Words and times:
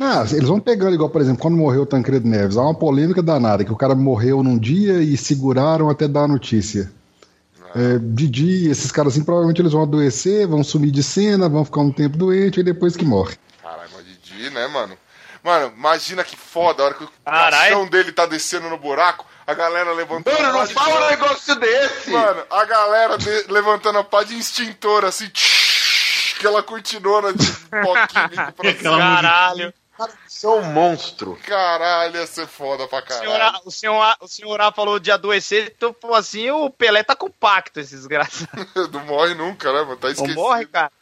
Ah, 0.00 0.24
eles 0.30 0.48
vão 0.48 0.60
pegando, 0.60 0.94
igual, 0.94 1.10
por 1.10 1.20
exemplo, 1.20 1.40
quando 1.42 1.56
morreu 1.56 1.82
o 1.82 1.86
Tancredo 1.86 2.26
Neves, 2.28 2.56
há 2.56 2.62
uma 2.62 2.74
polêmica 2.74 3.20
danada, 3.22 3.64
que 3.64 3.72
o 3.72 3.76
cara 3.76 3.94
morreu 3.94 4.42
num 4.44 4.56
dia 4.58 5.02
e 5.02 5.16
seguraram 5.16 5.90
até 5.90 6.06
dar 6.06 6.22
a 6.24 6.28
notícia. 6.28 6.90
É, 7.74 7.98
Didi, 8.00 8.68
esses 8.70 8.90
caras 8.90 9.12
assim, 9.12 9.24
provavelmente 9.24 9.60
eles 9.60 9.72
vão 9.72 9.82
adoecer, 9.82 10.46
vão 10.46 10.62
sumir 10.64 10.90
de 10.90 11.02
cena, 11.02 11.48
vão 11.48 11.64
ficar 11.64 11.80
um 11.80 11.90
tempo 11.92 12.16
doente 12.16 12.60
e 12.60 12.62
depois 12.62 12.96
que 12.96 13.04
morre. 13.04 13.36
Caralho, 13.62 13.90
mas 13.94 14.04
Didi, 14.06 14.50
né, 14.50 14.66
mano? 14.68 14.96
Mano, 15.44 15.72
imagina 15.76 16.24
que 16.24 16.36
foda 16.36 16.82
a 16.82 16.86
hora 16.86 16.94
que 16.94 17.04
o 17.04 17.08
caixão 17.24 17.86
dele 17.86 18.10
tá 18.12 18.24
descendo 18.26 18.68
no 18.70 18.78
buraco, 18.78 19.26
a 19.46 19.52
galera 19.54 19.92
levantando. 19.92 20.34
Mano, 20.36 20.48
a 20.48 20.52
pá 20.52 20.58
não 20.60 20.66
de- 20.66 20.74
fala 20.74 21.06
um 21.06 21.10
negócio 21.10 21.54
desse! 21.56 22.10
Mano, 22.10 22.42
a 22.50 22.64
galera 22.64 23.18
de- 23.18 23.44
levantando 23.52 23.98
a 23.98 24.04
pá 24.04 24.24
de 24.24 24.36
extintor, 24.38 25.04
assim, 25.04 25.28
aquela 26.36 26.62
cortinona 26.62 27.32
de 27.32 27.46
pó 27.70 28.06
químico 28.06 28.52
pra 28.52 28.70
Aquela 28.70 28.96
cima. 28.96 28.98
Caralho. 29.22 29.74
São 30.38 30.58
um 30.58 30.72
monstro. 30.72 31.36
Caralho, 31.44 32.14
ia 32.16 32.24
ser 32.24 32.46
foda 32.46 32.86
pra 32.86 33.00
O 33.00 33.08
senhor, 33.08 33.32
caralho. 33.32 33.56
A- 33.56 33.60
o, 33.64 33.70
senhor, 33.72 34.00
A- 34.00 34.16
o 34.20 34.28
senhor 34.28 34.60
A 34.60 34.70
falou 34.70 35.00
de 35.00 35.10
adoecer, 35.10 35.72
então, 35.74 35.92
pô, 35.92 36.14
assim, 36.14 36.48
o 36.48 36.70
Pelé 36.70 37.02
tá 37.02 37.16
compacto, 37.16 37.80
esse 37.80 37.96
desgraçado. 37.96 38.48
Não 38.92 39.04
morre 39.04 39.34
nunca, 39.34 39.72
né, 39.72 39.80
mano? 39.82 39.96
Tá 39.96 40.06
Não 40.06 40.14
esquecido. 40.14 40.36
morre, 40.40 40.64
cara. 40.66 40.92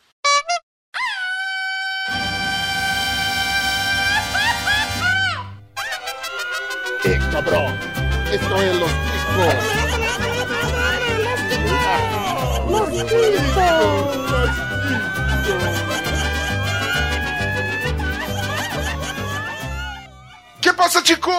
Que 20.60 20.72
passa, 20.72 21.02
ticos? 21.02 21.34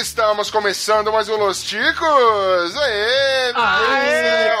Estamos 0.00 0.50
começando 0.50 1.10
mais 1.12 1.28
um 1.28 1.36
Los 1.36 1.62
Ticos. 1.64 2.76
Aê! 2.76 3.52
Aê! 3.54 4.52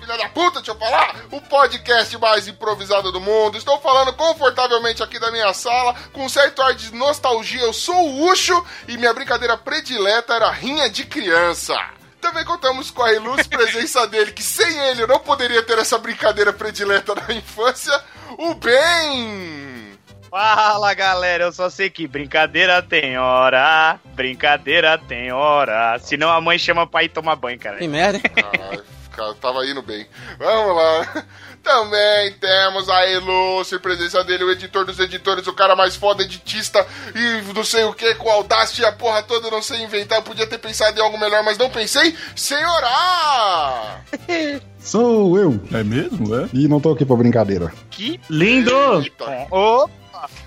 Filha 0.00 0.16
da 0.16 0.28
puta, 0.30 0.60
deixa 0.60 0.70
eu 0.72 0.76
falar! 0.78 1.14
O 1.30 1.40
podcast 1.42 2.16
mais 2.18 2.48
improvisado 2.48 3.12
do 3.12 3.20
mundo. 3.20 3.58
Estou 3.58 3.78
falando 3.80 4.12
confortavelmente 4.14 5.02
aqui 5.02 5.18
da 5.20 5.30
minha 5.30 5.52
sala, 5.52 5.94
com 6.12 6.24
um 6.24 6.28
certo 6.28 6.62
ar 6.62 6.74
de 6.74 6.92
nostalgia. 6.94 7.60
Eu 7.60 7.72
sou 7.72 7.94
o 7.94 8.30
Ucho 8.30 8.64
e 8.88 8.96
minha 8.96 9.12
brincadeira 9.12 9.56
predileta 9.56 10.34
era 10.34 10.50
rinha 10.50 10.88
de 10.88 11.04
criança. 11.04 11.76
Também 12.20 12.44
contamos 12.44 12.90
com 12.90 13.02
a 13.02 13.12
ilustre 13.12 13.48
presença 13.56 14.06
dele, 14.06 14.32
que 14.32 14.42
sem 14.42 14.78
ele 14.88 15.02
eu 15.02 15.08
não 15.08 15.18
poderia 15.18 15.62
ter 15.62 15.78
essa 15.78 15.98
brincadeira 15.98 16.52
predileta 16.52 17.14
na 17.14 17.34
infância, 17.34 17.92
o 18.38 18.54
Ben! 18.54 19.98
Fala, 20.30 20.92
galera, 20.92 21.44
eu 21.44 21.52
só 21.52 21.70
sei 21.70 21.88
que 21.88 22.06
brincadeira 22.06 22.82
tem 22.82 23.16
hora, 23.16 23.98
brincadeira 24.14 24.98
tem 24.98 25.32
hora. 25.32 25.98
Senão 26.00 26.28
a 26.28 26.38
mãe 26.38 26.58
chama 26.58 26.86
pra 26.86 27.02
ir 27.02 27.08
tomar 27.08 27.34
banho, 27.34 27.58
cara. 27.58 27.78
Que 27.78 27.88
merda? 27.88 28.20
Caralho, 28.20 28.84
cara, 29.10 29.34
tava 29.34 29.64
indo 29.66 29.80
bem. 29.80 30.06
Vamos 30.38 30.76
lá. 30.76 31.24
Também 31.68 32.32
temos 32.32 32.88
a 32.88 33.06
ilustre 33.08 33.78
presença 33.78 34.24
dele, 34.24 34.42
o 34.44 34.50
editor 34.50 34.86
dos 34.86 34.98
editores, 34.98 35.46
o 35.46 35.52
cara 35.52 35.76
mais 35.76 35.94
foda, 35.94 36.22
editista 36.22 36.86
e 37.14 37.52
não 37.52 37.62
sei 37.62 37.84
o 37.84 37.92
que, 37.92 38.14
com 38.14 38.30
Audacity 38.30 38.80
e 38.80 38.86
a 38.86 38.92
porra 38.92 39.22
toda, 39.22 39.50
não 39.50 39.60
sei 39.60 39.82
inventar. 39.82 40.16
Eu 40.18 40.22
podia 40.22 40.46
ter 40.46 40.56
pensado 40.56 40.98
em 40.98 41.02
algo 41.02 41.18
melhor, 41.18 41.42
mas 41.44 41.58
não 41.58 41.68
pensei. 41.68 42.16
Senhorá! 42.34 44.00
Sou 44.80 45.36
eu. 45.38 45.60
É 45.72 45.82
mesmo? 45.84 46.34
É? 46.34 46.48
E 46.54 46.66
não 46.66 46.80
tô 46.80 46.90
aqui 46.92 47.04
pra 47.04 47.16
brincadeira. 47.16 47.70
Que 47.90 48.18
Lindo! 48.30 49.02
Eita. 49.02 49.46
Ô, 49.50 49.88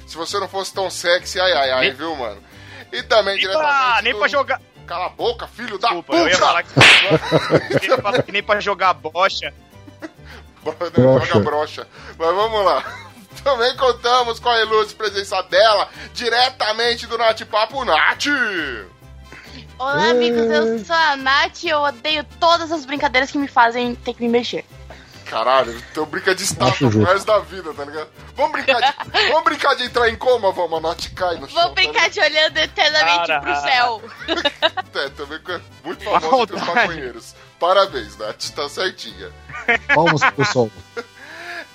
Se 0.08 0.18
você 0.18 0.40
não 0.40 0.48
fosse 0.50 0.74
tão 0.74 0.90
sexy, 0.90 1.40
ai 1.40 1.52
ai 1.54 1.72
ai, 1.72 1.82
Nem- 1.88 1.94
viu, 1.94 2.16
mano? 2.16 2.42
E 2.92 3.04
também 3.04 3.36
nem 3.36 3.44
pra, 3.48 3.54
diretamente. 3.62 4.04
nem 4.06 4.14
do- 4.14 4.20
pra 4.20 4.28
jogar. 4.28 4.62
Cala 4.88 5.06
a 5.06 5.10
boca, 5.10 5.48
filho 5.48 5.78
da 5.78 5.88
Desculpa, 5.90 6.14
puta! 6.14 6.24
eu 6.24 6.28
ia 6.30 6.38
falar 6.38 6.64
que. 6.64 6.70
eu 7.88 7.96
ia 7.96 8.02
falar 8.02 8.24
que 8.24 8.32
nem 8.32 8.42
pra 8.44 8.60
jogar 8.60 8.94
bocha. 8.96 9.54
Joga 10.64 10.90
Brocha. 10.90 11.40
brocha. 11.40 11.88
Mas 12.18 12.36
vamos 12.36 12.66
lá. 12.66 12.84
Também 13.44 13.76
contamos 13.76 14.40
com 14.40 14.50
a 14.50 14.62
ilustre 14.62 14.96
presença 14.96 15.42
dela, 15.44 15.90
diretamente 16.14 17.08
do 17.08 17.18
Nath 17.18 17.42
Papo 17.46 17.84
Nath. 17.84 18.28
Olá, 19.80 20.10
amigos, 20.12 20.42
eu 20.42 20.86
sou 20.86 20.96
a 20.96 21.16
Nath 21.16 21.64
e 21.64 21.70
eu 21.70 21.80
odeio 21.80 22.24
todas 22.40 22.72
as 22.72 22.86
brincadeiras 22.86 23.32
que 23.32 23.40
me 23.40 23.48
fazem 23.48 23.96
ter 23.96 24.14
que 24.14 24.22
me 24.22 24.30
mexer. 24.30 24.64
Caralho, 25.32 25.74
então 25.90 26.06
brinca 26.06 26.36
de 26.36 26.44
estátua 26.44 26.90
pro 26.90 27.06
resto 27.06 27.26
da 27.26 27.40
vida, 27.40 27.74
tá 27.74 27.86
ligado? 27.86 28.10
Vamos 28.36 28.52
brincar 28.52 28.82
de, 28.82 28.94
vamos 29.32 29.44
brincar 29.46 29.76
de 29.76 29.86
entrar 29.86 30.10
em 30.10 30.16
coma, 30.18 30.52
vamos, 30.52 30.78
a 30.78 30.82
Nath 30.82 31.08
cai 31.16 31.38
no 31.38 31.50
chão. 31.50 31.64
Vou 31.64 31.74
brincar 31.74 32.10
de 32.10 32.20
olhando 32.20 32.58
eternamente 32.58 33.28
Cara. 33.28 33.40
pro 33.40 33.56
céu. 33.62 34.02
Tá? 34.92 35.00
É, 35.00 35.10
também 35.12 35.40
é 35.48 35.62
muito 35.86 36.04
famoso 36.04 36.44
entre 36.44 36.56
os 36.58 36.62
maconheiros. 36.64 37.36
Parabéns, 37.58 38.18
Nath, 38.18 38.50
tá 38.54 38.68
certinha. 38.68 39.32
Palmas 39.96 40.22
pro 40.22 40.46
sol. 40.46 40.72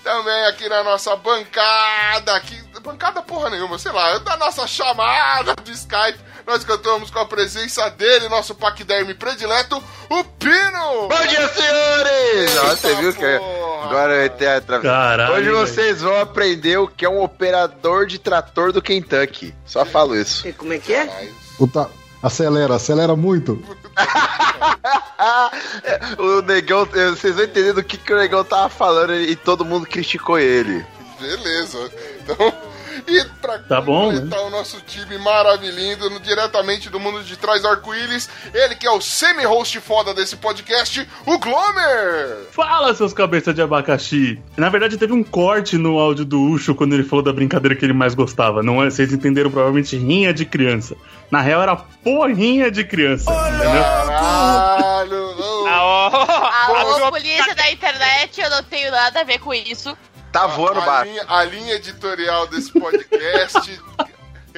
Também 0.05 0.45
aqui 0.45 0.69
na 0.69 0.85
nossa 0.85 1.17
bancada, 1.17 2.37
aqui, 2.37 2.57
bancada 2.81 3.21
porra 3.23 3.51
nenhuma, 3.51 3.77
sei 3.77 3.91
lá, 3.91 4.19
da 4.19 4.37
nossa 4.37 4.65
chamada 4.65 5.57
do 5.57 5.71
Skype, 5.73 6.21
nós 6.47 6.65
cantamos 6.65 7.11
com 7.11 7.19
a 7.19 7.27
presença 7.27 7.91
dele, 7.91 8.29
nosso 8.29 8.55
paquiderme 8.55 9.13
predileto, 9.15 9.83
o 10.09 10.23
Pino! 10.25 11.09
Bom 11.09 11.27
dia, 11.29 11.49
senhores! 11.49 12.55
Nossa, 12.55 12.77
você 12.77 12.95
viu 12.95 13.13
que 13.13 13.39
porra. 13.39 13.85
agora 13.85 14.15
eu 14.15 14.27
atrás. 14.57 14.83
Caralho, 14.83 15.35
Hoje 15.35 15.51
vocês 15.51 16.03
vão 16.03 16.21
aprender 16.21 16.77
o 16.79 16.87
que 16.87 17.05
é 17.05 17.09
um 17.09 17.21
operador 17.21 18.07
de 18.07 18.21
trator 18.21 18.73
do 18.73 18.81
Kentucky. 18.81 19.53
Só 19.65 19.85
falo 19.85 20.17
isso. 20.17 20.45
Como 20.55 20.73
é 20.73 20.79
que 20.79 20.95
é? 20.95 21.29
Puta, 21.59 21.91
acelera, 22.23 22.77
acelera 22.77 23.17
muito. 23.17 23.61
o 26.19 26.43
negão, 26.43 26.87
vocês 26.87 27.35
vão 27.35 27.45
entender 27.45 27.73
do 27.73 27.83
que, 27.83 27.99
que 27.99 28.13
o 28.13 28.17
negão 28.17 28.45
tava 28.45 28.69
falando 28.69 29.17
e 29.17 29.35
todo 29.35 29.65
mundo 29.65 29.85
criticou 29.85 30.39
ele. 30.39 30.87
Beleza, 31.19 31.91
então... 32.21 32.76
E 33.09 33.25
pra 33.41 33.59
Tá 33.59 33.81
bom, 33.81 34.13
completar 34.13 34.41
o 34.41 34.51
nosso 34.51 34.81
time 34.81 35.17
maravilhoso, 35.19 36.21
diretamente 36.21 36.91
do 36.91 36.99
mundo 36.99 37.23
de 37.23 37.37
trás 37.37 37.63
do 37.63 37.69
arco-íris, 37.69 38.29
ele 38.53 38.75
que 38.75 38.87
é 38.87 38.91
o 38.91 39.01
semi-host 39.01 39.81
foda 39.81 40.13
desse 40.13 40.37
podcast, 40.37 41.09
o 41.25 41.39
Glomer! 41.39 42.47
Fala, 42.51 42.95
seus 42.95 43.13
cabeças 43.13 43.55
de 43.55 43.63
abacaxi! 43.63 44.41
Na 44.57 44.69
verdade, 44.69 44.97
teve 44.97 45.13
um 45.13 45.23
corte 45.23 45.77
no 45.77 45.99
áudio 45.99 46.25
do 46.25 46.41
Ucho 46.41 46.75
quando 46.75 46.95
ele 46.95 47.05
falou 47.05 47.25
da 47.25 47.33
brincadeira 47.33 47.77
que 47.77 47.85
ele 47.85 47.93
mais 47.93 48.15
gostava. 48.15 48.63
Não 48.63 48.83
é? 48.83 48.91
Vocês 48.91 49.13
entenderam 49.13 49.51
provavelmente 49.51 49.97
rinha 49.97 50.33
de 50.33 50.45
criança. 50.45 50.97
Na 51.31 51.41
real, 51.41 51.63
era 51.63 51.77
porrinha 51.77 52.71
de 52.71 52.85
criança. 52.85 53.31
Entendeu? 53.31 53.83
Caralho! 53.83 55.37
Alô, 55.69 57.11
polícia 57.11 57.55
da 57.55 57.71
internet, 57.71 58.41
eu 58.41 58.51
não 58.51 58.63
tenho 58.63 58.91
nada 58.91 59.21
a 59.21 59.25
ver 59.25 59.39
com 59.39 59.53
isso. 59.53 59.97
Tá 60.37 60.47
voando 60.49 60.81
a, 60.81 60.85
baixo. 60.85 61.11
linha, 61.11 61.25
a 61.27 61.45
linha 61.45 61.75
editorial 61.77 62.47
desse 62.49 62.71
podcast 62.71 63.81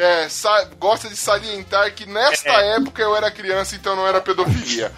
é, 0.01 0.29
gosta 0.79 1.09
de 1.09 1.17
salientar 1.17 1.93
que 1.95 2.07
nesta 2.07 2.51
É. 2.51 2.77
época 2.77 3.03
eu 3.03 3.15
era 3.17 3.31
criança, 3.31 3.75
então 3.77 3.95
não 3.97 4.07
era 4.07 4.21
pedofilia. 4.21 4.93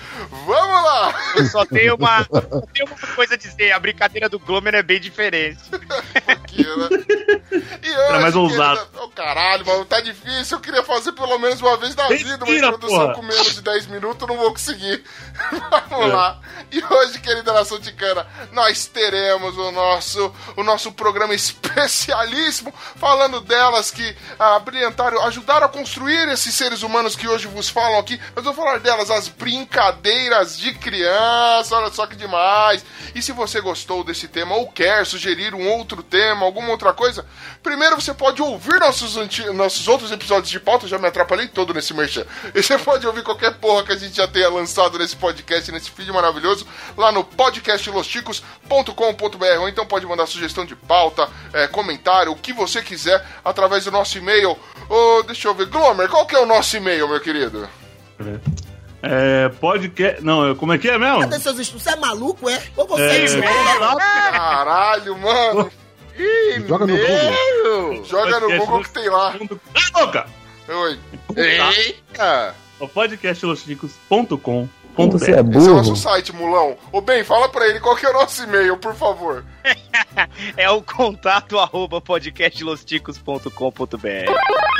Vamos 0.46 0.84
lá! 0.84 1.14
Eu 1.36 1.46
só 1.46 1.64
tenho 1.64 1.94
uma, 1.96 2.24
só 2.24 2.40
tenho 2.72 2.86
uma 2.86 3.14
coisa 3.14 3.34
a 3.34 3.36
dizer: 3.38 3.72
a 3.72 3.78
brincadeira 3.78 4.28
do 4.28 4.38
Glomer 4.38 4.74
é 4.74 4.82
bem 4.82 5.00
diferente. 5.00 5.58
Aqui, 6.26 6.62
né? 6.64 6.88
E 7.82 7.90
hoje, 7.90 8.00
Era 8.08 8.20
mais 8.20 8.36
ousado. 8.36 8.80
querida- 8.86 9.02
Ô, 9.04 9.08
caralho, 9.08 9.66
mano, 9.66 9.84
tá 9.84 10.00
difícil. 10.00 10.56
Eu 10.58 10.60
queria 10.60 10.82
fazer 10.82 11.12
pelo 11.12 11.38
menos 11.38 11.60
uma 11.60 11.76
vez 11.76 11.94
na 11.96 12.08
vida 12.08 12.44
uma 12.44 12.54
introdução 12.54 12.98
porra. 13.00 13.14
com 13.14 13.22
menos 13.22 13.54
de 13.54 13.62
10 13.62 13.86
minutos, 13.86 14.20
eu 14.22 14.28
não 14.28 14.36
vou 14.36 14.50
conseguir. 14.52 15.02
Vamos 15.88 16.12
lá. 16.12 16.40
E 16.70 16.82
hoje, 16.84 17.18
querida 17.20 17.52
nação 17.52 17.80
ticana, 17.80 18.26
nós 18.52 18.86
teremos 18.86 19.56
o 19.56 19.70
nosso, 19.72 20.32
o 20.56 20.62
nosso 20.62 20.92
programa 20.92 21.34
especialíssimo 21.34 22.72
falando 22.96 23.40
delas 23.40 23.90
que 23.90 24.16
ah, 24.38 24.60
brilhantaram, 24.90 25.22
ajudaram 25.24 25.66
a 25.66 25.68
construir 25.68 26.28
esses 26.28 26.54
seres 26.54 26.82
humanos 26.82 27.16
que 27.16 27.28
hoje 27.28 27.46
vos 27.46 27.68
falam 27.68 27.98
aqui. 27.98 28.18
Nós 28.34 28.44
vamos 28.44 28.58
falar 28.58 28.80
delas, 28.80 29.10
as 29.10 29.28
brincadeiras 29.28 30.58
de 30.58 30.74
criança. 30.74 31.76
Olha 31.76 31.90
só 31.90 32.06
que 32.06 32.16
demais. 32.16 32.82
E 33.14 33.22
se 33.22 33.32
você 33.32 33.60
gostou 33.60 34.02
desse 34.04 34.28
tema 34.28 34.54
ou 34.56 34.70
quer 34.70 35.06
sugerir 35.06 35.54
um 35.54 35.68
outro 35.68 36.02
tema, 36.02 36.44
alguma 36.44 36.70
outra 36.70 36.92
coisa, 36.92 37.24
primeiro 37.62 38.00
você 38.00 38.12
pode 38.12 38.42
ouvir 38.42 38.80
nossos, 38.80 39.16
nossos 39.54 39.88
outros 39.88 40.10
episódios 40.10 40.50
de 40.50 40.60
pauta. 40.60 40.86
Já 40.86 40.98
me 40.98 41.06
atrapalhei 41.06 41.48
todo 41.48 41.72
nesse 41.72 41.94
merchan. 41.94 42.26
E 42.52 42.62
você 42.62 42.76
pode 42.78 43.06
ouvir 43.06 43.22
qualquer 43.22 43.54
porra 43.54 43.84
que 43.84 43.92
a 43.92 43.96
gente 43.96 44.16
já 44.16 44.26
tenha 44.26 44.48
lançado 44.48 44.98
nesse 44.98 45.14
podcast, 45.16 45.70
nesse 45.70 45.88
feed 45.90 46.10
maravilhoso, 46.12 46.66
lá 46.96 47.12
no 47.12 47.22
podcastlosticos.com.br. 47.22 49.60
Ou 49.60 49.68
então 49.68 49.86
pode 49.86 50.04
mandar 50.04 50.26
sugestão 50.26 50.64
de 50.64 50.74
pauta, 50.74 51.28
é, 51.52 51.68
comentário, 51.68 52.32
o 52.32 52.36
que 52.36 52.52
você 52.52 52.82
quiser, 52.82 53.24
através 53.44 53.84
do 53.84 53.90
nosso 53.90 54.18
e-mail. 54.18 54.58
Ô, 54.88 55.22
deixa 55.22 55.48
eu 55.48 55.54
ver. 55.54 55.66
Glomer, 55.66 56.08
qual 56.08 56.26
que 56.26 56.34
é 56.34 56.40
o 56.40 56.46
nosso 56.46 56.76
e-mail, 56.76 57.08
meu 57.08 57.20
querido? 57.20 57.68
É. 59.02 59.48
Podcast. 59.60 60.22
Não, 60.22 60.54
como 60.56 60.72
é 60.72 60.78
que 60.78 60.88
é 60.88 60.98
mesmo? 60.98 61.20
Cadê 61.20 61.38
seus 61.38 61.58
estudos? 61.58 61.82
Você 61.84 61.90
é 61.90 61.96
maluco, 61.96 62.48
é? 62.48 62.62
Ou 62.76 62.86
você 62.86 63.02
É, 63.02 63.24
é, 63.24 63.42
contato, 63.42 63.98
caralho, 63.98 65.18
mano. 65.18 65.70
Joga 66.68 66.86
no 66.86 66.96
Google. 66.96 68.04
Joga 68.04 68.40
no 68.40 68.58
Google 68.58 68.82
que 68.82 68.90
tem 68.90 69.08
lá. 69.08 69.32
Cala 69.32 69.60
a 69.94 70.06
boca! 70.06 70.26
Oi. 70.68 70.98
Eita! 71.36 72.54
O 72.78 72.86
podcastlosticos.com.br 72.88 74.68
Você 75.12 75.30
é 75.32 75.34
Esse 75.34 75.38
é 75.38 75.40
o 75.40 75.44
burro. 75.44 75.76
nosso 75.76 75.96
site, 75.96 76.32
mulão. 76.34 76.76
Ô, 76.92 77.00
bem, 77.00 77.24
fala 77.24 77.48
pra 77.48 77.66
ele 77.68 77.80
qual 77.80 77.96
que 77.96 78.04
é 78.04 78.10
o 78.10 78.12
nosso 78.12 78.42
e-mail, 78.42 78.76
por 78.76 78.94
favor. 78.94 79.44
É 80.56 80.68
o 80.70 80.82
contato 80.82 81.58
arroba 81.58 82.00
podcastlosticos.com.br. 82.00 83.98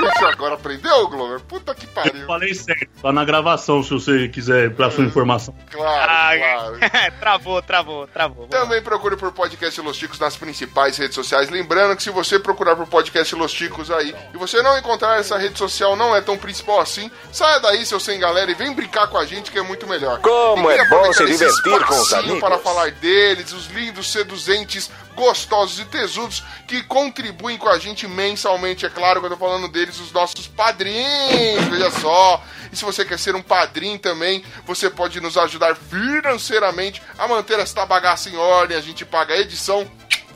Você 0.00 0.24
agora 0.24 0.54
aprendeu, 0.54 1.08
Glover? 1.08 1.40
Puta 1.40 1.74
que 1.74 1.84
Eu 1.86 1.90
pariu. 1.90 2.26
falei 2.26 2.54
certo, 2.54 2.88
tá 3.02 3.12
na 3.12 3.24
gravação 3.24 3.82
se 3.82 3.90
você 3.90 4.28
quiser 4.28 4.74
pra 4.74 4.90
sua 4.90 5.04
informação. 5.04 5.54
Claro, 5.70 6.10
Ah, 6.10 6.32
claro. 6.36 6.78
travou, 7.20 7.62
travou, 7.62 8.06
travou. 8.06 8.46
Também 8.48 8.82
procure 8.82 9.16
por 9.16 9.30
Podcast 9.32 9.80
Los 9.80 9.96
Ticos 9.96 10.18
nas 10.18 10.36
principais 10.36 10.96
redes 10.96 11.14
sociais. 11.14 11.50
Lembrando 11.50 11.96
que 11.96 12.02
se 12.02 12.10
você 12.10 12.38
procurar 12.38 12.76
por 12.76 12.86
Podcast 12.86 13.34
Los 13.34 13.52
Ticos 13.52 13.90
aí 13.90 14.14
e 14.34 14.36
você 14.38 14.62
não 14.62 14.78
encontrar 14.78 15.18
essa 15.20 15.36
rede 15.38 15.58
social, 15.58 15.96
não 15.96 16.14
é 16.16 16.20
tão 16.20 16.36
principal 16.38 16.80
assim, 16.80 17.10
saia 17.32 17.60
daí, 17.60 17.84
seu 17.86 18.00
sem 18.00 18.18
galera, 18.18 18.50
e 18.50 18.54
vem 18.54 18.72
brincar 18.74 19.06
com 19.08 19.18
a 19.18 19.24
gente 19.26 19.50
que 19.50 19.58
é 19.58 19.62
muito 19.62 19.86
melhor. 19.86 20.20
Como 20.20 20.70
é 20.70 20.88
bom 20.88 21.12
se 21.12 21.24
divertir 21.26 21.84
com 21.86 21.94
os 21.94 22.12
amigos. 22.12 22.40
para 22.40 22.58
falar 22.58 22.90
deles, 22.92 23.52
os 23.52 23.66
lindos, 23.68 24.10
seduzentes, 24.10 24.90
gostosos 25.20 25.78
e 25.78 25.84
tesudos 25.84 26.42
que 26.66 26.82
contribuem 26.84 27.58
com 27.58 27.68
a 27.68 27.78
gente 27.78 28.08
mensalmente, 28.08 28.86
é 28.86 28.88
claro 28.88 29.20
que 29.20 29.26
eu 29.26 29.30
tô 29.30 29.36
falando 29.36 29.68
deles, 29.68 30.00
os 30.00 30.10
nossos 30.10 30.48
padrinhos, 30.48 31.62
veja 31.68 31.90
só. 31.90 32.42
E 32.72 32.76
se 32.76 32.82
você 32.82 33.04
quer 33.04 33.18
ser 33.18 33.34
um 33.34 33.42
padrinho 33.42 33.98
também, 33.98 34.42
você 34.64 34.88
pode 34.88 35.20
nos 35.20 35.36
ajudar 35.36 35.76
financeiramente 35.76 37.02
a 37.18 37.28
manter 37.28 37.58
esta 37.58 37.84
bagaça 37.84 38.30
em 38.30 38.36
ordem. 38.36 38.78
A 38.78 38.80
gente 38.80 39.04
paga 39.04 39.34
a 39.34 39.38
edição. 39.38 39.86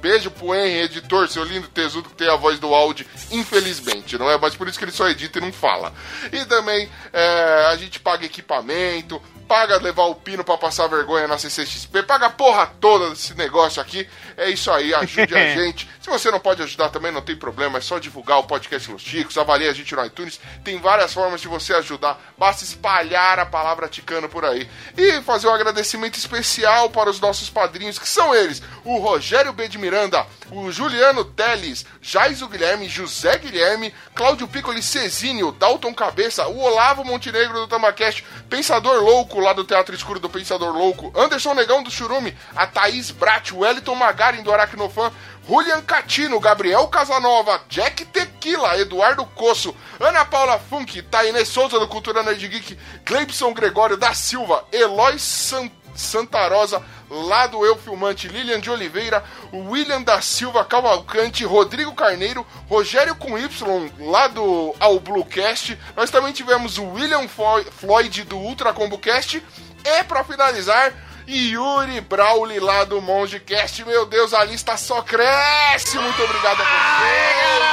Beijo 0.03 0.31
pro 0.31 0.55
Henry, 0.55 0.83
editor, 0.83 1.27
seu 1.31 1.45
lindo 1.45 1.67
tesudo 1.69 2.11
que 2.11 2.17
tem 2.17 2.29
a 2.29 2.37
voz 2.37 2.59
do 2.59 2.75
áudio, 2.75 3.07
infelizmente, 3.31 4.19
não 4.19 4.31
é? 4.31 4.37
Mas 4.37 4.55
por 4.55 4.69
isso 4.69 4.79
que 4.79 4.85
ele 4.85 4.93
só 4.93 5.09
edita 5.09 5.39
e 5.39 5.41
não 5.41 5.51
fala. 5.51 5.95
E 6.31 6.45
também 6.45 6.91
é, 7.11 7.69
a 7.73 7.77
gente 7.77 7.99
paga 8.01 8.27
equipamento, 8.27 9.23
paga 9.55 9.77
levar 9.77 10.07
o 10.07 10.17
pino 10.17 10.43
pra 10.43 10.59
passar 10.59 10.89
vergonha 10.89 11.29
na 11.29 11.39
CCXP, 11.39 12.03
paga 12.03 12.27
a 12.27 12.31
porra 12.31 12.67
toda 12.81 13.11
desse 13.11 13.37
negócio 13.37 13.81
aqui. 13.81 14.05
É 14.37 14.51
isso 14.51 14.69
aí, 14.69 14.93
ajude 14.93 15.33
a 15.33 15.47
gente. 15.55 15.89
Se 16.01 16.11
você 16.11 16.29
não 16.29 16.41
pode 16.41 16.61
ajudar 16.61 16.89
também, 16.89 17.13
não 17.13 17.23
tem 17.23 17.37
problema, 17.37 17.79
é 17.79 17.81
só 17.81 18.01
divulgar 18.01 18.41
o 18.41 18.43
podcast 18.43 18.91
Los 18.91 19.03
Chicos, 19.03 19.39
avalie 19.39 19.69
a 19.69 19.73
gente 19.73 19.95
no 19.95 20.05
iTunes. 20.05 20.41
Tem 20.65 20.77
várias 20.81 21.15
formas 21.15 21.41
de 21.41 21.47
você 21.47 21.73
ajudar, 21.73 22.21
basta 22.37 22.65
espalhar 22.65 23.39
a 23.39 23.47
palavra 23.47 23.87
ticana 23.87 24.29
por 24.29 24.45
aí. 24.45 24.69
E 24.99 25.23
fazer 25.23 25.47
um 25.47 25.55
agradecimento 25.55 26.19
especial 26.19 26.91
para 26.91 27.09
os 27.09 27.21
nossos 27.21 27.49
padrinhos, 27.49 27.97
que 27.97 28.09
são 28.09 28.35
eles: 28.35 28.61
o 28.85 28.99
Rogério 28.99 29.53
B. 29.53 29.69
de 29.69 29.79
Miranda, 29.79 30.27
o 30.51 30.71
Juliano 30.71 31.25
Teles, 31.25 31.85
Jaiso 32.01 32.49
Guilherme, 32.49 32.89
José 32.89 33.39
Guilherme, 33.39 33.95
Cláudio 34.15 34.49
Piccoli 34.49 34.83
Cezinho, 34.83 35.53
Dalton 35.53 35.95
Cabeça, 35.95 36.47
o 36.47 36.61
Olavo 36.61 37.05
Montenegro 37.05 37.61
do 37.61 37.69
Tamacast, 37.69 38.25
Pensador 38.49 39.03
Louco 39.03 39.41
lá 39.41 39.53
do 39.53 39.65
Teatro 39.65 39.95
Escuro 39.95 40.21
do 40.21 40.29
Pensador 40.29 40.73
Louco, 40.73 41.13
Anderson 41.15 41.55
Negão 41.55 41.83
do 41.83 41.91
Churume, 41.91 42.37
a 42.55 42.67
Thaís 42.67 43.11
Brat, 43.11 43.53
o 43.53 43.59
Wellington 43.59 43.95
Magarin 43.95 44.43
do 44.43 44.53
Aracnofan, 44.53 45.13
Julian 45.47 45.83
Catino, 45.83 46.41
Gabriel 46.41 46.87
Casanova, 46.89 47.61
Jack 47.69 48.07
Tequila, 48.07 48.79
Eduardo 48.79 49.27
Coço, 49.27 49.77
Ana 50.01 50.25
Paula 50.25 50.59
Funk, 50.59 51.03
Tainê 51.03 51.45
Souza 51.45 51.79
do 51.79 51.87
Cultura 51.87 52.23
Nerd 52.23 52.49
Geek, 52.49 52.79
Cleibson 53.05 53.53
Gregório 53.53 53.97
da 53.97 54.15
Silva, 54.15 54.65
Eloy 54.73 55.19
San 55.19 55.71
Santa 55.95 56.47
Rosa, 56.49 56.83
lá 57.11 57.47
do 57.47 57.65
Eu 57.65 57.77
Filmante, 57.77 58.29
Lilian 58.29 58.61
de 58.61 58.71
Oliveira, 58.71 59.23
William 59.53 60.03
da 60.03 60.21
Silva 60.21 60.65
Cavalcante, 60.65 61.45
Rodrigo 61.45 61.93
Carneiro, 61.95 62.45
Rogério 62.69 63.15
com 63.15 63.39
Y, 63.39 63.93
lá 64.01 64.27
do 64.29 64.75
Ao 64.81 64.99
Bluecast. 64.99 65.79
Nós 65.97 66.11
também 66.11 66.33
tivemos 66.33 66.79
o 66.79 66.85
William 66.93 67.27
Flo- 67.29 67.65
Floyd 67.79 68.25
do 68.25 68.37
Ultra 68.37 68.73
Combo 68.73 68.99
Cast. 68.99 69.43
E 69.85 70.05
pra 70.05 70.25
finalizar, 70.25 70.93
Yuri 71.29 72.01
Brauli 72.01 72.59
lá 72.61 72.85
do 72.85 73.01
Mongecast. 73.01 73.85
Meu 73.85 74.05
Deus, 74.07 74.33
a 74.35 74.45
lista 74.45 74.77
só 74.77 75.03
cresce. 75.03 75.99
Muito 75.99 76.23
obrigado 76.23 76.61
a 76.61 76.65
vocês. 76.65 77.65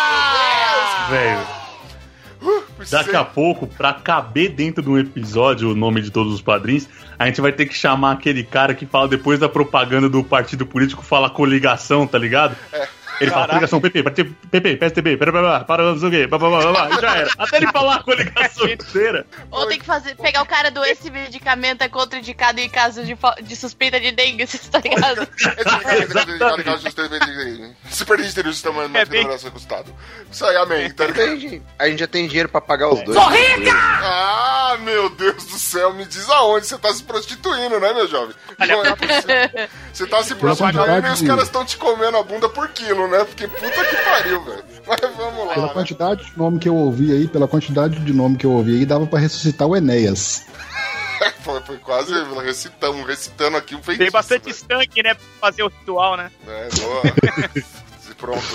Velho, 1.10 1.48
daqui 2.90 3.16
a 3.16 3.24
pouco, 3.24 3.68
pra 3.68 3.94
caber 3.94 4.50
dentro 4.50 4.82
de 4.82 4.90
um 4.90 4.98
episódio 4.98 5.72
o 5.72 5.76
nome 5.76 6.02
de 6.02 6.12
todos 6.12 6.34
os 6.34 6.42
padrinhos, 6.42 6.88
a 7.18 7.26
gente 7.26 7.42
vai 7.42 7.52
ter 7.52 7.66
que 7.66 7.74
chamar 7.74 8.14
aquele 8.14 8.44
cara 8.44 8.74
que 8.74 8.86
fala 8.86 9.08
depois 9.08 9.40
da 9.40 9.48
propaganda 9.48 10.10
do 10.10 10.24
partido 10.24 10.66
político, 10.66 11.04
fala 11.04 11.30
coligação, 11.30 12.08
tá 12.08 12.18
ligado? 12.18 12.56
Ele 13.22 13.32
fala 13.32 13.48
coligação 13.48 13.80
PP, 13.82 14.04
PP, 14.52 14.76
PSTB, 14.78 15.18
para, 15.18 15.32
para, 15.32 15.60
para, 15.64 15.84
não 15.92 16.00
sei 16.00 16.08
o 16.08 16.12
quê, 16.12 16.28
blá, 16.28 16.38
blá, 16.40 16.50
blá, 16.50 16.72
blá, 16.72 16.90
e 16.98 17.02
já 17.02 17.16
era. 17.16 17.30
Até 17.38 17.58
ele 17.58 17.68
falar 17.68 17.96
a 17.98 18.04
coligação 18.04 18.68
inteira. 18.70 19.26
Ou 19.52 19.66
tem 19.68 19.80
que 19.80 19.86
fazer, 19.86 20.16
pegar 20.16 20.42
o 20.42 20.46
cara 20.46 20.72
do 20.72 20.84
esse 20.84 21.10
medicamento 21.12 21.82
é 21.84 21.90
contraindicado 21.90 22.60
em 22.60 22.70
caso 22.70 23.04
de, 23.06 23.16
de 23.44 23.56
suspeita 23.56 24.00
de 24.00 24.12
dengue, 24.12 24.46
você 24.48 24.58
tá 24.70 24.80
ligado? 24.80 25.28
Se 27.90 28.06
perder 28.06 28.28
interesse 28.30 28.64
tamanho 28.64 28.86
É 28.86 28.88
mais 28.88 29.10
bem- 29.10 29.20
remuneração 29.20 29.52
custado. 29.52 29.94
Isso 30.32 30.46
aí, 30.46 30.56
amém. 30.58 30.92
Tá. 30.92 31.06
A 31.78 31.88
gente 31.90 32.00
já 32.00 32.08
tem 32.08 32.28
dinheiro 32.28 32.50
pra 32.50 32.62
pagar 32.62 32.90
os 32.90 33.04
dois. 33.04 33.18
Ah, 33.18 34.78
meu 34.82 35.10
Deus 35.10 35.46
do 35.46 35.58
céu, 35.58 35.94
me 35.94 36.06
diz 36.06 36.30
aonde 36.30 36.66
você 36.66 36.78
tá 36.78 36.94
se 36.94 37.04
prostituindo, 37.04 37.80
né, 37.80 37.94
meu 37.94 38.08
jovem? 38.08 38.36
Não 38.60 38.86
é 38.86 38.96
possível. 38.96 39.70
Você 39.94 40.08
tá 40.08 40.24
se 40.24 40.36
prostituindo 40.36 41.08
e 41.08 41.12
os 41.12 41.22
caras 41.22 41.44
estão 41.44 41.66
te 41.66 41.78
comendo 41.78 42.18
a 42.18 42.24
bunda 42.24 42.48
por 42.50 42.70
quilo, 42.70 43.08
né? 43.08 43.11
Porque 43.26 43.48
puta 43.48 43.86
que 43.86 43.96
pariu, 43.98 44.44
velho. 44.44 44.64
Mas 44.88 45.00
vamos 45.16 45.48
lá. 45.48 45.54
Pela 45.54 45.68
né? 45.68 45.74
quantidade 45.74 46.26
de 46.26 46.38
nome 46.38 46.60
que 46.60 46.70
eu 46.70 46.76
ouvi 46.76 47.12
aí, 47.12 47.28
pela 47.28 47.48
quantidade 47.48 48.00
de 48.00 48.14
nome 48.14 48.38
que 48.38 48.46
eu 48.46 48.52
ouvi 48.52 48.78
aí, 48.80 48.86
dava 48.86 49.06
pra 49.06 49.20
ressuscitar 49.20 49.68
o 49.68 49.76
Enéas. 49.76 50.46
Foi, 51.42 51.60
foi 51.62 51.78
quase 51.78 52.14
recitamos, 52.44 53.06
recitando 53.06 53.58
aqui 53.58 53.76
um 53.76 53.82
feitiço. 53.82 54.04
Tem 54.04 54.12
bastante 54.12 54.44
velho. 54.44 54.56
estanque, 54.56 55.04
né? 55.04 55.14
Pra 55.14 55.24
fazer 55.40 55.64
o 55.64 55.68
ritual, 55.68 56.16
né? 56.16 56.32
É, 56.48 56.70
boa. 56.80 57.02
Pronto. 58.22 58.46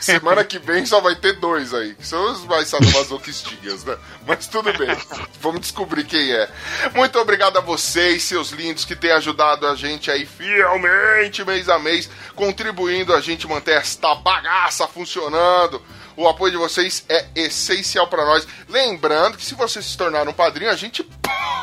Semana 0.00 0.44
que 0.44 0.58
vem 0.58 0.84
só 0.84 1.00
vai 1.00 1.16
ter 1.16 1.32
dois 1.40 1.72
aí. 1.72 1.94
Que 1.94 2.06
são 2.06 2.30
os 2.30 2.44
mais 2.44 2.68
sadomasoquistinhas, 2.68 3.82
né? 3.82 3.96
Mas 4.26 4.46
tudo 4.46 4.70
bem. 4.74 4.94
Vamos 5.40 5.62
descobrir 5.62 6.04
quem 6.04 6.30
é. 6.30 6.46
Muito 6.94 7.18
obrigado 7.18 7.56
a 7.56 7.62
vocês, 7.62 8.22
seus 8.22 8.50
lindos, 8.50 8.84
que 8.84 8.94
têm 8.94 9.12
ajudado 9.12 9.66
a 9.66 9.74
gente 9.74 10.10
aí 10.10 10.26
fielmente, 10.26 11.42
mês 11.42 11.70
a 11.70 11.78
mês, 11.78 12.10
contribuindo 12.34 13.14
a 13.14 13.20
gente 13.22 13.48
manter 13.48 13.78
esta 13.78 14.14
bagaça 14.14 14.86
funcionando. 14.86 15.82
O 16.16 16.28
apoio 16.28 16.52
de 16.52 16.58
vocês 16.58 17.04
é 17.08 17.26
essencial 17.34 18.06
pra 18.06 18.24
nós. 18.24 18.46
Lembrando 18.68 19.36
que 19.36 19.44
se 19.44 19.54
você 19.54 19.82
se 19.82 19.96
tornar 19.96 20.28
um 20.28 20.32
padrinho, 20.32 20.70
a 20.70 20.76
gente 20.76 21.02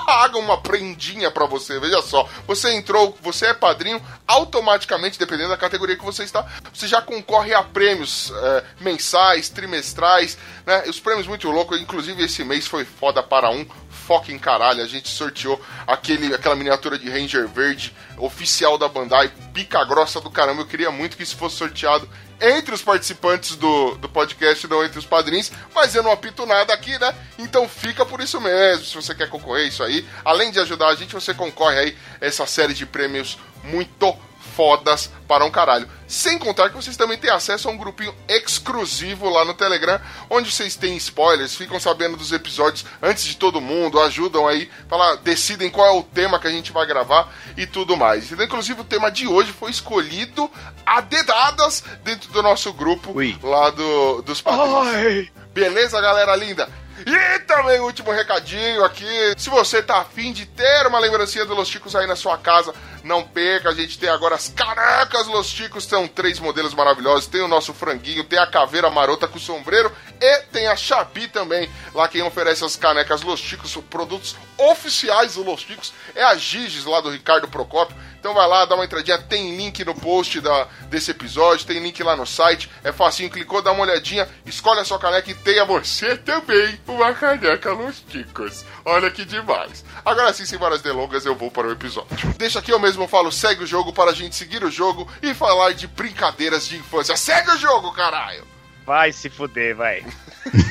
paga 0.05 0.37
uma 0.37 0.59
prendinha 0.59 1.31
pra 1.31 1.45
você. 1.45 1.79
Veja 1.79 2.01
só, 2.01 2.27
você 2.45 2.73
entrou, 2.73 3.17
você 3.21 3.47
é 3.47 3.53
padrinho, 3.53 4.01
automaticamente, 4.27 5.17
dependendo 5.17 5.49
da 5.49 5.57
categoria 5.57 5.95
que 5.95 6.03
você 6.03 6.23
está, 6.23 6.45
você 6.73 6.87
já 6.87 7.01
concorre 7.01 7.53
a 7.53 7.63
prêmios 7.63 8.31
é, 8.35 8.63
mensais, 8.81 9.49
trimestrais, 9.49 10.37
né? 10.65 10.83
Os 10.87 10.99
prêmios 10.99 11.27
muito 11.27 11.49
loucos, 11.49 11.79
inclusive 11.79 12.23
esse 12.23 12.43
mês 12.43 12.67
foi 12.67 12.83
foda 12.83 13.23
para 13.23 13.49
um 13.49 13.65
fucking 14.11 14.39
caralho. 14.39 14.83
A 14.83 14.87
gente 14.87 15.07
sorteou 15.07 15.61
aquele, 15.87 16.33
aquela 16.33 16.55
miniatura 16.55 16.99
de 16.99 17.09
Ranger 17.09 17.47
Verde 17.47 17.95
oficial 18.17 18.77
da 18.77 18.89
Bandai, 18.89 19.31
pica 19.53 19.83
grossa 19.85 20.19
do 20.19 20.29
caramba. 20.29 20.61
Eu 20.61 20.67
queria 20.67 20.91
muito 20.91 21.15
que 21.15 21.23
isso 21.23 21.37
fosse 21.37 21.55
sorteado 21.55 22.07
entre 22.41 22.73
os 22.73 22.81
participantes 22.81 23.55
do, 23.55 23.95
do 23.95 24.09
podcast, 24.09 24.67
não 24.67 24.83
entre 24.83 24.99
os 24.99 25.05
padrinhos, 25.05 25.51
mas 25.73 25.95
eu 25.95 26.03
não 26.03 26.11
apito 26.11 26.45
nada 26.45 26.73
aqui, 26.73 26.97
né? 26.99 27.15
Então 27.37 27.69
fica 27.69 28.05
por 28.05 28.19
isso 28.19 28.41
mesmo, 28.41 28.83
se 28.83 28.95
você 28.95 29.13
quer 29.13 29.29
concorrer 29.29 29.67
isso 29.67 29.83
aí. 29.83 30.05
Além 30.25 30.51
de 30.51 30.59
ajudar 30.59 30.89
a 30.89 30.95
gente, 30.95 31.13
você 31.13 31.33
concorre 31.33 31.77
aí 31.77 31.97
a 32.19 32.25
essa 32.25 32.45
série 32.45 32.73
de 32.73 32.85
prêmios 32.85 33.37
muito 33.63 34.17
fodas 34.55 35.11
para 35.27 35.45
um 35.45 35.51
caralho. 35.51 35.87
Sem 36.07 36.37
contar 36.37 36.69
que 36.69 36.75
vocês 36.75 36.97
também 36.97 37.17
têm 37.17 37.29
acesso 37.29 37.67
a 37.67 37.71
um 37.71 37.77
grupinho 37.77 38.13
exclusivo 38.27 39.29
lá 39.29 39.45
no 39.45 39.53
Telegram, 39.53 39.99
onde 40.29 40.51
vocês 40.51 40.75
têm 40.75 40.97
spoilers, 40.97 41.55
ficam 41.55 41.79
sabendo 41.79 42.17
dos 42.17 42.31
episódios 42.31 42.85
antes 43.01 43.23
de 43.23 43.37
todo 43.37 43.61
mundo, 43.61 43.99
ajudam 44.01 44.47
aí, 44.47 44.69
fala, 44.89 45.15
decidem 45.17 45.69
qual 45.69 45.87
é 45.87 45.99
o 45.99 46.03
tema 46.03 46.39
que 46.39 46.47
a 46.47 46.51
gente 46.51 46.71
vai 46.71 46.85
gravar 46.85 47.33
e 47.55 47.65
tudo 47.65 47.95
mais. 47.95 48.31
Então, 48.31 48.45
inclusive, 48.45 48.81
o 48.81 48.85
tema 48.85 49.09
de 49.09 49.27
hoje 49.27 49.51
foi 49.53 49.71
escolhido 49.71 50.51
a 50.85 50.99
dedadas 51.01 51.83
dentro 52.03 52.31
do 52.31 52.43
nosso 52.43 52.73
grupo 52.73 53.11
Ui. 53.15 53.37
lá 53.41 53.69
do, 53.69 54.21
dos 54.21 54.41
padrinhos. 54.41 55.29
Beleza, 55.53 55.99
galera 55.99 56.35
linda? 56.35 56.69
E 57.05 57.39
também 57.41 57.79
o 57.79 57.85
último 57.85 58.11
recadinho 58.11 58.83
aqui. 58.83 59.33
Se 59.37 59.49
você 59.49 59.81
tá 59.81 59.99
afim 60.01 60.31
de 60.31 60.45
ter 60.45 60.87
uma 60.87 60.99
lembrancinha 60.99 61.45
do 61.45 61.55
Los 61.55 61.67
Chicos 61.67 61.95
aí 61.95 62.07
na 62.07 62.15
sua 62.15 62.37
casa, 62.37 62.73
não 63.03 63.23
perca. 63.23 63.69
A 63.69 63.73
gente 63.73 63.97
tem 63.97 64.09
agora 64.09 64.35
as 64.35 64.49
canecas 64.49 65.27
Los 65.27 65.47
Chicos. 65.47 65.85
São 65.85 66.07
três 66.07 66.39
modelos 66.39 66.73
maravilhosos. 66.73 67.27
Tem 67.27 67.41
o 67.41 67.47
nosso 67.47 67.73
franguinho, 67.73 68.23
tem 68.23 68.39
a 68.39 68.47
caveira 68.47 68.89
marota 68.89 69.27
com 69.27 69.39
sombreiro 69.39 69.91
E 70.19 70.37
tem 70.51 70.67
a 70.67 70.75
Shopee 70.75 71.27
também, 71.27 71.69
lá 71.93 72.07
quem 72.07 72.21
oferece 72.21 72.63
as 72.63 72.75
canecas 72.75 73.21
Los 73.21 73.39
Chicos, 73.39 73.75
produtos 73.89 74.35
oficiais 74.57 75.35
do 75.35 75.43
Los 75.43 75.61
Chicos, 75.61 75.93
é 76.15 76.23
a 76.23 76.35
Giges 76.35 76.85
lá 76.85 77.01
do 77.01 77.09
Ricardo 77.09 77.47
Procópio. 77.47 77.95
Então 78.19 78.35
vai 78.35 78.47
lá, 78.47 78.65
dá 78.65 78.75
uma 78.75 78.85
entradinha, 78.85 79.17
tem 79.17 79.57
link 79.57 79.83
no 79.83 79.95
post 79.95 80.39
da, 80.41 80.67
desse 80.89 81.09
episódio, 81.09 81.65
tem 81.65 81.79
link 81.79 82.03
lá 82.03 82.15
no 82.15 82.25
site, 82.27 82.69
é 82.83 82.91
facinho, 82.91 83.31
clicou, 83.31 83.63
dá 83.63 83.71
uma 83.71 83.81
olhadinha, 83.81 84.29
escolhe 84.45 84.79
a 84.79 84.85
sua 84.85 84.99
caneca 84.99 85.31
e 85.31 85.33
tenha 85.33 85.65
você 85.65 86.15
também 86.17 86.79
uma 86.87 87.13
caneca 87.13 87.73
Los 87.73 88.03
Chicos. 88.11 88.63
Olha 88.85 89.09
que 89.09 89.25
demais. 89.25 89.83
Agora 90.05 90.31
sim, 90.33 90.45
sem 90.45 90.59
várias 90.59 90.81
delongas, 90.81 91.25
eu 91.25 91.35
vou 91.35 91.49
para 91.49 91.67
o 91.67 91.71
episódio. 91.71 92.15
Deixa 92.37 92.59
aqui 92.59 92.71
eu 92.71 92.79
mesmo 92.79 93.07
falo, 93.07 93.31
segue 93.31 93.63
o 93.63 93.67
jogo 93.67 93.91
para 93.91 94.11
a 94.11 94.13
gente 94.13 94.35
seguir 94.35 94.63
o 94.63 94.69
jogo 94.69 95.09
e 95.21 95.33
falar 95.33 95.73
de 95.73 95.87
brincadeiras 95.87 96.67
de 96.67 96.77
infância. 96.77 97.17
Segue 97.17 97.49
o 97.51 97.57
jogo, 97.57 97.91
caralho! 97.91 98.45
Vai 98.85 99.11
se 99.11 99.29
fuder, 99.29 99.75
vai. 99.75 100.05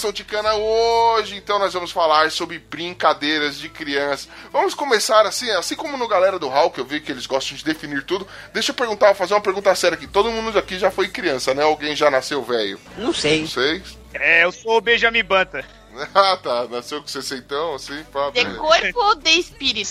nação 0.00 0.12
ticana, 0.14 0.54
hoje 0.54 1.36
então 1.36 1.58
nós 1.58 1.74
vamos 1.74 1.90
falar 1.90 2.30
sobre 2.30 2.58
brincadeiras 2.58 3.58
de 3.58 3.68
criança. 3.68 4.30
Vamos 4.50 4.72
começar 4.72 5.26
assim, 5.26 5.50
assim 5.50 5.76
como 5.76 5.98
no 5.98 6.08
Galera 6.08 6.38
do 6.38 6.50
que 6.70 6.80
eu 6.80 6.86
vi 6.86 7.02
que 7.02 7.12
eles 7.12 7.26
gostam 7.26 7.54
de 7.54 7.62
definir 7.62 8.02
tudo. 8.04 8.26
Deixa 8.54 8.70
eu 8.70 8.74
perguntar, 8.74 9.14
fazer 9.14 9.34
uma 9.34 9.42
pergunta 9.42 9.74
séria 9.74 9.96
aqui. 9.96 10.06
Todo 10.06 10.30
mundo 10.30 10.58
aqui 10.58 10.78
já 10.78 10.90
foi 10.90 11.08
criança, 11.08 11.52
né? 11.52 11.62
Alguém 11.64 11.94
já 11.94 12.10
nasceu 12.10 12.42
velho? 12.42 12.80
Não 12.96 13.12
sei. 13.12 13.42
Não 13.42 13.46
sei. 13.46 13.82
É, 14.14 14.44
eu 14.44 14.52
sou 14.52 14.78
o 14.78 14.80
Benjamin 14.80 15.22
Banta. 15.22 15.64
Ah, 16.14 16.36
tá. 16.36 16.66
Nasceu 16.70 17.02
com 17.02 17.08
60, 17.08 17.54
assim, 17.74 18.04
pá, 18.12 18.30
De 18.30 18.44
corpo 18.54 19.00
ou 19.00 19.16
de 19.16 19.30
espírito? 19.32 19.90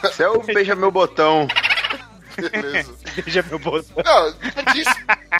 Você 0.00 0.22
é 0.22 0.28
o 0.28 0.40
beija 0.40 0.76
meu 0.76 0.92
botão. 0.92 1.48
Beleza. 2.40 2.94
Beija 3.24 3.42
meu 3.48 3.58
bolso. 3.58 3.90
Não, 4.04 4.30
de, 4.72 4.84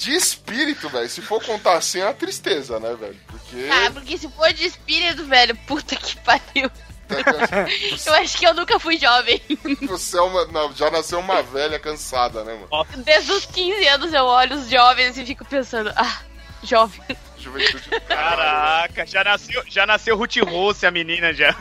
de 0.05 0.15
espírito, 0.17 0.89
velho. 0.89 1.09
Se 1.09 1.21
for 1.23 1.43
contar 1.45 1.75
assim, 1.79 2.01
é 2.01 2.05
uma 2.05 2.15
tristeza, 2.15 2.79
né, 2.81 2.95
velho? 2.95 3.17
Porque. 3.27 3.69
Ah, 3.71 3.91
porque 3.93 4.17
se 4.19 4.29
for 4.31 4.53
de 4.53 4.67
espírito, 4.67 5.25
velho, 5.25 5.57
puta 5.67 5.97
que 5.97 6.17
pariu. 6.21 6.71
Eu 8.07 8.15
acho 8.15 8.39
que 8.39 8.47
eu 8.47 8.55
nunca 8.55 8.79
fui 8.81 8.97
jovem. 8.97 9.41
Você 9.87 10.17
é 10.17 10.23
uma, 10.23 10.47
não, 10.47 10.73
já 10.75 10.91
nasceu 10.91 11.19
uma 11.21 11.43
velha 11.43 11.79
cansada, 11.79 12.43
né, 12.45 12.55
mano? 12.55 12.87
Desde 13.05 13.31
os 13.31 13.45
15 13.45 13.87
anos 13.89 14.13
eu 14.15 14.25
olho 14.25 14.57
os 14.57 14.71
jovens 14.71 15.17
e 15.19 15.25
fico 15.27 15.45
pensando, 15.45 15.93
ah, 15.97 16.21
jovem. 16.63 17.01
Juventude. 17.39 17.91
Caraca, 18.09 19.05
já 19.07 19.23
nasceu, 19.23 19.63
já 19.69 19.87
nasceu 19.87 20.17
Ruth 20.17 20.37
Rose, 20.47 20.87
a 20.87 20.91
menina 20.91 21.33
já. 21.35 21.55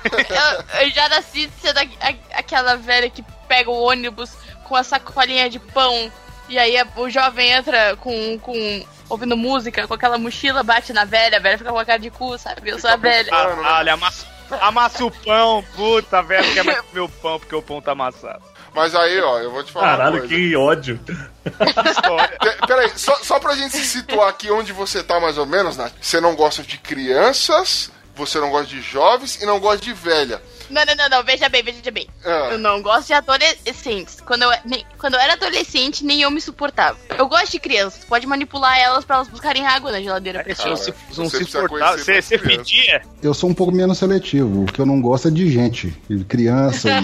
Eu, 0.74 0.82
eu 0.82 0.90
já 0.92 1.10
nasci 1.10 1.52
sendo 1.62 1.78
a- 1.80 2.08
a- 2.08 2.40
aquela 2.40 2.78
velha 2.78 3.10
que 3.10 3.22
pega 3.48 3.70
o 3.70 3.82
ônibus 3.82 4.32
com 4.74 4.78
a 4.78 4.84
sacolinha 4.84 5.48
de 5.52 5.60
pão. 5.60 6.12
E 6.50 6.58
aí 6.58 6.76
o 6.96 7.08
jovem 7.08 7.52
entra 7.52 7.96
com, 7.98 8.40
com. 8.40 8.84
ouvindo 9.08 9.38
música, 9.38 9.88
com 9.88 9.94
aquela 9.94 10.18
mochila, 10.18 10.64
bate 10.64 10.92
na 10.92 11.06
velha, 11.06 11.38
a 11.38 11.40
velha 11.40 11.60
fica 11.60 11.72
com 11.72 11.78
a 11.78 11.86
cara 11.86 12.00
de 12.00 12.10
cu, 12.10 12.36
sabe? 12.40 12.72
Eu 12.72 12.80
sou 12.80 12.90
a 12.90 12.96
velha. 12.96 13.30
Caralho, 13.30 13.94
amassa, 13.94 14.26
amassa 14.62 15.06
o 15.06 15.12
pão, 15.12 15.64
puta, 15.76 16.24
velho, 16.24 16.52
quer 16.56 16.64
mais 16.64 16.82
comer 16.82 17.02
o 17.02 17.10
pão 17.10 17.40
porque 17.40 17.56
o 17.56 17.62
pão 17.62 17.80
tá 17.80 17.92
amassado. 17.92 18.42
Mas 18.74 18.96
aí, 18.96 19.22
ó, 19.22 19.40
eu 19.40 19.52
vou 19.52 19.64
te 19.64 19.72
falar. 19.72 19.86
uma 19.86 19.98
Caralho, 19.98 20.18
coisa. 20.20 20.36
que 20.36 20.56
ódio. 20.56 21.00
Peraí, 22.68 22.92
só, 22.96 23.16
só 23.18 23.40
pra 23.40 23.56
gente 23.56 23.78
se 23.78 23.86
situar 23.86 24.28
aqui 24.28 24.50
onde 24.50 24.74
você 24.74 25.04
tá 25.04 25.20
mais 25.20 25.38
ou 25.38 25.46
menos, 25.46 25.78
Nath. 25.78 25.94
Você 26.02 26.20
não 26.20 26.36
gosta 26.36 26.64
de 26.64 26.80
crianças, 26.80 27.92
você 28.16 28.40
não 28.40 28.50
gosta 28.50 28.66
de 28.68 28.82
jovens 28.82 29.40
e 29.40 29.46
não 29.46 29.60
gosta 29.60 29.86
de 29.86 29.94
velha. 29.94 30.42
Não, 30.70 30.86
não, 30.86 30.96
não, 30.96 31.10
não, 31.10 31.24
veja 31.24 31.48
bem, 31.50 31.64
veja 31.64 31.92
bem. 31.92 32.08
Ah. 32.26 32.50
Eu 32.52 32.58
não 32.58 32.82
gosto 32.82 33.08
de 33.08 33.14
adolescentes. 33.14 34.20
Quando 34.22 34.44
eu, 34.44 34.52
nem- 34.66 34.86
quando 34.98 35.16
eu 35.16 35.20
era 35.20 35.34
adolescente, 35.34 36.04
nem 36.06 36.22
eu 36.22 36.32
me 36.32 36.40
suportava. 36.42 36.98
Eu 37.18 37.28
gosto 37.28 37.52
de 37.52 37.60
crianças, 37.60 38.04
pode 38.06 38.26
manipular 38.26 38.78
elas 38.80 39.04
pra 39.06 39.18
elas 39.18 39.28
buscarem 39.28 39.66
água 39.66 39.92
na 39.92 40.02
geladeira. 40.02 40.44
pra 40.44 40.54
Você 40.56 40.64
ti. 40.64 40.70
não 40.70 40.76
se, 40.76 40.94
não 41.18 41.30
você 41.30 41.44
se 41.46 41.68
conhecer 41.68 41.98
Você, 42.04 42.22
você 42.22 42.38
pedia? 42.40 43.02
Eu 43.22 43.34
sou 43.34 43.50
um 43.50 43.54
pouco 43.54 43.72
menos 43.74 43.98
seletivo. 43.98 44.64
O 44.64 44.66
que 44.66 44.80
eu 44.80 44.86
não 44.86 45.02
gosto 45.02 45.28
é 45.28 45.32
de 45.32 45.50
gente. 45.52 45.90
de 46.10 46.24
Criança. 46.26 46.90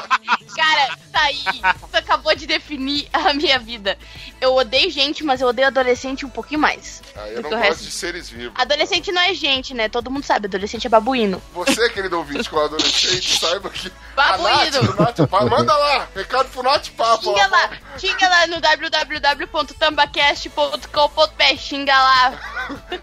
Cara, 0.56 0.98
tá 1.10 1.20
aí. 1.22 1.42
Você 1.80 1.96
acabou 1.98 2.34
de 2.34 2.46
definir 2.46 3.06
a 3.12 3.32
minha 3.34 3.58
vida. 3.58 3.98
Eu 4.40 4.54
odeio 4.54 4.90
gente, 4.90 5.22
mas 5.22 5.40
eu 5.40 5.48
odeio 5.48 5.68
adolescente 5.68 6.24
um 6.24 6.30
pouquinho 6.30 6.60
mais. 6.60 7.02
Aí 7.16 7.34
eu 7.34 7.42
não 7.42 7.50
gosto 7.50 7.62
resto. 7.62 7.84
de 7.84 7.90
seres 7.90 8.30
vivos. 8.30 8.52
Adolescente 8.58 9.12
não 9.12 9.20
é 9.22 9.34
gente, 9.34 9.74
né? 9.74 9.88
Todo 9.88 10.10
mundo 10.10 10.24
sabe, 10.24 10.46
adolescente 10.46 10.86
é 10.86 10.90
babuíno. 10.90 11.42
Você, 11.52 11.88
querido 11.90 12.16
ouvinte, 12.18 12.48
com 12.48 12.58
adolescente, 12.58 13.38
saiba 13.38 13.68
que. 13.70 13.90
Babuíno. 14.16 14.78
A 14.98 15.02
Nath, 15.02 15.18
Nath 15.18 15.30
manda 15.50 15.76
lá, 15.76 16.08
recado 16.14 16.48
pro 16.50 16.62
Nath 16.62 16.88
Papo. 16.96 17.24
Xinga 17.24 17.46
lá, 17.48 17.70
xinga 17.98 18.28
lá 18.28 18.46
no 18.46 18.60
www.tambacast.com.br, 18.60 21.56
xinga 21.58 21.92
lá. 21.92 22.32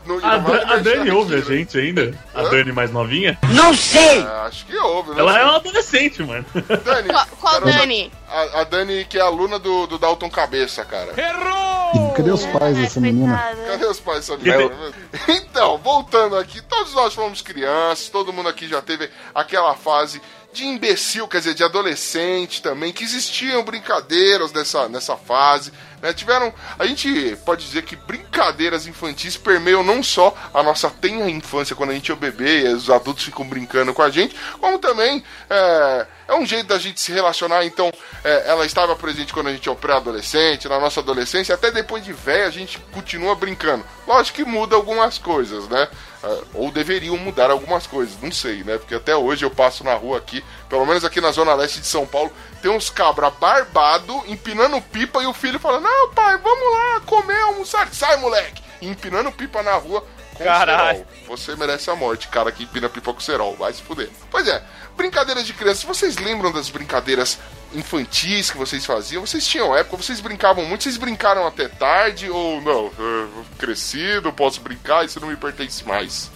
No, 0.06 0.26
A, 0.26 0.38
Dan- 0.38 0.74
a 0.74 0.78
Dani 0.78 1.12
ouve 1.12 1.36
a 1.36 1.40
aqui, 1.40 1.50
né? 1.52 1.58
gente 1.58 1.78
ainda? 1.78 2.18
A 2.34 2.42
Hã? 2.42 2.50
Dani 2.50 2.72
mais 2.72 2.90
novinha? 2.92 3.38
Não 3.54 3.74
sei! 3.76 4.20
É, 4.20 4.28
acho 4.48 4.66
que 4.66 4.76
ouve, 4.78 5.12
né? 5.12 5.20
Ela 5.20 5.40
é 5.40 5.44
uma 5.44 5.58
adolescente, 5.58 6.24
mano. 6.24 6.46
Dani, 6.84 7.10
Qual, 7.10 7.28
qual 7.40 7.54
garota- 7.62 7.78
Dani? 7.98 8.12
A, 8.30 8.62
a 8.62 8.64
Dani, 8.64 9.06
que 9.06 9.18
é 9.18 9.22
aluna 9.22 9.58
do, 9.58 9.88
do 9.88 9.98
Dalton 9.98 10.30
Cabeça, 10.30 10.86
cara. 10.86 11.14
E 11.14 12.16
cadê 12.16 12.32
os 12.32 12.46
pais 12.46 12.78
dessa 12.78 13.00
menina? 13.00 13.56
Cadê 13.68 13.86
os 13.86 14.00
pais 14.00 14.28
dessa 14.28 14.38
menina? 14.38 14.94
Então, 15.28 15.78
voltando 15.78 16.38
aqui, 16.38 16.62
todos 16.62 16.94
nós 16.94 17.14
fomos 17.14 17.42
crianças, 17.42 18.10
todo 18.10 18.32
mundo 18.34 18.50
aqui 18.50 18.68
já 18.68 18.82
teve 18.82 19.10
aquela 19.34 19.74
fase 19.74 20.22
de 20.54 20.66
imbecil, 20.66 21.28
quer 21.28 21.40
dizer, 21.40 21.54
de 21.54 21.64
adolescente 21.64 22.62
também, 22.62 22.92
que 22.92 23.04
existiam 23.04 23.64
brincadeiras 23.64 24.52
nessa, 24.52 24.90
nessa 24.90 25.16
fase. 25.16 25.72
né? 26.02 26.14
Tiveram. 26.14 26.54
A 26.80 26.86
gente 26.86 27.38
pode 27.46 27.66
dizer 27.66 27.84
que 27.84 27.96
brincadeiras 27.96 28.88
infantis 28.88 29.38
permeiam 29.38 29.84
não 29.84 30.02
só 30.02 30.36
a 30.54 30.64
nossa 30.64 30.90
tenra 30.90 31.30
infância 31.30 31.76
quando 31.76 31.92
a 31.92 31.94
gente 31.94 32.12
é 32.12 32.16
bebê 32.16 32.62
e 32.62 32.74
os 32.74 32.90
adultos 32.90 33.24
ficam 33.24 33.48
brincando 33.48 33.94
com 33.94 34.02
a 34.02 34.10
gente, 34.10 34.36
como 34.60 34.80
também 34.80 35.24
é, 35.50 36.08
é 36.28 36.36
um 36.36 36.46
jeito 36.46 36.68
da 36.68 36.80
gente 36.80 37.00
se 37.00 37.12
relacionar. 37.12 37.66
Então, 37.66 37.92
é, 38.24 38.50
ela 38.50 38.66
estava 38.66 38.96
presente 38.96 39.34
quando 39.34 39.48
a 39.48 39.54
gente 39.54 39.68
é 39.68 39.72
um 39.72 39.76
pré-adolescente, 39.76 40.68
na 40.68 40.80
nossa 40.80 41.02
adolescência, 41.02 41.54
até 41.54 41.72
depois 41.72 42.04
de 42.04 42.14
velho 42.14 42.48
a 42.48 42.52
gente 42.52 42.80
continua 42.92 43.36
brincando. 43.36 43.86
Lógico 44.08 44.38
que 44.38 44.46
muda 44.46 44.76
algumas 44.76 45.18
coisas, 45.18 45.68
né? 45.68 45.88
É, 46.24 46.42
ou 46.56 46.72
deveriam 46.72 47.16
mudar 47.18 47.52
algumas 47.52 47.86
coisas, 47.86 48.16
não 48.22 48.32
sei, 48.32 48.64
né? 48.64 48.78
Porque 48.78 48.96
até 48.96 49.16
hoje 49.16 49.46
eu 49.46 49.52
passo 49.52 49.84
na 49.84 49.94
rua 49.94 50.18
aqui, 50.18 50.44
pelo 50.68 50.86
menos 50.86 51.06
aqui 51.06 51.22
na 51.22 51.32
zona 51.32 51.54
leste 51.54 51.80
de 51.80 51.86
São 51.86 52.08
Paulo, 52.08 52.32
tem 52.62 52.72
uns 52.72 52.90
cabra 52.90 53.30
barbado 53.30 54.24
empinando 54.28 54.82
pipa 54.82 55.22
e 55.22 55.28
o 55.28 55.34
filho 55.34 55.60
fala: 55.60 55.80
Não, 55.80 56.10
pai, 56.14 56.38
vamos 56.38 56.74
lá 56.74 57.02
comer, 57.02 57.40
almoçar. 57.42 57.88
Sai, 57.94 58.18
moleque! 58.18 58.64
E 58.82 58.88
empinando 58.88 59.32
pipa 59.32 59.62
na 59.62 59.76
rua 59.76 60.04
com 60.34 60.44
Caralho. 60.44 61.00
cerol. 61.00 61.08
Você 61.28 61.56
merece 61.56 61.90
a 61.90 61.96
morte, 61.96 62.28
cara 62.28 62.52
que 62.52 62.64
empina 62.64 62.90
pipa 62.90 63.14
com 63.14 63.20
cerol. 63.20 63.56
Vai 63.56 63.74
se 63.74 63.82
fuder. 63.82 64.10
Pois 64.30 64.48
é, 64.48 64.64
brincadeiras 64.96 65.46
de 65.46 65.54
criança. 65.54 65.86
Vocês 65.88 66.18
lembram 66.18 66.52
das 66.52 66.70
brincadeiras 66.70 67.38
infantis 67.74 68.52
que 68.52 68.58
vocês 68.58 68.86
faziam? 68.86 69.26
Vocês 69.26 69.46
tinham 69.46 69.76
época, 69.76 69.98
vocês 69.98 70.20
brincavam 70.20 70.66
muito? 70.66 70.84
Vocês 70.84 70.98
brincaram 70.98 71.46
até 71.46 71.68
tarde 71.68 72.30
ou 72.30 72.62
não? 72.62 72.92
Eu 72.98 73.46
crescido, 73.58 74.32
posso 74.34 74.62
brincar, 74.62 75.06
isso 75.06 75.20
não 75.20 75.28
me 75.28 75.36
pertence 75.36 75.86
mais. 75.86 76.32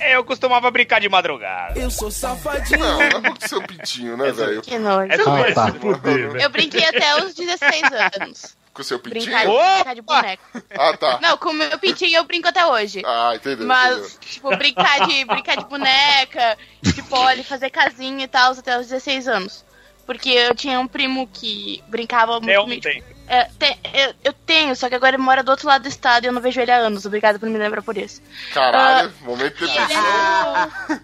É, 0.00 0.14
eu 0.16 0.24
costumava 0.24 0.70
brincar 0.70 1.00
de 1.00 1.08
madrugada. 1.08 1.78
Eu 1.78 1.90
sou 1.90 2.10
safadinho. 2.10 2.78
Não, 2.78 2.98
não 2.98 3.04
é 3.04 3.20
porque 3.20 3.48
seu 3.48 3.60
pintinho, 3.62 4.16
né, 4.16 4.30
velho? 4.30 4.62
Que 4.62 4.78
nojo. 4.78 5.10
É 5.10 5.16
Ah, 5.16 5.52
tá. 5.52 5.66
Velho. 5.70 6.40
Eu 6.40 6.50
brinquei 6.50 6.84
até 6.84 7.24
os 7.24 7.34
16 7.34 7.82
anos. 8.20 8.56
Com 8.72 8.82
seu 8.84 9.00
pintinho? 9.00 9.24
Brincar, 9.24 9.48
Opa! 9.48 9.74
brincar 9.74 9.94
de 9.94 10.02
boneco. 10.02 10.42
Ah, 10.70 10.96
tá. 10.96 11.18
Não, 11.20 11.36
com 11.36 11.48
o 11.50 11.52
meu 11.52 11.76
pintinho 11.80 12.16
eu 12.16 12.24
brinco 12.24 12.46
até 12.46 12.64
hoje. 12.64 13.02
Ah, 13.04 13.32
entendeu. 13.34 13.64
entendeu. 13.64 13.66
Mas, 13.66 14.18
tipo, 14.20 14.56
brincar 14.56 15.04
de, 15.08 15.24
brincar 15.24 15.56
de 15.56 15.64
boneca, 15.64 16.56
de 16.80 17.02
pole, 17.02 17.42
fazer 17.42 17.70
casinha 17.70 18.24
e 18.24 18.28
tal, 18.28 18.52
até 18.52 18.78
os 18.78 18.86
16 18.86 19.26
anos. 19.26 19.64
Porque 20.08 20.30
eu 20.30 20.54
tinha 20.54 20.80
um 20.80 20.88
primo 20.88 21.28
que 21.30 21.84
brincava 21.86 22.32
muito 22.40 22.44
Até 22.50 22.58
comigo. 22.60 22.78
ontem. 22.88 23.04
É, 23.28 23.44
tem- 23.58 23.78
eu, 23.92 24.14
eu 24.24 24.32
tenho, 24.32 24.74
só 24.74 24.88
que 24.88 24.94
agora 24.94 25.14
ele 25.16 25.22
mora 25.22 25.42
do 25.42 25.50
outro 25.50 25.68
lado 25.68 25.82
do 25.82 25.88
estado 25.88 26.24
e 26.24 26.28
eu 26.28 26.32
não 26.32 26.40
vejo 26.40 26.58
ele 26.62 26.70
há 26.70 26.78
anos. 26.78 27.04
Obrigada 27.04 27.38
por 27.38 27.46
me 27.46 27.58
lembrar 27.58 27.82
por 27.82 27.94
isso. 27.98 28.22
Caralho, 28.54 29.12
momento 29.20 29.58
de 29.58 29.70
E 29.70 29.76
é, 29.78 31.00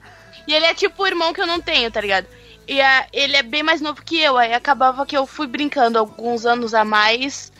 e 0.49 0.55
ele 0.55 0.65
é 0.65 0.73
tipo 0.73 1.03
o 1.03 1.07
irmão 1.07 1.35
que 1.35 1.41
eu 1.43 1.47
não 1.47 1.61
tenho, 1.61 1.91
tá 1.91 2.01
ligado? 2.01 2.27
E 2.67 2.81
a- 2.81 3.07
ele 3.13 3.37
é 3.37 3.43
bem 3.43 3.63
mais 3.63 3.83
novo 3.83 4.03
que 4.03 4.19
eu, 4.19 4.39
aí 4.39 4.55
acabava 4.55 5.05
que 5.05 5.15
eu 5.15 5.27
fui 5.27 5.47
brincando 5.47 5.99
alguns 5.99 6.47
anos 6.47 6.73
a 6.73 6.83
mais 6.83 7.53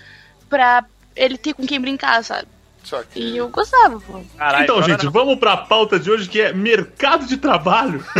pra 0.49 0.83
ele 1.15 1.37
ter 1.37 1.53
com 1.53 1.67
quem 1.67 1.79
brincar, 1.79 2.25
sabe? 2.25 2.49
Isso 2.85 2.95
aqui. 2.97 3.19
E 3.19 3.37
eu 3.39 3.49
gostava, 3.49 3.99
pô. 3.99 4.23
Caralho, 4.37 4.65
então, 4.65 4.83
gente, 4.83 5.07
não. 5.07 5.13
vamos 5.13 5.39
pra 5.39 5.57
pauta 5.57 5.99
de 5.99 6.11
hoje 6.11 6.29
que 6.29 6.39
é 6.41 6.53
mercado 6.53 7.27
de 7.27 7.39
trabalho. 7.39 8.05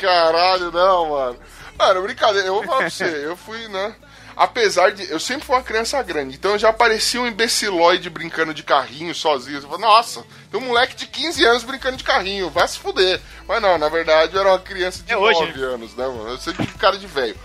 Caralho, 0.00 0.72
não, 0.72 1.10
mano. 1.10 1.36
Mano, 1.78 2.02
brincadeira, 2.02 2.48
eu 2.48 2.54
vou 2.54 2.64
falar 2.64 2.78
pra 2.78 2.90
você, 2.90 3.26
eu 3.26 3.36
fui, 3.36 3.68
né? 3.68 3.94
Apesar 4.34 4.90
de. 4.90 5.08
Eu 5.10 5.20
sempre 5.20 5.44
fui 5.44 5.54
uma 5.54 5.62
criança 5.62 6.02
grande, 6.02 6.36
então 6.36 6.52
eu 6.52 6.58
já 6.58 6.72
parecia 6.72 7.20
um 7.20 7.26
imbecilóide 7.26 8.08
brincando 8.08 8.54
de 8.54 8.62
carrinho 8.62 9.14
sozinho. 9.14 9.60
Você 9.60 9.66
fala, 9.66 9.78
nossa, 9.78 10.24
tem 10.50 10.58
um 10.60 10.64
moleque 10.64 10.96
de 10.96 11.06
15 11.06 11.44
anos 11.44 11.62
brincando 11.62 11.98
de 11.98 12.04
carrinho, 12.04 12.50
vai 12.50 12.66
se 12.66 12.78
fuder. 12.78 13.20
Mas 13.46 13.60
não, 13.60 13.76
na 13.76 13.88
verdade 13.88 14.34
eu 14.34 14.40
era 14.40 14.50
uma 14.50 14.58
criança 14.58 15.02
de 15.02 15.12
É 15.12 15.16
hoje, 15.16 15.40
9 15.40 15.62
anos, 15.62 15.94
né, 15.94 16.06
mano? 16.06 16.30
Eu 16.30 16.38
sempre 16.38 16.64
tive 16.64 16.78
cara 16.78 16.96
de 16.96 17.06
velho. 17.06 17.36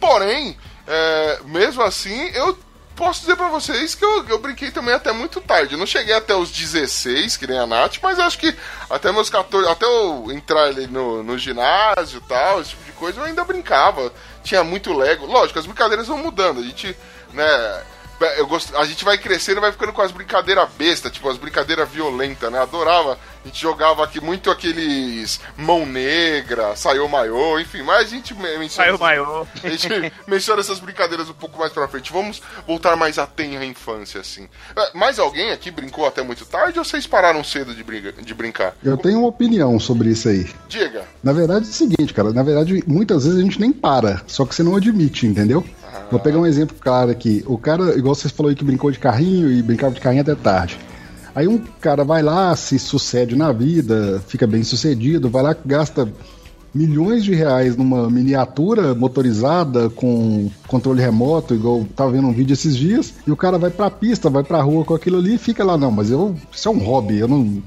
Porém, 0.00 0.56
é, 0.86 1.38
mesmo 1.44 1.82
assim, 1.82 2.28
eu 2.34 2.58
posso 2.94 3.20
dizer 3.20 3.36
pra 3.36 3.48
vocês 3.48 3.94
que 3.94 4.04
eu, 4.04 4.24
eu 4.28 4.38
brinquei 4.38 4.70
também 4.70 4.94
até 4.94 5.12
muito 5.12 5.40
tarde. 5.40 5.74
Eu 5.74 5.78
não 5.78 5.86
cheguei 5.86 6.14
até 6.14 6.34
os 6.34 6.50
16, 6.50 7.36
que 7.36 7.46
nem 7.46 7.58
a 7.58 7.66
Nath, 7.66 7.98
mas 8.02 8.18
acho 8.18 8.38
que 8.38 8.54
até 8.88 9.12
meus 9.12 9.28
14, 9.28 9.68
até 9.68 9.84
eu 9.84 10.30
entrar 10.32 10.64
ali 10.64 10.86
no, 10.86 11.22
no 11.22 11.36
ginásio 11.36 12.18
e 12.18 12.28
tal, 12.28 12.60
esse 12.60 12.70
tipo 12.70 12.84
de 12.84 12.92
coisa, 12.92 13.20
eu 13.20 13.24
ainda 13.24 13.44
brincava. 13.44 14.12
Tinha 14.42 14.62
muito 14.62 14.92
Lego. 14.92 15.26
Lógico, 15.26 15.58
as 15.58 15.66
brincadeiras 15.66 16.06
vão 16.06 16.18
mudando. 16.18 16.60
A 16.60 16.62
gente, 16.62 16.96
né. 17.32 17.82
Eu 18.36 18.46
gosto, 18.46 18.74
a 18.76 18.84
gente 18.84 19.04
vai 19.04 19.18
crescendo 19.18 19.58
e 19.58 19.60
vai 19.60 19.72
ficando 19.72 19.92
com 19.92 20.00
as 20.00 20.12
brincadeiras 20.12 20.70
bestas, 20.78 21.10
tipo 21.10 21.28
as 21.28 21.36
brincadeiras 21.36 21.88
violentas, 21.88 22.50
né? 22.50 22.60
Adorava. 22.60 23.18
A 23.44 23.48
gente 23.48 23.60
jogava 23.60 24.02
aqui 24.02 24.20
muito 24.22 24.50
aqueles 24.50 25.38
mão 25.56 25.84
negra, 25.84 26.74
saiu 26.76 27.06
maiô, 27.08 27.58
enfim, 27.60 27.82
mas 27.82 28.06
a 28.06 28.10
gente 28.10 28.32
me- 28.34 28.40
menciona 28.58 28.68
Saiu 28.70 28.94
essas- 28.94 29.00
maior. 29.00 29.46
a 29.62 29.68
gente 29.68 29.88
menciona 30.26 30.60
essas 30.60 30.78
brincadeiras 30.80 31.28
um 31.28 31.34
pouco 31.34 31.58
mais 31.58 31.70
pra 31.72 31.86
frente. 31.86 32.10
Vamos 32.10 32.40
voltar 32.66 32.96
mais 32.96 33.18
à 33.18 33.26
tenra 33.26 33.64
infância, 33.64 34.20
assim. 34.20 34.48
É, 34.74 34.96
Mais 34.96 35.18
alguém 35.18 35.50
aqui 35.52 35.70
brincou 35.70 36.06
até 36.06 36.22
muito 36.22 36.46
tarde 36.46 36.78
ou 36.78 36.84
vocês 36.84 37.06
pararam 37.06 37.44
cedo 37.44 37.74
de, 37.74 37.84
brinca- 37.84 38.12
de 38.22 38.32
brincar? 38.34 38.74
Eu 38.82 38.96
tenho 38.96 39.18
uma 39.18 39.28
opinião 39.28 39.78
sobre 39.78 40.08
isso 40.10 40.28
aí. 40.28 40.48
Diga. 40.68 41.04
Na 41.22 41.32
verdade 41.34 41.66
é 41.66 41.68
o 41.68 41.72
seguinte, 41.72 42.14
cara. 42.14 42.32
Na 42.32 42.42
verdade, 42.42 42.82
muitas 42.86 43.24
vezes 43.24 43.38
a 43.38 43.42
gente 43.42 43.60
nem 43.60 43.72
para, 43.72 44.22
só 44.26 44.46
que 44.46 44.54
você 44.54 44.62
não 44.62 44.74
admite, 44.76 45.26
entendeu? 45.26 45.62
Vou 46.10 46.18
pegar 46.20 46.38
um 46.38 46.46
exemplo 46.46 46.76
claro 46.80 47.10
aqui. 47.10 47.42
O 47.46 47.58
cara, 47.58 47.96
igual 47.96 48.14
você 48.14 48.28
falou 48.28 48.48
aí 48.50 48.56
que 48.56 48.64
brincou 48.64 48.90
de 48.90 48.98
carrinho 48.98 49.50
e 49.50 49.62
brincava 49.62 49.94
de 49.94 50.00
carrinho 50.00 50.22
até 50.22 50.34
tarde. 50.34 50.78
Aí 51.34 51.48
um 51.48 51.58
cara 51.80 52.04
vai 52.04 52.22
lá, 52.22 52.54
se 52.54 52.78
sucede 52.78 53.34
na 53.34 53.50
vida, 53.52 54.22
fica 54.28 54.46
bem 54.46 54.62
sucedido, 54.62 55.28
vai 55.28 55.42
lá, 55.42 55.56
gasta 55.64 56.08
milhões 56.74 57.22
de 57.24 57.34
reais 57.34 57.76
numa 57.76 58.10
miniatura 58.10 58.94
motorizada 58.94 59.88
com 59.90 60.50
controle 60.66 61.00
remoto, 61.00 61.54
igual 61.54 61.84
tava 61.94 62.10
vendo 62.12 62.26
um 62.28 62.32
vídeo 62.32 62.52
esses 62.52 62.76
dias, 62.76 63.14
e 63.26 63.30
o 63.30 63.36
cara 63.36 63.58
vai 63.58 63.70
pra 63.70 63.90
pista, 63.90 64.28
vai 64.28 64.42
pra 64.42 64.60
rua 64.62 64.84
com 64.84 64.94
aquilo 64.94 65.18
ali 65.18 65.34
e 65.34 65.38
fica 65.38 65.64
lá, 65.64 65.76
não, 65.78 65.90
mas 65.90 66.10
eu, 66.10 66.34
isso 66.52 66.68
é 66.68 66.70
um 66.70 66.78
hobby, 66.78 67.18
eu 67.18 67.28
não. 67.28 67.62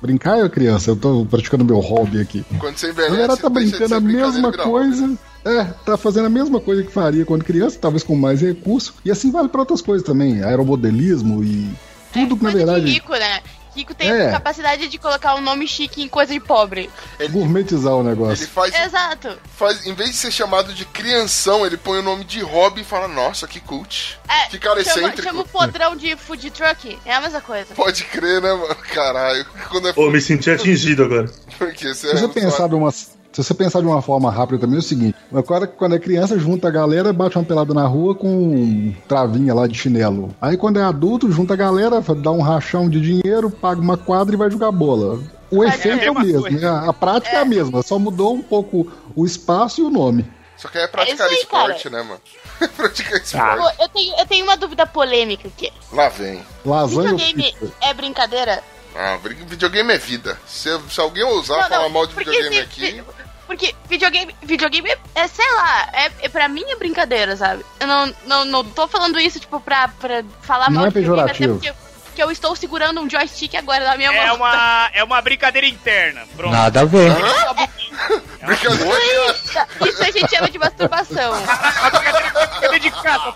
Brincar 0.00 0.38
é 0.44 0.48
criança, 0.50 0.90
eu 0.90 0.96
tô 0.96 1.24
praticando 1.24 1.64
meu 1.64 1.78
hobby 1.80 2.20
aqui. 2.20 2.44
Quando 2.58 2.76
você 2.76 2.86
A 2.86 2.90
envelhece, 2.90 3.12
galera 3.14 3.36
tá 3.38 3.48
brincando 3.48 3.94
a 3.94 4.00
mesma 4.00 4.50
vira 4.50 4.64
hobby, 4.64 4.70
coisa. 4.70 5.06
né? 5.06 5.16
É, 5.46 5.64
tá 5.64 5.96
fazendo 5.96 6.26
a 6.26 6.30
mesma 6.30 6.60
coisa 6.60 6.82
que 6.82 6.92
faria 6.92 7.24
quando 7.24 7.42
criança, 7.42 7.78
talvez 7.80 8.02
com 8.02 8.14
mais 8.14 8.42
recurso. 8.42 8.94
E 9.02 9.10
assim 9.10 9.30
vale 9.30 9.48
pra 9.48 9.60
outras 9.62 9.80
coisas 9.80 10.06
também, 10.06 10.42
aeromodelismo 10.42 11.42
e 11.42 11.70
tudo 12.14 12.36
que 12.36 12.44
na 12.44 12.50
verdade 12.50 12.86
rico, 12.86 13.12
né? 13.12 13.40
Rico 13.76 13.92
tem 13.92 14.08
É. 14.08 14.30
capacidade 14.30 14.86
de 14.86 14.98
colocar 14.98 15.34
um 15.34 15.40
nome 15.40 15.66
chique 15.66 16.00
em 16.00 16.08
coisa 16.08 16.32
de 16.32 16.38
pobre. 16.38 16.88
gourmetizar 17.30 17.92
o 17.92 18.00
Ele 18.02 18.10
negócio. 18.10 18.46
faz, 18.46 18.72
Exato. 18.72 19.36
faz, 19.56 19.84
em 19.84 19.92
vez 19.92 20.10
de 20.10 20.16
ser 20.16 20.30
chamado 20.30 20.72
de 20.72 20.84
crianção, 20.84 21.66
ele 21.66 21.76
põe 21.76 21.98
o 21.98 22.02
nome 22.02 22.22
de 22.22 22.40
hobby 22.40 22.82
e 22.82 22.84
fala, 22.84 23.08
nossa, 23.08 23.48
que 23.48 23.58
cult. 23.58 24.16
É, 24.28 24.46
Que 24.48 24.60
cara 24.60 24.82
chama, 24.84 24.98
excêntrico. 25.08 25.22
chama 25.28 25.40
o 25.42 25.48
podrão 25.48 25.96
de 25.96 26.14
food 26.16 26.48
truck. 26.52 26.96
É 27.04 27.14
a 27.14 27.20
mesma 27.20 27.40
coisa. 27.40 27.74
Pode 27.74 28.04
crer, 28.04 28.40
né, 28.40 28.52
mano? 28.52 28.76
Caralho. 28.76 29.44
Quando 29.68 29.88
é 29.88 29.92
Ô, 29.96 30.08
me 30.08 30.20
senti 30.20 30.52
atingido 30.52 31.02
agora. 31.02 31.28
porque 31.58 31.92
você 31.92 32.10
Se 32.16 32.20
você 32.20 32.28
pensar 32.28 32.68
de 32.68 32.76
uma. 32.76 32.92
Se 33.34 33.42
você 33.42 33.52
pensar 33.52 33.80
de 33.80 33.86
uma 33.86 34.00
forma 34.00 34.30
rápida 34.30 34.60
também, 34.60 34.76
é 34.76 34.78
o 34.78 34.82
seguinte: 34.82 35.16
o 35.30 35.42
cara, 35.42 35.66
quando 35.66 35.96
é 35.96 35.98
criança, 35.98 36.38
junta 36.38 36.68
a 36.68 36.70
galera, 36.70 37.12
bate 37.12 37.36
uma 37.36 37.44
pelada 37.44 37.74
na 37.74 37.84
rua 37.86 38.14
com 38.14 38.28
um 38.28 38.94
travinha 39.08 39.52
lá 39.52 39.66
de 39.66 39.76
chinelo. 39.76 40.34
Aí, 40.40 40.56
quando 40.56 40.78
é 40.78 40.84
adulto, 40.84 41.30
junta 41.32 41.54
a 41.54 41.56
galera, 41.56 42.00
dá 42.00 42.30
um 42.30 42.40
rachão 42.40 42.88
de 42.88 43.00
dinheiro, 43.00 43.50
paga 43.50 43.80
uma 43.80 43.96
quadra 43.96 44.34
e 44.34 44.38
vai 44.38 44.48
jogar 44.50 44.70
bola. 44.70 45.20
O 45.50 45.58
Mas 45.58 45.74
efeito 45.74 46.00
é 46.00 46.04
é, 46.04 46.08
a 46.08 46.12
o 46.12 46.20
mesmo, 46.20 46.48
né? 46.50 46.68
a 46.88 46.92
prática 46.92 47.36
é. 47.36 47.40
a 47.40 47.44
mesma, 47.44 47.82
só 47.82 47.98
mudou 47.98 48.34
um 48.34 48.42
pouco 48.42 48.90
o 49.16 49.26
espaço 49.26 49.80
e 49.80 49.84
o 49.84 49.90
nome. 49.90 50.24
Só 50.56 50.68
que 50.68 50.78
é 50.78 50.86
praticar 50.86 51.26
É 51.26 51.30
aí, 51.30 51.36
esporte, 51.36 51.90
né, 51.90 52.02
mano? 52.02 52.20
praticar 52.76 53.20
esporte. 53.20 53.76
eu, 53.80 53.88
tenho, 53.88 54.16
eu 54.18 54.26
tenho 54.26 54.44
uma 54.44 54.56
dúvida 54.56 54.86
polêmica 54.86 55.48
aqui. 55.48 55.72
Lá 55.92 56.08
vem. 56.08 56.40
Lasanha 56.64 57.10
Videogame 57.16 57.54
é 57.80 57.92
brincadeira? 57.92 58.62
Ah, 58.96 59.18
videogame 59.48 59.92
é 59.92 59.98
vida. 59.98 60.38
Se, 60.46 60.68
se 60.88 61.00
alguém 61.00 61.24
ousar 61.24 61.62
Não, 61.62 61.68
falar 61.68 61.82
não, 61.82 61.90
mal 61.90 62.06
de 62.06 62.14
videogame 62.14 62.54
se- 62.54 62.60
aqui. 62.60 63.02
Porque 63.46 63.74
videogame, 63.88 64.34
videogame 64.42 64.88
é, 64.90 64.98
é, 65.14 65.28
sei 65.28 65.50
lá, 65.54 65.88
é, 65.92 66.10
é 66.22 66.28
pra 66.28 66.48
mim 66.48 66.64
é 66.68 66.76
brincadeira, 66.76 67.36
sabe? 67.36 67.64
Eu 67.78 67.86
não, 67.86 68.14
não, 68.26 68.44
não 68.44 68.64
tô 68.64 68.88
falando 68.88 69.18
isso, 69.20 69.38
tipo, 69.38 69.60
pra, 69.60 69.88
pra 69.88 70.22
falar 70.42 70.70
Não 70.70 70.76
mal 70.80 70.86
é 70.86 70.88
de 70.88 70.94
videogame, 71.00 71.22
até 71.30 71.32
pejorativo. 71.38 71.54
porque, 71.54 71.68
eu- 71.70 71.74
porque 72.04 72.22
eu 72.22 72.30
estou 72.30 72.54
segurando 72.56 73.00
um 73.00 73.10
joystick 73.10 73.54
agora 73.56 73.84
na 73.84 73.96
minha 73.96 74.10
É 74.12 74.26
mão. 74.28 74.36
uma, 74.36 74.88
é 74.94 75.02
uma 75.04 75.20
brincadeira 75.20 75.66
interna. 75.66 76.22
Pronto. 76.36 76.52
Nada 76.52 76.80
a 76.82 76.84
ver. 76.84 77.12
Brincadeira. 78.40 79.36
Isso 79.86 80.02
a 80.02 80.10
gente 80.10 80.30
chama 80.30 80.50
de 80.50 80.58
masturbação. 80.58 81.32
Brincadeira 81.42 82.80
de 82.80 82.90
casa. 82.90 83.34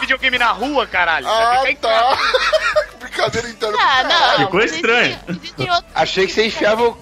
Videogame 0.00 0.38
na 0.38 0.52
rua, 0.52 0.86
caralho. 0.86 1.26
Ah, 1.28 1.62
tá. 1.80 2.18
brincadeira 3.00 3.48
interna. 3.48 3.78
Ah, 3.80 4.04
não. 4.04 4.38
Ficou 4.46 4.60
estranho. 4.60 5.12
Existem, 5.28 5.36
existem 5.36 5.70
outros 5.70 5.92
Achei 5.94 6.26
que 6.26 6.32
você 6.32 6.46
enfiava 6.46 6.82
o. 6.88 6.98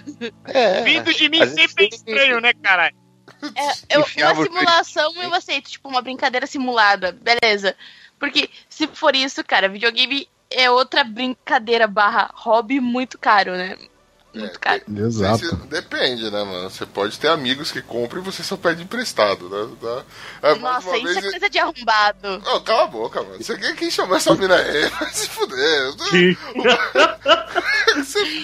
É, 0.00 0.20
Vi- 0.20 0.34
É, 0.44 0.82
Vindo 0.82 1.12
de 1.14 1.28
mim 1.28 1.46
sempre 1.46 1.86
é 1.86 1.88
tem- 1.88 1.88
estranho, 1.88 2.40
né, 2.40 2.52
caralho? 2.54 2.96
É, 3.54 3.96
eu, 3.96 4.00
uma 4.00 4.34
simulação 4.44 5.14
eu 5.22 5.32
aceito, 5.34 5.70
tipo, 5.70 5.88
uma 5.88 6.02
brincadeira 6.02 6.46
simulada, 6.46 7.12
beleza. 7.12 7.76
Porque 8.18 8.50
se 8.68 8.86
for 8.88 9.14
isso, 9.14 9.42
cara, 9.44 9.68
videogame 9.68 10.28
é 10.50 10.70
outra 10.70 11.04
brincadeira 11.04 11.86
barra 11.86 12.30
hobby 12.34 12.80
muito 12.80 13.18
caro, 13.18 13.52
né? 13.52 13.76
Muito 14.32 14.60
caro. 14.60 14.82
Exato. 14.96 15.56
Depende, 15.68 16.24
né, 16.30 16.44
mano? 16.44 16.70
Você 16.70 16.86
pode 16.86 17.18
ter 17.18 17.28
amigos 17.28 17.72
que 17.72 17.82
compram 17.82 18.20
e 18.20 18.24
você 18.24 18.42
só 18.44 18.56
pede 18.56 18.82
emprestado, 18.84 19.48
né? 19.48 20.02
É, 20.42 20.54
Nossa, 20.54 20.96
isso 20.98 21.08
é 21.08 21.12
vez- 21.20 21.30
coisa 21.32 21.50
de 21.50 21.58
arrombado. 21.58 22.42
Ô, 22.54 22.60
cala 22.60 22.84
a 22.84 22.86
boca, 22.86 23.22
mano. 23.22 23.42
Você 23.42 23.56
quer 23.58 23.74
quem 23.74 23.90
chamou 23.90 24.16
essa 24.16 24.32
mina 24.36 24.54
aí? 24.54 24.86
Vai 25.00 25.12
se 25.12 25.28
fuder. 25.28 25.92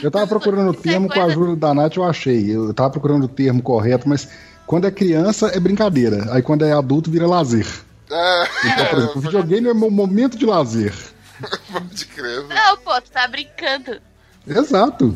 Eu 0.03 0.11
tava 0.11 0.27
procurando 0.27 0.71
o 0.71 0.75
é 0.75 0.77
termo, 0.77 1.07
com 1.09 1.13
a 1.15 1.17
coisa- 1.23 1.31
ajuda 1.33 1.57
da 1.57 1.75
Nath 1.75 1.97
eu 1.97 2.05
achei. 2.05 2.51
Eu 2.55 2.75
tava 2.75 2.91
procurando 2.91 3.25
o 3.25 3.29
termo 3.29 3.63
correto, 3.63 4.09
mas 4.09 4.29
quando 4.67 4.87
é 4.87 4.91
criança 4.91 5.49
é 5.49 5.61
brincadeira. 5.61 6.27
Aí 6.33 6.43
quando 6.43 6.65
é 6.65 6.73
adulto 6.73 7.11
vira 7.11 7.27
lazer. 7.27 7.67
É, 8.11 8.49
Então, 8.65 8.87
por 8.87 8.99
exemplo, 8.99 9.19
o 9.19 9.21
videogame 9.21 9.69
é 9.69 9.75
meu 9.75 9.91
momento 9.91 10.37
de 10.37 10.47
lazer. 10.47 10.93
pode 11.73 12.07
crer. 12.07 12.45
Não, 12.45 12.77
pô, 12.79 13.01
tu 13.01 13.11
tá 13.11 13.27
brincando. 13.29 14.01
Exato. 14.47 15.15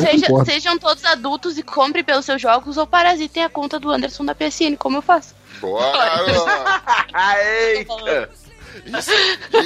Seja- 0.00 0.44
sejam 0.44 0.78
todos 0.78 1.04
adultos 1.04 1.58
e 1.58 1.62
comprem 1.62 2.02
pelos 2.04 2.24
seus 2.24 2.40
jogos 2.40 2.76
ou 2.76 2.86
parasitem 2.86 3.44
a 3.44 3.48
conta 3.48 3.78
do 3.78 3.90
Anderson 3.90 4.24
da 4.24 4.34
PSN, 4.34 4.76
como 4.78 4.98
eu 4.98 5.02
faço. 5.02 5.34
Boa, 5.60 5.92
garoto. 5.92 6.46
Eita! 7.74 8.30
Isso, 8.86 9.10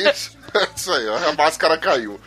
isso, 0.08 0.38
isso 0.76 0.92
aí, 0.92 1.06
ó, 1.08 1.16
a 1.28 1.32
máscara 1.32 1.78
caiu. 1.78 2.20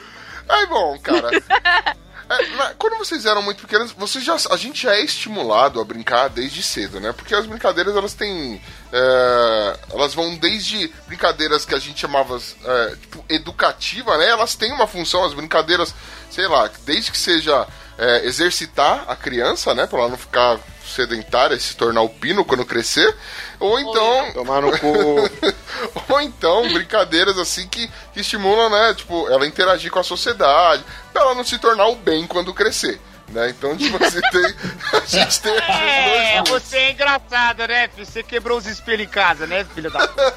Aí, 0.47 0.65
bom, 0.67 0.97
cara. 0.99 1.29
é, 2.29 2.73
quando 2.77 2.97
vocês 2.97 3.25
eram 3.25 3.41
muito 3.41 3.61
pequenos, 3.61 3.91
vocês 3.91 4.23
já, 4.23 4.35
a 4.51 4.57
gente 4.57 4.83
já 4.83 4.95
é 4.95 5.01
estimulado 5.01 5.79
a 5.79 5.85
brincar 5.85 6.29
desde 6.29 6.61
cedo, 6.61 6.99
né? 6.99 7.13
Porque 7.13 7.33
as 7.33 7.45
brincadeiras, 7.45 7.95
elas 7.95 8.13
têm. 8.13 8.61
é, 8.91 9.79
elas 9.93 10.13
vão 10.13 10.35
desde 10.35 10.91
brincadeiras 11.07 11.65
que 11.65 11.75
a 11.75 11.79
gente 11.79 11.99
chamava 11.99 12.39
é, 12.63 12.95
tipo, 12.95 13.23
educativa, 13.29 14.17
né? 14.17 14.29
Elas 14.29 14.55
têm 14.55 14.71
uma 14.71 14.87
função, 14.87 15.23
as 15.23 15.33
brincadeiras, 15.33 15.93
sei 16.29 16.47
lá, 16.47 16.69
desde 16.85 17.11
que 17.11 17.17
seja 17.17 17.67
é, 17.97 18.25
exercitar 18.25 19.05
a 19.07 19.15
criança, 19.15 19.73
né? 19.73 19.87
Pra 19.87 19.99
ela 19.99 20.09
não 20.09 20.17
ficar 20.17 20.59
sedentária 20.97 21.55
e 21.55 21.59
se 21.59 21.75
tornar 21.75 22.01
o 22.01 22.09
pino 22.09 22.43
quando 22.43 22.65
crescer. 22.65 23.15
Ou 23.59 23.79
então. 23.79 24.33
Tomar 24.33 24.61
no 24.61 24.77
cu. 24.77 24.87
Ou 26.09 26.21
então, 26.21 26.73
brincadeiras 26.73 27.37
assim 27.37 27.67
que, 27.67 27.87
que 28.13 28.21
estimulam, 28.21 28.69
né? 28.69 28.93
Tipo, 28.95 29.29
ela 29.29 29.45
interagir 29.45 29.91
com 29.91 29.99
a 29.99 30.03
sociedade, 30.03 30.83
pra 31.13 31.21
ela 31.21 31.35
não 31.35 31.43
se 31.43 31.57
tornar 31.59 31.87
o 31.87 31.95
bem 31.95 32.25
quando 32.25 32.53
crescer. 32.53 32.99
Né? 33.29 33.49
Então, 33.49 33.75
tipo 33.75 34.01
assim, 34.01 34.21
tem, 34.31 34.55
a 34.93 35.05
gente 35.05 35.41
tem 35.41 35.53
esses 35.53 35.69
É, 35.69 36.43
você 36.47 36.77
é 36.77 36.91
engraçado, 36.91 37.67
né, 37.67 37.89
filho? 37.89 38.05
Você 38.05 38.23
quebrou 38.23 38.57
os 38.57 38.65
espelhos 38.65 39.05
em 39.05 39.09
casa, 39.09 39.45
né, 39.45 39.65
filho 39.75 39.91
da 39.91 40.07
puta? 40.07 40.33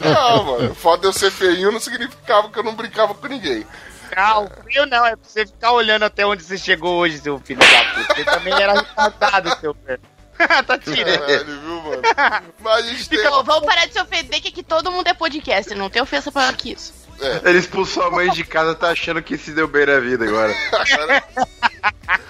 Não, 0.00 0.44
mano. 0.58 0.72
O 0.72 0.74
fato 0.74 1.02
de 1.02 1.06
eu 1.06 1.12
ser 1.12 1.30
feinho 1.30 1.70
não 1.70 1.78
significava 1.78 2.50
que 2.50 2.58
eu 2.58 2.64
não 2.64 2.74
brincava 2.74 3.14
com 3.14 3.28
ninguém. 3.28 3.64
Não, 4.16 4.48
frio 4.64 4.86
não, 4.86 5.06
é 5.06 5.16
pra 5.16 5.24
você 5.28 5.46
ficar 5.46 5.72
olhando 5.72 6.04
até 6.04 6.26
onde 6.26 6.42
você 6.42 6.58
chegou 6.58 6.96
hoje, 6.98 7.18
seu 7.18 7.38
filho 7.38 7.60
da 7.60 7.66
puta. 7.94 8.14
Você 8.14 8.24
também 8.24 8.52
era 8.54 8.74
retardado, 8.74 9.60
seu 9.60 9.74
filho. 9.74 10.00
tá 10.66 10.78
tirando. 10.78 11.18
Caralho, 11.20 11.60
viu, 11.60 11.82
mano? 11.82 12.02
Mas 12.60 12.84
a 12.84 12.88
gente 12.88 13.08
tem. 13.08 13.18
Então, 13.18 13.44
vamos 13.44 13.66
parar 13.66 13.86
de 13.86 13.92
se 13.92 14.00
ofender 14.00 14.40
que 14.40 14.48
aqui 14.48 14.62
todo 14.62 14.90
mundo 14.90 15.06
é 15.06 15.14
podcast, 15.14 15.74
não 15.74 15.88
tem 15.90 16.02
ofensa 16.02 16.30
maior 16.34 16.54
que 16.56 16.72
isso. 16.72 16.92
Ele 17.44 17.58
expulsou 17.58 18.02
a 18.04 18.10
mãe 18.10 18.28
de 18.30 18.42
casa, 18.42 18.74
tá 18.74 18.88
achando 18.90 19.22
que 19.22 19.38
se 19.38 19.52
deu 19.52 19.68
bem 19.68 19.86
na 19.86 20.00
vida 20.00 20.24
agora. 20.24 20.52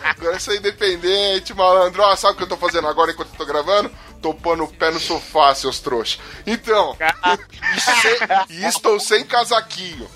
Agora, 0.04 0.36
é 0.48 0.56
independente, 0.56 1.54
malandro. 1.54 2.02
Ó, 2.02 2.14
sabe 2.16 2.34
o 2.34 2.36
que 2.36 2.42
eu 2.44 2.48
tô 2.48 2.56
fazendo 2.56 2.86
agora 2.88 3.10
enquanto 3.10 3.30
eu 3.32 3.36
tô 3.38 3.44
gravando? 3.46 3.90
Tô 4.20 4.32
pondo 4.32 4.64
o 4.64 4.68
pé 4.68 4.90
no 4.90 5.00
sofá, 5.00 5.54
seus 5.54 5.80
trouxas. 5.80 6.20
Então, 6.46 6.96
e, 7.76 7.80
sem- 7.80 8.18
e 8.50 8.64
estou 8.66 9.00
sem 9.00 9.24
casaquinho. 9.24 10.08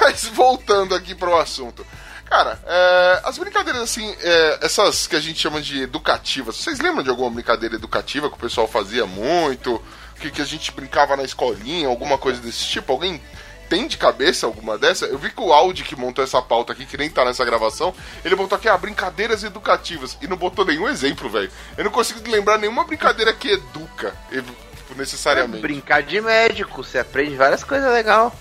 Mas 0.00 0.26
voltando 0.26 0.94
aqui 0.94 1.14
pro 1.14 1.36
assunto. 1.36 1.86
Cara, 2.32 2.58
é, 2.66 3.20
as 3.24 3.36
brincadeiras 3.36 3.82
assim, 3.82 4.16
é, 4.20 4.58
essas 4.62 5.06
que 5.06 5.14
a 5.14 5.20
gente 5.20 5.38
chama 5.38 5.60
de 5.60 5.82
educativas, 5.82 6.56
vocês 6.56 6.80
lembram 6.80 7.02
de 7.02 7.10
alguma 7.10 7.30
brincadeira 7.30 7.74
educativa 7.74 8.30
que 8.30 8.36
o 8.36 8.38
pessoal 8.38 8.66
fazia 8.66 9.04
muito? 9.04 9.82
Que, 10.18 10.30
que 10.30 10.40
a 10.40 10.44
gente 10.44 10.72
brincava 10.72 11.14
na 11.14 11.24
escolinha, 11.24 11.88
alguma 11.88 12.16
coisa 12.16 12.40
desse 12.40 12.64
tipo? 12.64 12.90
Alguém 12.90 13.20
tem 13.68 13.86
de 13.86 13.98
cabeça 13.98 14.46
alguma 14.46 14.78
dessa? 14.78 15.06
Eu 15.06 15.18
vi 15.18 15.30
que 15.30 15.40
o 15.40 15.52
Audi 15.52 15.82
que 15.82 15.96
montou 15.96 16.22
essa 16.22 16.40
pauta 16.40 16.72
aqui, 16.72 16.86
que 16.86 16.96
nem 16.96 17.10
tá 17.10 17.24
nessa 17.24 17.44
gravação, 17.44 17.94
ele 18.24 18.36
botou 18.36 18.56
aqui, 18.56 18.68
ah, 18.68 18.78
brincadeiras 18.78 19.44
educativas, 19.44 20.16
e 20.22 20.26
não 20.26 20.36
botou 20.36 20.64
nenhum 20.64 20.88
exemplo, 20.88 21.28
velho. 21.28 21.50
Eu 21.76 21.84
não 21.84 21.90
consigo 21.90 22.20
lembrar 22.30 22.56
nenhuma 22.56 22.84
brincadeira 22.84 23.32
que 23.32 23.48
educa, 23.48 24.14
tipo, 24.30 24.94
necessariamente. 24.94 25.60
Brincar 25.60 26.02
de 26.02 26.20
médico, 26.20 26.84
você 26.84 26.98
aprende 26.98 27.34
várias 27.34 27.64
coisas 27.64 27.92
legais. 27.92 28.32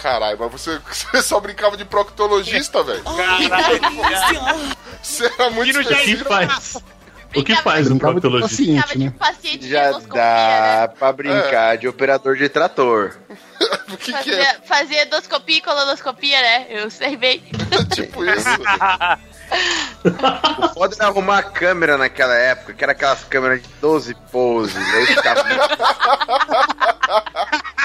Caralho, 0.00 0.38
mas 0.40 0.50
você, 0.50 0.80
você 0.90 1.22
só 1.22 1.38
brincava 1.40 1.76
de 1.76 1.84
proctologista, 1.84 2.82
velho. 2.82 3.02
Você 5.02 5.26
era 5.26 5.50
muito 5.50 5.78
O 5.78 5.84
que 5.84 6.16
faz? 6.16 6.76
O 7.34 7.44
que 7.44 7.56
faz 7.56 7.90
um 7.90 7.98
proctologista? 7.98 8.56
paciente, 8.56 8.98
né? 8.98 9.14
paciente 9.18 9.58
de 9.58 9.70
Já 9.70 9.92
dá 9.92 10.88
né? 10.88 10.94
pra 10.98 11.12
brincar 11.12 11.78
de 11.78 11.86
operador 11.86 12.36
de 12.36 12.48
trator. 12.48 13.16
O 13.92 13.96
que, 13.96 14.10
que 14.10 14.30
é? 14.30 14.44
Fazia, 14.44 14.60
fazia 14.64 15.04
endoscopia 15.04 15.58
e 15.58 15.60
colonoscopia, 15.60 16.40
né? 16.40 16.66
Eu 16.70 16.88
sei 16.90 17.16
bem. 17.16 17.42
tipo 17.92 18.24
isso. 18.24 18.48
O 20.62 20.68
foda 20.72 20.94
era 20.98 21.08
arrumar 21.08 21.38
a 21.38 21.42
câmera 21.42 21.98
naquela 21.98 22.34
época, 22.34 22.72
que 22.72 22.82
era 22.82 22.92
aquelas 22.92 23.22
câmeras 23.24 23.62
de 23.62 23.68
12 23.80 24.14
poses. 24.30 24.76
Aí 24.76 25.06
ficava. 25.06 25.42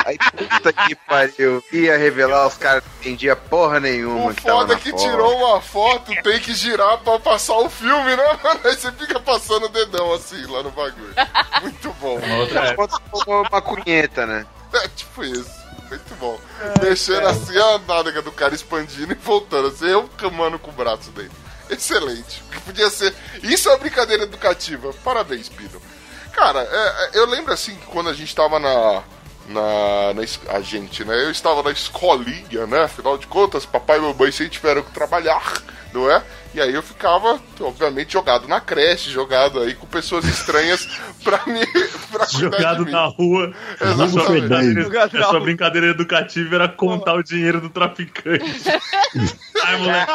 Aí 0.05 0.17
puta 0.17 0.73
que 0.73 0.95
pariu. 0.95 1.63
Ia 1.71 1.97
revelar, 1.97 2.47
os 2.47 2.57
caras 2.57 2.83
não 2.83 2.91
entendiam 2.99 3.37
porra 3.49 3.79
nenhuma. 3.79 4.31
O 4.31 4.35
que 4.35 4.41
foda 4.41 4.73
é 4.73 4.77
que 4.77 4.91
foto. 4.91 5.03
tirou 5.03 5.37
uma 5.37 5.61
foto, 5.61 6.11
tem 6.23 6.39
que 6.39 6.53
girar 6.53 6.97
pra 6.99 7.19
passar 7.19 7.57
o 7.57 7.69
filme, 7.69 8.15
né, 8.15 8.39
mano? 8.43 8.59
Aí 8.63 8.75
você 8.75 8.91
fica 8.91 9.19
passando 9.19 9.65
o 9.65 9.69
dedão 9.69 10.13
assim 10.13 10.43
lá 10.47 10.63
no 10.63 10.71
bagulho. 10.71 11.13
Muito 11.61 11.93
bom. 11.93 12.19
Outra 12.39 12.67
é. 12.67 12.75
Foto 12.75 13.01
ficou 13.01 13.47
uma 13.49 13.61
cunheta, 13.61 14.25
né? 14.25 14.45
É 14.73 14.87
tipo 14.89 15.23
isso. 15.23 15.65
Muito 15.89 16.15
bom. 16.15 16.39
Mexendo 16.81 17.27
assim 17.27 17.57
a 17.57 17.77
nádega 17.79 18.21
do 18.21 18.31
cara 18.31 18.55
expandindo 18.55 19.13
e 19.13 19.15
voltando. 19.15 19.67
Assim, 19.67 19.85
eu 19.87 20.09
camando 20.17 20.57
com 20.57 20.71
o 20.71 20.73
braço 20.73 21.11
dele. 21.11 21.31
Excelente. 21.69 22.43
Que 22.51 22.59
podia 22.61 22.89
ser. 22.89 23.13
Isso 23.43 23.69
é 23.69 23.71
uma 23.71 23.77
brincadeira 23.77 24.23
educativa. 24.23 24.93
Parabéns, 25.03 25.49
Pino. 25.49 25.81
Cara, 26.31 26.59
é, 26.59 27.05
é, 27.05 27.09
eu 27.19 27.25
lembro 27.25 27.53
assim 27.53 27.75
que 27.75 27.85
quando 27.85 28.09
a 28.09 28.13
gente 28.13 28.35
tava 28.35 28.59
na. 28.59 29.03
Na, 29.47 30.13
na 30.13 30.55
a 30.55 30.59
gente, 30.61 31.03
né? 31.05 31.23
Eu 31.25 31.31
estava 31.31 31.61
na 31.61 31.71
escolinha, 31.71 32.65
né? 32.67 32.83
Afinal 32.83 33.17
de 33.17 33.27
contas, 33.27 33.65
papai 33.65 33.97
e 33.97 34.01
mamãe 34.01 34.31
sempre 34.31 34.53
tiveram 34.53 34.81
que 34.81 34.91
trabalhar, 34.91 35.61
não 35.93 36.09
é? 36.09 36.23
E 36.53 36.59
aí 36.61 36.73
eu 36.73 36.81
ficava, 36.81 37.39
obviamente, 37.59 38.13
jogado 38.13 38.47
na 38.47 38.59
creche, 38.61 39.11
jogado 39.11 39.59
aí 39.59 39.75
com 39.75 39.85
pessoas 39.85 40.25
estranhas 40.25 40.87
pra 41.23 41.41
me. 41.45 41.65
Pra 42.11 42.25
Jogado 42.25 42.85
mim. 42.85 42.91
na 42.91 43.05
rua. 43.05 43.53
Exatamente. 43.79 44.03
A 44.03 44.09
sua 44.09 44.29
brincadeira, 44.31 44.81
Jogado 44.81 45.13
na 45.13 45.19
a 45.19 45.23
sua 45.23 45.31
rua. 45.31 45.39
brincadeira 45.41 45.87
educativa 45.87 46.55
era 46.55 46.67
contar 46.69 47.13
o 47.13 47.23
dinheiro 47.23 47.61
do 47.61 47.69
traficante. 47.69 48.45
Ai, 49.65 49.77
moleque. 49.77 50.11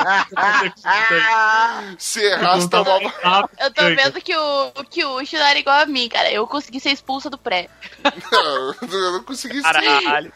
Se 1.98 2.20
errasse, 2.24 2.70
tomava. 2.70 3.50
Eu 3.58 3.72
tô 3.72 3.84
vendo 3.84 4.20
que 4.20 4.36
o, 4.36 4.72
que 4.88 5.04
o 5.04 5.20
Ucho 5.20 5.36
não 5.36 5.46
era 5.46 5.58
igual 5.58 5.80
a 5.80 5.86
mim, 5.86 6.08
cara. 6.08 6.30
Eu 6.30 6.46
consegui 6.46 6.80
ser 6.80 6.90
expulsa 6.90 7.28
do 7.28 7.38
pré. 7.38 7.68
eu 8.04 9.12
não 9.12 9.22
consegui 9.24 9.60
ser. 9.60 10.32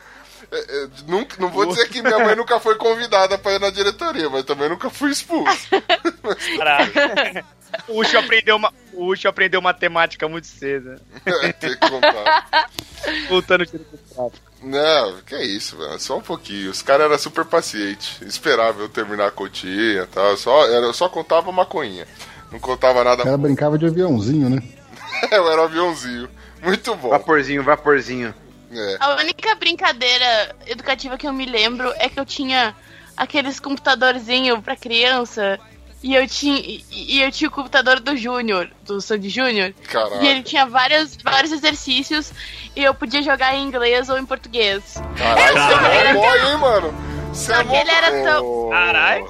É, 0.50 0.58
é, 0.58 0.88
nunca, 1.06 1.36
não 1.40 1.48
vou 1.48 1.66
dizer 1.66 1.88
que 1.88 2.02
minha 2.02 2.18
mãe 2.18 2.36
nunca 2.36 2.60
foi 2.60 2.76
convidada 2.76 3.38
pra 3.38 3.54
ir 3.54 3.60
na 3.60 3.70
diretoria, 3.70 4.28
mas 4.28 4.44
também 4.44 4.68
nunca 4.68 4.90
fui 4.90 5.10
expulso. 5.10 5.68
Caralho. 6.56 6.92
O 7.88 8.00
Ucho 8.00 8.16
aprendeu, 8.18 8.56
uma, 8.56 8.72
o 8.92 9.06
Ucho 9.06 9.26
aprendeu 9.26 9.60
matemática 9.60 10.28
muito 10.28 10.46
cedo. 10.46 11.00
Tem 11.58 11.70
que 11.70 11.90
contar. 11.90 12.68
Voltando 13.28 13.66
tiro 13.66 13.84
pro 13.84 13.98
prato. 13.98 14.53
Não, 14.64 15.20
que 15.26 15.36
isso, 15.36 15.76
velho. 15.76 15.98
Só 16.00 16.18
um 16.18 16.22
pouquinho. 16.22 16.70
Os 16.70 16.80
caras 16.80 17.06
eram 17.06 17.18
super 17.18 17.44
pacientes. 17.44 18.20
Esperava 18.22 18.82
eu 18.82 18.88
terminar 18.88 19.26
a 19.26 19.30
cotinha 19.30 20.02
e 20.02 20.06
tal. 20.06 20.36
Só, 20.36 20.64
era, 20.66 20.86
eu 20.86 20.94
só 20.94 21.08
contava 21.08 21.52
maconhinha. 21.52 22.06
Não 22.50 22.58
contava 22.58 23.04
nada. 23.04 23.22
O 23.22 23.24
cara 23.24 23.36
brincava 23.36 23.76
de 23.76 23.86
aviãozinho, 23.86 24.48
né? 24.48 24.62
eu 25.30 25.50
era 25.50 25.60
um 25.60 25.64
aviãozinho. 25.64 26.28
Muito 26.62 26.94
bom. 26.94 27.10
Vaporzinho, 27.10 27.62
vaporzinho. 27.62 28.34
É. 28.72 28.96
A 29.00 29.16
única 29.16 29.54
brincadeira 29.54 30.56
educativa 30.66 31.18
que 31.18 31.26
eu 31.26 31.32
me 31.32 31.44
lembro 31.44 31.92
é 31.96 32.08
que 32.08 32.18
eu 32.18 32.24
tinha 32.24 32.74
aqueles 33.16 33.60
computadorzinho 33.60 34.62
pra 34.62 34.76
criança. 34.76 35.60
E 36.04 36.14
eu 36.14 36.28
tinha, 36.28 36.58
e, 36.58 36.84
e 36.90 37.22
eu 37.22 37.32
tinha 37.32 37.48
o 37.48 37.50
computador 37.50 37.98
do 37.98 38.14
Júnior, 38.14 38.70
do 38.82 39.00
Sandy 39.00 39.30
Júnior. 39.30 39.72
Caralho. 39.90 40.22
E 40.22 40.26
ele 40.26 40.42
tinha 40.42 40.66
vários, 40.66 41.16
vários 41.16 41.50
exercícios 41.50 42.30
e 42.76 42.84
eu 42.84 42.92
podia 42.92 43.22
jogar 43.22 43.54
em 43.54 43.62
inglês 43.62 44.10
ou 44.10 44.18
em 44.18 44.26
português. 44.26 45.00
Caralho, 45.16 45.54
você 45.54 45.96
é 45.96 46.12
boy, 46.12 46.46
hein, 46.46 46.56
mano? 46.58 46.94
Você 47.32 47.52
é 47.52 47.56
Só 47.56 47.64
que 47.64 47.74
ele 47.74 47.90
era 47.90 48.22
tão. 48.22 48.68
Caralho. 48.68 49.24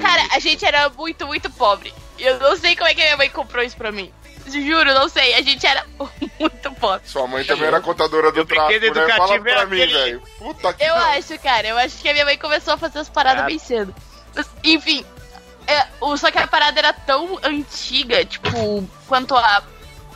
Cara, 0.00 0.22
a 0.32 0.40
gente 0.40 0.66
era 0.66 0.88
muito, 0.88 1.28
muito 1.28 1.48
pobre. 1.48 1.94
E 2.18 2.24
Eu 2.24 2.40
não 2.40 2.56
sei 2.56 2.74
como 2.74 2.88
é 2.88 2.94
que 2.94 3.02
minha 3.02 3.16
mãe 3.16 3.30
comprou 3.30 3.62
isso 3.62 3.76
pra 3.76 3.92
mim. 3.92 4.12
Juro, 4.48 4.92
não 4.92 5.08
sei. 5.08 5.34
A 5.34 5.42
gente 5.42 5.64
era 5.64 5.86
muito 6.40 6.72
pobre. 6.72 7.08
Sua 7.08 7.28
mãe 7.28 7.44
também 7.44 7.68
era 7.68 7.80
contadora 7.80 8.32
do 8.32 8.44
tráfico, 8.44 8.84
né? 8.84 9.16
Fala 9.16 9.36
educativo 9.36 9.44
pra 9.44 9.66
mim, 9.66 9.86
velho. 9.86 10.22
Puta 10.40 10.72
que 10.72 10.82
Eu 10.82 10.96
acho, 10.96 11.38
cara. 11.38 11.68
Eu 11.68 11.78
acho 11.78 11.98
que 11.98 12.08
a 12.08 12.12
minha 12.12 12.24
mãe 12.24 12.36
começou 12.36 12.74
a 12.74 12.76
fazer 12.76 12.98
as 12.98 13.08
paradas 13.08 13.44
bem 13.46 13.60
cedo. 13.60 13.94
Mas, 14.34 14.48
enfim, 14.64 15.04
é, 15.66 15.86
só 16.16 16.30
que 16.30 16.38
a 16.38 16.46
parada 16.46 16.78
era 16.78 16.92
tão 16.92 17.38
antiga, 17.42 18.24
tipo, 18.24 18.88
quanto 19.06 19.36
a, 19.36 19.62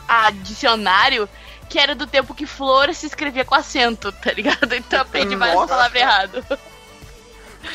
a 0.07 0.31
dicionário, 0.31 1.29
que 1.69 1.79
era 1.79 1.95
do 1.95 2.05
tempo 2.07 2.33
que 2.33 2.45
flor 2.45 2.93
se 2.93 3.05
escrevia 3.05 3.45
com 3.45 3.55
acento, 3.55 4.11
tá 4.11 4.31
ligado? 4.31 4.73
Então 4.73 4.99
eu 4.99 5.03
aprendi 5.03 5.35
várias 5.35 5.55
Nossa. 5.55 5.67
palavras 5.67 6.01
erradas. 6.01 6.45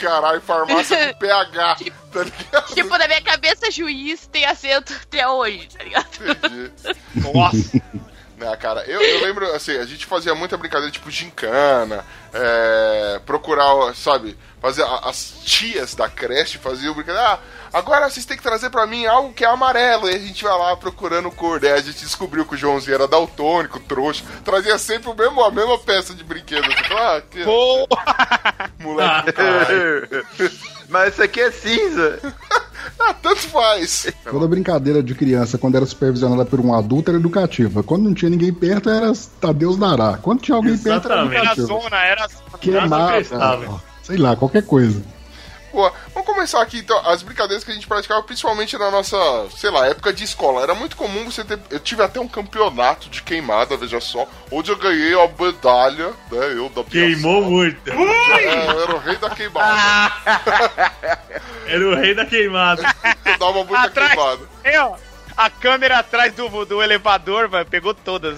Caralho, 0.00 0.40
farmácia 0.40 1.12
com 1.12 1.18
PH. 1.20 1.76
Tá 2.12 2.22
ligado? 2.22 2.74
tipo, 2.74 2.96
na 2.96 3.06
minha 3.06 3.22
cabeça, 3.22 3.70
juiz 3.70 4.26
tem 4.26 4.44
acento 4.44 4.92
até 4.92 5.26
hoje, 5.26 5.68
tá 5.76 5.82
ligado? 5.82 6.08
Entendi. 6.20 6.72
Nossa. 7.32 7.82
Né, 8.40 8.56
cara, 8.56 8.82
eu, 8.86 9.02
eu 9.02 9.20
lembro, 9.20 9.44
assim, 9.54 9.76
a 9.76 9.84
gente 9.84 10.06
fazia 10.06 10.34
muita 10.34 10.56
brincadeira, 10.56 10.90
tipo 10.90 11.10
gincana, 11.10 12.02
é, 12.32 13.20
procurar, 13.26 13.94
sabe, 13.94 14.34
fazer 14.62 14.82
as 14.82 15.42
tias 15.44 15.94
da 15.94 16.08
creche 16.08 16.56
faziam 16.56 16.94
brincadeira, 16.94 17.34
ah, 17.34 17.38
agora 17.70 18.08
vocês 18.08 18.24
têm 18.24 18.38
que 18.38 18.42
trazer 18.42 18.70
pra 18.70 18.86
mim 18.86 19.04
algo 19.04 19.34
que 19.34 19.44
é 19.44 19.46
amarelo, 19.46 20.08
e 20.08 20.14
a 20.14 20.18
gente 20.18 20.42
vai 20.42 20.56
lá 20.56 20.74
procurando 20.74 21.30
cor, 21.30 21.60
daí 21.60 21.72
a 21.72 21.82
gente 21.82 22.00
descobriu 22.00 22.46
que 22.46 22.54
o 22.54 22.56
Joãozinho 22.56 22.94
era 22.94 23.06
daltônico, 23.06 23.78
trouxa, 23.80 24.24
trazia 24.42 24.78
sempre 24.78 25.10
o 25.10 25.14
mesmo, 25.14 25.44
a 25.44 25.50
mesma 25.50 25.78
peça 25.78 26.14
de 26.14 26.24
brinquedo, 26.24 26.64
fala, 26.88 27.18
ah, 27.18 27.20
que 27.20 27.44
moleque. 28.82 29.32
Mas 30.88 31.12
isso 31.12 31.22
aqui 31.22 31.42
é 31.42 31.50
cinza. 31.50 32.18
ah, 32.98 33.14
tanto 33.14 33.40
faz. 33.48 34.12
Toda 34.28 34.46
brincadeira 34.46 35.02
de 35.02 35.14
criança, 35.14 35.58
quando 35.58 35.76
era 35.76 35.86
supervisionada 35.86 36.44
por 36.44 36.60
um 36.60 36.74
adulto, 36.74 37.10
era 37.10 37.18
educativa. 37.18 37.82
Quando 37.82 38.04
não 38.04 38.14
tinha 38.14 38.30
ninguém 38.30 38.52
perto, 38.52 38.90
era 38.90 39.12
a 39.42 39.52
Deus 39.52 39.76
dará. 39.76 40.18
Quando 40.20 40.40
tinha 40.40 40.56
alguém 40.56 40.76
perto, 40.76 41.10
era 41.10 41.22
Exatamente. 41.22 41.46
era 41.46 41.66
zona, 41.66 41.96
era 41.96 42.28
Queimava, 42.60 43.12
prestável. 43.12 43.80
sei 44.02 44.16
lá, 44.16 44.36
qualquer 44.36 44.64
coisa. 44.64 45.02
Pô, 45.70 45.90
vamos 46.12 46.26
começar 46.26 46.60
aqui 46.60 46.78
então 46.78 46.98
as 47.06 47.22
brincadeiras 47.22 47.62
que 47.62 47.70
a 47.70 47.74
gente 47.74 47.86
praticava, 47.86 48.22
principalmente 48.24 48.76
na 48.76 48.90
nossa, 48.90 49.16
sei 49.56 49.70
lá, 49.70 49.86
época 49.86 50.12
de 50.12 50.24
escola. 50.24 50.62
Era 50.62 50.74
muito 50.74 50.96
comum 50.96 51.24
você 51.24 51.44
ter. 51.44 51.60
Eu 51.70 51.78
tive 51.78 52.02
até 52.02 52.18
um 52.18 52.26
campeonato 52.26 53.08
de 53.08 53.22
queimada, 53.22 53.76
veja 53.76 54.00
só, 54.00 54.26
onde 54.50 54.70
eu 54.70 54.76
ganhei 54.76 55.14
a 55.14 55.28
medalha, 55.28 56.08
né? 56.30 56.52
Eu 56.56 56.68
da 56.70 56.82
Queimou 56.82 57.42
muito. 57.42 57.88
É, 57.88 58.66
eu 58.66 58.82
era 58.82 58.96
o 58.96 58.98
rei 58.98 59.16
da 59.16 59.30
queimada. 59.30 60.12
Era 61.70 61.88
o 61.88 61.94
rei 61.94 62.14
da 62.14 62.26
queimada. 62.26 62.82
Dá 63.38 63.46
uma 63.48 63.64
muita 63.64 63.82
Atrás. 63.84 64.12
queimada. 64.12 64.40
Ó. 64.82 64.96
A 65.36 65.48
câmera 65.48 66.00
atrás 66.00 66.34
do, 66.34 66.66
do 66.66 66.82
elevador, 66.82 67.48
mano, 67.48 67.64
pegou 67.64 67.94
todas. 67.94 68.36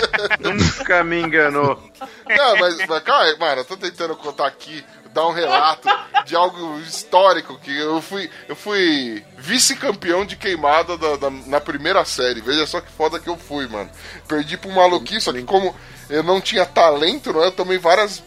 Nunca 0.40 1.02
me 1.04 1.20
enganou. 1.20 1.82
Não, 2.28 2.56
mas, 2.56 2.76
mas 2.86 3.02
calma 3.02 3.24
aí, 3.24 3.38
mano, 3.38 3.60
eu 3.60 3.64
tô 3.64 3.76
tentando 3.76 4.14
contar 4.16 4.48
aqui, 4.48 4.84
dar 5.14 5.26
um 5.28 5.32
relato 5.32 5.88
de 6.26 6.34
algo 6.36 6.78
histórico, 6.80 7.58
que 7.58 7.74
eu 7.78 8.02
fui, 8.02 8.28
eu 8.48 8.56
fui 8.56 9.24
vice-campeão 9.38 10.26
de 10.26 10.36
queimada 10.36 10.98
da- 10.98 11.16
da- 11.16 11.30
na 11.30 11.60
primeira 11.60 12.04
série. 12.04 12.40
Veja 12.42 12.66
só 12.66 12.80
que 12.80 12.90
foda 12.92 13.18
que 13.20 13.28
eu 13.28 13.38
fui, 13.38 13.66
mano. 13.66 13.90
Perdi 14.28 14.56
pro 14.58 14.70
maluquinho, 14.70 15.20
só 15.20 15.32
que 15.32 15.42
como 15.44 15.74
eu 16.10 16.22
não 16.22 16.40
tinha 16.40 16.66
talento, 16.66 17.32
né, 17.32 17.46
eu 17.46 17.52
tomei 17.52 17.78
várias... 17.78 18.22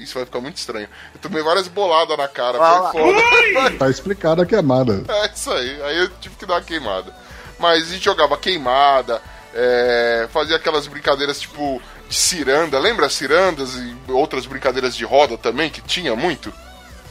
Isso 0.00 0.14
vai 0.14 0.24
ficar 0.24 0.40
muito 0.40 0.56
estranho. 0.56 0.88
Eu 1.14 1.20
tomei 1.20 1.42
várias 1.42 1.68
boladas 1.68 2.16
na 2.16 2.28
cara, 2.28 2.58
foi 2.92 3.00
foda. 3.02 3.70
Tá 3.78 3.90
explicada 3.90 4.42
a 4.42 4.46
queimada. 4.46 5.04
É 5.08 5.30
isso 5.34 5.50
aí. 5.50 5.82
Aí 5.82 5.98
eu 5.98 6.08
tive 6.20 6.36
que 6.36 6.46
dar 6.46 6.54
uma 6.54 6.62
queimada. 6.62 7.12
Mas 7.58 7.88
a 7.88 7.92
gente 7.92 8.04
jogava 8.04 8.36
queimada, 8.36 9.20
é, 9.54 10.28
fazia 10.32 10.56
aquelas 10.56 10.86
brincadeiras 10.86 11.40
tipo 11.40 11.82
de 12.08 12.14
ciranda. 12.14 12.78
Lembra 12.78 13.08
cirandas 13.08 13.74
e 13.74 13.96
outras 14.08 14.46
brincadeiras 14.46 14.94
de 14.94 15.04
roda 15.04 15.36
também, 15.36 15.68
que 15.70 15.80
tinha 15.80 16.14
muito? 16.14 16.52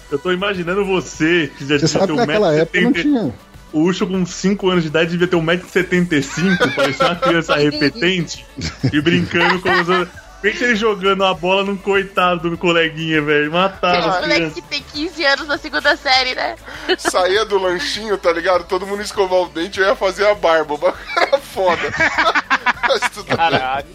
Eu 0.10 0.18
tô 0.18 0.32
imaginando 0.32 0.86
você, 0.86 1.52
que 1.58 1.68
já 1.68 1.78
Você 1.78 1.86
devia 1.86 1.88
sabe 1.88 2.08
ter 2.08 2.14
que 2.14 2.18
naquela 2.26 2.54
época 2.56 2.82
não 2.82 2.92
1,70m. 2.92 3.02
tinha. 3.02 3.34
O 3.74 3.82
Ucho 3.82 4.08
com 4.08 4.26
5 4.26 4.70
anos 4.70 4.84
de 4.84 4.90
idade 4.90 5.12
devia 5.12 5.28
ter 5.28 5.36
1,75m, 5.36 6.74
parecia 6.76 7.06
uma 7.08 7.16
criança 7.18 7.56
repetente 7.60 8.46
e 8.92 9.02
brincando 9.02 9.60
com 9.60 9.70
os 9.82 9.90
outros. 9.90 10.27
Pensa 10.42 10.66
ele 10.66 10.76
jogando 10.76 11.26
a 11.26 11.34
bola 11.34 11.64
num 11.64 11.76
coitado 11.76 12.50
do 12.50 12.58
coleguinha, 12.58 13.22
velho. 13.22 13.52
Matava 13.52 14.18
as 14.18 14.22
moleque 14.22 14.52
que 14.52 14.62
tem 14.62 14.84
15 14.84 15.26
anos 15.26 15.48
na 15.48 15.58
segunda 15.58 15.98
série, 15.98 16.36
né? 16.36 16.56
Saía 16.98 17.44
do 17.44 17.58
lanchinho, 17.58 18.18
tá 18.18 18.32
ligado? 18.32 18.66
Todo 18.66 18.86
mundo 18.86 19.02
escovar 19.02 19.40
o 19.42 19.50
dente, 19.50 19.80
eu 19.80 19.88
ia 19.88 19.96
fazer 19.96 20.28
a 20.28 20.36
barba. 20.36 20.76
O 20.76 20.78
bagulho 20.78 21.00
era 21.18 21.38
foda. 21.40 21.82
Mas 22.88 23.10
tudo 23.10 23.26
bem. 23.28 23.36
Caralho. 23.36 23.88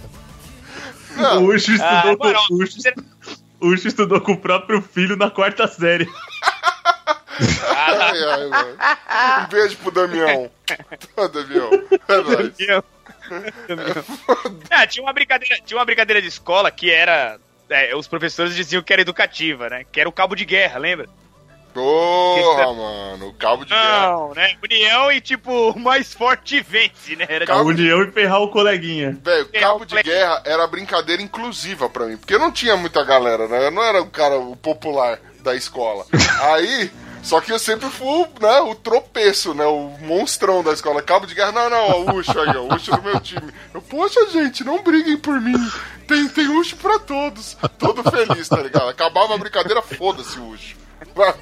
Não, 1.17 1.45
O 1.45 1.49
Ucho 1.49 1.73
estudou, 1.73 2.13
Ah, 2.13 2.17
com, 3.61 3.75
estudou 3.75 4.21
com 4.21 4.33
o 4.33 4.39
próprio 4.39 4.83
filho 4.83 5.17
na 5.17 5.31
quarta 5.31 5.69
série. 5.69 6.09
ai, 7.39 8.25
ai, 8.25 8.47
mano. 8.49 8.77
Um 9.45 9.49
beijo 9.49 9.77
pro 9.77 9.91
Damião. 9.91 10.51
Tá, 11.15 11.27
Damião. 11.27 11.71
É 12.09 12.17
nóis. 12.17 12.53
Ah, 14.71 14.87
tinha 14.87 15.03
uma 15.05 15.13
brincadeira, 15.13 15.57
tinha 15.65 15.79
uma 15.79 15.85
brincadeira 15.85 16.21
de 16.23 16.29
escola 16.29 16.71
que 16.71 16.91
era. 16.91 17.39
é, 17.71 17.95
os 17.95 18.07
professores 18.09 18.55
diziam 18.55 18.83
que 18.83 18.93
era 18.93 19.03
educativa, 19.03 19.69
né? 19.69 19.85
Que 19.91 20.01
era 20.01 20.09
o 20.09 20.13
cabo 20.13 20.35
de 20.35 20.45
guerra, 20.45 20.79
lembra? 20.79 21.09
Porra, 21.75 22.73
mano. 22.75 23.29
O 23.29 23.35
cabo 23.35 23.65
de 23.65 23.71
guerra. 23.71 24.11
Não, 24.11 24.35
né? 24.35 24.57
União 24.63 25.11
e 25.11 25.21
tipo, 25.23 25.71
o 25.71 25.79
mais 25.79 26.13
forte 26.13 26.61
vence, 26.61 27.17
né? 27.17 27.25
Era 27.29 27.45
A 27.45 27.47
Cabo- 27.47 27.71
união 27.71 28.03
e 28.03 28.11
ferrar 28.13 28.43
o 28.43 28.49
coleguinha. 28.51 29.17
Velho, 29.23 29.49
cabo 29.53 29.85
de 29.87 30.03
guerra 30.03 30.43
era 30.45 30.67
brincadeira 30.67 31.23
inclusiva 31.23 31.89
pra 31.89 32.07
mim, 32.07 32.17
porque 32.19 32.37
não 32.37 32.53
tinha 32.53 32.77
muita 32.77 33.03
galera, 33.05 33.49
né? 33.49 33.67
Eu 33.67 33.71
não 33.71 33.83
era 33.83 34.03
o 34.03 34.11
cara 34.11 34.39
o 34.39 34.55
popular 34.55 35.19
da 35.41 35.55
escola. 35.57 36.05
Aí, 36.53 36.91
só 37.23 37.41
que 37.41 37.53
eu 37.53 37.59
sempre 37.59 37.89
fui, 37.89 38.27
né, 38.41 38.61
o 38.61 38.75
tropeço, 38.75 39.55
né, 39.55 39.65
o 39.65 39.97
monstrão 40.01 40.63
da 40.63 40.73
escola. 40.73 41.01
Cabo 41.01 41.27
de 41.27 41.35
guerra, 41.35 41.53
não, 41.53 41.71
não, 41.71 42.07
o 42.07 42.19
Ucho 42.19 42.39
aí, 42.39 42.57
ó, 42.57 42.75
Ucho 42.75 42.91
do 42.91 43.03
meu 43.03 43.21
time. 43.21 43.53
Eu, 43.73 43.81
poxa, 43.81 44.27
gente, 44.29 44.65
não 44.65 44.83
briguem 44.83 45.17
por 45.17 45.41
mim. 45.41 45.55
Tem, 46.07 46.29
tem 46.29 46.49
Ucho 46.49 46.77
pra 46.77 46.99
todos. 46.99 47.57
Todo 47.79 48.03
feliz, 48.11 48.49
tá 48.49 48.61
ligado? 48.61 48.89
Acabava 48.89 49.35
a 49.35 49.39
brincadeira, 49.39 49.81
foda-se 49.81 50.39
o 50.39 50.49
Ucho. 50.49 50.82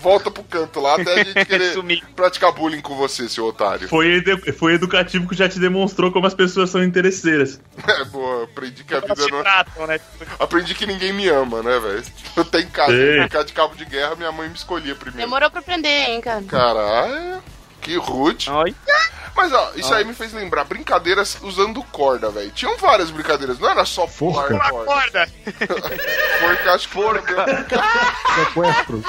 Volta 0.01 0.31
pro 0.31 0.43
canto 0.45 0.81
lá 0.81 0.95
até 0.95 1.21
a 1.21 1.25
gente 1.25 1.45
querer 1.47 1.73
Sumir. 1.73 2.03
praticar 2.17 2.53
bullying 2.53 2.81
com 2.81 2.95
você, 2.97 3.29
seu 3.29 3.47
otário. 3.47 3.89
Foi, 3.89 4.07
edu- 4.17 4.53
foi 4.55 4.75
educativo 4.75 5.29
que 5.29 5.35
já 5.37 5.49
te 5.49 5.59
demonstrou 5.59 6.11
como 6.13 6.27
as 6.27 6.35
pessoas 6.35 6.71
são 6.71 6.83
interesseiras. 6.83 7.61
É, 7.91 8.05
boa, 8.05 8.45
aprendi 8.45 8.85
que 8.85 8.95
a 8.95 9.01
vida 9.01 9.27
não 9.31 9.41
é. 9.41 9.43
tratam, 9.43 9.87
né? 9.87 10.01
Aprendi 10.39 10.75
que 10.75 10.87
ninguém 10.87 11.13
me 11.13 11.29
ama, 11.29 11.63
né, 11.63 11.79
velho? 11.81 12.03
Eu 12.37 12.45
tenho 12.45 12.65
em 12.65 12.69
casa, 12.71 12.93
Sim. 12.93 13.19
brincar 13.19 13.45
de 13.45 13.53
cabo 13.53 13.75
de 13.75 13.85
guerra, 13.85 14.15
minha 14.15 14.31
mãe 14.31 14.49
me 14.49 14.55
escolhia 14.55 14.95
primeiro. 14.95 15.19
Demorou 15.29 15.51
pra 15.51 15.61
aprender, 15.61 15.89
hein, 16.11 16.21
cara. 16.21 16.43
Caralho, 16.43 17.43
que 17.81 17.97
rude. 17.97 18.49
Oi. 18.51 18.75
Mas, 19.35 19.53
ó, 19.53 19.73
isso 19.77 19.93
aí 19.95 20.05
me 20.05 20.13
fez 20.13 20.33
lembrar 20.35 20.65
brincadeiras 20.65 21.39
usando 21.43 21.83
corda, 21.85 22.31
velho. 22.31 22.51
Tinham 22.51 22.77
várias 22.77 23.11
brincadeiras, 23.11 23.59
não 23.59 23.71
era 23.71 23.85
só 23.87 24.07
pular 24.07 24.49
Forca. 24.49 24.71
corda. 24.71 24.93
Acorda! 24.93 25.29
Forca, 26.41 26.73
acho 26.75 26.89
que 26.89 26.95
Forca. 26.95 27.47
Sequestro. 28.35 29.05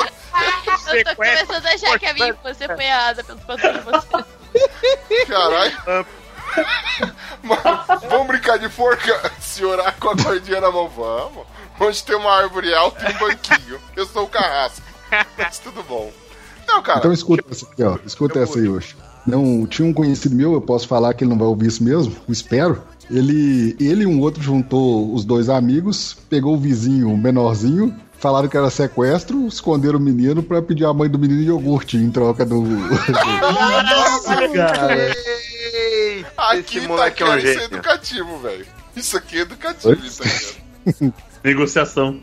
Eu 0.97 1.03
tô 1.05 1.15
começando 1.15 1.65
a 1.65 1.69
achar 1.69 1.99
que 1.99 2.05
a 2.05 2.13
minha 2.13 2.29
infância 2.29 2.75
foi 2.75 2.85
errada 2.85 3.23
pelos 3.23 3.43
passos 3.43 3.73
de 3.73 3.79
vocês. 3.79 5.27
Caralho. 5.27 6.05
Mano, 7.43 8.01
vamos 8.09 8.27
brincar 8.27 8.59
de 8.59 8.69
forca? 8.69 9.31
Se 9.39 9.63
orar 9.63 9.95
com 9.99 10.09
a 10.09 10.17
cordinha 10.17 10.61
na 10.61 10.71
mão, 10.71 10.89
vamos. 10.89 11.45
Onde 11.79 12.03
tem 12.03 12.15
uma 12.15 12.31
árvore 12.31 12.73
alta 12.73 13.09
e 13.09 13.15
um 13.15 13.19
banquinho. 13.19 13.81
Eu 13.95 14.05
sou 14.05 14.25
o 14.25 14.29
carrasco. 14.29 14.85
Mas 15.37 15.59
tudo 15.59 15.81
bom. 15.83 16.11
Não, 16.67 16.81
cara. 16.81 16.99
Então 16.99 17.11
escuta 17.11 17.43
essa 17.49 17.65
aqui, 17.65 17.83
ó. 17.83 17.97
Escuta 18.05 18.39
essa 18.39 18.59
aí 18.59 18.67
hoje. 18.67 18.95
Não, 19.25 19.65
tinha 19.65 19.87
um 19.87 19.93
conhecido 19.93 20.35
meu, 20.35 20.53
eu 20.53 20.61
posso 20.61 20.87
falar 20.87 21.13
que 21.13 21.23
ele 21.23 21.29
não 21.29 21.37
vai 21.37 21.47
ouvir 21.47 21.67
isso 21.67 21.83
mesmo, 21.83 22.15
espero. 22.27 22.81
Ele, 23.09 23.75
ele 23.79 24.03
e 24.03 24.07
um 24.07 24.19
outro 24.19 24.41
juntou 24.41 25.13
os 25.13 25.25
dois 25.25 25.49
amigos, 25.49 26.17
pegou 26.29 26.55
o 26.55 26.59
vizinho 26.59 27.15
menorzinho, 27.15 27.95
falaram 28.21 28.47
que 28.47 28.55
era 28.55 28.69
sequestro, 28.69 29.47
esconderam 29.47 29.97
o 29.97 30.01
menino 30.01 30.43
pra 30.43 30.61
pedir 30.61 30.85
a 30.85 30.93
mãe 30.93 31.09
do 31.09 31.17
menino 31.17 31.41
iogurte 31.41 31.97
em 31.97 32.11
troca 32.11 32.45
do. 32.45 32.61
Nossa, 32.61 34.47
cara. 34.49 35.15
Aqui 36.37 36.77
esse 36.77 36.81
tá 36.81 36.87
moleque 36.87 37.23
é 37.23 37.25
um 37.25 37.29
querendo 37.29 37.45
ser 37.45 37.53
gênio. 37.53 37.65
educativo, 37.65 38.39
velho. 38.39 38.65
Isso 38.95 39.17
aqui 39.17 39.37
é 39.39 39.41
educativo, 39.41 39.95
tá 39.95 40.25
ligado? 40.25 41.13
Negociação. 41.43 42.21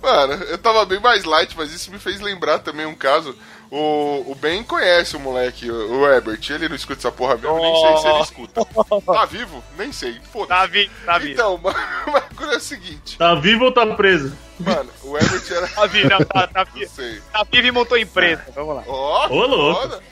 Mano, 0.00 0.34
eu 0.44 0.58
tava 0.58 0.84
bem 0.84 1.00
mais 1.00 1.24
light, 1.24 1.56
mas 1.56 1.72
isso 1.72 1.90
me 1.90 1.98
fez 1.98 2.20
lembrar 2.20 2.60
também 2.60 2.86
um 2.86 2.94
caso. 2.94 3.34
O, 3.76 4.30
o 4.30 4.34
Ben 4.36 4.62
conhece 4.62 5.16
o 5.16 5.20
moleque, 5.20 5.68
o, 5.68 6.06
Herbert. 6.06 6.38
Ele 6.48 6.68
não 6.68 6.76
escuta 6.76 7.00
essa 7.00 7.10
porra 7.10 7.36
mesmo, 7.36 7.58
nem 7.58 7.74
sei 7.74 7.96
se 7.96 8.06
ele 8.06 8.22
escuta. 8.22 8.64
Tá 9.04 9.24
vivo? 9.24 9.64
Nem 9.76 9.92
sei. 9.92 10.20
Foda-se. 10.32 10.60
Tá 10.60 10.66
vindo, 10.66 10.90
tá 11.04 11.18
vindo. 11.18 11.32
Então, 11.32 11.58
mano, 11.58 11.76
o 12.06 12.10
bagulho 12.12 12.52
é 12.52 12.56
o 12.56 12.60
seguinte. 12.60 13.18
Tá 13.18 13.34
vivo 13.34 13.64
ou 13.64 13.72
tá 13.72 13.84
preso? 13.96 14.32
Mano, 14.60 14.88
o 15.02 15.16
Herbert 15.18 15.42
era. 15.50 15.66
Tá 15.66 15.86
vindo, 15.86 16.08
não, 16.08 16.18
tá, 16.20 16.46
tá, 16.46 16.64
Não 16.64 16.72
vivo. 16.72 16.90
sei. 16.94 17.20
tá 17.32 17.44
vivo 17.50 17.66
e 17.66 17.70
montou 17.72 17.98
empresa. 17.98 18.44
Vamos 18.54 18.76
lá. 18.76 18.84
Ó, 18.86 19.26
Ô, 19.28 19.44
louco. 19.46 19.80
foda. 19.80 20.02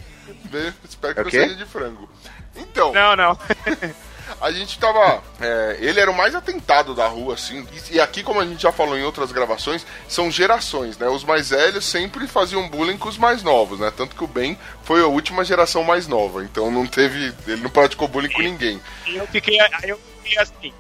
Bem, 0.51 0.75
Espero 0.83 1.15
que 1.15 1.21
É 1.21 1.23
o 1.23 1.25
não 1.25 1.31
seja 1.31 1.55
de 1.65 1.65
frango. 1.71 2.11
Então, 2.57 2.93
Não, 2.93 3.15
não. 3.15 3.39
a 4.41 4.53
gente 4.53 4.79
tava. 4.79 5.23
é, 5.41 5.79
ele 5.81 6.01
era 6.01 6.11
o 6.11 6.17
mais 6.17 6.35
atentado 6.35 6.95
da 6.95 7.07
rua, 7.07 7.35
assim. 7.35 7.67
E, 7.91 7.97
e 7.97 8.01
aqui, 8.01 8.23
como 8.23 8.41
a 8.41 8.45
gente 8.45 8.63
já 8.63 8.73
falou 8.73 8.97
em 8.97 9.03
outras 9.03 9.33
gravações, 9.33 9.87
são 10.09 10.31
gerações, 10.31 10.97
né? 10.99 11.09
Os 11.09 11.25
mais 11.25 11.51
velhos 11.51 11.85
sempre 11.85 12.27
faziam 12.27 12.69
bullying 12.69 12.99
com 12.99 13.09
os 13.09 13.19
mais 13.19 13.43
novos, 13.43 13.79
né? 13.79 13.93
Tanto 13.97 14.17
que 14.17 14.25
o 14.25 14.29
Ben 14.29 14.59
foi 14.85 15.03
a 15.03 15.07
última 15.07 15.45
geração 15.45 15.85
mais 15.85 16.07
nova. 16.07 16.43
Então 16.43 16.71
não 16.71 16.87
teve. 16.87 17.35
Ele 17.47 17.63
não 17.63 17.71
praticou 17.71 18.09
bullying 18.09 18.33
com 18.33 18.43
ninguém. 18.43 18.81
E 19.07 19.17
eu 19.17 19.27
fiquei, 19.27 19.59
eu 19.85 20.01
fiquei 20.23 20.39
assim. 20.39 20.73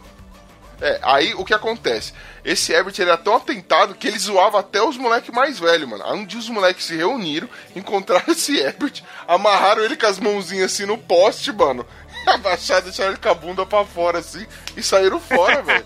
É, 0.82 0.98
aí 1.00 1.32
o 1.34 1.44
que 1.44 1.54
acontece? 1.54 2.12
Esse 2.44 2.72
Herbert 2.72 2.94
era 2.98 3.16
tão 3.16 3.36
atentado 3.36 3.94
que 3.94 4.08
ele 4.08 4.18
zoava 4.18 4.58
até 4.58 4.82
os 4.82 4.96
moleques 4.96 5.32
mais 5.32 5.56
velhos, 5.56 5.88
mano. 5.88 6.02
Aí 6.04 6.18
um 6.18 6.26
dia 6.26 6.40
os 6.40 6.48
moleques 6.48 6.84
se 6.86 6.96
reuniram, 6.96 7.48
encontraram 7.76 8.32
esse 8.32 8.58
Herbert, 8.58 9.00
amarraram 9.28 9.84
ele 9.84 9.96
com 9.96 10.06
as 10.06 10.18
mãozinhas 10.18 10.72
assim 10.72 10.84
no 10.84 10.98
poste, 10.98 11.52
mano. 11.52 11.86
Abaixaram, 12.34 12.82
deixaram 12.82 13.10
ele 13.10 13.20
com 13.20 13.28
a 13.28 13.34
bunda 13.34 13.66
pra 13.66 13.84
fora 13.84 14.18
assim 14.18 14.46
e 14.76 14.82
saíram 14.82 15.20
fora, 15.20 15.60
velho. 15.62 15.84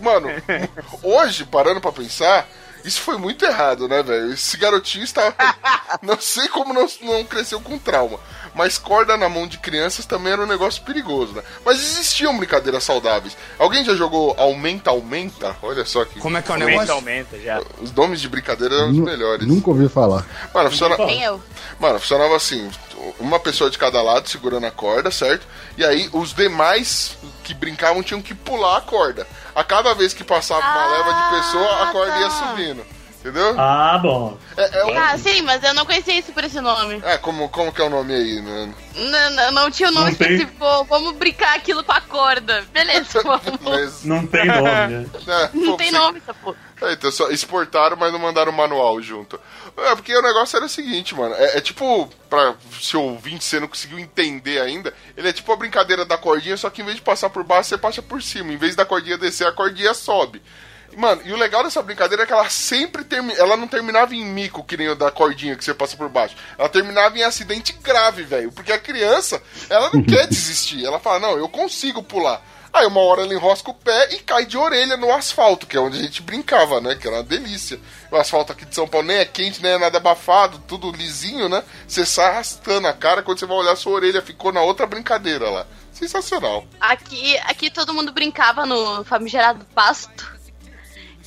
Mano, 0.00 0.28
hoje, 1.02 1.44
parando 1.44 1.80
pra 1.80 1.92
pensar, 1.92 2.46
isso 2.84 3.00
foi 3.00 3.16
muito 3.16 3.44
errado, 3.44 3.88
né, 3.88 4.02
velho? 4.02 4.32
Esse 4.32 4.56
garotinho 4.56 5.04
estava. 5.04 5.34
Não 6.02 6.20
sei 6.20 6.48
como 6.48 6.74
não, 6.74 6.86
não 7.02 7.24
cresceu 7.24 7.60
com 7.60 7.78
trauma. 7.78 8.18
Mas 8.54 8.78
corda 8.78 9.16
na 9.16 9.28
mão 9.28 9.46
de 9.46 9.58
crianças 9.58 10.06
também 10.06 10.32
era 10.32 10.42
um 10.42 10.46
negócio 10.46 10.82
perigoso, 10.82 11.32
né? 11.32 11.42
Mas 11.64 11.78
existiam 11.78 12.36
brincadeiras 12.36 12.84
saudáveis. 12.84 13.36
Alguém 13.58 13.84
já 13.84 13.94
jogou 13.94 14.34
Aumenta 14.38 14.90
Aumenta? 14.90 15.56
Olha 15.62 15.84
só 15.84 16.04
que. 16.04 16.20
Como 16.20 16.36
é 16.38 16.42
que 16.42 16.48
é 16.48 16.52
o 16.52 16.54
Aumenta, 16.54 16.70
negócio? 16.70 16.94
aumenta 16.94 17.38
já. 17.40 17.60
Os 17.80 17.92
nomes 17.92 18.20
de 18.20 18.28
brincadeira 18.28 18.74
eram 18.76 18.90
os 18.90 18.96
melhores. 18.98 19.46
Nunca 19.46 19.70
ouvi 19.70 19.88
falar. 19.88 20.24
Mano, 20.54 20.70
funciona... 20.70 20.96
Nem 21.04 21.22
eu. 21.22 21.42
Mano, 21.80 21.98
funcionava 21.98 22.36
assim: 22.36 22.70
uma 23.18 23.40
pessoa 23.40 23.68
de 23.68 23.76
cada 23.78 24.00
lado 24.00 24.28
segurando 24.28 24.66
a 24.66 24.70
corda, 24.70 25.10
certo? 25.10 25.46
E 25.76 25.84
aí 25.84 26.08
os 26.12 26.32
demais 26.32 27.16
que 27.42 27.52
brincavam 27.54 28.02
tinham 28.02 28.22
que 28.22 28.34
pular 28.34 28.78
a 28.78 28.80
corda. 28.80 29.26
A 29.54 29.64
cada 29.64 29.94
vez 29.94 30.14
que 30.14 30.22
passava 30.24 30.60
uma 30.60 30.82
Ah, 30.82 30.86
leva 30.86 31.12
de 31.12 31.42
pessoa, 31.44 31.82
a 31.82 31.86
corda 31.92 32.18
ia 32.20 32.28
tá. 32.28 32.48
subindo. 32.50 32.86
Entendeu? 33.24 33.54
Ah, 33.58 33.98
bom. 34.02 34.36
É, 34.54 34.80
é, 34.80 34.84
um- 34.84 34.98
Ah, 34.98 35.16
sim, 35.16 35.40
mas 35.40 35.62
eu 35.64 35.72
não 35.72 35.86
conhecia 35.86 36.18
isso 36.18 36.30
por 36.30 36.44
esse 36.44 36.60
nome. 36.60 37.00
é, 37.02 37.16
como, 37.16 37.48
como 37.48 37.72
que 37.72 37.80
é 37.80 37.84
o 37.86 37.88
nome 37.88 38.12
aí, 38.14 38.38
né? 38.42 38.74
Não, 38.94 39.30
não, 39.30 39.50
não 39.52 39.70
tinha 39.70 39.88
o 39.88 39.92
nome 39.92 40.10
Não 40.10 40.16
tem. 40.18 40.46
Vamos 40.86 41.14
brincar 41.16 41.56
aquilo 41.56 41.82
com 41.82 41.92
a 41.92 42.02
corda. 42.02 42.62
Beleza, 42.70 43.20
vamos. 43.24 43.60
Mas, 43.62 44.04
Não 44.04 44.26
tem 44.26 44.44
nome, 44.44 44.62
né? 44.62 45.06
é, 45.26 45.50
Não 45.54 45.70
pô, 45.72 45.76
tem 45.78 45.90
você- 45.90 45.96
nome 45.98 46.18
essa 46.18 46.34
porra. 46.34 46.56
É, 46.82 46.92
então 46.92 47.10
só 47.10 47.30
exportaram, 47.30 47.96
mas 47.96 48.12
não 48.12 48.18
mandaram 48.18 48.52
o 48.52 48.54
manual 48.54 49.00
junto. 49.00 49.40
É, 49.74 49.94
porque 49.94 50.14
o 50.14 50.20
negócio 50.20 50.56
era 50.58 50.66
o 50.66 50.68
seguinte, 50.68 51.14
mano. 51.14 51.34
É, 51.36 51.56
é 51.56 51.60
tipo, 51.62 52.06
pra 52.28 52.54
se 52.78 52.94
ouvinte 52.94 53.42
você 53.42 53.58
não 53.58 53.68
conseguiu 53.68 53.98
entender 53.98 54.60
ainda, 54.60 54.92
ele 55.16 55.28
é 55.28 55.32
tipo 55.32 55.50
a 55.50 55.56
brincadeira 55.56 56.04
da 56.04 56.18
cordinha, 56.18 56.58
só 56.58 56.68
que 56.68 56.82
em 56.82 56.84
vez 56.84 56.96
de 56.96 57.02
passar 57.02 57.30
por 57.30 57.42
baixo, 57.42 57.70
você 57.70 57.78
passa 57.78 58.02
por 58.02 58.22
cima. 58.22 58.52
Em 58.52 58.58
vez 58.58 58.76
da 58.76 58.84
cordinha 58.84 59.16
descer, 59.16 59.46
a 59.46 59.52
cordinha 59.52 59.94
sobe. 59.94 60.42
Mano, 60.96 61.22
e 61.24 61.32
o 61.32 61.36
legal 61.36 61.62
dessa 61.62 61.82
brincadeira 61.82 62.22
é 62.22 62.26
que 62.26 62.32
ela 62.32 62.48
sempre 62.48 63.04
termina. 63.04 63.38
Ela 63.38 63.56
não 63.56 63.66
terminava 63.66 64.14
em 64.14 64.24
mico, 64.24 64.64
que 64.64 64.76
nem 64.76 64.88
o 64.88 64.94
da 64.94 65.10
cordinha 65.10 65.56
que 65.56 65.64
você 65.64 65.74
passa 65.74 65.96
por 65.96 66.08
baixo. 66.08 66.36
Ela 66.58 66.68
terminava 66.68 67.18
em 67.18 67.22
acidente 67.22 67.72
grave, 67.72 68.22
velho. 68.22 68.52
Porque 68.52 68.72
a 68.72 68.78
criança, 68.78 69.42
ela 69.68 69.90
não 69.92 70.02
quer 70.04 70.26
desistir. 70.26 70.84
Ela 70.84 71.00
fala, 71.00 71.18
não, 71.18 71.38
eu 71.38 71.48
consigo 71.48 72.02
pular. 72.02 72.42
Aí 72.74 72.84
uma 72.86 73.00
hora 73.00 73.22
ela 73.22 73.32
enrosca 73.32 73.70
o 73.70 73.74
pé 73.74 74.14
e 74.14 74.18
cai 74.18 74.44
de 74.44 74.58
orelha 74.58 74.96
no 74.96 75.12
asfalto, 75.12 75.64
que 75.64 75.76
é 75.76 75.80
onde 75.80 75.96
a 75.96 76.02
gente 76.02 76.20
brincava, 76.20 76.80
né? 76.80 76.96
Que 76.96 77.06
era 77.06 77.18
uma 77.18 77.22
delícia. 77.22 77.78
O 78.10 78.16
asfalto 78.16 78.50
aqui 78.50 78.64
de 78.64 78.74
São 78.74 78.88
Paulo 78.88 79.06
nem 79.06 79.18
é 79.18 79.24
quente, 79.24 79.62
nem 79.62 79.70
é 79.70 79.78
nada 79.78 79.98
abafado, 79.98 80.58
tudo 80.66 80.90
lisinho, 80.90 81.48
né? 81.48 81.62
Você 81.86 82.04
sai 82.04 82.30
arrastando 82.30 82.88
a 82.88 82.92
cara, 82.92 83.22
quando 83.22 83.38
você 83.38 83.46
vai 83.46 83.56
olhar, 83.58 83.76
sua 83.76 83.92
orelha 83.92 84.20
ficou 84.20 84.52
na 84.52 84.60
outra 84.60 84.86
brincadeira 84.86 85.48
lá. 85.48 85.64
Sensacional. 85.92 86.66
Aqui, 86.80 87.38
aqui 87.44 87.70
todo 87.70 87.94
mundo 87.94 88.10
brincava 88.10 88.66
no 88.66 89.04
famigerado 89.04 89.64
pasto, 89.66 90.33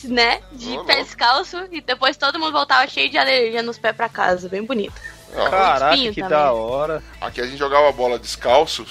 né? 0.05 0.41
De 0.51 0.77
Oh, 0.77 0.83
pé 0.83 1.01
descalço 1.03 1.57
e 1.71 1.81
depois 1.81 2.17
todo 2.17 2.37
mundo 2.39 2.51
voltava 2.51 2.87
cheio 2.87 3.09
de 3.09 3.17
alergia 3.17 3.63
nos 3.63 3.77
pés 3.77 3.95
pra 3.95 4.07
casa. 4.09 4.47
Bem 4.49 4.63
bonito. 4.63 4.93
Ah, 5.35 5.49
Caraca, 5.49 5.97
que 5.97 6.13
também. 6.13 6.29
da 6.29 6.53
hora. 6.53 7.03
Aqui 7.19 7.41
a 7.41 7.45
gente 7.45 7.57
jogava 7.57 7.91
bola 7.91 8.17
descalço, 8.17 8.85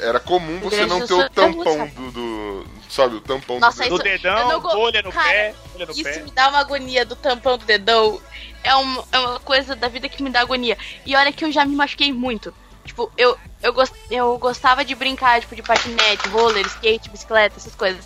era 0.00 0.18
comum 0.18 0.58
você 0.60 0.86
não 0.86 1.06
ter 1.06 1.12
o 1.12 1.28
tampão 1.30 1.86
do, 1.88 2.10
do- 2.12 2.66
Sabe, 2.88 3.16
o 3.16 3.20
tampão 3.20 3.58
Nossa, 3.58 3.82
do 3.84 3.88
Do 3.90 3.94
Isso- 3.96 4.06
eu 4.06 4.18
dedão, 4.18 4.48
não 4.48 4.60
go- 4.60 4.70
bolha 4.72 5.02
no 5.02 5.10
Cara, 5.10 5.28
pé, 5.28 5.54
bolha 5.72 5.86
no 5.86 5.92
Isso 5.92 6.02
pé. 6.04 6.22
me 6.22 6.30
dá 6.30 6.48
uma 6.48 6.58
agonia 6.60 7.04
do 7.04 7.16
tampão 7.16 7.58
do 7.58 7.64
dedão. 7.64 8.20
É 8.62 8.74
uma, 8.76 9.04
é 9.12 9.18
uma 9.18 9.40
coisa 9.40 9.74
da 9.76 9.88
vida 9.88 10.08
que 10.08 10.22
me 10.22 10.30
dá 10.30 10.40
agonia. 10.40 10.78
E 11.04 11.14
olha 11.16 11.32
que 11.32 11.44
eu 11.44 11.50
já 11.52 11.64
me 11.66 11.74
machuquei 11.74 12.12
muito. 12.12 12.54
Tipo, 12.84 13.10
eu, 13.18 13.36
eu, 13.62 13.72
gos- 13.72 13.92
eu 14.10 14.38
gostava 14.38 14.84
de 14.84 14.94
brincar, 14.94 15.40
tipo, 15.40 15.54
de 15.56 15.62
patinete, 15.62 16.28
roller, 16.28 16.64
skate, 16.66 17.10
bicicleta, 17.10 17.56
essas 17.58 17.74
coisas. 17.74 18.04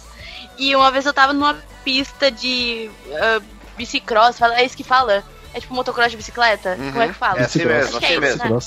E 0.57 0.75
uma 0.75 0.91
vez 0.91 1.05
eu 1.07 1.13
tava 1.13 1.33
numa 1.33 1.57
pista 1.88 2.31
de 2.31 2.90
uh, 3.07 3.42
bicicross, 3.74 4.38
fala, 4.38 4.61
é 4.61 4.64
isso 4.66 4.77
que 4.77 4.85
fala? 4.85 5.24
É 5.55 5.61
tipo 5.61 5.72
motocross 5.72 6.11
de 6.11 6.18
bicicleta? 6.18 6.77
Como 6.77 7.01
é 7.01 7.09
que 7.09 7.14
fala? 7.14 7.40
É 7.40 7.44
assim 7.44 7.64
mesmo, 7.64 7.96
assim 7.96 8.07
é 8.07 8.12
isso, 8.12 8.20
mesmo. 8.20 8.55
né? 8.55 8.61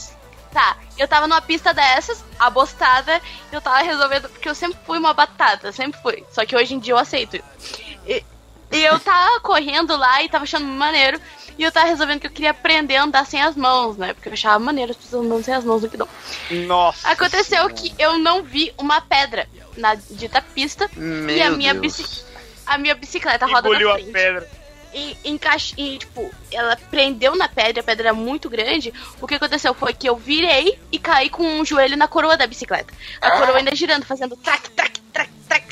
Tá, 0.51 0.75
eu 0.97 1.07
tava 1.07 1.27
numa 1.27 1.39
pista 1.39 1.71
dessas, 1.71 2.25
abostada, 2.39 3.21
e 3.51 3.55
eu 3.55 3.61
tava 3.61 3.77
resolvendo. 3.83 4.27
Porque 4.27 4.49
eu 4.49 4.55
sempre 4.55 4.79
fui 4.87 4.97
uma 4.97 5.13
batata, 5.13 5.71
sempre 5.71 6.01
fui. 6.01 6.25
Só 6.31 6.43
que 6.47 6.55
hoje 6.55 6.73
em 6.73 6.79
dia 6.79 6.93
eu 6.93 6.97
aceito. 6.97 7.39
E, 8.07 8.23
e 8.71 8.83
eu 8.83 8.99
tava 8.99 9.39
correndo 9.39 9.95
lá 9.95 10.23
e 10.23 10.27
tava 10.27 10.43
achando 10.43 10.65
maneiro. 10.65 11.21
E 11.59 11.63
eu 11.63 11.71
tava 11.71 11.85
resolvendo 11.85 12.21
que 12.21 12.27
eu 12.27 12.31
queria 12.31 12.51
aprender 12.51 12.95
a 12.95 13.03
andar 13.03 13.25
sem 13.27 13.39
as 13.39 13.55
mãos, 13.55 13.97
né? 13.97 14.13
Porque 14.13 14.29
eu 14.29 14.33
achava 14.33 14.57
maneiro 14.57 14.91
as 14.91 14.97
pessoas 14.97 15.23
andando 15.23 15.43
sem 15.43 15.53
as 15.53 15.63
mãos 15.63 15.83
no 15.83 15.89
guidão. 15.89 16.07
Nossa. 16.65 17.07
Aconteceu 17.07 17.69
que 17.69 17.93
eu 17.99 18.17
não 18.17 18.41
vi 18.41 18.73
uma 18.79 18.99
pedra 18.99 19.47
na 19.77 19.93
dita 19.93 20.41
pista 20.41 20.89
Meu 20.95 21.37
e 21.37 21.41
a 21.41 21.51
minha, 21.51 21.73
Deus. 21.75 22.25
A 22.73 22.77
minha 22.77 22.95
bicicleta 22.95 23.45
roda 23.45 23.67
Engoliu 23.69 23.87
na 23.89 23.93
a 23.93 23.97
frente 23.97 24.11
pedra. 24.11 24.49
e, 24.93 25.17
encaixe, 25.25 25.73
e, 25.77 25.97
tipo, 25.97 26.29
ela 26.51 26.75
prendeu 26.89 27.35
na 27.35 27.47
pedra, 27.47 27.81
a 27.81 27.83
pedra 27.83 28.07
era 28.09 28.13
muito 28.13 28.49
grande. 28.49 28.93
O 29.21 29.27
que 29.27 29.35
aconteceu 29.35 29.73
foi 29.73 29.93
que 29.93 30.07
eu 30.09 30.15
virei 30.15 30.77
e 30.91 30.99
caí 30.99 31.29
com 31.29 31.43
um 31.43 31.65
joelho 31.65 31.95
na 31.97 32.07
coroa 32.07 32.35
da 32.37 32.45
bicicleta. 32.47 32.93
A 33.21 33.31
coroa 33.31 33.57
ainda 33.57 33.73
girando, 33.75 34.05
fazendo 34.05 34.35
trac, 34.35 34.69
trac, 34.71 34.99
trac, 35.13 35.29
trac. 35.47 35.65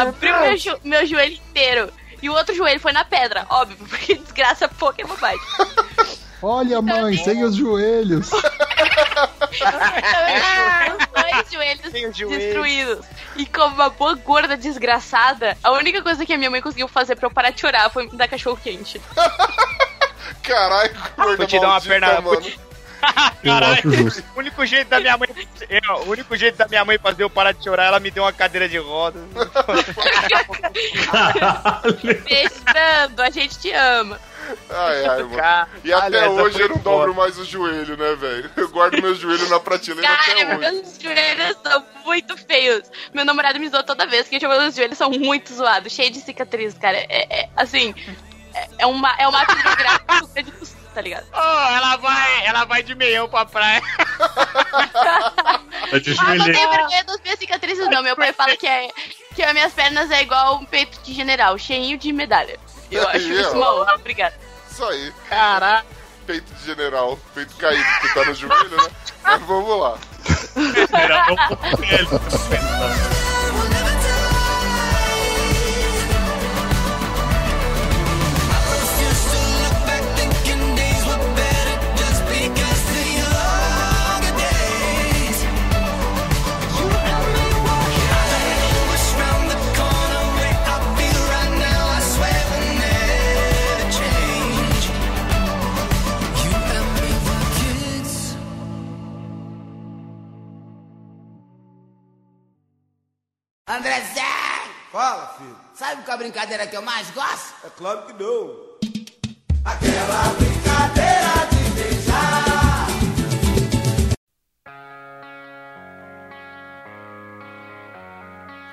Abriu 0.00 0.40
meu, 0.40 0.56
jo- 0.56 0.80
meu 0.84 1.06
joelho 1.06 1.34
inteiro. 1.34 1.92
E 2.22 2.28
o 2.28 2.34
outro 2.34 2.54
joelho 2.54 2.78
foi 2.80 2.92
na 2.92 3.04
pedra, 3.04 3.46
óbvio, 3.48 3.76
porque 3.88 4.14
desgraça 4.14 4.68
pouca 4.68 5.00
é 5.02 5.04
bobagem. 5.06 5.40
Olha, 6.42 6.80
mãe, 6.80 7.16
sem 7.18 7.44
os 7.44 7.54
joelhos. 7.56 8.30
Então, 9.52 10.96
os 10.96 11.06
dois 11.22 11.52
joelhos 11.52 12.16
joelhos. 12.16 12.38
destruídos. 12.44 13.06
E 13.36 13.44
como 13.46 13.74
uma 13.74 13.90
boa 13.90 14.14
gorda 14.14 14.56
desgraçada, 14.56 15.56
a 15.62 15.72
única 15.72 16.02
coisa 16.02 16.24
que 16.24 16.32
a 16.32 16.38
minha 16.38 16.50
mãe 16.50 16.62
conseguiu 16.62 16.88
fazer 16.88 17.16
pra 17.16 17.26
eu 17.26 17.30
parar 17.30 17.50
de 17.50 17.60
chorar 17.60 17.90
foi 17.90 18.04
me 18.06 18.16
dar 18.16 18.28
cachorro 18.28 18.58
quente. 18.62 19.00
Caralho, 20.42 20.94
gorda 21.16 21.36
Vou 21.36 21.46
te 21.46 21.60
dar 21.60 21.68
uma 21.68 21.80
perna. 21.80 22.20
mano. 22.20 22.42
Eu 23.42 23.52
Caralho, 23.54 23.82
o 24.36 24.38
único 24.38 24.66
jeito 24.66 24.88
da 24.88 25.00
minha 25.00 25.16
mãe. 25.16 25.28
é, 25.70 25.80
ó, 25.88 26.00
o 26.02 26.10
único 26.10 26.36
jeito 26.36 26.56
da 26.56 26.68
minha 26.68 26.84
mãe 26.84 26.98
fazer 26.98 27.22
eu 27.22 27.30
parar 27.30 27.52
de 27.52 27.64
chorar, 27.64 27.86
ela 27.86 27.98
me 27.98 28.10
deu 28.10 28.22
uma 28.24 28.32
cadeira 28.32 28.68
de 28.68 28.76
rodas. 28.76 29.22
Beijo, 32.24 32.54
Nando, 32.74 33.22
a 33.22 33.30
gente 33.30 33.58
te 33.58 33.72
ama. 33.72 34.20
Ai, 34.70 35.04
ai, 35.06 35.22
mano. 35.22 35.68
E 35.84 35.92
até 35.92 36.18
essa 36.18 36.30
hoje 36.30 36.60
eu 36.60 36.68
não 36.68 36.78
dobro 36.78 37.14
mais 37.14 37.38
o 37.38 37.44
joelho, 37.44 37.96
né, 37.96 38.14
velho? 38.14 38.50
Eu 38.56 38.68
guardo 38.68 39.00
meus 39.02 39.18
joelhos 39.18 39.48
na 39.50 39.58
prateleira 39.60 40.08
até 40.12 40.34
Cara, 40.34 40.48
hoje. 40.48 40.58
meus 40.58 40.98
joelhos 41.00 41.56
são 41.62 41.84
muito 42.04 42.36
feios. 42.36 42.82
Meu 43.12 43.24
namorado 43.24 43.58
me 43.60 43.68
zoou 43.68 43.82
toda 43.82 44.06
vez, 44.06 44.28
porque 44.28 44.46
meus 44.46 44.74
joelhos 44.74 44.98
são 44.98 45.10
muito 45.10 45.52
zoados, 45.54 45.92
cheio 45.92 46.10
de 46.10 46.20
cicatriz, 46.20 46.74
cara. 46.78 46.96
É, 46.98 47.40
é- 47.42 47.48
assim, 47.56 47.94
é, 48.54 48.68
é 48.80 48.86
uma, 48.86 49.14
é 49.18 49.26
uma 49.28 49.44
do 49.44 50.66
sul, 50.66 50.76
tá 50.94 51.00
ligado? 51.00 51.26
Oh, 51.32 51.38
ela 51.76 51.96
vai, 51.96 52.46
ela 52.46 52.64
vai 52.64 52.82
de 52.82 52.94
meião 52.94 53.28
pra 53.28 53.44
praia. 53.46 53.82
É 55.92 55.98
de 55.98 56.10
Ah, 56.18 56.24
não 56.24 56.36
joelho. 56.36 56.54
tenho 56.54 56.70
vergonha 56.70 57.04
das 57.04 57.20
minhas 57.20 57.38
cicatrizes, 57.38 57.88
não. 57.88 58.02
Meu 58.02 58.16
pai 58.16 58.32
fala 58.32 58.56
que, 58.56 58.66
é, 58.66 58.88
que 59.34 59.42
as 59.42 59.52
minhas 59.52 59.72
pernas 59.72 60.10
é 60.10 60.22
igual 60.22 60.56
um 60.56 60.64
peito 60.64 61.00
de 61.02 61.12
general, 61.12 61.56
cheinho 61.58 61.96
de 61.98 62.12
medalha. 62.12 62.58
Eu 62.90 63.02
acho 63.08 63.16
Aí, 63.16 63.40
isso 63.40 63.50
ó. 63.50 63.56
uma 63.56 63.74
honra, 63.80 63.94
obrigada. 63.94 64.34
Isso 64.70 64.84
aí. 64.84 65.12
Caraca. 65.28 65.86
Peito 66.26 66.52
de 66.54 66.64
general, 66.64 67.18
peito 67.34 67.54
caído, 67.56 67.84
que 68.00 68.14
tá 68.14 68.24
no 68.24 68.34
joelho, 68.34 68.76
né? 68.76 68.90
Mas 69.22 69.42
vamos 69.42 69.80
lá. 69.80 69.98
Era 70.92 71.26
André 103.70 104.02
Zé! 104.14 104.20
Fala, 104.90 105.28
filho. 105.38 105.56
Sabe 105.74 106.02
qual 106.02 106.16
a 106.16 106.18
brincadeira 106.18 106.66
que 106.66 106.76
eu 106.76 106.82
mais 106.82 107.08
gosto? 107.12 107.54
É 107.64 107.70
claro 107.70 108.02
que 108.04 108.12
não. 108.14 108.68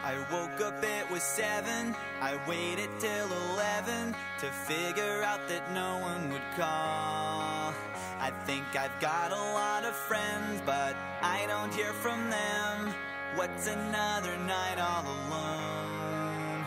I 0.04 0.16
woke 0.32 0.60
up, 0.66 0.84
it 0.84 1.12
was 1.12 1.22
seven. 1.22 1.94
I 2.20 2.40
waited 2.48 2.90
till 3.00 3.30
eleven 3.52 4.16
to 4.40 4.48
figure 4.66 5.22
out 5.24 5.48
that 5.48 5.72
no 5.76 6.00
one 6.00 6.32
would 6.32 6.42
call. 6.58 7.72
I 8.20 8.32
think 8.48 8.66
I've 8.76 9.00
got 9.00 9.32
a 9.32 9.54
lot 9.54 9.86
of 9.86 9.96
friends, 9.96 10.60
but 10.66 10.96
I 11.22 11.46
don't 11.46 11.72
hear 11.72 11.94
from 11.94 12.32
them. 12.32 12.96
What's 13.38 13.68
another 13.68 14.36
night 14.48 14.80
all 14.80 15.06
alone? 15.06 16.66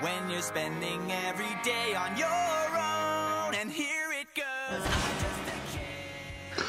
When 0.00 0.28
you're 0.28 0.42
spending 0.42 1.00
every 1.28 1.54
day 1.62 1.94
on 1.94 2.16
your 2.16 2.26
own, 2.26 3.54
and 3.54 3.70
here 3.70 4.10
it 4.20 4.26
goes. 4.34 4.82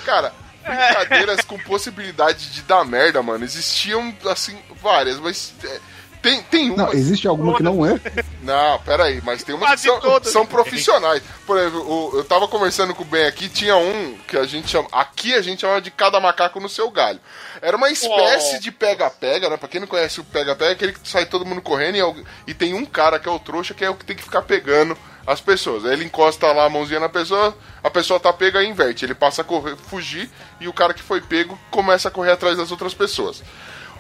Cara, 0.06 0.32
brincadeiras 0.64 1.42
com 1.42 1.58
possibilidade 1.58 2.52
de 2.52 2.62
dar 2.62 2.86
merda, 2.86 3.24
mano, 3.24 3.44
existiam, 3.44 4.16
assim, 4.30 4.56
várias, 4.84 5.20
mas 5.20 5.52
é, 5.64 5.80
tem, 6.22 6.42
tem 6.44 6.70
uma. 6.72 6.84
Não, 6.86 6.94
existe 6.94 7.28
alguma 7.28 7.56
que 7.58 7.64
não 7.64 7.86
é? 7.86 8.00
Não, 8.42 8.80
pera 8.80 9.06
aí, 9.06 9.22
mas 9.24 9.44
tem 9.44 9.54
umas 9.56 9.72
que 9.82 9.88
são, 9.88 10.00
são 10.24 10.46
profissionais. 10.46 11.22
Por 11.46 11.58
exemplo, 11.58 11.82
o- 11.88 12.18
eu 12.18 12.24
tava 12.24 12.48
conversando 12.48 12.94
com 12.96 13.04
o 13.04 13.06
Ben 13.06 13.26
aqui, 13.26 13.48
tinha 13.50 13.76
um 13.78 14.18
que 14.28 14.38
a 14.38 14.46
gente 14.46 14.68
chama. 14.70 14.88
Aqui 14.92 15.34
a 15.34 15.42
gente 15.42 15.62
chama 15.62 15.82
de 15.82 15.92
cada 15.92 16.20
macaco 16.20 16.60
no 16.60 16.70
seu 16.70 16.90
galho. 16.90 17.20
Era 17.62 17.76
uma 17.78 17.90
espécie 17.90 18.58
Oh. 18.58 18.60
de 18.60 18.72
pega-pega, 18.72 19.50
né? 19.50 19.58
Pra 19.58 19.68
quem 19.70 19.80
não 19.82 19.88
conhece 19.88 20.20
o 20.20 20.24
pega-pega, 20.24 20.72
é 20.72 20.74
aquele 20.74 20.94
que 20.94 21.08
sai 21.08 21.26
todo 21.26 21.46
mundo 21.46 21.62
correndo 21.62 21.96
e, 21.96 22.02
algu- 22.02 22.24
e 22.48 22.54
tem 22.54 22.74
um 22.74 22.86
cara 22.86 23.20
que 23.20 23.28
é 23.28 23.32
o 23.32 23.40
trouxa 23.40 23.74
que 23.74 23.84
é 23.86 23.90
o 23.90 23.96
que 23.96 24.06
tem 24.06 24.16
que 24.16 24.24
ficar 24.24 24.42
pegando 24.44 24.98
as 25.28 25.40
pessoas. 25.42 25.86
Aí 25.86 25.94
ele 25.94 26.06
encosta 26.06 26.48
lá 26.52 26.66
a 26.66 26.70
mãozinha 26.70 27.00
na 27.00 27.10
pessoa, 27.10 27.56
a 27.84 27.90
pessoa 27.90 28.20
tá 28.20 28.34
pega 28.34 28.64
e 28.64 28.68
inverte. 28.68 29.06
Ele 29.06 29.14
passa 29.14 29.42
a 29.42 29.46
correr, 29.46 29.76
fugir 29.76 30.30
e 30.60 30.68
o 30.68 30.74
cara 30.74 30.94
que 30.94 31.04
foi 31.04 31.22
pego 31.22 31.60
começa 31.70 32.08
a 32.08 32.12
correr 32.12 32.32
atrás 32.32 32.58
das 32.58 32.72
outras 32.72 32.94
pessoas. 32.94 33.44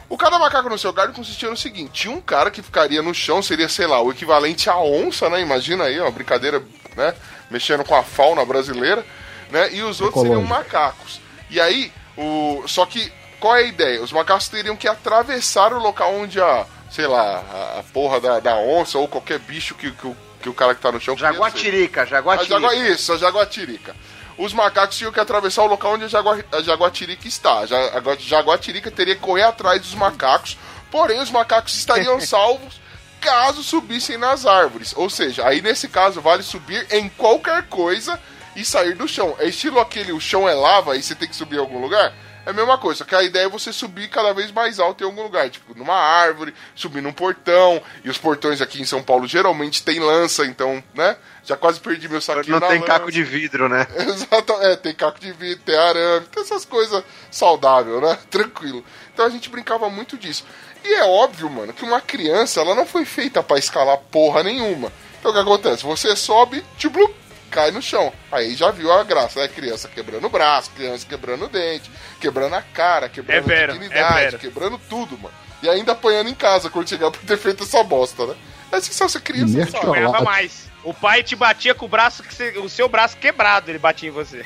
O 0.09 0.17
cada 0.17 0.39
macaco 0.39 0.69
no 0.69 0.77
seu 0.77 0.91
galho 0.91 1.13
consistia 1.13 1.49
no 1.49 1.55
seguinte: 1.55 1.91
tinha 1.91 2.13
um 2.13 2.19
cara 2.19 2.49
que 2.49 2.61
ficaria 2.61 3.01
no 3.01 3.13
chão, 3.13 3.41
seria, 3.41 3.69
sei 3.69 3.85
lá, 3.85 4.01
o 4.01 4.11
equivalente 4.11 4.69
à 4.69 4.77
onça, 4.77 5.29
né? 5.29 5.39
Imagina 5.39 5.83
aí, 5.83 5.99
ó, 5.99 6.09
brincadeira, 6.09 6.63
né? 6.95 7.13
Mexendo 7.49 7.83
com 7.85 7.95
a 7.95 8.03
fauna 8.03 8.43
brasileira, 8.43 9.05
né? 9.51 9.71
E 9.73 9.83
os 9.83 10.01
outros 10.01 10.23
seriam 10.23 10.43
macacos. 10.43 11.21
E 11.49 11.61
aí, 11.61 11.91
o. 12.17 12.63
Só 12.67 12.85
que, 12.85 13.11
qual 13.39 13.55
é 13.55 13.59
a 13.59 13.67
ideia? 13.67 14.01
Os 14.01 14.11
macacos 14.11 14.49
teriam 14.49 14.75
que 14.75 14.87
atravessar 14.87 15.71
o 15.73 15.79
local 15.79 16.13
onde 16.13 16.41
a, 16.41 16.65
sei 16.89 17.05
lá, 17.05 17.43
a, 17.77 17.83
porra 17.93 18.19
da, 18.19 18.39
da 18.39 18.55
onça 18.55 18.97
ou 18.97 19.07
qualquer 19.07 19.37
bicho 19.37 19.75
que, 19.75 19.91
que, 19.91 20.07
o, 20.07 20.17
que 20.41 20.49
o 20.49 20.53
cara 20.53 20.73
que 20.73 20.81
tá 20.81 20.91
no 20.91 20.99
chão. 20.99 21.15
Jaguatirica, 21.15 22.01
A 22.01 22.05
jaguatirica. 22.05 22.59
jagua, 22.59 22.75
isso, 22.75 23.13
a 23.13 23.17
jaguatirica. 23.17 23.95
Os 24.39 24.53
macacos 24.53 24.97
tinham 24.97 25.11
que 25.11 25.19
atravessar 25.19 25.63
o 25.63 25.67
local 25.67 25.95
onde 25.95 26.05
a, 26.05 26.07
jagua, 26.07 26.41
a 26.53 26.61
jaguatirica 26.61 27.27
está. 27.27 27.59
A 27.59 28.15
jaguatirica 28.17 28.89
teria 28.89 29.13
que 29.13 29.21
correr 29.21 29.43
atrás 29.43 29.81
dos 29.81 29.93
macacos, 29.93 30.57
porém 30.89 31.19
os 31.19 31.29
macacos 31.29 31.75
estariam 31.75 32.19
salvos 32.21 32.79
caso 33.19 33.61
subissem 33.61 34.17
nas 34.17 34.45
árvores. 34.45 34.93
Ou 34.95 35.09
seja, 35.09 35.45
aí 35.45 35.61
nesse 35.61 35.89
caso 35.89 36.21
vale 36.21 36.41
subir 36.41 36.87
em 36.89 37.09
qualquer 37.09 37.63
coisa 37.63 38.17
e 38.55 38.63
sair 38.63 38.95
do 38.95 39.09
chão. 39.09 39.35
É 39.39 39.47
estilo 39.49 39.77
aquele, 39.77 40.13
o 40.13 40.21
chão 40.21 40.47
é 40.47 40.53
lava 40.53 40.95
e 40.95 41.03
você 41.03 41.13
tem 41.13 41.27
que 41.27 41.35
subir 41.35 41.57
em 41.57 41.59
algum 41.59 41.81
lugar? 41.81 42.13
É 42.49 42.51
a 42.51 42.55
mesma 42.55 42.79
coisa, 42.79 42.97
só 42.97 43.05
que 43.05 43.13
a 43.13 43.21
ideia 43.21 43.45
é 43.45 43.47
você 43.47 43.71
subir 43.71 44.09
cada 44.09 44.33
vez 44.33 44.51
mais 44.51 44.79
alto 44.79 45.03
em 45.03 45.05
algum 45.05 45.21
lugar, 45.21 45.47
tipo 45.51 45.77
numa 45.77 45.93
árvore, 45.93 46.51
subir 46.73 46.99
num 46.99 47.13
portão, 47.13 47.79
e 48.03 48.09
os 48.09 48.17
portões 48.17 48.59
aqui 48.59 48.81
em 48.81 48.85
São 48.85 49.03
Paulo 49.03 49.27
geralmente 49.27 49.83
tem 49.83 49.99
lança, 49.99 50.43
então, 50.47 50.83
né? 50.95 51.15
Já 51.43 51.55
quase 51.55 51.79
perdi 51.79 52.09
meu 52.09 52.19
saquinho 52.19 52.53
Não 52.53 52.59
na 52.59 52.67
tem 52.67 52.79
lança. 52.79 52.91
caco 52.91 53.11
de 53.11 53.23
vidro, 53.23 53.69
né? 53.69 53.85
Exato, 53.95 54.53
é, 54.61 54.75
tem 54.75 54.95
caco 54.95 55.19
de 55.19 55.31
vidro, 55.31 55.63
tem 55.63 55.77
arame, 55.77 56.25
tem 56.25 56.41
essas 56.41 56.65
coisas 56.65 57.03
saudáveis, 57.29 58.01
né? 58.01 58.17
Tranquilo. 58.31 58.83
Então 59.13 59.27
a 59.27 59.29
gente 59.29 59.47
brincava 59.47 59.87
muito 59.87 60.17
disso. 60.17 60.43
E 60.83 60.91
é 60.95 61.03
óbvio, 61.03 61.51
mano, 61.51 61.71
que 61.71 61.85
uma 61.85 62.01
criança, 62.01 62.61
ela 62.61 62.73
não 62.73 62.87
foi 62.87 63.05
feita 63.05 63.43
pra 63.43 63.59
escalar 63.59 63.97
porra 64.09 64.41
nenhuma. 64.41 64.91
Então 65.19 65.29
o 65.29 65.33
que 65.35 65.39
acontece? 65.39 65.83
Você 65.83 66.15
sobe, 66.15 66.65
tipo, 66.79 67.13
cai 67.49 67.71
no 67.71 67.81
chão. 67.81 68.13
Aí 68.31 68.55
já 68.55 68.71
viu 68.71 68.91
a 68.91 69.03
graça, 69.03 69.41
né? 69.41 69.47
Criança 69.47 69.87
quebrando 69.87 70.25
o 70.25 70.29
braço, 70.29 70.71
criança 70.71 71.05
quebrando 71.05 71.45
o 71.45 71.49
dente, 71.49 71.91
quebrando 72.19 72.53
a 72.55 72.61
cara, 72.61 73.09
quebrando 73.09 73.37
É 73.37 73.41
vero, 73.41 73.71
a 73.71 73.75
é 73.75 73.79
dignidade, 73.79 74.13
vero. 74.25 74.39
quebrando 74.39 74.77
tudo, 74.89 75.17
mano. 75.17 75.33
E 75.63 75.69
ainda 75.69 75.91
apanhando 75.93 76.29
em 76.29 76.35
casa 76.35 76.69
quando 76.69 76.87
chegar 76.87 77.09
por 77.11 77.21
ter 77.21 77.37
feito 77.37 77.63
essa 77.63 77.83
bosta, 77.83 78.25
né? 78.27 78.35
Mas 78.71 78.85
se 78.85 78.93
você 78.97 79.19
criança, 79.19 79.53
Inerte 79.53 79.71
sabe. 79.71 79.85
ao- 79.87 79.91
Apanhava 79.93 80.23
mais. 80.23 80.69
O 80.83 80.93
pai 80.93 81.21
te 81.23 81.35
batia 81.35 81.73
com 81.75 81.85
o 81.85 81.89
braço, 81.89 82.23
que 82.23 82.33
você- 82.33 82.57
o 82.59 82.69
seu 82.69 82.87
braço 82.87 83.17
quebrado, 83.17 83.69
ele 83.69 83.79
batia 83.79 84.07
em 84.09 84.11
você. 84.11 84.45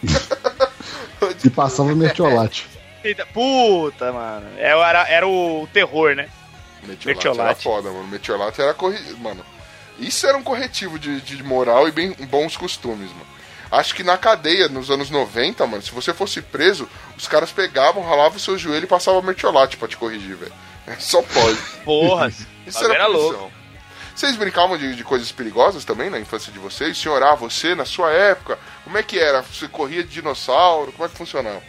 E 1.44 1.50
passava 1.50 1.94
mertiolate. 1.96 2.68
Puta, 3.34 4.12
mano. 4.14 4.48
Era, 4.58 5.08
era 5.10 5.28
o 5.28 5.68
terror, 5.74 6.16
né? 6.16 6.30
Metiolate, 6.84 7.08
Metiolate. 7.08 7.42
era 7.42 7.56
foda, 7.56 7.92
mano. 7.92 8.08
Metiolate 8.08 8.62
era 8.62 8.74
corri... 8.74 8.98
Mano, 9.20 9.46
isso 10.00 10.26
era 10.26 10.38
um 10.38 10.44
corretivo 10.44 10.98
de, 10.98 11.22
de 11.22 11.44
moral 11.44 11.88
e 11.88 11.92
bem, 11.92 12.12
bons 12.30 12.58
costumes, 12.58 13.10
mano. 13.12 13.28
Acho 13.76 13.96
que 13.96 14.04
na 14.04 14.18
cadeia, 14.18 14.68
nos 14.70 14.92
anos 14.92 15.10
90, 15.10 15.66
mano, 15.66 15.82
se 15.82 15.92
você 15.92 16.14
fosse 16.14 16.42
preso, 16.42 16.88
os 17.18 17.28
caras 17.28 17.52
pegavam, 17.52 18.04
ralavam 18.04 18.38
o 18.38 18.40
seu 18.40 18.58
joelho 18.58 18.84
e 18.84 18.88
passavam 18.88 19.22
mertiolate 19.22 19.78
pra 19.78 19.88
te 19.88 19.98
corrigir, 19.98 20.36
velho. 20.36 20.52
Só 21.00 21.22
pode. 21.24 21.58
Porra. 21.84 22.32
Isso 22.68 22.84
era 22.84 23.06
punição. 23.06 23.30
louco. 23.32 23.52
Vocês 24.16 24.36
brincavam 24.36 24.78
de, 24.78 24.96
de 24.96 25.04
coisas 25.04 25.32
perigosas 25.32 25.84
também 25.84 26.08
na 26.10 26.20
infância 26.20 26.52
de 26.52 26.60
vocês? 26.60 26.96
Senhorar 26.98 27.36
você, 27.36 27.74
na 27.74 27.84
sua 27.84 28.12
época, 28.12 28.60
como 28.84 28.96
é 28.96 29.02
que 29.02 29.18
era? 29.18 29.42
Você 29.42 29.68
corria 29.68 30.04
de 30.04 30.10
dinossauro? 30.10 30.92
Como 30.92 31.06
é 31.06 31.10
que 31.10 31.18
funcionava? 31.18 31.62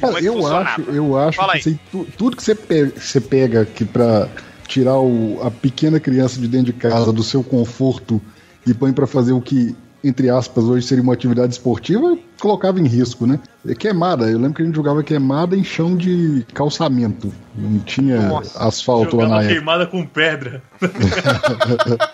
Cara, 0.00 0.18
é 0.18 0.20
que 0.20 0.26
eu 0.26 0.34
funcionava? 0.34 0.68
acho, 0.68 0.80
eu 0.82 1.16
acho 1.18 1.36
Fala 1.38 1.52
que 1.54 1.58
assim, 1.60 1.78
tu- 1.90 2.06
tudo 2.18 2.36
que 2.36 2.42
você 2.42 2.54
pega, 2.54 2.92
você 3.00 3.20
pega 3.22 3.62
aqui 3.62 3.86
pra 3.86 4.28
tirar 4.66 4.98
o- 4.98 5.40
a 5.42 5.50
pequena 5.50 5.98
criança 5.98 6.38
de 6.38 6.46
dentro 6.46 6.72
de 6.72 6.78
casa 6.78 7.10
do 7.10 7.22
seu 7.22 7.42
conforto 7.42 8.20
e 8.66 8.74
põe 8.74 8.92
pra 8.92 9.06
fazer 9.06 9.32
o 9.32 9.40
que, 9.40 9.74
entre 10.02 10.30
aspas, 10.30 10.64
hoje 10.64 10.86
seria 10.86 11.02
uma 11.02 11.12
atividade 11.12 11.52
esportiva, 11.52 12.16
colocava 12.40 12.78
em 12.80 12.86
risco, 12.86 13.26
né? 13.26 13.38
É 13.66 13.74
Queimada, 13.74 14.30
eu 14.30 14.38
lembro 14.38 14.54
que 14.54 14.62
a 14.62 14.64
gente 14.64 14.76
jogava 14.76 15.02
queimada 15.02 15.56
em 15.56 15.64
chão 15.64 15.96
de 15.96 16.46
calçamento. 16.54 17.32
Não 17.54 17.80
tinha 17.80 18.28
Nossa, 18.28 18.64
asfalto 18.64 19.16
lá 19.16 19.28
na 19.28 19.36
época. 19.42 19.54
queimada 19.54 19.86
com 19.86 20.06
pedra. 20.06 20.62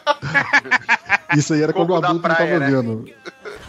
Isso 1.37 1.53
aí 1.55 1.63
era 1.63 1.73
quando 1.73 1.91
o 1.91 1.95
Coco 1.95 2.07
adulto 2.07 2.23
praia, 2.23 2.39
não 2.39 2.47
tava 2.61 2.71
né? 2.71 2.77
vendo. 2.83 3.05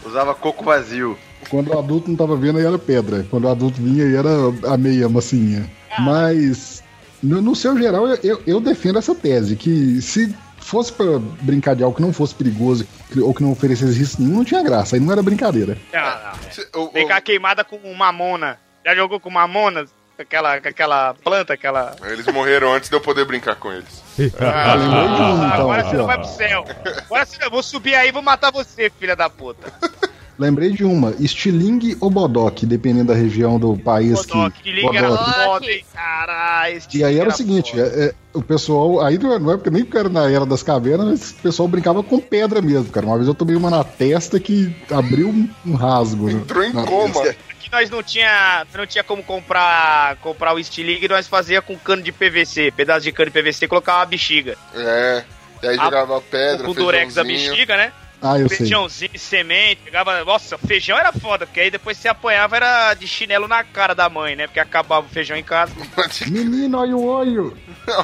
Usava 0.06 0.36
coco 0.36 0.64
vazio. 0.64 1.18
Quando 1.50 1.70
o 1.70 1.80
adulto 1.80 2.10
não 2.10 2.16
tava 2.18 2.36
vendo, 2.38 2.60
aí 2.60 2.66
era 2.66 2.78
pedra. 2.78 3.26
Quando 3.30 3.46
o 3.46 3.50
adulto 3.50 3.82
vinha, 3.82 4.06
aí 4.06 4.16
era 4.16 4.30
a 4.74 4.78
meia 4.78 5.10
massinha. 5.10 5.66
Mas, 6.00 6.84
no, 7.22 7.42
no 7.42 7.56
seu 7.56 7.78
geral, 7.78 8.08
eu- 8.08 8.20
eu, 8.24 8.42
eu 8.46 8.60
defendo 8.62 9.00
essa 9.00 9.16
tese, 9.16 9.56
que 9.56 10.02
se 10.02 10.34
fosse 10.66 10.92
pra 10.92 11.06
brincar 11.42 11.76
de 11.76 11.84
algo 11.84 11.96
que 11.96 12.02
não 12.02 12.12
fosse 12.12 12.34
perigoso 12.34 12.88
ou 13.22 13.34
que 13.34 13.44
não 13.44 13.52
oferecesse 13.52 13.98
risco 13.98 14.22
nenhum, 14.22 14.38
não 14.38 14.46
tinha 14.46 14.64
graça. 14.64 14.96
Aí 14.96 15.00
não 15.00 15.12
era 15.12 15.22
brincadeira. 15.22 15.78
Ah, 15.94 16.34
não. 16.74 17.08
Cá 17.08 17.22
queimada 17.22 17.64
com 17.64 17.80
mamona. 17.94 18.60
Já 18.84 18.96
jogou 18.96 19.20
com 19.20 19.30
mamona? 19.30 19.86
Com 20.16 20.22
aquela, 20.22 20.56
aquela 20.56 21.14
planta, 21.14 21.54
aquela. 21.54 21.96
Eles 22.04 22.26
morreram 22.28 22.74
antes 22.74 22.90
de 22.90 22.96
eu 22.96 23.02
poder 23.02 23.26
brincar 23.26 23.56
com 23.56 23.72
eles. 23.72 24.04
Ah, 24.40 24.76
então, 24.78 25.64
agora 25.64 25.82
aqui, 25.82 25.90
você 25.90 25.98
não 25.98 26.06
vai 26.06 26.18
pro 26.18 26.28
céu. 26.28 26.66
Agora 27.06 27.26
você, 27.26 27.44
eu 27.44 27.52
vou 27.52 27.62
subir 27.62 27.96
aí 27.96 28.08
e 28.08 28.12
vou 28.14 28.22
matar 28.22 28.50
você, 28.50 28.90
filha 28.90 29.16
da 29.16 29.30
puta. 29.30 29.72
Lembrei 30.38 30.72
de 30.72 30.84
uma, 30.84 31.12
estilingue 31.20 31.98
ou 32.02 32.10
bodoque, 32.10 32.66
dependendo 32.66 33.06
da 33.06 33.14
região 33.14 33.58
do 33.58 33.78
país 33.78 34.14
Bodoque, 34.26 34.62
que. 34.62 34.82
Bodoque. 34.82 35.86
Caralho. 35.94 36.78
esse 36.78 36.98
E 36.98 37.04
aí 37.04 37.16
era 37.16 37.22
era 37.26 37.30
o 37.30 37.38
seguinte, 37.38 37.80
é- 37.80 38.06
é, 38.08 38.14
o 38.34 38.42
pessoal, 38.42 39.02
aí 39.02 39.18
não 39.18 39.34
é- 39.34 39.56
porque 39.56 39.70
nem 39.70 39.84
porque 39.86 39.98
era 39.98 40.10
na 40.10 40.30
era 40.30 40.46
das 40.46 40.62
cavernas, 40.62 41.08
mas 41.08 41.32
o 41.32 41.36
pessoal 41.36 41.68
brincava 41.68 42.04
com 42.04 42.20
pedra 42.20 42.62
mesmo, 42.62 42.90
cara. 42.92 43.06
Uma 43.06 43.16
vez 43.16 43.28
eu 43.28 43.34
tomei 43.34 43.56
uma 43.56 43.70
na 43.70 43.84
testa 43.84 44.40
que 44.40 44.76
abriu 44.92 45.30
um, 45.30 45.50
um 45.66 45.76
rasgo. 45.76 46.26
né? 46.28 46.34
Entrou 46.34 46.64
em 46.64 46.72
coma. 46.74 47.22
Aqui 47.22 47.72
nós 47.72 47.90
não 47.90 48.04
tinha, 48.04 48.66
não 48.76 48.86
tinha 48.86 49.04
como 49.04 49.24
comprar, 49.24 50.18
comprar 50.18 50.54
o 50.54 50.64
Stilig, 50.64 51.08
nós 51.08 51.28
fazia 51.28 51.62
com 51.62 51.76
cano 51.78 52.02
de 52.02 52.12
PVC, 52.12 52.72
pedaço 52.72 53.02
de 53.02 53.12
cano 53.12 53.32
de 53.32 53.34
PVC 53.42 53.66
e 53.66 53.68
colocava 53.68 54.00
uma 54.00 54.06
bexiga. 54.06 54.58
É. 54.76 55.24
E 55.64 55.68
aí 55.68 55.80
A- 55.80 55.86
jogava 55.86 56.22
pedra, 56.22 56.66
com 56.66 56.72
o 56.72 56.76
durex 56.76 57.14
da 57.16 57.24
bexiga, 57.24 57.76
né? 57.78 57.92
Ah, 58.26 58.40
eu 58.40 58.50
sei. 58.50 58.58
Feijãozinho, 58.60 59.20
semente, 59.20 59.82
pegava. 59.84 60.24
Nossa, 60.26 60.58
feijão 60.58 60.98
era 60.98 61.14
foda, 61.14 61.46
porque 61.46 61.60
aí 61.60 61.70
depois 61.70 61.98
você 61.98 62.08
apanhava 62.08 62.56
era 62.56 62.94
de 62.96 63.08
chinelo 63.08 63.48
na 63.48 63.64
cara 63.64 63.94
da 63.94 64.10
mãe, 64.10 64.36
né? 64.36 64.48
Porque 64.48 64.60
acabava 64.60 65.06
o 65.06 65.10
feijão 65.10 65.38
em 65.38 65.44
casa. 65.44 65.74
Menino, 66.28 66.80
olha 66.80 66.96
o 66.96 67.06
olho. 67.06 67.58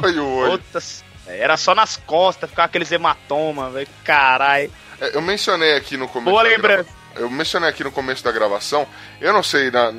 Olha 0.04 0.24
o 0.24 0.36
olho. 0.36 0.52
Outras. 0.52 1.04
Era 1.26 1.58
só 1.58 1.74
nas 1.74 1.98
costas, 1.98 2.50
ficava 2.50 2.68
aqueles 2.68 2.92
hematomas, 2.92 3.74
velho. 3.74 3.88
Caralho. 4.04 4.72
É, 5.00 5.16
Eu 5.16 5.22
mencionei 5.22 5.76
aqui 5.76 5.98
no 5.98 6.08
começo. 6.08 6.30
Boa 6.30 6.44
lembrança. 6.44 7.01
Eu 7.16 7.30
mencionei 7.30 7.70
aqui 7.70 7.84
no 7.84 7.92
começo 7.92 8.24
da 8.24 8.32
gravação. 8.32 8.88
Eu 9.20 9.34
não 9.34 9.44
sei, 9.44 9.70
na... 9.70 9.92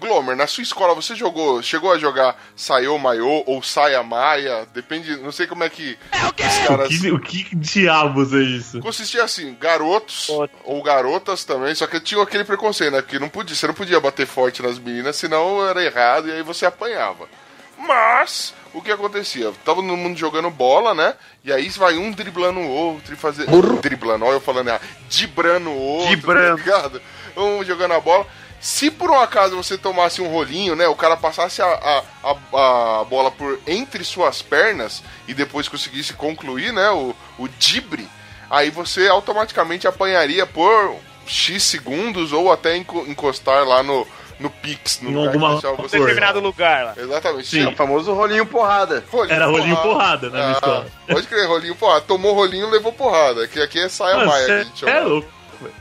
Glomer, 0.00 0.36
na 0.36 0.46
sua 0.46 0.62
escola 0.62 0.94
você 0.94 1.14
jogou, 1.14 1.62
chegou 1.62 1.92
a 1.92 1.98
jogar 1.98 2.40
Sayo 2.54 2.98
Maiô 2.98 3.42
ou 3.46 3.62
Saia 3.62 4.02
Maia? 4.02 4.66
Depende, 4.72 5.16
não 5.16 5.32
sei 5.32 5.46
como 5.46 5.64
é 5.64 5.68
que 5.68 5.98
os 6.12 6.58
O 6.64 6.68
caras. 6.68 6.88
que, 6.88 7.10
o 7.10 7.18
que 7.20 7.56
diabos 7.56 8.32
é 8.32 8.38
isso? 8.38 8.80
Consistia 8.80 9.24
assim, 9.24 9.56
garotos 9.60 10.28
ou 10.64 10.82
garotas 10.82 11.44
também, 11.44 11.74
só 11.74 11.86
que 11.86 11.98
tinha 12.00 12.22
aquele 12.22 12.44
preconceito, 12.44 12.92
né? 12.92 13.02
Porque 13.02 13.18
não 13.18 13.28
podia, 13.28 13.54
você 13.56 13.66
não 13.66 13.74
podia 13.74 13.98
bater 14.00 14.26
forte 14.26 14.62
nas 14.62 14.78
meninas, 14.78 15.16
senão 15.16 15.66
era 15.66 15.82
errado 15.84 16.28
e 16.28 16.32
aí 16.32 16.42
você 16.42 16.64
apanhava. 16.66 17.28
Mas, 17.76 18.54
o 18.74 18.82
que 18.82 18.90
acontecia? 18.92 19.46
Tava 19.64 19.80
todo 19.80 19.82
mundo 19.84 20.18
jogando 20.18 20.50
bola, 20.50 20.94
né? 20.94 21.14
E 21.44 21.52
aí 21.52 21.68
vai 21.70 21.96
um 21.96 22.10
driblando 22.10 22.60
o 22.60 22.68
outro 22.68 23.14
e 23.14 23.16
fazer. 23.16 23.46
Driblando, 23.80 24.24
olha 24.24 24.34
eu 24.34 24.40
falando 24.40 24.68
errado. 24.68 24.82
Dibrando 25.08 25.70
o 25.70 25.78
outro, 25.78 26.08
Dibrando. 26.16 26.62
tá? 26.62 26.90
Um 27.36 27.64
jogando 27.64 27.92
a 27.94 28.00
bola. 28.00 28.26
Se 28.60 28.90
por 28.90 29.10
um 29.10 29.20
acaso 29.20 29.56
você 29.56 29.76
tomasse 29.76 30.22
um 30.22 30.28
rolinho, 30.28 30.74
né? 30.74 30.86
O 30.88 30.96
cara 30.96 31.16
passasse 31.16 31.60
a, 31.60 31.66
a, 31.66 32.02
a, 32.22 33.00
a 33.00 33.04
bola 33.04 33.30
por 33.30 33.58
entre 33.66 34.02
suas 34.04 34.40
pernas 34.40 35.02
e 35.28 35.34
depois 35.34 35.68
conseguisse 35.68 36.14
concluir, 36.14 36.72
né? 36.72 36.90
O, 36.90 37.14
o 37.38 37.46
dibre, 37.58 38.08
aí 38.50 38.70
você 38.70 39.06
automaticamente 39.08 39.86
apanharia 39.86 40.46
por 40.46 40.96
X 41.26 41.62
segundos 41.62 42.32
ou 42.32 42.50
até 42.50 42.74
enco- 42.76 43.04
encostar 43.06 43.66
lá 43.66 43.82
no, 43.82 44.06
no 44.38 44.50
Pix, 44.50 45.00
no 45.00 45.10
Em 45.10 45.14
lugar 45.14 45.26
alguma 45.34 45.60
você. 45.60 45.98
determinado 45.98 46.40
lugar 46.40 46.84
lá. 46.84 46.94
Exatamente. 46.96 47.46
Sim. 47.48 47.64
É 47.64 47.68
o 47.68 47.76
famoso 47.76 48.12
rolinho 48.12 48.46
porrada. 48.46 49.04
Rolinho 49.10 49.34
Era 49.34 49.46
rolinho 49.46 49.76
porrada 49.76 50.28
na 50.30 50.36
minha 50.36 50.48
Ah, 50.48 50.52
escola. 50.52 50.86
Pode 51.08 51.26
crer, 51.26 51.46
rolinho 51.46 51.74
porrada. 51.76 52.00
Tomou 52.02 52.34
rolinho, 52.34 52.70
levou 52.70 52.92
porrada. 52.92 53.46
Que 53.48 53.60
aqui 53.60 53.78
é 53.78 53.88
saia 53.88 54.16
Mano, 54.16 54.30
maia. 54.30 54.44
que 54.46 54.52
a 54.52 54.56
cê 54.58 54.64
gente 54.64 54.84
é 54.84 54.92
chama. 54.92 55.06
louco. 55.08 55.28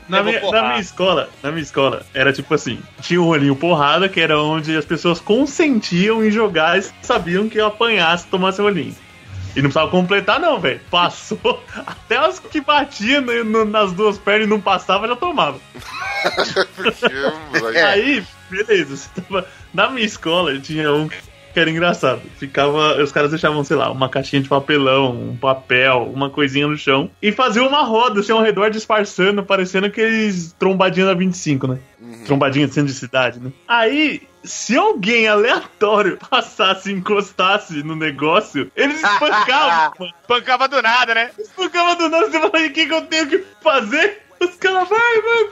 Na 0.07 0.21
minha, 0.23 0.39
na 0.51 0.61
minha 0.69 0.79
escola, 0.79 1.29
na 1.41 1.51
minha 1.51 1.63
escola, 1.63 2.05
era 2.13 2.31
tipo 2.31 2.53
assim, 2.53 2.79
tinha 3.01 3.19
o 3.21 3.25
rolinho 3.25 3.55
porrada, 3.55 4.07
que 4.07 4.21
era 4.21 4.39
onde 4.39 4.77
as 4.77 4.85
pessoas 4.85 5.19
consentiam 5.19 6.23
em 6.23 6.31
jogar 6.31 6.77
e 6.79 6.83
sabiam 7.01 7.49
que 7.49 7.57
eu 7.57 7.65
apanhasse 7.65 8.27
tomasse 8.27 8.61
rolinho. 8.61 8.95
E 9.55 9.61
não 9.61 9.69
precisava 9.69 9.91
completar, 9.91 10.39
não, 10.39 10.59
velho. 10.59 10.79
Passou. 10.89 11.61
Até 11.85 12.27
os 12.27 12.39
que 12.39 12.59
batiam 12.61 13.21
nas 13.65 13.91
duas 13.91 14.17
pernas 14.17 14.47
e 14.47 14.49
não 14.49 14.59
passava, 14.61 15.07
já 15.07 15.15
tomava. 15.15 15.59
Porque, 16.75 17.77
aí- 17.79 18.23
beleza. 18.49 18.95
você 18.97 19.21
tava- 19.21 19.47
Na 19.73 19.89
minha 19.89 20.05
escola 20.05 20.57
tinha 20.59 20.91
um 20.93 21.07
que 21.07 21.59
era 21.59 21.69
engraçado. 21.69 22.19
Ficava. 22.39 23.01
Os 23.01 23.11
caras 23.11 23.29
deixavam, 23.29 23.63
sei 23.63 23.77
lá, 23.77 23.91
uma 23.91 24.09
caixinha 24.09 24.41
de 24.41 24.49
papelão, 24.49 25.11
um 25.11 25.37
papel, 25.37 26.09
uma 26.11 26.27
coisinha 26.29 26.67
no 26.67 26.75
chão. 26.75 27.11
E 27.21 27.31
faziam 27.31 27.67
uma 27.67 27.83
roda, 27.83 28.21
assim, 28.21 28.31
ao 28.31 28.41
redor 28.41 28.71
disfarçando, 28.71 29.43
parecendo 29.43 29.85
aqueles 29.85 30.51
trombadinhos 30.57 31.09
da 31.09 31.13
25, 31.15 31.67
né? 31.67 31.77
Trombadinha 32.25 32.67
de 32.67 32.73
centro 32.73 32.91
de 32.91 32.97
cidade, 32.97 33.39
né? 33.39 33.51
Aí, 33.67 34.23
se 34.43 34.75
alguém 34.75 35.27
aleatório 35.27 36.17
passasse 36.27 36.89
e 36.89 36.93
encostasse 36.93 37.83
no 37.83 37.95
negócio, 37.95 38.71
eles 38.75 38.95
espancavam. 39.03 39.93
mano. 39.99 40.13
Pancava 40.27 40.67
do 40.67 40.81
nada, 40.81 41.13
né? 41.13 41.29
Espancava 41.37 41.95
do 41.95 42.09
nada, 42.09 42.31
você 42.31 42.39
fala, 42.39 42.65
o 42.65 42.71
que, 42.71 42.87
que 42.87 42.93
eu 42.93 43.01
tenho 43.03 43.27
que 43.27 43.43
fazer? 43.61 44.22
Os 44.49 44.55
caras, 44.57 44.89
vai, 44.89 45.21
vai, 45.21 45.45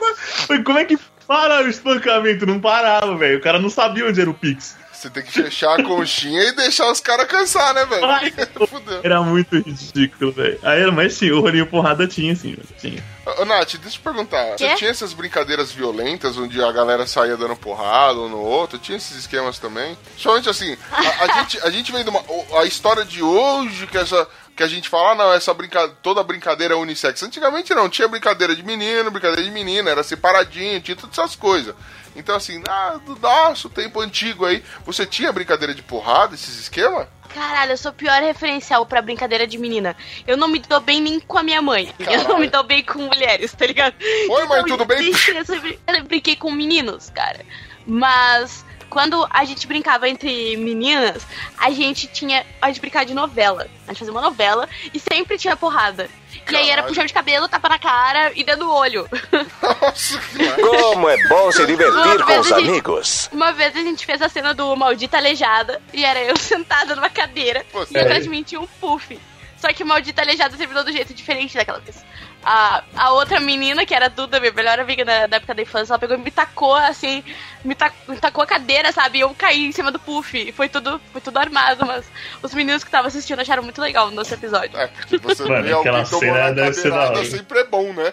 vai. 0.48 0.62
Como 0.62 0.78
é 0.78 0.84
que 0.84 0.98
para 1.26 1.64
o 1.64 1.68
espancamento? 1.68 2.44
Não 2.46 2.60
parava, 2.60 3.16
velho. 3.16 3.38
O 3.38 3.42
cara 3.42 3.58
não 3.58 3.70
sabia 3.70 4.06
onde 4.06 4.20
era 4.20 4.28
o 4.30 4.34
Pix. 4.34 4.76
Você 4.92 5.10
tem 5.10 5.22
que 5.24 5.32
fechar 5.32 5.80
a 5.80 5.82
conchinha 5.82 6.40
e 6.44 6.52
deixar 6.52 6.88
os 6.90 7.00
caras 7.00 7.26
cansar, 7.26 7.74
né, 7.74 7.84
velho? 7.86 8.06
Era 9.02 9.20
muito 9.20 9.56
ridículo, 9.56 10.30
velho. 10.30 10.58
Aí, 10.62 10.80
era- 10.80 10.92
mas 10.92 11.14
sim, 11.14 11.30
o 11.32 11.40
rolinho 11.40 11.66
porrada 11.66 12.06
tinha, 12.06 12.36
sim, 12.36 12.50
velho, 12.54 12.68
tinha. 12.78 13.02
Ô, 13.38 13.44
Nath, 13.44 13.72
deixa 13.74 13.86
eu 13.86 13.90
te 13.90 14.00
perguntar. 14.00 14.56
Você 14.58 14.68
Quê? 14.68 14.74
tinha 14.76 14.90
essas 14.90 15.12
brincadeiras 15.12 15.72
violentas 15.72 16.36
onde 16.36 16.62
a 16.62 16.70
galera 16.70 17.04
saía 17.06 17.36
dando 17.36 17.56
porrada 17.56 18.18
um 18.20 18.28
no 18.28 18.38
outro? 18.40 18.78
Tinha 18.78 18.96
esses 18.96 19.16
esquemas 19.16 19.58
também? 19.58 19.96
Somente 20.16 20.48
assim, 20.48 20.76
a, 20.92 21.24
a 21.24 21.28
gente, 21.42 21.60
a 21.62 21.70
gente 21.70 21.90
vem 21.92 22.04
de 22.04 22.10
uma. 22.10 22.20
A 22.60 22.64
história 22.64 23.04
de 23.04 23.22
hoje, 23.22 23.86
que 23.88 23.98
essa. 23.98 24.28
Que 24.54 24.62
a 24.62 24.68
gente 24.68 24.88
fala, 24.88 25.12
ah, 25.12 25.14
não, 25.14 25.32
essa 25.32 25.54
brinca... 25.54 25.88
toda 26.02 26.22
brincadeira 26.22 26.74
é 26.74 26.76
unissex. 26.76 27.22
Antigamente 27.22 27.74
não, 27.74 27.88
tinha 27.88 28.06
brincadeira 28.06 28.54
de 28.54 28.62
menino, 28.62 29.10
brincadeira 29.10 29.42
de 29.42 29.50
menina, 29.50 29.90
era 29.90 30.02
separadinho, 30.02 30.80
tinha 30.80 30.96
todas 30.96 31.18
essas 31.18 31.34
coisas. 31.34 31.74
Então, 32.14 32.36
assim, 32.36 32.62
ah, 32.68 33.00
do 33.04 33.16
nosso 33.16 33.70
tempo 33.70 34.00
antigo 34.00 34.44
aí, 34.44 34.62
você 34.84 35.06
tinha 35.06 35.32
brincadeira 35.32 35.74
de 35.74 35.82
porrada, 35.82 36.34
esses 36.34 36.58
esquemas? 36.58 37.06
Caralho, 37.34 37.72
eu 37.72 37.76
sou 37.78 37.90
o 37.90 37.94
pior 37.94 38.20
referencial 38.20 38.84
pra 38.84 39.00
brincadeira 39.00 39.46
de 39.46 39.56
menina. 39.56 39.96
Eu 40.26 40.36
não 40.36 40.48
me 40.48 40.58
dou 40.58 40.80
bem 40.80 41.00
nem 41.00 41.18
com 41.18 41.38
a 41.38 41.42
minha 41.42 41.62
mãe. 41.62 41.92
Eu 41.98 42.04
Caralho. 42.04 42.28
não 42.28 42.38
me 42.38 42.48
dou 42.48 42.62
bem 42.62 42.84
com 42.84 42.98
mulheres, 42.98 43.52
tá 43.54 43.66
ligado? 43.66 43.94
Oi, 44.28 44.46
mãe, 44.46 44.62
tudo 44.64 44.84
bem? 44.84 45.10
Eu 45.10 45.94
eu 45.94 46.04
brinquei 46.04 46.36
com 46.36 46.50
meninos, 46.50 47.08
cara. 47.08 47.40
Mas 47.86 48.64
quando 48.92 49.26
a 49.30 49.42
gente 49.46 49.66
brincava 49.66 50.06
entre 50.06 50.54
meninas, 50.58 51.26
a 51.58 51.70
gente 51.70 52.06
tinha. 52.08 52.44
A 52.60 52.66
gente 52.68 52.80
brincava 52.80 53.06
de 53.06 53.14
novela. 53.14 53.66
A 53.86 53.92
gente 53.92 54.00
fazia 54.00 54.12
uma 54.12 54.20
novela 54.20 54.68
e 54.92 55.00
sempre 55.00 55.38
tinha 55.38 55.56
porrada. 55.56 56.10
E 56.50 56.54
aí 56.56 56.64
era 56.64 56.76
Caralho. 56.82 56.88
puxão 56.88 57.06
de 57.06 57.12
cabelo, 57.12 57.48
tapa 57.48 57.68
na 57.70 57.78
cara 57.78 58.32
e 58.34 58.44
dando 58.44 58.70
olho. 58.70 59.08
Nossa, 59.62 60.18
que 60.18 60.62
Como 60.62 61.08
é 61.08 61.16
bom 61.28 61.50
se 61.52 61.64
divertir 61.66 62.24
com 62.24 62.40
os 62.40 62.46
gente- 62.48 62.68
amigos. 62.68 63.30
Uma 63.32 63.52
vez 63.52 63.74
a 63.76 63.80
gente 63.80 64.04
fez 64.04 64.20
a 64.20 64.28
cena 64.28 64.52
do 64.52 64.74
Maldita 64.76 65.16
Aleijada 65.16 65.80
e 65.92 66.04
era 66.04 66.20
eu 66.20 66.36
sentada 66.38 66.94
numa 66.94 67.08
cadeira 67.10 67.64
Pô, 67.72 67.86
e 67.90 67.98
atrás 67.98 68.24
de 68.24 68.28
mim 68.30 68.42
tinha 68.42 68.60
um 68.60 68.66
puff. 68.66 69.18
Só 69.56 69.72
que 69.72 69.82
o 69.82 69.86
Maldita 69.86 70.20
Aleijada 70.22 70.56
terminou 70.56 70.84
do 70.84 70.92
jeito 70.92 71.14
diferente 71.14 71.54
daquela 71.56 71.78
vez. 71.80 72.04
A, 72.44 72.82
a 72.96 73.12
outra 73.12 73.38
menina, 73.38 73.86
que 73.86 73.94
era 73.94 74.06
a 74.06 74.08
Duda, 74.08 74.40
minha 74.40 74.52
melhor 74.52 74.80
amiga 74.80 75.04
da, 75.04 75.26
da 75.28 75.36
época 75.36 75.54
da 75.54 75.62
infância, 75.62 75.92
ela 75.92 75.98
pegou 75.98 76.16
e 76.16 76.20
me 76.20 76.30
tacou 76.30 76.74
assim, 76.74 77.22
me, 77.64 77.74
ta- 77.74 77.92
me 78.08 78.16
tacou 78.16 78.42
a 78.42 78.46
cadeira, 78.46 78.90
sabe? 78.90 79.18
E 79.18 79.20
eu 79.20 79.32
caí 79.34 79.66
em 79.66 79.72
cima 79.72 79.92
do 79.92 79.98
puff. 80.00 80.36
E 80.36 80.50
foi 80.50 80.68
tudo, 80.68 81.00
foi 81.12 81.20
tudo 81.20 81.38
armado, 81.38 81.86
mas 81.86 82.04
os 82.42 82.52
meninos 82.52 82.82
que 82.82 82.88
estavam 82.88 83.06
assistindo 83.06 83.40
acharam 83.40 83.62
muito 83.62 83.80
legal 83.80 84.08
no 84.10 84.16
nosso 84.16 84.34
episódio. 84.34 84.76
É, 84.76 84.88
porque 84.88 85.18
você 85.18 85.44
Mano, 85.44 85.62
vê 85.62 85.72
alguém 85.72 85.92
aquela 85.92 86.04
tomando 86.04 86.20
cena 86.20 86.44
a 86.46 86.50
deve 86.50 86.74
ser 86.74 86.90
da 86.90 86.96
cadeirada 86.96 87.18
hora. 87.20 87.30
sempre 87.30 87.58
é 87.60 87.64
bom, 87.64 87.92
né? 87.92 88.12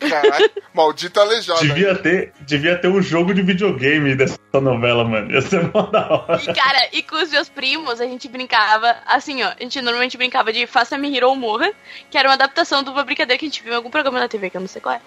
Caralho, 0.00 0.50
maldita 0.74 1.20
aleijada. 1.20 1.60
Devia 1.60 1.94
ter, 1.94 2.32
devia 2.40 2.76
ter 2.78 2.88
um 2.88 3.00
jogo 3.00 3.32
de 3.32 3.42
videogame 3.42 4.14
dessa 4.14 4.38
novela, 4.54 5.04
mano. 5.04 5.30
Ia 5.32 5.40
ser 5.40 5.70
mó 5.72 5.82
da 5.82 6.08
hora. 6.08 6.42
E, 6.42 6.54
cara, 6.54 6.88
e 6.92 7.02
com 7.02 7.16
os 7.16 7.30
meus 7.30 7.48
primos, 7.48 8.00
a 8.00 8.04
gente 8.04 8.28
brincava, 8.28 8.96
assim, 9.06 9.42
ó, 9.42 9.48
a 9.48 9.62
gente 9.62 9.80
normalmente 9.80 10.16
brincava 10.16 10.52
de 10.52 10.66
Faça-me 10.66 11.08
Rir 11.08 11.24
ou 11.24 11.36
Morra, 11.36 11.70
que 12.10 12.18
era 12.18 12.28
uma 12.28 12.34
adaptação 12.34 12.82
de 12.82 12.90
uma 12.90 13.04
brincadeira 13.04 13.38
que 13.38 13.44
a 13.44 13.48
gente 13.48 13.62
viu 13.62 13.72
em 13.72 13.76
algum 13.76 13.90
programa 13.90 14.18
na 14.18 14.28
TV, 14.28 14.50
que 14.50 14.56
eu 14.56 14.60
não 14.60 14.68
sei 14.68 14.80
qual 14.80 14.94
é. 14.94 15.00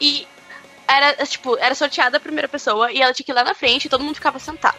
E 0.00 0.26
era, 0.88 1.24
tipo, 1.26 1.56
era 1.58 1.74
sorteada 1.74 2.16
a 2.16 2.20
primeira 2.20 2.48
pessoa 2.48 2.90
e 2.90 3.00
ela 3.00 3.12
tinha 3.12 3.24
que 3.24 3.32
ir 3.32 3.34
lá 3.34 3.44
na 3.44 3.54
frente 3.54 3.84
e 3.84 3.88
todo 3.88 4.02
mundo 4.02 4.16
ficava 4.16 4.38
sentado. 4.38 4.76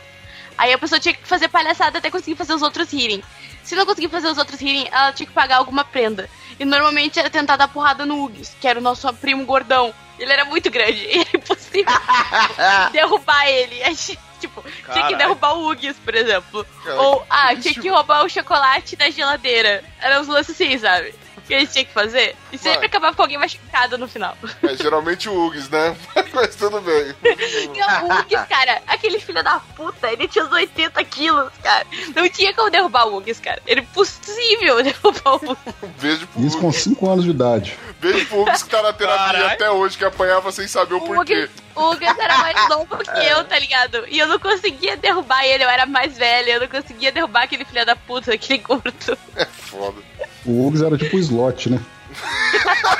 Aí 0.61 0.71
a 0.71 0.77
pessoa 0.77 0.99
tinha 0.99 1.15
que 1.15 1.27
fazer 1.27 1.47
palhaçada 1.47 1.97
até 1.97 2.11
conseguir 2.11 2.35
fazer 2.35 2.53
os 2.53 2.61
outros 2.61 2.93
rirem. 2.93 3.23
Se 3.63 3.75
não 3.75 3.83
conseguir 3.83 4.09
fazer 4.09 4.27
os 4.27 4.37
outros 4.37 4.59
rirem, 4.61 4.87
ela 4.91 5.11
tinha 5.11 5.25
que 5.25 5.33
pagar 5.33 5.57
alguma 5.57 5.83
prenda. 5.83 6.29
E 6.59 6.63
normalmente 6.63 7.17
era 7.17 7.31
tentar 7.31 7.55
dar 7.55 7.67
porrada 7.67 8.05
no 8.05 8.23
Hugues, 8.23 8.55
que 8.61 8.67
era 8.67 8.77
o 8.77 8.81
nosso 8.81 9.11
primo 9.15 9.43
gordão. 9.43 9.91
Ele 10.19 10.31
era 10.31 10.45
muito 10.45 10.69
grande 10.69 10.99
e 11.03 11.17
era 11.17 11.29
impossível 11.33 11.91
derrubar 12.93 13.47
ele. 13.47 13.81
A 13.81 13.87
gente, 13.87 14.19
tipo, 14.39 14.63
tinha 14.93 15.07
que 15.07 15.15
derrubar 15.15 15.57
o 15.57 15.67
Hugues, 15.67 15.97
por 15.97 16.13
exemplo. 16.13 16.63
Ou, 16.95 17.25
ah, 17.27 17.55
tinha 17.55 17.73
que 17.73 17.89
roubar 17.89 18.23
o 18.23 18.29
chocolate 18.29 18.95
da 18.95 19.09
geladeira. 19.09 19.83
Era 19.99 20.21
uns 20.21 20.27
lances 20.27 20.53
assim, 20.53 20.77
sabe? 20.77 21.15
Que 21.47 21.55
a 21.55 21.59
gente 21.59 21.71
tinha 21.73 21.85
que 21.85 21.91
fazer. 21.93 22.35
E 22.51 22.57
sempre 22.57 22.79
Vai. 22.79 22.87
acabava 22.87 23.15
com 23.15 23.21
alguém 23.23 23.37
machucado 23.37 23.97
no 23.97 24.07
final. 24.07 24.37
É 24.63 24.75
geralmente 24.75 25.27
o 25.27 25.33
Hugues, 25.47 25.69
né? 25.69 25.95
Mas 26.33 26.55
tudo 26.55 26.79
bem. 26.81 27.15
E 27.31 27.67
o 27.67 28.05
Hugues, 28.19 28.39
cara, 28.47 28.81
aquele 28.87 29.19
filho 29.19 29.43
da 29.43 29.59
puta, 29.75 30.11
ele 30.11 30.27
tinha 30.27 30.45
uns 30.45 30.51
80 30.51 31.03
quilos, 31.05 31.51
cara. 31.63 31.85
Não 32.15 32.27
tinha 32.29 32.53
como 32.53 32.69
derrubar 32.69 33.07
o 33.07 33.17
Hugues, 33.17 33.39
cara. 33.39 33.61
Era 33.67 33.79
impossível 33.79 34.81
derrubar 34.83 35.33
o 35.33 35.51
Hugues. 35.51 35.73
Um 35.83 35.87
beijo 35.99 36.27
pro 36.27 36.41
Isso 36.45 36.57
com 36.59 36.67
Hugues. 36.67 36.81
5 36.83 37.09
anos 37.09 37.23
de 37.25 37.31
idade. 37.31 37.77
Beijo 37.99 38.25
pro 38.27 38.41
Hugues 38.41 38.63
que 38.63 38.69
tá 38.69 38.81
na 38.81 38.93
terapia 38.93 39.25
Caralho. 39.25 39.45
até 39.47 39.71
hoje, 39.71 39.97
que 39.97 40.05
apanhava 40.05 40.51
sem 40.51 40.67
saber 40.67 40.93
o 40.95 40.97
O 40.97 41.01
porquê. 41.01 41.33
Hugues, 41.43 41.49
o 41.75 41.91
Hugues 41.91 42.17
era 42.19 42.37
mais 42.39 42.69
novo 42.69 42.97
que 42.97 43.25
eu, 43.25 43.43
tá 43.45 43.57
ligado? 43.59 44.05
E 44.07 44.19
eu 44.19 44.27
não 44.27 44.39
conseguia 44.39 44.97
derrubar 44.97 45.43
ele, 45.45 45.63
eu 45.63 45.69
era 45.69 45.85
mais 45.85 46.17
velha, 46.17 46.51
eu 46.53 46.59
não 46.61 46.67
conseguia 46.67 47.11
derrubar 47.11 47.43
aquele 47.43 47.65
filho 47.65 47.85
da 47.85 47.95
puta, 47.95 48.33
aquele 48.33 48.59
gordo. 48.59 49.17
É 49.35 49.45
foda. 49.45 50.01
O 50.45 50.67
Hugs 50.67 50.81
era 50.81 50.97
tipo 50.97 51.17
o 51.17 51.19
slot, 51.19 51.69
né? 51.69 51.79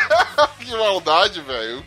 Que 0.60 0.78
maldade, 0.78 1.42
velho. 1.42 1.84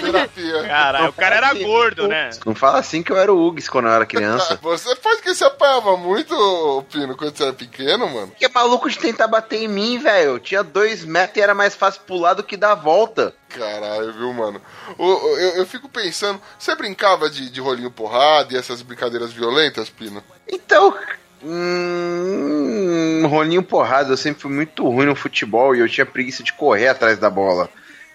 Terapia. 0.00 0.62
Caralho, 0.64 1.08
o 1.08 1.12
cara 1.12 1.36
era 1.36 1.54
gordo, 1.54 2.06
né? 2.06 2.30
Não 2.44 2.54
fala 2.54 2.78
assim 2.78 3.02
que 3.02 3.10
eu 3.10 3.16
era 3.16 3.32
o 3.32 3.46
Hugues 3.46 3.68
quando 3.68 3.86
eu 3.88 3.92
era 3.92 4.04
criança. 4.04 4.58
Você 4.62 4.94
faz 4.96 5.20
que 5.20 5.34
você 5.34 5.44
apanhava 5.44 5.96
muito, 5.96 6.84
Pino, 6.92 7.16
quando 7.16 7.34
você 7.34 7.44
era 7.44 7.52
pequeno, 7.52 8.08
mano? 8.08 8.32
Que 8.38 8.44
é 8.44 8.48
maluco 8.48 8.90
de 8.90 8.98
tentar 8.98 9.26
bater 9.26 9.62
em 9.62 9.68
mim, 9.68 9.98
velho. 9.98 10.32
Eu 10.32 10.38
tinha 10.38 10.62
dois 10.62 11.04
metros 11.04 11.38
e 11.38 11.40
era 11.40 11.54
mais 11.54 11.74
fácil 11.74 12.02
pular 12.02 12.34
do 12.34 12.42
que 12.44 12.56
dar 12.58 12.72
a 12.72 12.76
volta. 12.76 13.34
Caralho, 13.48 14.12
viu, 14.12 14.32
mano? 14.34 14.60
O- 14.98 15.36
eu, 15.38 15.56
eu 15.56 15.66
fico 15.66 15.88
pensando, 15.88 16.40
você 16.58 16.74
brincava 16.76 17.30
de, 17.30 17.48
de 17.50 17.60
rolinho 17.60 17.90
porrada 17.90 18.52
e 18.52 18.56
essas 18.56 18.82
brincadeiras 18.82 19.32
violentas, 19.32 19.88
Pino? 19.88 20.22
Então, 20.46 20.94
hum, 21.42 23.26
rolinho 23.28 23.62
porrada, 23.62 24.12
eu 24.12 24.16
sempre 24.16 24.42
fui 24.42 24.50
muito 24.50 24.88
ruim 24.88 25.06
no 25.06 25.14
futebol 25.14 25.74
e 25.74 25.80
eu 25.80 25.88
tinha 25.88 26.06
preguiça 26.06 26.42
de 26.42 26.52
correr 26.52 26.88
atrás 26.88 27.18
da 27.18 27.30
bola. 27.30 27.68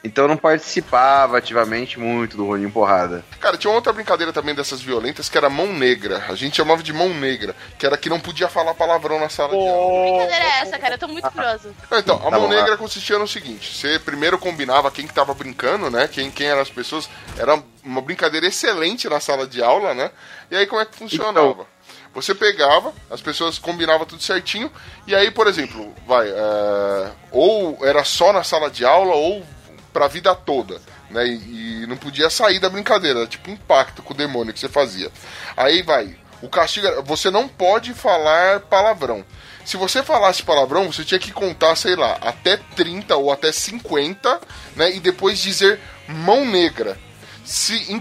Então 0.03 0.25
eu 0.25 0.27
não 0.27 0.37
participava 0.37 1.35
ativamente 1.39 1.99
muito 1.99 2.37
do 2.37 2.45
rolinho 2.45 2.69
porrada. 2.69 3.25
Cara, 3.39 3.57
tinha 3.57 3.71
uma 3.71 3.77
outra 3.77 3.91
brincadeira 3.91 4.31
também 4.31 4.53
dessas 4.53 4.79
violentas 4.79 5.27
que 5.27 5.35
era 5.35 5.49
mão 5.49 5.73
negra. 5.73 6.23
A 6.29 6.35
gente 6.35 6.57
chamava 6.57 6.83
de 6.83 6.93
mão 6.93 7.09
negra, 7.09 7.55
que 7.79 7.87
era 7.87 7.97
que 7.97 8.07
não 8.07 8.19
podia 8.19 8.47
falar 8.47 8.75
palavrão 8.75 9.19
na 9.19 9.29
sala 9.29 9.57
de 9.57 9.67
aula. 9.67 10.03
Que 10.03 10.11
brincadeira 10.11 10.45
é 10.45 10.59
essa, 10.59 10.77
cara? 10.77 10.93
Eu 10.93 10.99
tô 10.99 11.07
muito 11.07 11.31
curiosa. 11.31 11.73
Não, 11.89 11.97
Então, 11.97 12.17
a 12.17 12.29
Tá 12.29 12.37
mão 12.37 12.41
bom, 12.41 12.49
negra 12.49 12.77
consistia 12.77 13.17
no 13.17 13.27
seguinte: 13.27 13.75
você 13.75 13.97
primeiro 13.97 14.37
combinava 14.37 14.91
quem 14.91 15.07
que 15.07 15.13
tava 15.13 15.33
brincando, 15.33 15.89
né? 15.89 16.07
Quem, 16.07 16.29
quem 16.29 16.45
eram 16.45 16.61
as 16.61 16.69
pessoas. 16.69 17.09
Era 17.35 17.59
uma 17.83 18.01
brincadeira 18.01 18.45
excelente 18.45 19.09
na 19.09 19.19
sala 19.19 19.47
de 19.47 19.63
aula, 19.63 19.95
né? 19.95 20.11
E 20.51 20.55
aí 20.55 20.67
como 20.67 20.81
é 20.81 20.85
que 20.85 20.95
funcionava? 20.95 21.39
Então. 21.49 21.74
Você 22.15 22.33
pegava, 22.33 22.93
as 23.11 23.21
pessoas 23.21 23.59
combinavam 23.59 24.05
tudo 24.05 24.23
certinho, 24.23 24.71
e 25.05 25.13
aí, 25.13 25.29
por 25.29 25.47
exemplo, 25.47 25.93
vai, 26.07 26.29
é, 26.29 27.11
ou 27.29 27.77
era 27.85 28.05
só 28.05 28.31
na 28.31 28.41
sala 28.41 28.71
de 28.71 28.85
aula, 28.85 29.13
ou 29.13 29.45
pra 29.91 30.07
vida 30.07 30.33
toda, 30.33 30.81
né? 31.09 31.27
E, 31.27 31.83
e 31.83 31.87
não 31.87 31.97
podia 31.97 32.29
sair 32.29 32.57
da 32.57 32.69
brincadeira, 32.69 33.19
era 33.19 33.27
tipo 33.27 33.51
um 33.51 33.57
pacto 33.57 34.01
com 34.01 34.13
o 34.13 34.17
demônio 34.17 34.53
que 34.53 34.59
você 34.59 34.69
fazia. 34.69 35.11
Aí 35.57 35.81
vai, 35.81 36.17
o 36.41 36.47
castigo 36.47 36.87
era, 36.87 37.01
você 37.01 37.29
não 37.29 37.49
pode 37.49 37.93
falar 37.93 38.61
palavrão. 38.61 39.25
Se 39.65 39.77
você 39.77 40.03
falasse 40.03 40.43
palavrão, 40.43 40.91
você 40.91 41.03
tinha 41.03 41.19
que 41.19 41.31
contar, 41.31 41.75
sei 41.75 41.95
lá, 41.95 42.17
até 42.21 42.57
30 42.75 43.15
ou 43.17 43.31
até 43.31 43.51
50, 43.51 44.39
né? 44.75 44.95
E 44.95 44.99
depois 44.99 45.39
dizer 45.39 45.79
mão 46.07 46.45
negra. 46.45 46.97
Se, 47.45 47.91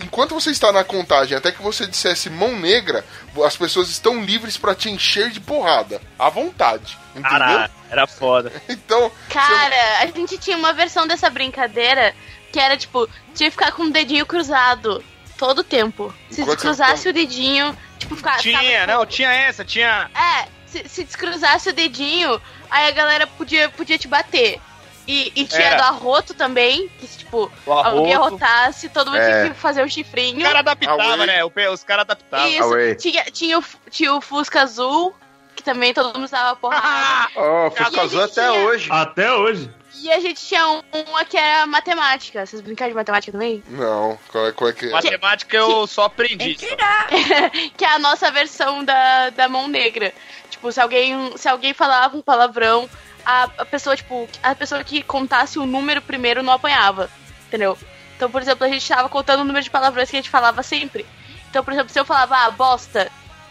enquanto 0.00 0.32
você 0.34 0.50
está 0.50 0.70
na 0.70 0.84
contagem, 0.84 1.36
até 1.36 1.50
que 1.50 1.60
você 1.60 1.86
dissesse 1.86 2.30
mão 2.30 2.56
negra, 2.56 3.04
as 3.44 3.56
pessoas 3.56 3.88
estão 3.90 4.22
livres 4.22 4.56
pra 4.56 4.74
te 4.76 4.88
encher 4.88 5.30
de 5.30 5.40
porrada. 5.40 6.00
À 6.18 6.28
vontade. 6.30 6.96
Entendeu? 7.10 7.30
Caralho, 7.30 7.72
era 7.90 8.06
foda. 8.06 8.52
Então. 8.68 9.10
Cara, 9.28 9.98
a 10.00 10.06
gente 10.06 10.38
tinha 10.38 10.56
uma 10.56 10.72
versão 10.72 11.06
dessa 11.06 11.28
brincadeira 11.28 12.14
que 12.52 12.60
era 12.60 12.76
tipo, 12.76 13.08
tinha 13.34 13.50
que 13.50 13.56
ficar 13.56 13.72
com 13.72 13.82
o 13.84 13.90
dedinho 13.90 14.24
cruzado 14.24 15.02
todo 15.36 15.58
o 15.58 15.64
tempo. 15.64 16.14
Se 16.30 16.42
Enquanto 16.42 16.56
descruzasse 16.56 17.02
você- 17.02 17.08
o 17.10 17.12
dedinho, 17.12 17.76
tipo, 17.98 18.14
ficava. 18.16 18.38
Tinha, 18.38 18.58
ficava, 18.60 18.86
não, 18.86 19.04
tinha 19.04 19.30
essa, 19.32 19.64
tinha. 19.64 20.08
É, 20.14 20.46
se, 20.66 20.88
se 20.88 21.04
descruzasse 21.04 21.68
o 21.70 21.72
dedinho, 21.72 22.40
aí 22.70 22.88
a 22.88 22.92
galera 22.92 23.26
podia, 23.26 23.68
podia 23.68 23.98
te 23.98 24.06
bater. 24.08 24.60
E, 25.06 25.32
e 25.36 25.44
tinha 25.46 25.68
Era. 25.68 25.76
do 25.76 25.82
arroto 25.84 26.34
também, 26.34 26.88
que 26.98 27.06
tipo, 27.06 27.50
alguém 27.64 28.12
arrotasse, 28.14 28.88
todo 28.88 29.10
mundo 29.10 29.20
É. 29.20 29.42
tinha 29.42 29.54
que 29.54 29.60
fazer 29.60 29.84
o 29.84 29.88
chifrinho. 29.88 30.36
Os 30.38 30.42
caras 30.42 30.58
adaptavam, 30.60 31.12
Away. 31.12 31.26
né? 31.26 31.44
Os 31.70 31.84
caras 31.84 32.02
adaptavam. 32.02 32.48
Isso, 32.48 32.62
Away. 32.64 32.94
tinha, 32.96 33.24
tinha, 33.26 33.58
o, 33.58 33.64
tinha 33.90 34.12
o 34.14 34.20
Fusca 34.20 34.62
Azul, 34.62 35.14
que 35.54 35.62
também 35.62 35.94
todo 35.94 36.06
mundo 36.12 36.24
usava 36.24 36.56
porrada. 36.56 37.28
Ó, 37.36 37.64
E 37.64 37.66
a 37.68 37.70
Fusca 37.70 38.02
Azul 38.02 38.22
até 38.22 38.32
tinha- 38.48 38.52
hoje. 38.52 38.88
Até 38.90 39.32
hoje. 39.32 39.70
E 40.02 40.10
a 40.12 40.20
gente 40.20 40.44
tinha 40.44 40.66
um- 40.68 40.82
uma 41.08 41.24
que 41.24 41.36
era 41.36 41.66
matemática. 41.66 42.44
Vocês 42.46 42.60
brincaram 42.62 42.90
de 42.90 42.96
matemática 42.96 43.32
também? 43.32 43.62
Não, 43.68 44.18
qual 44.30 44.46
é, 44.46 44.52
qual 44.52 44.70
é 44.70 44.72
que 44.72 44.86
é? 44.86 44.90
Matemática 44.90 45.56
eu 45.56 45.86
só 45.86 46.04
aprendi. 46.04 46.56
só. 46.58 46.66
que 47.76 47.84
é 47.84 47.88
a 47.88 47.98
nossa 47.98 48.30
versão 48.30 48.84
da, 48.84 49.30
da 49.30 49.48
mão 49.48 49.68
negra. 49.68 50.12
Tipo, 50.50 50.70
se 50.72 50.80
alguém, 50.80 51.36
se 51.36 51.48
alguém 51.48 51.72
falava 51.74 52.16
um 52.16 52.22
palavrão, 52.22 52.88
a, 53.24 53.44
a 53.58 53.64
pessoa, 53.64 53.96
tipo, 53.96 54.28
a 54.42 54.54
pessoa 54.54 54.82
que 54.84 55.02
contasse 55.02 55.58
o 55.58 55.66
número 55.66 56.00
primeiro 56.02 56.42
não 56.42 56.52
apanhava. 56.52 57.10
Entendeu? 57.48 57.76
Então, 58.16 58.30
por 58.30 58.40
exemplo, 58.40 58.64
a 58.66 58.68
gente 58.68 58.88
tava 58.88 59.08
contando 59.08 59.40
o 59.40 59.44
número 59.44 59.62
de 59.62 59.70
palavrões 59.70 60.10
que 60.10 60.16
a 60.16 60.20
gente 60.20 60.30
falava 60.30 60.62
sempre. 60.62 61.04
Então, 61.50 61.62
por 61.62 61.72
exemplo, 61.72 61.92
se 61.92 61.98
eu 62.00 62.04
falava, 62.04 62.36
ah, 62.36 62.50
bosta, 62.50 63.10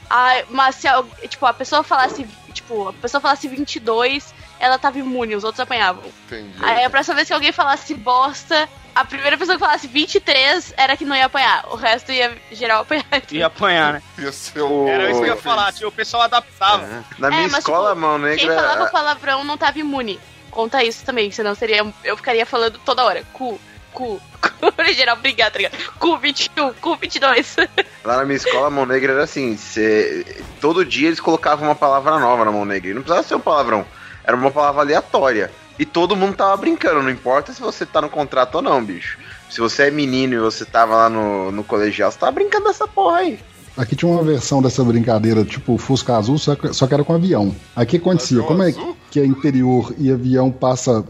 ah, 0.10 0.44
mas 0.50 0.76
se 0.76 0.88
al- 0.88 1.08
tipo, 1.28 1.46
a 1.46 1.54
pessoa 1.54 1.84
falasse, 1.84 2.28
tipo, 2.54 2.90
a 2.90 2.94
pessoa 2.94 3.22
falasse 3.22 3.48
22, 3.48 4.34
ela 4.60 4.78
tava 4.78 5.00
imune, 5.00 5.36
os 5.36 5.44
outros 5.44 5.60
apanhavam. 5.60 6.04
Entendi. 6.26 6.54
Aí 6.62 6.84
a 6.86 6.90
próxima 6.90 7.16
vez 7.16 7.28
que 7.28 7.34
alguém 7.34 7.52
falasse 7.52 7.94
bosta, 7.94 8.68
a 8.94 9.04
primeira 9.06 9.38
pessoa 9.38 9.58
que 9.58 9.64
falasse 9.64 9.88
23 9.88 10.74
era 10.78 10.96
que 10.96 11.04
não 11.06 11.16
ia 11.16 11.26
apanhar. 11.26 11.66
O 11.70 11.76
resto 11.76 12.12
ia 12.12 12.36
geral 12.52 12.82
apanhar. 12.82 13.06
Ia 13.32 13.48
apanhar, 13.48 13.94
né? 13.94 14.02
Ia 14.18 14.32
ser 14.32 14.62
o... 14.62 14.88
Era 14.88 15.10
isso 15.12 15.20
que 15.22 15.30
eu 15.30 15.36
ia 15.36 15.42
falar, 15.42 15.72
tio. 15.74 15.88
O 15.90 15.92
pessoal 15.92 16.24
adaptava. 16.24 17.04
Na 17.20 17.30
minha 17.30 17.44
É, 17.44 17.48
mas, 17.48 17.60
escola, 17.60 17.90
tipo, 17.90 18.02
mão 18.02 18.20
Quem 18.20 18.48
negra. 18.48 18.56
falava 18.56 18.88
palavrão 18.90 19.44
não 19.44 19.58
tava 19.58 19.80
imune. 19.80 20.20
Conta 20.52 20.84
isso 20.84 21.04
também, 21.04 21.30
senão 21.32 21.54
seria. 21.54 21.86
Eu 22.04 22.16
ficaria 22.16 22.46
falando 22.46 22.80
toda 22.86 23.04
hora. 23.04 23.24
Cu, 23.34 23.60
cu, 23.92 24.22
cu. 24.42 24.82
Em 24.88 24.94
geral, 24.94 25.18
brigar, 25.18 25.52
tá 25.52 25.58
ligado? 25.58 25.78
Cu 26.00 26.18
21, 26.18 26.74
cu 26.76 26.96
22. 26.96 27.58
Lá 28.06 28.16
na 28.18 28.24
minha 28.24 28.38
escola, 28.38 28.68
a 28.68 28.70
mão 28.70 28.86
negra 28.86 29.12
era 29.12 29.24
assim: 29.26 29.58
cê- 29.58 30.42
todo 30.62 30.86
dia 30.86 31.08
eles 31.10 31.20
colocavam 31.20 31.68
uma 31.68 31.76
palavra 31.76 32.18
nova 32.20 32.46
na 32.46 32.52
mão 32.54 32.64
negra. 32.64 32.90
E 32.90 32.94
não 32.94 33.02
precisava 33.02 33.28
ser 33.28 33.36
um 33.36 33.40
palavrão, 33.42 33.86
era 34.26 34.36
uma 34.36 34.52
palavra 34.52 34.82
aleatória. 34.82 35.52
E 35.78 35.86
todo 35.86 36.16
mundo 36.16 36.36
tava 36.36 36.56
brincando, 36.58 37.04
não 37.04 37.10
importa 37.10 37.52
se 37.52 37.62
você 37.62 37.86
tá 37.86 38.02
no 38.02 38.10
contrato 38.10 38.56
ou 38.56 38.62
não, 38.62 38.84
bicho. 38.84 39.18
Se 39.50 39.60
você 39.60 39.84
é 39.84 39.92
menino 39.92 40.34
e 40.34 40.40
você 40.40 40.64
tava 40.64 40.96
lá 40.96 41.10
no, 41.10 41.52
no 41.52 41.64
colegial, 41.64 42.12
você 42.12 42.18
tava 42.18 42.32
brincando 42.32 42.66
dessa 42.66 42.88
porra 42.88 43.18
aí. 43.18 43.40
Aqui 43.78 43.94
tinha 43.94 44.10
uma 44.10 44.24
versão 44.24 44.62
dessa 44.62 44.82
brincadeira, 44.84 45.44
tipo 45.44 45.78
Fusca 45.78 46.16
Azul, 46.16 46.38
só 46.38 46.56
que, 46.56 46.74
só 46.74 46.88
que 46.88 46.94
era 46.94 47.04
com 47.04 47.14
avião. 47.14 47.54
Aqui 47.76 47.98
acontecia, 47.98 48.38
Avião 48.38 48.48
como 48.48 48.64
é 48.64 48.74
que 49.12 49.20
é 49.20 49.26
interior 49.26 49.94
e 49.98 50.10
avião 50.10 50.50
passa, 50.50 51.04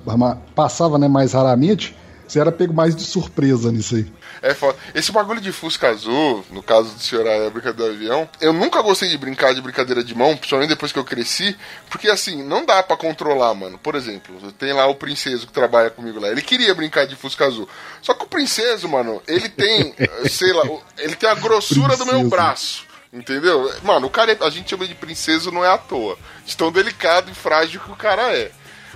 passava 0.56 0.98
né, 0.98 1.08
mais 1.08 1.34
raramente, 1.34 1.96
você 2.28 2.40
era 2.40 2.52
pego 2.52 2.74
mais 2.74 2.96
de 2.96 3.04
surpresa 3.04 3.72
nisso 3.72 3.96
aí. 3.96 4.12
É 4.42 4.54
foda. 4.54 4.78
Esse 4.94 5.12
bagulho 5.12 5.40
de 5.42 5.52
Fusca 5.52 5.90
Azul, 5.90 6.46
no 6.52 6.62
caso 6.62 6.94
do 6.94 7.00
senhor 7.02 7.26
a 7.28 7.50
brincadeira 7.50 7.92
do 7.92 7.96
avião, 7.96 8.30
eu 8.42 8.52
nunca 8.54 8.82
gostei 8.82 9.10
de 9.10 9.18
brincar 9.18 9.54
de 9.54 9.62
brincadeira 9.62 10.04
de 10.04 10.14
mão, 10.14 10.36
principalmente 10.36 10.70
depois 10.70 10.92
que 10.92 11.00
eu 11.00 11.04
cresci, 11.06 11.56
porque 11.90 12.10
assim, 12.10 12.44
não 12.44 12.66
dá 12.66 12.84
pra 12.84 12.98
controlar, 12.98 13.54
mano. 13.54 13.78
Por 13.78 13.96
exemplo, 13.96 14.52
tem 14.54 14.74
lá 14.74 14.86
o 14.88 14.96
princeso 14.96 15.48
que 15.48 15.54
trabalha 15.54 15.90
comigo 15.90 16.20
lá, 16.20 16.30
ele 16.30 16.42
queria 16.42 16.76
brincar 16.76 17.06
de 17.06 17.16
Fusca 17.16 17.46
Azul. 17.46 17.68
Só 18.02 18.14
que 18.14 18.24
o 18.24 18.28
princeso, 18.28 18.88
mano, 18.90 19.22
ele 19.28 19.50
tem, 19.50 19.94
sei 20.30 20.52
lá, 20.54 20.64
ele 20.98 21.16
tem 21.16 21.30
a 21.30 21.36
grossura 21.36 21.96
do 21.98 22.06
meu 22.06 22.28
braço. 22.30 22.84
Entendeu? 23.14 23.72
Mano, 23.82 24.08
o 24.08 24.10
cara, 24.10 24.34
é- 24.34 24.38
a 24.46 24.50
gente 24.50 24.70
chama 24.70 24.86
de 24.86 24.94
princeso 24.94 25.50
não 25.50 25.64
é 25.64 25.70
à 25.70 25.78
toa. 25.78 26.18
De 26.46 26.56
tão 26.58 26.70
delicado 26.70 27.32
e 27.32 27.34
frágil 27.34 27.80
que 27.80 27.90
o 27.92 27.96
cara 27.96 28.36
é. 28.36 28.52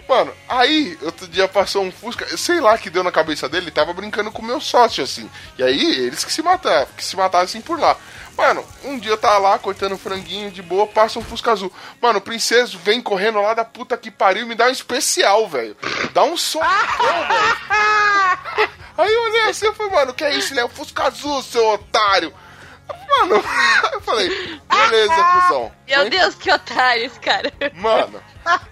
Mano, 0.10 0.34
aí, 0.48 0.98
outro 1.04 1.28
dia 1.28 1.48
passou 1.48 1.84
um 1.84 1.92
Fusca, 1.92 2.36
sei 2.36 2.60
lá 2.60 2.76
que 2.80 2.90
deu 2.90 3.04
na 3.04 3.12
cabeça 3.12 3.48
dele, 3.48 3.66
ele 3.66 3.72
tava 3.72 3.94
brincando 3.94 4.32
com 4.32 4.42
o 4.42 4.46
meu 4.46 4.60
sócio, 4.60 5.04
assim. 5.04 5.30
E 5.56 5.62
aí, 5.62 6.08
eles 6.08 6.26
que 6.26 6.34
se 6.34 6.42
mataram, 6.42 6.88
que 6.98 7.06
se 7.06 7.16
matassem 7.16 7.62
por 7.62 7.80
lá. 7.80 7.96
Mano, 8.36 8.66
um 8.84 8.98
dia 8.98 9.12
eu 9.12 9.18
tava 9.20 9.38
lá 9.38 9.60
cortando 9.60 10.00
franguinho 10.00 10.50
de 10.50 10.64
boa, 10.64 10.88
passa 10.88 11.20
um 11.20 11.22
Fusca 11.22 11.52
azul. 11.52 11.72
Mano, 12.02 12.18
o 12.18 12.22
princeso 12.24 12.80
vem 12.80 13.00
correndo 13.00 13.40
lá 13.40 13.54
da 13.54 13.64
puta 13.64 13.96
que 13.98 14.10
pariu 14.10 14.46
e 14.46 14.46
me 14.48 14.56
dá 14.56 14.66
um 14.66 14.72
especial, 14.72 15.48
velho. 15.48 15.78
Dá 16.12 16.24
um 16.24 16.36
som, 16.36 16.58
velho. 16.58 16.70
Aí 18.98 19.14
eu 19.14 19.24
olhei 19.26 19.42
assim, 19.44 19.68
eu 19.68 19.76
falei, 19.76 19.92
mano, 19.92 20.14
que 20.16 20.24
é 20.24 20.34
isso? 20.34 20.54
Ele 20.54 20.62
é 20.62 20.66
o 20.66 20.70
Fusca 20.70 21.04
azul, 21.04 21.44
seu 21.44 21.68
otário. 21.68 22.34
Mano, 23.10 23.44
eu 23.94 24.02
falei, 24.02 24.30
beleza, 24.68 25.14
cuzão. 25.14 25.72
Meu 25.88 26.02
Vem 26.02 26.10
Deus, 26.10 26.36
que 26.36 26.52
otário 26.52 27.06
esse 27.06 27.20
cara. 27.20 27.52
Mano, 27.74 28.22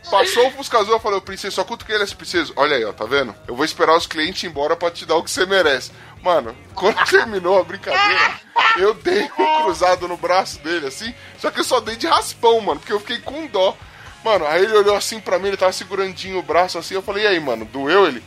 passou 0.10 0.48
o 0.48 0.52
Fusca 0.52 0.80
Azul, 0.80 0.94
eu 0.94 1.00
falei, 1.00 1.22
princesa, 1.22 1.56
só 1.56 1.64
cutuquei 1.64 1.96
ele 1.96 2.04
esse 2.04 2.16
princesa. 2.16 2.54
Olha 2.56 2.78
aí, 2.78 2.86
ó, 2.86 2.94
tá 2.94 3.06
vendo? 3.06 3.36
Eu 3.48 3.56
vou 3.56 3.66
esperar 3.66 3.96
os 3.96 4.08
clientes 4.08 4.44
ir 4.44 4.48
embora 4.48 4.76
pra 4.76 4.92
te 4.92 5.06
dar 5.06 5.16
o 5.16 5.24
que 5.24 5.32
você 5.32 5.46
merece. 5.46 5.92
Mano, 6.22 6.56
quando 6.74 6.98
terminou 7.10 7.60
a 7.60 7.64
brincadeira, 7.64 8.40
eu 8.78 8.94
dei 8.94 9.24
um 9.38 9.64
cruzado 9.64 10.08
no 10.08 10.18
braço 10.18 10.60
dele, 10.60 10.88
assim, 10.88 11.14
só 11.38 11.52
que 11.52 11.60
eu 11.60 11.64
só 11.64 11.80
dei 11.80 11.96
de 11.96 12.08
raspão, 12.08 12.60
mano, 12.62 12.80
porque 12.80 12.94
eu 12.94 13.00
fiquei 13.00 13.20
com 13.20 13.48
dó. 13.48 13.76
Mano, 14.24 14.46
aí 14.48 14.64
ele 14.64 14.74
olhou 14.74 14.96
assim 14.96 15.20
pra 15.20 15.40
mim, 15.40 15.50
ele 15.50 15.58
tava 15.58 15.72
segurandinho 15.72 16.40
o 16.40 16.44
braço 16.44 16.78
assim, 16.78 16.96
eu 16.96 17.02
falei, 17.02 17.24
e 17.24 17.28
aí, 17.28 17.40
mano, 17.40 17.66
doeu 17.66 18.08
ele? 18.08 18.24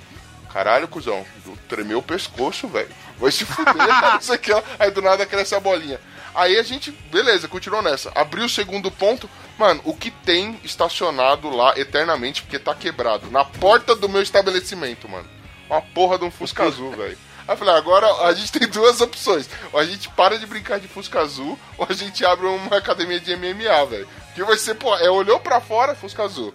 Caralho, 0.53 0.89
cuzão, 0.89 1.25
tremeu 1.69 1.99
o 1.99 2.03
pescoço, 2.03 2.67
velho. 2.67 2.91
Vai 3.19 3.31
se 3.31 3.45
fuder, 3.45 3.75
não 4.13 4.21
sei 4.21 4.37
o 4.37 4.39
que 4.39 4.53
lá. 4.53 4.63
Aí 4.79 4.91
do 4.91 5.01
nada 5.01 5.25
cresce 5.25 5.55
a 5.55 5.61
bolinha. 5.61 6.01
Aí 6.35 6.59
a 6.59 6.63
gente, 6.63 6.91
beleza, 6.91 7.49
continuou 7.49 7.83
nessa. 7.83 8.11
Abriu 8.15 8.45
o 8.45 8.49
segundo 8.49 8.91
ponto. 8.91 9.29
Mano, 9.59 9.81
o 9.85 9.95
que 9.95 10.11
tem 10.11 10.59
estacionado 10.65 11.51
lá 11.51 11.79
eternamente, 11.79 12.43
porque 12.43 12.59
tá 12.59 12.75
quebrado? 12.75 13.31
Na 13.31 13.45
porta 13.45 13.95
do 13.95 14.09
meu 14.09 14.23
estabelecimento, 14.23 15.09
mano. 15.09 15.29
Uma 15.69 15.83
porra 15.83 16.19
de 16.19 16.25
um 16.25 16.31
Fusca 16.31 16.65
Azul, 16.67 16.93
velho. 16.93 17.19
Aí 17.47 17.55
eu 17.55 17.57
falei, 17.57 17.75
agora 17.75 18.07
a 18.25 18.33
gente 18.33 18.53
tem 18.53 18.69
duas 18.69 19.01
opções. 19.01 19.49
Ou 19.73 19.79
a 19.81 19.85
gente 19.85 20.09
para 20.11 20.39
de 20.39 20.47
brincar 20.47 20.79
de 20.81 20.89
Fusca 20.89 21.21
Azul, 21.21 21.59
ou 21.77 21.87
a 21.89 21.93
gente 21.93 22.25
abre 22.25 22.47
uma 22.47 22.77
academia 22.77 23.21
de 23.21 23.37
MMA, 23.37 23.87
velho. 23.87 24.09
Que 24.35 24.43
vai 24.43 24.57
ser, 24.57 24.75
pô, 24.75 24.97
é 24.97 25.11
olhou 25.11 25.39
pra 25.41 25.61
fora, 25.61 25.95
Fusca 25.95 26.23
Azul. 26.23 26.55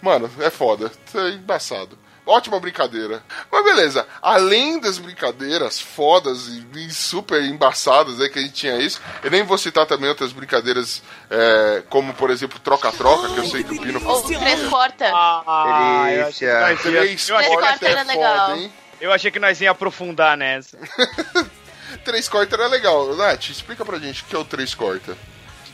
Mano, 0.00 0.30
é 0.38 0.50
foda. 0.50 0.90
Isso 1.06 1.18
é 1.18 1.30
embaçado. 1.30 1.98
Ótima 2.26 2.58
brincadeira. 2.58 3.22
Mas 3.52 3.64
beleza, 3.64 4.04
além 4.20 4.80
das 4.80 4.98
brincadeiras 4.98 5.80
fodas 5.80 6.48
e, 6.48 6.90
super 6.90 7.40
embaçadas 7.42 8.20
é 8.20 8.28
que 8.28 8.38
a 8.38 8.42
gente 8.42 8.54
tinha 8.54 8.76
isso, 8.78 9.00
eu 9.22 9.30
nem 9.30 9.44
vou 9.44 9.56
citar 9.56 9.86
também 9.86 10.08
outras 10.08 10.32
brincadeiras, 10.32 11.02
é, 11.30 11.84
como 11.88 12.12
por 12.14 12.30
exemplo 12.30 12.58
troca-troca, 12.58 13.28
que 13.28 13.38
eu 13.38 13.46
sei 13.46 13.62
que 13.62 13.74
o 13.74 13.80
Pino 13.80 14.04
Ou 14.04 14.22
três 14.22 14.68
corta. 14.68 15.08
Ah, 15.14 16.04
Delícia. 16.08 16.76
Três 16.82 17.54
cortes 17.54 17.82
era 17.82 18.00
é 18.00 18.04
legal. 18.04 18.48
foda, 18.48 18.58
hein? 18.58 18.72
Eu 19.00 19.12
achei 19.12 19.30
que 19.30 19.38
nós 19.38 19.60
ia 19.60 19.70
aprofundar 19.70 20.36
nessa. 20.36 20.76
Três 22.04 22.28
cortes 22.28 22.52
era 22.52 22.66
legal. 22.66 23.14
Nath, 23.14 23.50
explica 23.50 23.84
pra 23.84 23.98
gente 23.98 24.22
o 24.22 24.26
que 24.26 24.34
é 24.34 24.38
o 24.38 24.44
três 24.44 24.74
corta. 24.74 25.16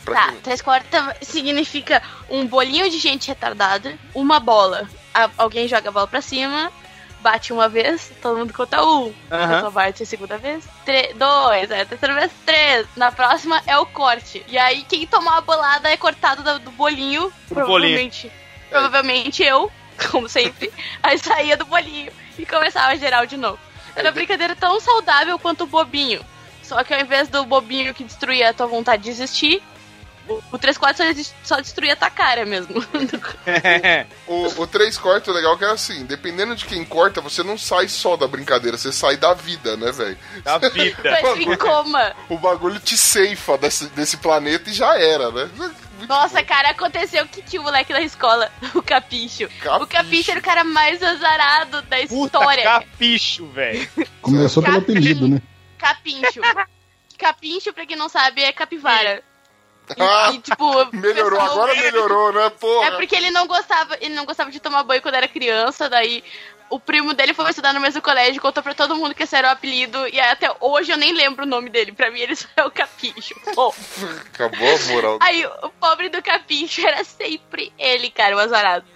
Pra 0.04 0.14
Tá, 0.14 0.26
quem- 0.32 0.40
três 0.40 0.60
corta 0.60 1.16
significa 1.22 2.02
um 2.28 2.46
bolinho 2.46 2.90
de 2.90 2.98
gente 2.98 3.28
retardada, 3.28 3.96
uma 4.14 4.38
bola. 4.40 4.88
A- 5.14 5.30
alguém 5.38 5.68
joga 5.68 5.88
a 5.88 5.92
bola 5.92 6.06
pra 6.08 6.20
cima, 6.22 6.70
bate 7.20 7.52
uma 7.52 7.68
vez, 7.68 8.10
todo 8.20 8.38
mundo 8.38 8.52
conta 8.52 8.84
um. 8.84 9.12
A 9.30 9.36
Aham. 9.36 9.54
pessoa 9.54 9.70
bate 9.70 10.02
a 10.02 10.06
segunda 10.06 10.38
vez, 10.38 10.64
dois, 11.16 11.70
a 11.70 11.84
terceira 11.84 12.14
vez, 12.14 12.32
três. 12.46 12.86
Na 12.96 13.12
próxima 13.12 13.62
é 13.66 13.76
o 13.78 13.86
corte. 13.86 14.44
E 14.48 14.56
aí 14.58 14.82
quem 14.84 15.06
tomar 15.06 15.38
a 15.38 15.40
bolada 15.40 15.90
é 15.90 15.96
cortado 15.96 16.42
do, 16.42 16.58
do 16.58 16.70
bolinho. 16.72 17.32
provavelmente. 17.48 18.30
Provavelmente 18.70 19.42
eu, 19.42 19.70
como 20.10 20.28
sempre, 20.28 20.72
aí 21.02 21.18
saía 21.18 21.56
do 21.56 21.64
bolinho 21.66 22.10
e 22.38 22.46
começava 22.46 22.92
a 22.92 22.96
geral 22.96 23.26
de 23.26 23.36
novo. 23.36 23.58
Era 23.94 24.08
uma 24.08 24.12
brincadeira 24.14 24.56
tão 24.56 24.80
saudável 24.80 25.38
quanto 25.38 25.64
o 25.64 25.66
bobinho. 25.66 26.24
Só 26.62 26.82
que 26.82 26.94
ao 26.94 27.00
invés 27.00 27.28
do 27.28 27.44
bobinho 27.44 27.92
que 27.92 28.02
destruía 28.02 28.48
a 28.48 28.54
tua 28.54 28.66
vontade 28.66 29.02
de 29.02 29.10
existir, 29.10 29.62
o, 30.28 30.34
o 30.52 30.58
3-4 30.58 30.96
só, 30.96 31.32
só 31.42 31.60
destruía 31.60 31.94
a 31.94 31.96
tua 31.96 32.10
cara 32.10 32.44
mesmo. 32.46 32.74
O, 34.26 34.62
o 34.62 34.66
três 34.66 34.96
cortes 34.96 35.28
é 35.28 35.32
legal 35.32 35.58
que 35.58 35.64
é 35.64 35.70
assim, 35.70 36.04
dependendo 36.04 36.54
de 36.54 36.64
quem 36.64 36.84
corta, 36.84 37.20
você 37.20 37.42
não 37.42 37.58
sai 37.58 37.88
só 37.88 38.16
da 38.16 38.26
brincadeira, 38.26 38.78
você 38.78 38.92
sai 38.92 39.16
da 39.16 39.34
vida, 39.34 39.76
né, 39.76 39.92
velho? 39.92 40.16
Da 40.42 40.58
vida. 40.58 41.20
Em 41.36 41.56
coma. 41.56 42.14
O 42.28 42.38
bagulho 42.38 42.80
te 42.80 42.96
ceifa 42.96 43.58
desse, 43.58 43.86
desse 43.88 44.16
planeta 44.16 44.70
e 44.70 44.72
já 44.72 44.96
era, 44.98 45.30
né? 45.30 45.50
Nossa, 46.08 46.42
cara, 46.42 46.70
aconteceu 46.70 47.26
que 47.26 47.42
tinha 47.42 47.60
o 47.60 47.64
moleque 47.64 47.92
na 47.92 48.00
escola, 48.00 48.50
o 48.74 48.82
Capicho. 48.82 49.48
Capicho. 49.60 49.82
O 49.84 49.86
Capicho 49.86 50.30
era 50.30 50.40
o 50.40 50.42
cara 50.42 50.64
mais 50.64 51.02
azarado 51.02 51.82
da 51.82 51.98
Puta 52.06 52.38
história. 52.38 52.64
capicho, 52.64 53.46
velho. 53.48 53.88
Começou 54.20 54.62
pelo 54.62 54.78
apelido, 54.78 55.28
né? 55.28 55.42
Capincho. 55.78 56.40
Capincho, 57.18 57.72
pra 57.72 57.86
quem 57.86 57.96
não 57.96 58.08
sabe, 58.08 58.42
é 58.42 58.52
capivara. 58.52 59.22
E, 59.90 60.02
Ah, 60.02 60.30
e, 60.32 60.38
tipo, 60.38 60.66
melhorou, 60.96 61.38
pessoal- 61.38 61.52
agora 61.52 61.74
melhorou, 61.74 62.32
né, 62.32 62.50
porra? 62.50 62.86
É 62.86 62.90
porque 62.92 63.14
ele 63.16 63.30
não 63.30 63.46
gostava, 63.46 63.96
ele 64.00 64.14
não 64.14 64.24
gostava 64.24 64.50
de 64.50 64.60
tomar 64.60 64.82
banho 64.84 65.02
quando 65.02 65.16
era 65.16 65.28
criança, 65.28 65.88
daí 65.88 66.22
o 66.70 66.80
primo 66.80 67.12
dele 67.12 67.34
foi 67.34 67.50
estudar 67.50 67.74
no 67.74 67.80
mesmo 67.80 68.00
colégio, 68.00 68.40
contou 68.40 68.62
pra 68.62 68.72
todo 68.72 68.96
mundo 68.96 69.14
que 69.14 69.24
esse 69.24 69.36
era 69.36 69.48
o 69.48 69.50
apelido, 69.50 70.08
e 70.08 70.18
até 70.18 70.50
hoje 70.60 70.90
eu 70.92 70.96
nem 70.96 71.12
lembro 71.12 71.44
o 71.44 71.48
nome 71.48 71.68
dele. 71.68 71.92
Pra 71.92 72.10
mim 72.10 72.20
ele 72.20 72.34
só 72.34 72.46
é 72.56 72.64
o 72.64 72.70
Capicho. 72.70 73.34
Pô. 73.54 73.74
Acabou 74.32 74.74
a 74.74 74.78
moral. 74.92 75.18
Aí 75.20 75.44
o 75.44 75.68
pobre 75.78 76.08
do 76.08 76.22
Capicho 76.22 76.86
era 76.86 77.04
sempre 77.04 77.70
ele, 77.78 78.08
cara, 78.10 78.34
o 78.36 78.38
azarado. 78.38 78.86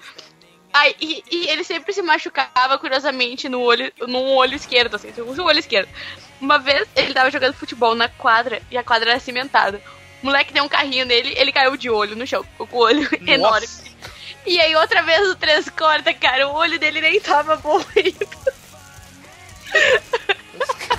Ai, 0.73 0.95
e, 1.01 1.23
e 1.31 1.49
ele 1.49 1.65
sempre 1.65 1.93
se 1.93 2.01
machucava, 2.03 2.79
curiosamente, 2.79 3.49
no 3.49 3.61
olho, 3.61 3.93
no 4.07 4.21
olho 4.23 4.55
esquerdo, 4.55 4.95
assim, 4.97 5.13
no 5.17 5.45
olho 5.45 5.59
esquerdo. 5.59 5.89
Uma 6.41 6.59
vez 6.59 6.87
ele 6.95 7.13
tava 7.15 7.31
jogando 7.31 7.55
futebol 7.55 7.95
na 7.95 8.09
quadra 8.09 8.63
e 8.71 8.77
a 8.79 8.85
quadra 8.85 9.11
era 9.11 9.21
cimentada. 9.21 9.83
O 10.23 10.27
moleque 10.27 10.53
deu 10.53 10.65
um 10.65 10.69
carrinho 10.69 11.05
nele, 11.07 11.35
ele 11.37 11.53
caiu 11.53 11.77
de 11.77 11.89
olho 11.91 12.17
no 12.17 12.27
chão, 12.27 12.45
com 12.59 12.65
o 12.71 12.79
olho 12.81 13.09
enorme. 13.29 13.67
E 14.47 14.61
aí 14.61 14.75
outra 14.77 15.03
vez 15.03 15.29
o 15.29 15.35
três 15.37 15.69
corta, 15.69 16.13
cara, 16.15 16.49
o 16.49 16.55
olho 16.55 16.79
dele 16.79 17.01
nem 17.01 17.21
tava 17.21 17.57
morrendo. 17.57 18.29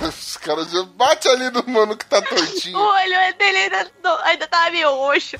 Os 0.02 0.36
caras 0.36 0.70
já 0.70 0.82
bate 0.84 1.28
ali 1.28 1.50
no 1.50 1.64
mano 1.66 1.96
que 1.96 2.04
tá 2.06 2.18
O 2.18 2.22
tortinho. 2.22 2.78
olho 2.78 3.34
dele 3.38 3.58
ainda, 3.58 3.90
ainda 4.24 4.46
tava 4.46 4.70
meio 4.70 4.90
roxo. 4.94 5.36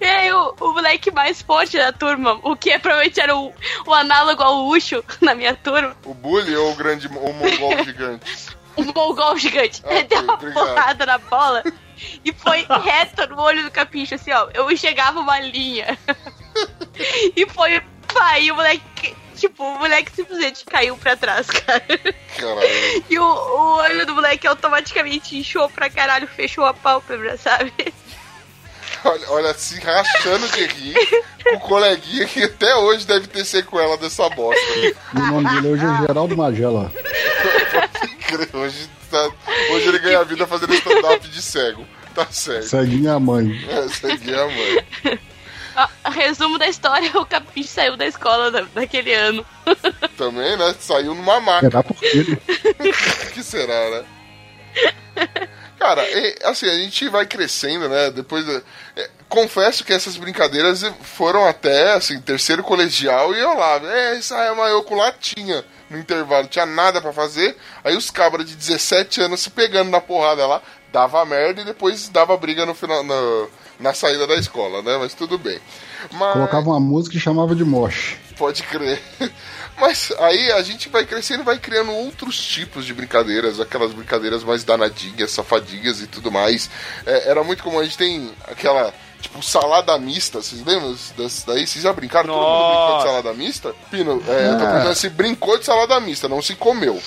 E 0.00 0.04
aí 0.04 0.32
o, 0.32 0.54
o 0.60 0.72
moleque 0.72 1.10
mais 1.10 1.40
forte 1.40 1.78
da 1.78 1.90
turma, 1.92 2.38
o 2.42 2.54
que 2.54 2.78
provavelmente 2.78 3.18
era 3.20 3.34
o, 3.34 3.52
o 3.86 3.94
análogo 3.94 4.42
ao 4.42 4.66
Ucho 4.68 5.02
na 5.22 5.34
minha 5.34 5.54
turma, 5.54 5.96
O 6.04 6.12
bully 6.12 6.54
ou 6.54 6.72
o 6.72 6.74
grande 6.76 7.06
o 7.08 7.32
mongol 7.32 7.82
gigante? 7.82 8.48
o 8.76 8.82
mongol 8.84 9.36
gigante, 9.38 9.80
Ok, 9.82 9.96
ele 9.96 10.08
deu 10.08 10.20
uma 10.22 10.34
obrigado. 10.34 10.54
porrada 10.66 11.06
na 11.06 11.18
bola 11.18 11.62
e 12.24 12.32
foi 12.32 12.66
reto 12.84 13.26
no 13.28 13.40
olho 13.40 13.62
do 13.64 13.70
capicho, 13.70 14.14
assim, 14.14 14.32
ó. 14.32 14.48
Eu 14.52 14.70
enxergava 14.70 15.20
uma 15.20 15.38
linha. 15.40 15.98
e 17.36 17.46
foi. 17.48 17.82
E 18.40 18.50
o 18.50 18.54
moleque. 18.54 19.16
Tipo, 19.34 19.64
o 19.64 19.78
moleque 19.78 20.10
simplesmente 20.12 20.64
caiu 20.64 20.96
pra 20.96 21.14
trás, 21.14 21.46
cara. 21.50 21.84
Caralho. 22.38 23.04
E 23.10 23.18
o, 23.18 23.22
o 23.22 23.76
olho 23.76 24.06
do 24.06 24.14
moleque 24.14 24.46
automaticamente 24.46 25.36
inchou 25.36 25.68
pra 25.68 25.90
caralho, 25.90 26.26
fechou 26.26 26.64
a 26.64 26.72
pálpebra, 26.72 27.36
sabe? 27.36 27.72
Olha, 29.04 29.30
olha, 29.30 29.54
se 29.54 29.78
rachando 29.78 30.48
de 30.48 30.66
rir 30.66 30.96
com 31.44 31.56
o 31.56 31.60
coleguinha 31.60 32.26
que 32.26 32.42
até 32.42 32.74
hoje 32.76 33.06
deve 33.06 33.26
ter 33.28 33.44
sequela 33.44 33.96
dessa 33.96 34.28
bosta. 34.30 34.60
O 35.14 35.18
nome 35.18 35.48
dele 35.50 35.68
hoje 35.74 35.84
é 35.84 36.06
Geraldo 36.06 36.36
Magela. 36.36 36.90
Hoje, 38.52 38.90
tá- 39.06 39.30
hoje 39.72 39.88
ele 39.88 39.98
ganha 39.98 40.20
a 40.20 40.24
vida 40.24 40.46
fazendo 40.46 40.74
stand-up 40.74 41.28
de 41.28 41.42
cego. 41.42 41.86
Tá 42.14 42.26
certo. 42.30 42.66
Ceguinha 42.68 43.12
a 43.14 43.20
mãe. 43.20 43.50
É, 43.68 43.88
segui 43.88 44.34
a 44.34 44.46
mãe. 44.46 45.20
A- 45.76 45.90
a 46.04 46.10
resumo 46.10 46.58
da 46.58 46.66
história, 46.66 47.10
o 47.20 47.26
capicho 47.26 47.68
saiu 47.68 47.96
da 47.96 48.06
escola 48.06 48.50
da- 48.50 48.66
daquele 48.74 49.12
ano. 49.12 49.44
Também, 50.16 50.56
né? 50.56 50.74
Saiu 50.80 51.14
numa 51.14 51.38
maca. 51.40 51.66
Será 51.68 51.82
por 51.82 51.96
quê? 51.96 52.38
O 53.28 53.32
que 53.34 53.42
será, 53.42 53.90
né? 53.90 54.04
Cara, 55.78 56.02
é, 56.02 56.36
assim, 56.44 56.66
a 56.68 56.74
gente 56.74 57.08
vai 57.08 57.26
crescendo, 57.26 57.88
né? 57.88 58.10
Depois. 58.10 58.46
é, 58.48 59.10
confesso 59.28 59.84
que 59.84 59.92
essas 59.92 60.16
brincadeiras 60.16 60.82
foram 61.02 61.46
até, 61.46 61.92
assim, 61.92 62.18
terceiro 62.20 62.62
colegial 62.62 63.34
e 63.34 63.38
eu 63.40 63.54
lá. 63.54 63.76
É, 63.84 64.16
Israel 64.16 64.56
Maior 64.56 64.82
com 64.82 64.94
latinha 64.94 65.62
no 65.90 65.98
intervalo, 65.98 66.48
tinha 66.48 66.66
nada 66.66 67.00
pra 67.00 67.12
fazer. 67.12 67.56
Aí 67.84 67.96
os 67.96 68.10
cabras 68.10 68.46
de 68.46 68.54
17 68.56 69.20
anos 69.22 69.40
se 69.40 69.50
pegando 69.50 69.90
na 69.90 70.00
porrada 70.00 70.46
lá, 70.46 70.62
dava 70.92 71.24
merda 71.24 71.60
e 71.62 71.64
depois 71.64 72.08
dava 72.08 72.36
briga 72.36 72.64
no 72.66 72.74
final, 72.74 73.02
no- 73.04 73.48
na 73.78 73.92
saída 73.92 74.26
da 74.26 74.34
escola, 74.36 74.82
né? 74.82 74.96
Mas 74.98 75.14
tudo 75.14 75.38
bem. 75.38 75.58
Mas... 76.12 76.32
Colocava 76.32 76.70
uma 76.70 76.80
música 76.80 77.16
e 77.16 77.20
chamava 77.20 77.54
de 77.54 77.64
moche. 77.64 78.16
Pode 78.36 78.62
crer. 78.64 79.00
Mas 79.78 80.10
aí 80.18 80.50
a 80.52 80.62
gente 80.62 80.88
vai 80.88 81.04
crescendo 81.04 81.42
e 81.42 81.44
vai 81.44 81.58
criando 81.58 81.92
outros 81.92 82.38
tipos 82.38 82.86
de 82.86 82.94
brincadeiras, 82.94 83.60
aquelas 83.60 83.92
brincadeiras 83.92 84.42
mais 84.42 84.64
danadinhas, 84.64 85.30
safadinhas 85.30 86.00
e 86.00 86.06
tudo 86.06 86.32
mais. 86.32 86.70
É, 87.04 87.30
era 87.30 87.44
muito 87.44 87.62
comum, 87.62 87.78
a 87.78 87.84
gente 87.84 87.98
tem 87.98 88.30
aquela, 88.48 88.92
tipo, 89.20 89.42
salada 89.42 89.96
mista, 89.98 90.40
vocês 90.42 90.64
lembram 90.64 90.94
das, 91.16 91.44
daí? 91.46 91.66
Vocês 91.66 91.82
já 91.82 91.92
brincaram? 91.92 92.28
Todo 92.28 92.36
mundo 92.38 92.46
brincou 92.68 92.86
de 92.86 92.92
Nossa. 92.92 93.06
salada 93.06 93.32
mista? 93.34 93.74
Pino, 93.90 94.22
é, 94.28 94.48
eu 94.48 94.58
tô 94.58 94.64
Ah. 94.64 94.68
perguntando 94.70 94.94
se 94.94 95.08
brincou 95.08 95.58
de 95.58 95.64
salada 95.64 95.98
mista, 96.00 96.28
não 96.28 96.40
se 96.42 96.54
comeu. 96.54 97.00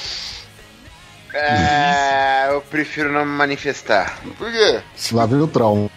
É, 1.34 2.48
eu 2.50 2.62
prefiro 2.62 3.12
não 3.12 3.24
me 3.24 3.32
manifestar. 3.32 4.20
Por 4.38 4.52
quê? 4.52 4.82
Lá 5.12 5.26
vem 5.28 5.40
o 5.42 5.48
trauma. 5.48 5.90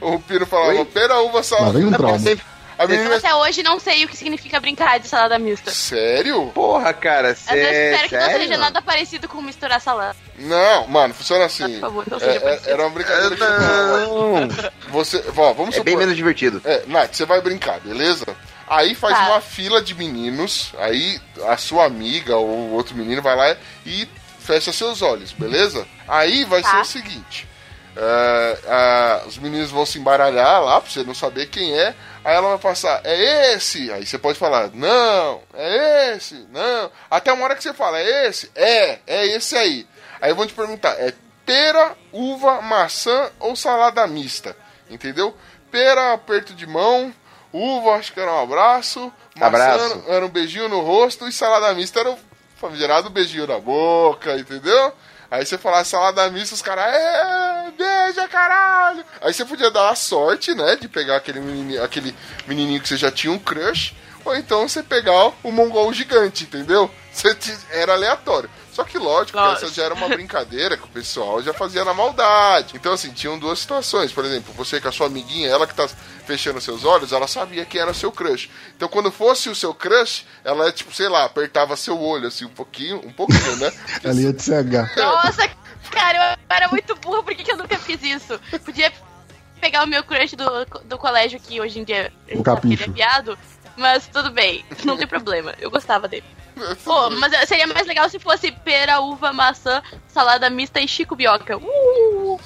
O 0.00 0.20
Pino 0.20 0.46
falava, 0.46 0.70
Oi? 0.78 0.84
pera, 0.84 1.20
uva, 1.22 1.38
Lá 1.38 1.42
salada. 1.42 1.72
vem 1.72 1.82
um 1.82 1.90
Não, 1.90 1.98
porque 1.98 2.02
trauma. 2.06 2.18
sempre- 2.20 2.44
A 2.78 2.86
menina... 2.86 3.16
Até 3.16 3.34
hoje 3.34 3.62
não 3.62 3.78
sei 3.80 4.04
o 4.04 4.08
que 4.08 4.16
significa 4.16 4.60
brincar 4.60 4.98
de 5.00 5.08
salada 5.08 5.38
mista. 5.38 5.70
Sério? 5.70 6.50
Porra, 6.54 6.92
cara, 6.92 7.28
Mas 7.28 7.48
eu 7.48 7.56
espero 7.56 8.08
que 8.08 8.14
não 8.16 8.22
sério? 8.26 8.40
seja 8.42 8.56
nada 8.58 8.82
parecido 8.82 9.28
com 9.28 9.40
misturar 9.40 9.80
salada. 9.80 10.16
Não, 10.38 10.86
mano, 10.86 11.14
funciona 11.14 11.46
assim. 11.46 11.74
Por 11.74 11.80
favor, 11.80 12.04
não 12.10 12.16
É, 12.18 12.20
seja 12.20 12.32
é, 12.36 12.40
parecido. 12.40 12.70
era 12.70 12.82
uma 12.82 12.90
brincadeira 12.90 13.34
que 13.36 13.40
Não, 13.42 14.48
você. 14.90 15.24
Ó, 15.36 15.52
vamos 15.54 15.74
é 15.76 15.82
bem 15.82 15.92
supor. 15.94 15.98
menos 15.98 16.16
divertido. 16.16 16.60
É, 16.64 16.82
Nath, 16.86 17.14
você 17.14 17.24
vai 17.24 17.40
brincar, 17.40 17.80
beleza? 17.80 18.26
Aí 18.68 18.94
faz 18.94 19.16
Tá. 19.16 19.28
uma 19.28 19.40
fila 19.40 19.80
de 19.80 19.94
meninos, 19.94 20.72
aí 20.78 21.20
a 21.46 21.56
sua 21.56 21.84
amiga 21.86 22.36
ou 22.36 22.72
outro 22.72 22.94
menino 22.96 23.22
vai 23.22 23.36
lá 23.36 23.56
e 23.86 24.08
fecha 24.40 24.72
seus 24.72 25.02
olhos, 25.02 25.32
beleza? 25.32 25.86
Aí 26.06 26.44
vai 26.44 26.62
Tá. 26.62 26.70
ser 26.70 26.76
o 26.80 26.84
seguinte: 26.84 27.48
é, 27.96 28.58
é, 28.66 29.26
os 29.28 29.38
meninos 29.38 29.70
vão 29.70 29.86
se 29.86 29.98
embaralhar 29.98 30.62
lá 30.62 30.80
pra 30.80 30.90
você 30.90 31.02
não 31.04 31.14
saber 31.14 31.46
quem 31.46 31.78
é. 31.78 31.94
Aí 32.26 32.34
ela 32.34 32.48
vai 32.48 32.58
passar, 32.58 33.02
é 33.04 33.54
esse? 33.54 33.88
Aí 33.92 34.04
você 34.04 34.18
pode 34.18 34.36
falar, 34.36 34.70
não, 34.74 35.42
é 35.54 36.16
esse, 36.16 36.34
não. 36.50 36.90
Até 37.08 37.32
uma 37.32 37.44
hora 37.44 37.54
que 37.54 37.62
você 37.62 37.72
fala, 37.72 38.00
é 38.00 38.26
esse? 38.26 38.50
É, 38.52 38.98
é 39.06 39.26
esse 39.28 39.56
aí. 39.56 39.86
Aí 40.20 40.34
vão 40.34 40.44
te 40.44 40.52
perguntar, 40.52 40.90
é 40.98 41.14
pera, 41.44 41.96
uva, 42.12 42.60
maçã 42.60 43.30
ou 43.38 43.54
salada 43.54 44.04
mista? 44.08 44.56
Entendeu? 44.90 45.36
Pera, 45.70 46.14
aperto 46.14 46.52
de 46.52 46.66
mão. 46.66 47.14
Uva, 47.52 47.92
acho 47.92 48.12
que 48.12 48.18
era 48.18 48.32
um 48.32 48.42
abraço. 48.42 49.12
Maçã 49.36 49.46
Abraço. 49.46 50.04
era 50.08 50.26
um 50.26 50.28
beijinho 50.28 50.68
no 50.68 50.80
rosto. 50.80 51.28
E 51.28 51.32
salada 51.32 51.72
mista 51.74 52.00
era 52.00 52.10
o 52.10 52.18
famigerado 52.56 53.08
beijinho 53.08 53.46
na 53.46 53.60
boca, 53.60 54.36
entendeu? 54.36 54.92
Aí 55.30 55.44
você 55.44 55.58
falava 55.58 55.84
salada 55.84 56.30
mista, 56.30 56.54
os 56.54 56.62
caras, 56.62 56.84
é, 56.86 57.72
beija, 57.76 58.28
caralho. 58.28 59.04
Aí 59.20 59.32
você 59.32 59.44
podia 59.44 59.70
dar 59.70 59.90
a 59.90 59.94
sorte, 59.94 60.54
né, 60.54 60.76
de 60.76 60.88
pegar 60.88 61.16
aquele 61.16 61.40
menininho, 61.40 61.82
aquele 61.82 62.14
menininho 62.46 62.80
que 62.80 62.88
você 62.88 62.96
já 62.96 63.10
tinha 63.10 63.32
um 63.32 63.38
crush. 63.38 63.94
Ou 64.24 64.34
então 64.34 64.68
você 64.68 64.82
pegar 64.82 65.32
o 65.42 65.52
mongol 65.52 65.92
gigante, 65.92 66.44
entendeu? 66.44 66.90
Você 67.12 67.36
era 67.70 67.92
aleatório. 67.92 68.50
Só 68.76 68.84
que 68.84 68.98
lógico 68.98 69.38
que 69.38 69.42
Lógico. 69.42 69.64
essa 69.64 69.74
já 69.74 69.84
era 69.84 69.94
uma 69.94 70.06
brincadeira 70.06 70.76
que 70.76 70.84
o 70.84 70.88
pessoal 70.88 71.42
já 71.42 71.54
fazia 71.54 71.82
na 71.82 71.94
maldade. 71.94 72.76
Então, 72.76 72.92
assim, 72.92 73.10
tinham 73.10 73.38
duas 73.38 73.58
situações. 73.58 74.12
Por 74.12 74.22
exemplo, 74.22 74.52
você 74.52 74.78
com 74.78 74.88
a 74.88 74.92
sua 74.92 75.06
amiguinha, 75.06 75.48
ela 75.48 75.66
que 75.66 75.74
tá 75.74 75.88
fechando 76.26 76.60
seus 76.60 76.84
olhos, 76.84 77.10
ela 77.10 77.26
sabia 77.26 77.64
quem 77.64 77.80
era 77.80 77.90
o 77.90 77.94
seu 77.94 78.12
crush. 78.12 78.50
Então, 78.76 78.86
quando 78.86 79.10
fosse 79.10 79.48
o 79.48 79.54
seu 79.54 79.72
crush, 79.72 80.26
ela, 80.44 80.70
tipo, 80.70 80.94
sei 80.94 81.08
lá, 81.08 81.24
apertava 81.24 81.74
seu 81.74 81.98
olho, 81.98 82.28
assim, 82.28 82.44
um 82.44 82.50
pouquinho, 82.50 82.98
um 82.98 83.10
pouquinho, 83.10 83.56
né? 83.56 83.70
Porque 83.70 84.08
Ela 84.08 84.20
ia 84.20 84.32
de 84.34 84.42
cegar. 84.42 84.94
Nossa, 84.94 85.48
cara, 85.90 86.32
eu 86.34 86.38
era 86.54 86.68
muito 86.68 86.94
burra, 86.96 87.22
por 87.22 87.34
que, 87.34 87.44
que 87.44 87.52
eu 87.52 87.56
nunca 87.56 87.78
fiz 87.78 88.02
isso? 88.02 88.38
Podia 88.62 88.92
pegar 89.58 89.84
o 89.84 89.86
meu 89.86 90.04
crush 90.04 90.36
do, 90.36 90.66
do 90.84 90.98
colégio, 90.98 91.40
que 91.40 91.62
hoje 91.62 91.80
em 91.80 91.84
dia 91.84 92.12
a 92.28 92.34
gente 92.34 92.44
sabe 92.44 92.60
que 92.60 92.74
ele 92.74 92.84
é 92.84 92.88
viado, 92.88 93.38
mas 93.74 94.06
tudo 94.06 94.30
bem, 94.30 94.62
não 94.84 94.98
tem 94.98 95.06
problema, 95.06 95.54
eu 95.58 95.70
gostava 95.70 96.06
dele. 96.06 96.26
Pô, 96.84 97.10
mas 97.20 97.48
seria 97.48 97.66
mais 97.66 97.86
legal 97.86 98.08
se 98.08 98.18
fosse 98.18 98.50
pera, 98.50 99.00
uva, 99.00 99.32
maçã, 99.32 99.82
salada 100.08 100.48
mista 100.48 100.80
e 100.80 100.88
Chico 100.88 101.14
Bioca. 101.14 101.56
Uh! 101.58 102.40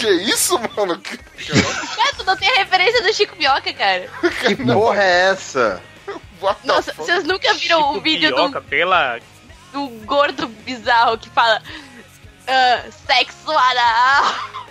que 0.00 0.10
isso, 0.22 0.58
mano? 0.76 0.98
Que- 0.98 1.18
Cara, 1.18 2.14
tu 2.16 2.24
não 2.24 2.36
tem 2.36 2.48
a 2.50 2.56
referência 2.56 3.02
do 3.02 3.12
Chico 3.12 3.36
Bioca, 3.36 3.72
cara. 3.72 4.08
Que 4.40 4.56
porra 4.56 5.02
é 5.02 5.30
essa? 5.30 5.82
What 6.40 6.64
Nossa, 6.64 6.92
vocês 6.92 7.24
nunca 7.24 7.52
viram 7.54 7.80
o 7.80 7.94
Chico 7.94 8.00
vídeo 8.00 8.30
do, 8.30 8.36
Pioca, 8.36 8.60
pela... 8.60 9.18
do 9.72 9.88
gordo 10.04 10.46
bizarro 10.46 11.18
que 11.18 11.28
fala 11.30 11.60
ah, 12.46 12.84
sexo 13.06 13.50
anal? 13.50 14.67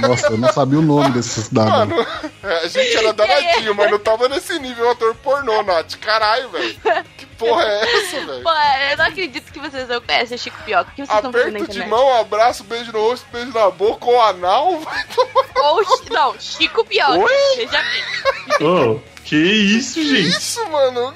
Nossa, 0.00 0.28
eu 0.28 0.38
não 0.38 0.52
sabia 0.52 0.78
o 0.78 0.82
nome 0.82 1.10
desses 1.10 1.48
dados. 1.48 1.72
Mano, 1.72 2.06
a 2.42 2.66
gente 2.66 2.96
era 2.96 3.12
danadinho, 3.12 3.74
mas 3.74 3.90
não 3.90 3.98
tava 3.98 4.28
nesse 4.28 4.58
nível 4.58 4.90
ator 4.90 5.14
pornô, 5.16 5.62
Nath. 5.62 5.96
Caralho, 5.96 6.48
velho. 6.50 6.76
Que 7.16 7.26
porra 7.26 7.64
é 7.64 7.96
essa, 7.96 8.26
velho? 8.26 8.42
Pô, 8.42 8.50
eu 8.50 8.96
não 8.96 9.04
acredito 9.04 9.52
que 9.52 9.60
vocês 9.60 9.88
não 9.88 10.00
conhecem 10.00 10.38
Chico 10.38 10.56
Bioca. 10.64 10.90
O 10.90 10.94
que 10.94 11.06
vocês 11.06 11.16
estão 11.16 11.32
fazendo 11.32 11.52
na 11.52 11.58
Aperto 11.60 11.72
de 11.72 11.86
mão, 11.86 12.20
abraço, 12.20 12.64
beijo 12.64 12.92
no 12.92 13.00
rosto, 13.00 13.26
beijo 13.32 13.52
na 13.52 13.70
boca 13.70 14.06
ou 14.06 14.20
anal, 14.20 14.80
vai 14.80 15.04
tomar 15.04 15.64
Ou, 15.64 15.84
não, 16.10 16.40
Chico 16.40 16.84
Bioca. 16.84 17.18
Oi? 17.18 17.56
Veja 17.56 17.82
bem. 17.82 18.66
Ô, 18.66 19.00
que 19.24 19.36
isso, 19.36 20.02
gente? 20.02 20.28
isso, 20.28 20.68
mano. 20.68 21.14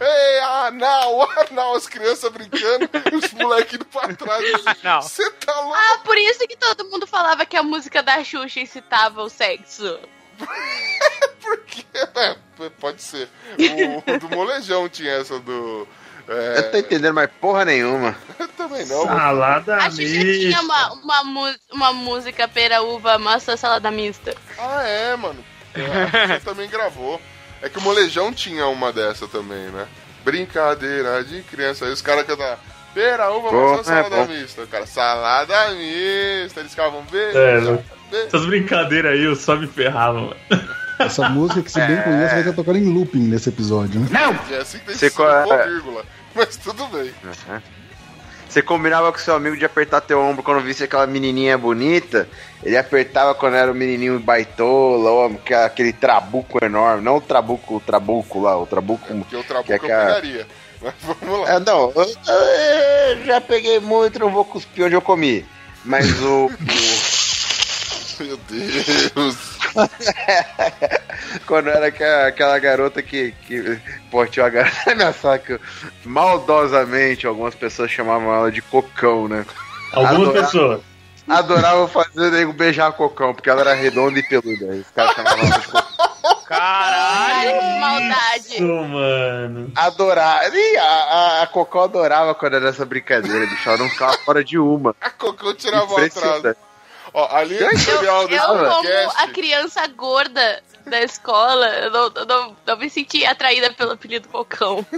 Ei, 0.00 0.38
anal, 0.40 1.28
anal, 1.50 1.74
as 1.76 1.86
crianças 1.86 2.32
brincando, 2.32 2.88
os 3.12 3.32
moleques 3.32 3.74
indo 3.74 3.84
pra 3.84 4.14
trás. 4.14 4.44
Não. 4.82 5.02
Você 5.02 5.30
tá 5.32 5.60
louco? 5.60 5.76
Ah, 5.76 5.98
por 6.04 6.16
isso 6.16 6.46
que 6.48 6.56
todo 6.56 6.86
mundo 6.88 7.06
falava 7.06 7.44
que 7.44 7.56
a 7.56 7.62
música 7.62 8.02
da 8.02 8.24
Xuxa 8.24 8.60
incitava 8.60 9.22
o 9.22 9.28
sexo. 9.28 9.98
Por 11.42 11.58
quê? 11.64 11.84
É, 11.94 12.36
pode 12.78 13.02
ser. 13.02 13.28
O, 13.58 14.10
o 14.14 14.18
do 14.18 14.28
molejão 14.30 14.88
tinha 14.88 15.12
essa 15.12 15.38
do. 15.38 15.86
É, 16.28 16.58
Eu 16.58 16.70
tô 16.70 16.78
entendendo 16.78 17.14
mais 17.14 17.30
porra 17.40 17.64
nenhuma. 17.64 18.16
eu 18.38 18.48
também 18.56 18.86
não. 18.86 19.04
Salada 19.04 19.76
A 19.76 19.90
Xuxa 19.90 20.02
tinha 20.04 20.60
uma, 20.62 20.92
uma, 20.94 21.56
uma 21.72 21.92
música 21.92 22.46
pera, 22.48 22.82
uva, 22.82 23.18
maçã, 23.18 23.56
salada 23.56 23.90
mista. 23.90 24.34
Ah, 24.58 24.82
é, 24.82 25.16
mano. 25.16 25.44
É, 25.74 26.38
Você 26.38 26.40
também 26.40 26.68
gravou. 26.70 27.20
É 27.62 27.68
que 27.68 27.78
o 27.78 27.82
molejão 27.82 28.32
tinha 28.32 28.66
uma 28.66 28.92
dessa 28.92 29.28
também, 29.28 29.68
né? 29.70 29.86
Brincadeira 30.24 31.22
de 31.24 31.42
criança. 31.42 31.84
Aí 31.84 31.92
os 31.92 32.02
caras 32.02 32.26
cantavam. 32.26 32.58
Pera, 32.94 33.30
uva, 33.30 33.50
Bom, 33.50 33.76
maçã, 33.76 33.80
é 33.80 34.02
salada 34.02 34.26
bom. 34.26 34.32
mista. 34.32 34.62
O 34.62 34.66
cara, 34.66 34.86
salada 34.86 35.70
mista. 35.74 36.60
Eles 36.60 36.70
ficavam 36.70 37.02
beijo. 37.10 37.38
É, 37.38 37.60
né? 37.60 37.84
beijo. 38.10 38.26
Essas 38.26 38.46
brincadeiras 38.46 39.12
aí 39.12 39.24
eu 39.24 39.36
só 39.36 39.56
me 39.56 39.66
ferrava, 39.66 40.20
mano. 40.20 40.36
Essa 40.98 41.28
música 41.30 41.62
que 41.62 41.70
se 41.70 41.80
bem 41.80 42.02
conhece 42.02 42.30
vai 42.32 42.40
estar 42.40 42.52
tocando 42.52 42.78
em 42.78 42.92
looping 42.92 43.20
nesse 43.20 43.48
episódio, 43.48 44.00
né? 44.00 44.08
É 44.50 44.56
assim 44.56 44.78
que 44.80 44.86
tem 44.86 44.94
Você 44.96 45.06
é. 45.06 45.66
vírgula. 45.66 46.04
Mas 46.34 46.56
tudo 46.56 46.86
bem. 46.88 47.12
Você 48.50 48.60
combinava 48.62 49.12
com 49.12 49.18
seu 49.18 49.34
amigo 49.36 49.56
de 49.56 49.64
apertar 49.64 50.00
teu 50.00 50.20
ombro 50.20 50.42
quando 50.42 50.60
visse 50.60 50.82
aquela 50.82 51.06
menininha 51.06 51.56
bonita. 51.56 52.28
Ele 52.64 52.76
apertava 52.76 53.32
quando 53.32 53.54
era 53.54 53.70
o 53.70 53.74
menininho 53.74 54.18
baitola, 54.18 55.08
ou 55.10 55.40
aquele 55.64 55.92
trabuco 55.92 56.58
enorme. 56.64 57.00
Não 57.04 57.18
o 57.18 57.20
trabuco, 57.20 57.76
o 57.76 57.80
trabuco 57.80 58.40
lá, 58.40 58.58
o 58.60 58.66
trabuco. 58.66 59.06
Porque 59.06 59.36
o 59.36 59.44
trabuco 59.44 59.66
que 59.66 59.72
é 59.72 59.76
eu 59.76 60.00
a- 60.00 60.06
pegaria. 60.06 60.46
Mas 60.82 60.94
vamos 61.02 61.40
lá. 61.48 61.54
É, 61.54 61.60
não, 61.60 61.92
eu, 61.94 62.02
eu 63.18 63.24
já 63.24 63.40
peguei 63.40 63.78
muito, 63.78 64.18
não 64.18 64.30
vou 64.30 64.44
cuspir 64.44 64.84
onde 64.84 64.94
eu 64.96 65.00
comi. 65.02 65.46
Mas 65.84 66.06
o. 66.20 66.46
o- 66.46 66.50
Meu 68.24 68.36
Deus. 68.48 69.59
quando 71.46 71.68
era 71.68 71.86
aquela, 71.86 72.26
aquela 72.26 72.58
garota 72.58 73.02
que. 73.02 73.32
que 73.46 73.80
tinha 74.30 74.44
uma 74.44 74.50
garota 74.50 74.76
na 74.94 74.94
minha 74.94 75.38
que 75.38 75.60
maldosamente 76.04 77.26
algumas 77.26 77.54
pessoas 77.54 77.90
chamavam 77.90 78.34
ela 78.34 78.50
de 78.50 78.62
cocão, 78.62 79.28
né? 79.28 79.44
Algumas 79.92 80.28
Adorava. 80.28 80.46
pessoas. 80.46 80.80
Adorava 81.28 81.88
fazer 81.88 82.20
o 82.20 82.30
nego 82.30 82.52
beijar 82.52 82.92
cocão, 82.92 83.34
porque 83.34 83.48
ela 83.48 83.60
era 83.60 83.74
redonda 83.74 84.18
e 84.18 84.22
peluda. 84.22 84.66
Os 84.66 84.90
caras 84.90 85.14
chamavam 85.14 85.46
ela 85.46 85.58
de 85.58 85.66
cocão. 85.66 86.00
Cara, 86.50 86.96
Caralho! 86.96 87.60
que 87.60 87.80
maldade. 87.80 88.54
Isso, 88.54 88.62
mano. 88.64 89.72
Adorava. 89.76 90.48
E 90.48 90.76
a, 90.76 90.84
a, 90.84 91.42
a 91.42 91.46
Cocó 91.46 91.84
adorava 91.84 92.34
quando 92.34 92.56
era 92.56 92.70
essa 92.70 92.84
brincadeira, 92.84 93.46
bicho. 93.46 93.68
Ela 93.68 93.78
não 93.78 93.88
ficava 93.88 94.14
fora 94.24 94.42
de 94.42 94.58
uma. 94.58 94.96
A 95.00 95.10
Cocô 95.10 95.54
tirava 95.54 95.92
o 95.92 95.96
atraso. 95.96 96.56
Ó, 97.12 97.28
a 97.36 97.42
linha 97.44 97.62
editorial 97.72 98.28
Eu, 98.28 98.36
eu 98.36 98.70
como 98.70 98.88
a 99.16 99.28
criança 99.28 99.86
gorda 99.88 100.62
da 100.86 101.00
escola, 101.02 101.66
eu 101.76 101.90
não, 101.90 102.12
eu 102.14 102.26
não, 102.26 102.56
não 102.66 102.76
me 102.76 102.88
senti 102.90 103.24
atraída 103.26 103.72
pelo 103.72 103.92
apelido 103.92 104.28
Cocão. 104.28 104.84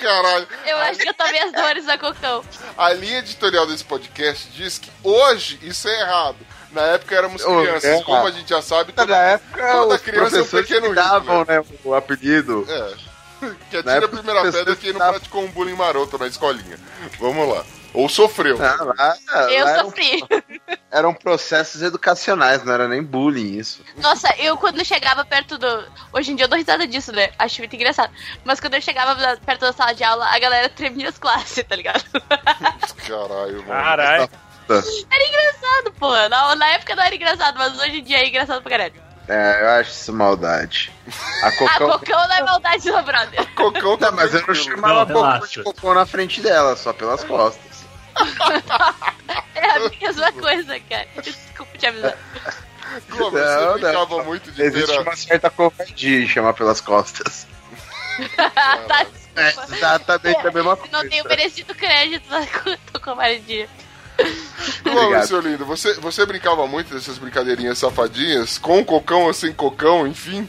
Caralho. 0.00 0.48
Eu 0.66 0.76
acho 0.78 0.98
que 1.00 1.08
eu 1.08 1.14
tomei 1.14 1.40
as 1.40 1.52
dores 1.52 1.84
da 1.86 1.98
Cocão. 1.98 2.44
A 2.76 2.92
linha 2.92 3.18
editorial 3.18 3.66
desse 3.66 3.84
podcast 3.84 4.48
diz 4.50 4.78
que 4.78 4.90
hoje 5.02 5.58
isso 5.62 5.88
é 5.88 6.00
errado. 6.00 6.36
Na 6.72 6.82
época 6.82 7.14
éramos 7.14 7.42
Oh, 7.44 7.60
crianças. 7.62 7.84
é 7.84 8.02
Como 8.02 8.26
a 8.26 8.30
gente 8.30 8.48
já 8.48 8.60
sabe, 8.62 8.92
Na 8.96 9.02
toda, 9.04 9.16
época, 9.16 9.72
toda 9.72 9.94
os 9.94 10.00
criança 10.02 10.38
é 10.38 10.42
um 10.42 10.46
pequeno 10.46 10.88
que 10.88 10.94
davam 10.94 11.40
Hitler. 11.40 11.60
né, 11.62 11.66
o 11.84 11.94
apelido. 11.94 12.66
É. 12.68 12.94
Que 13.70 13.80
Na 13.84 13.92
atira 13.92 14.06
a 14.06 14.08
primeira 14.08 14.42
pedra 14.50 14.74
quem 14.74 14.92
não 14.92 14.98
praticou 14.98 15.44
um 15.44 15.48
bullying 15.52 15.74
maroto 15.76 16.18
na 16.18 16.26
escolinha. 16.26 16.76
Vamos 17.20 17.48
lá. 17.48 17.64
Ou 17.94 18.08
sofreu. 18.08 18.58
Ah, 18.62 18.84
lá, 18.84 19.50
Eu 19.50 19.66
eram, 19.66 19.84
sofri. 19.86 20.24
eram 20.90 21.14
processos 21.14 21.82
educacionais, 21.82 22.62
não 22.62 22.72
era 22.72 22.86
nem 22.86 23.02
bullying 23.02 23.56
isso. 23.56 23.82
Nossa, 23.96 24.28
eu 24.38 24.56
quando 24.56 24.84
chegava 24.84 25.24
perto 25.24 25.56
do. 25.58 25.84
Hoje 26.12 26.32
em 26.32 26.36
dia 26.36 26.44
eu 26.44 26.48
dou 26.48 26.58
risada 26.58 26.86
disso, 26.86 27.12
né? 27.12 27.30
Acho 27.38 27.60
muito 27.60 27.74
engraçado. 27.74 28.12
Mas 28.44 28.60
quando 28.60 28.74
eu 28.74 28.82
chegava 28.82 29.16
perto 29.38 29.60
da 29.60 29.72
sala 29.72 29.94
de 29.94 30.04
aula, 30.04 30.26
a 30.26 30.38
galera 30.38 30.68
tremia 30.68 31.08
as 31.08 31.18
classes, 31.18 31.64
tá 31.66 31.76
ligado? 31.76 32.04
Caralho, 33.06 33.64
mano. 33.66 33.66
Caralho. 33.66 34.30
Era 34.70 35.28
engraçado, 35.28 35.92
pô. 35.98 36.10
Na, 36.28 36.54
na 36.54 36.68
época 36.68 36.94
não 36.94 37.02
era 37.02 37.14
engraçado, 37.14 37.58
mas 37.58 37.78
hoje 37.78 38.00
em 38.00 38.04
dia 38.04 38.18
é 38.18 38.28
engraçado 38.28 38.60
pra 38.60 38.70
caralho. 38.70 39.08
É, 39.26 39.62
eu 39.62 39.68
acho 39.80 39.90
isso 39.90 40.12
maldade. 40.12 40.90
A 41.42 41.52
Cocão. 41.52 41.90
Cocão 41.90 42.28
não 42.28 42.34
é 42.34 42.42
maldade, 42.42 42.84
meu 42.84 43.02
brother. 43.02 43.54
Cocão 43.54 43.98
tá 43.98 44.10
Não, 44.10 44.16
mas 44.16 44.34
eu 44.34 44.42
não 44.46 44.54
chamava 44.54 44.94
Não, 45.00 45.06
Cocô 45.06 45.20
relaxa. 45.20 45.46
de 45.46 45.62
Cocô 45.62 45.94
na 45.94 46.06
frente 46.06 46.40
dela, 46.40 46.74
só 46.76 46.94
pelas 46.94 47.22
costas. 47.24 47.77
É 49.54 49.70
a 49.70 49.80
mesma 50.00 50.32
coisa, 50.32 50.78
cara. 50.80 51.08
Desculpa 51.22 51.76
te 51.78 51.86
avisar. 51.86 52.16
Como, 53.10 53.24
Não, 53.24 53.30
você 53.30 53.66
não. 53.66 53.72
brincava 53.74 54.24
muito 54.24 54.50
de 54.52 54.62
Existe 54.62 54.86
ter 54.86 54.96
a- 54.98 55.00
uma 55.02 55.16
certa 55.16 55.50
covardia 55.50 56.20
em 56.20 56.28
chamar 56.28 56.54
pelas 56.54 56.80
costas. 56.80 57.46
tá, 58.88 59.06
É 59.36 59.44
desculpa. 59.44 59.74
exatamente 59.76 60.46
a 60.46 60.50
mesma 60.50 60.76
coisa. 60.76 60.92
Não 60.92 61.08
tenho 61.08 61.24
merecido 61.24 61.74
crédito 61.74 62.24
na 62.30 62.46
tua 62.46 63.00
covardia. 63.00 63.68
Obrigado. 64.84 65.26
seu 65.26 65.40
lindo? 65.40 65.64
Você, 65.66 65.94
você 65.94 66.24
brincava 66.26 66.66
muito 66.66 66.94
dessas 66.94 67.18
brincadeirinhas 67.18 67.78
safadinhas? 67.78 68.58
Com 68.58 68.84
cocão 68.84 69.22
ou 69.24 69.34
sem 69.34 69.52
cocão, 69.52 70.06
enfim? 70.06 70.48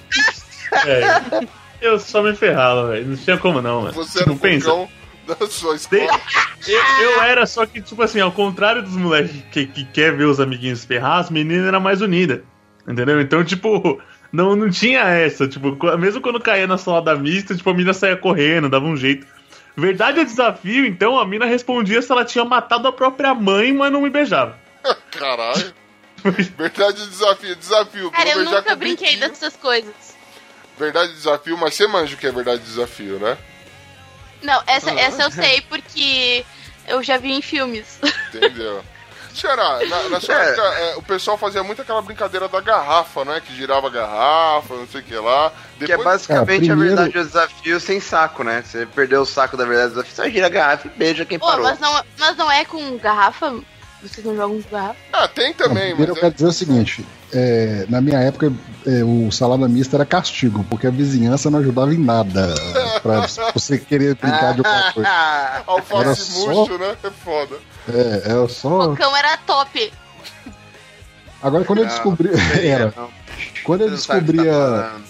É. 0.85 1.47
Eu 1.81 1.99
só 1.99 2.21
me 2.21 2.35
ferrava, 2.35 2.89
velho. 2.89 3.07
Não 3.07 3.17
tinha 3.17 3.37
como 3.37 3.61
não, 3.61 3.81
mano. 3.81 3.93
Você 3.93 4.19
era 4.19 4.27
Não 4.27 4.35
o 4.35 4.39
cocão 4.39 4.89
da 5.35 5.47
sua 5.47 5.75
escola. 5.75 6.19
Eu, 6.67 6.81
eu 7.01 7.21
era 7.21 7.45
só 7.45 7.65
que, 7.65 7.81
tipo 7.81 8.01
assim, 8.03 8.19
ao 8.19 8.33
contrário 8.33 8.83
dos 8.83 8.91
moleques 8.91 9.31
que, 9.49 9.65
que 9.65 9.85
quer 9.85 10.13
ver 10.13 10.25
os 10.25 10.41
amiguinhos 10.41 10.83
ferrar, 10.83 11.19
as 11.19 11.29
meninas 11.29 11.65
eram 11.65 11.79
mais 11.79 12.01
unidas. 12.01 12.41
Entendeu? 12.85 13.21
Então, 13.21 13.45
tipo, 13.45 14.01
não, 14.31 14.57
não 14.57 14.69
tinha 14.69 14.99
essa. 15.01 15.47
Tipo, 15.47 15.77
mesmo 15.97 16.19
quando 16.21 16.39
caía 16.39 16.67
na 16.67 16.77
salada 16.77 17.15
mista, 17.15 17.55
tipo, 17.55 17.69
a 17.69 17.73
mina 17.73 17.93
saía 17.93 18.17
correndo, 18.17 18.67
dava 18.67 18.85
um 18.85 18.97
jeito. 18.97 19.25
Verdade 19.75 20.19
é 20.19 20.25
desafio, 20.25 20.85
então 20.85 21.17
a 21.17 21.25
mina 21.25 21.45
respondia 21.45 22.01
se 22.01 22.11
ela 22.11 22.25
tinha 22.25 22.43
matado 22.43 22.87
a 22.87 22.91
própria 22.91 23.33
mãe, 23.33 23.71
mas 23.71 23.91
não 23.91 24.01
me 24.01 24.09
beijava. 24.09 24.57
Caralho. 25.11 25.73
Verdade 26.57 27.07
desafio, 27.07 27.55
desafio. 27.55 28.11
Cara, 28.11 28.29
eu 28.31 28.43
nunca 28.43 28.75
brinquei 28.75 29.15
dessas 29.15 29.55
coisas. 29.55 29.93
Verdade 30.77 31.13
desafio, 31.13 31.57
mas 31.57 31.75
você 31.75 31.87
manja 31.87 32.15
o 32.15 32.17
que 32.17 32.27
é 32.27 32.31
verdade 32.31 32.61
desafio, 32.61 33.19
né? 33.19 33.37
Não, 34.41 34.61
essa, 34.67 34.91
essa 34.91 35.23
eu 35.23 35.31
sei 35.31 35.61
porque 35.61 36.45
eu 36.87 37.03
já 37.03 37.17
vi 37.17 37.31
em 37.33 37.41
filmes. 37.41 37.99
Entendeu? 38.33 38.83
Senhora, 39.33 39.85
na, 39.85 40.09
na 40.09 40.19
sua 40.21 40.35
É. 40.35 40.49
época, 40.49 40.61
é, 40.67 40.95
o 40.97 41.01
pessoal 41.03 41.37
fazia 41.37 41.63
muito 41.63 41.81
aquela 41.81 42.01
brincadeira 42.01 42.47
da 42.47 42.59
garrafa, 42.59 43.23
né? 43.23 43.41
Que 43.45 43.55
girava 43.55 43.87
a 43.87 43.89
garrafa, 43.89 44.73
não 44.75 44.87
sei 44.87 45.01
o 45.01 45.03
que 45.03 45.15
lá. 45.15 45.51
Que 45.77 45.83
é 45.85 45.87
Depois, 45.87 46.05
basicamente 46.05 46.47
Cara, 46.67 46.73
a 46.73 46.75
primeiro- 46.75 46.95
verdade 46.95 47.11
do 47.13 47.23
desafio 47.25 47.79
sem 47.79 47.99
saco, 47.99 48.43
né? 48.43 48.63
Você 48.65 48.85
perdeu 48.87 49.21
o 49.21 49.25
saco 49.25 49.55
da 49.55 49.65
verdade 49.65 49.89
do 49.93 50.03
desafio, 50.03 50.15
você 50.15 50.31
gira 50.31 50.47
a 50.47 50.49
garrafa 50.49 50.87
e 50.87 50.91
beija 50.91 51.25
quem 51.25 51.37
Pô, 51.39 51.45
parou. 51.47 51.63
mas 51.63 51.79
não, 51.79 52.03
mas 52.17 52.35
não 52.37 52.51
é 52.51 52.65
com 52.65 52.97
garrafa? 52.97 53.53
Vocês 54.01 54.25
não 54.25 54.35
jogam 54.35 54.61
com 54.61 54.69
garrafa? 54.69 54.95
Ah, 55.11 55.27
tem 55.27 55.47
Não, 55.49 55.53
também, 55.53 55.87
primeiro 55.89 56.13
mas. 56.13 56.17
eu 56.17 56.21
quero 56.21 56.33
dizer 56.33 56.45
o 56.47 56.51
seguinte: 56.53 57.05
é, 57.33 57.85
na 57.89 57.99
minha 57.99 58.17
época, 58.19 58.51
é, 58.87 59.03
o 59.03 59.29
salada 59.31 59.67
mista 59.67 59.97
era 59.97 60.05
castigo, 60.05 60.65
porque 60.69 60.87
a 60.87 60.89
vizinhança 60.89 61.49
não 61.51 61.59
ajudava 61.59 61.93
em 61.93 61.97
nada 61.97 62.53
pra 63.03 63.27
você 63.53 63.77
querer 63.77 64.15
brincar 64.15 64.53
de 64.53 64.61
alguma 64.65 64.93
coisa. 64.93 65.09
Alface 65.67 66.01
Era 66.01 66.15
só- 66.15 66.53
murcho, 66.53 66.77
né? 66.77 66.95
É 67.03 67.09
foda. 67.11 67.55
É, 67.89 68.21
era 68.31 68.47
só. 68.47 68.87
Cocão 68.89 69.17
era 69.17 69.35
top. 69.37 69.91
Agora, 71.41 71.63
quando 71.65 71.79
eu 71.79 71.85
Não, 71.85 71.91
descobri. 71.91 72.29
Era. 72.61 72.93
Não, 72.95 73.09
Quando 73.63 73.81
eu 73.81 73.87
não 73.87 73.93
o 73.93 73.97
descobri 73.97 74.37
tá 74.45 74.93
a. 74.95 75.09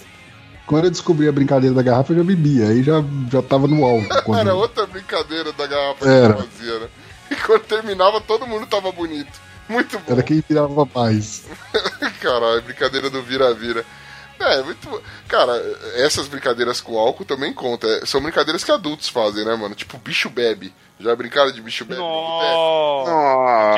Quando 0.68 0.86
eu 0.86 0.92
descobri 0.92 1.28
a 1.28 1.32
brincadeira 1.32 1.74
da 1.76 1.82
garrafa, 1.82 2.14
eu 2.14 2.18
já 2.18 2.24
bebia. 2.24 2.68
Aí 2.68 2.84
já, 2.84 3.04
já 3.32 3.42
tava 3.42 3.68
no 3.68 3.84
alto. 3.84 4.08
Quando... 4.24 4.40
Era 4.40 4.54
outra 4.54 4.86
brincadeira 4.86 5.52
da 5.52 5.66
garrafa 5.66 6.08
Era. 6.08 6.34
que 6.36 6.44
fazia, 6.44 6.80
né? 6.80 6.88
E 7.30 7.36
quando 7.36 7.64
terminava, 7.64 8.20
todo 8.22 8.48
mundo 8.48 8.66
tava 8.66 8.92
bonito. 8.92 9.40
Muito 9.68 10.00
bom. 10.00 10.14
Era 10.14 10.24
quem 10.24 10.44
virava 10.48 10.88
mais. 10.94 11.46
Caralho, 12.20 12.62
brincadeira 12.64 13.10
do 13.10 13.22
vira-vira. 13.22 13.86
É, 14.40 14.62
muito. 14.64 15.04
Cara, 15.28 15.54
essas 15.96 16.28
brincadeiras 16.28 16.80
com 16.80 16.98
álcool 16.98 17.26
também 17.26 17.54
contam. 17.54 17.90
É, 17.90 18.06
São 18.06 18.22
brincadeiras 18.22 18.64
que 18.64 18.72
adultos 18.72 19.10
fazem, 19.10 19.46
né, 19.46 19.56
mano? 19.56 19.76
Tipo, 19.76 19.98
bicho 19.98 20.30
bebe. 20.30 20.74
Já 21.00 21.16
brincaram 21.16 21.52
de 21.52 21.62
bicho 21.62 21.86
bebe? 21.86 22.02
no 22.02 22.08
boteco? 22.08 22.52
Nossa. 22.52 23.12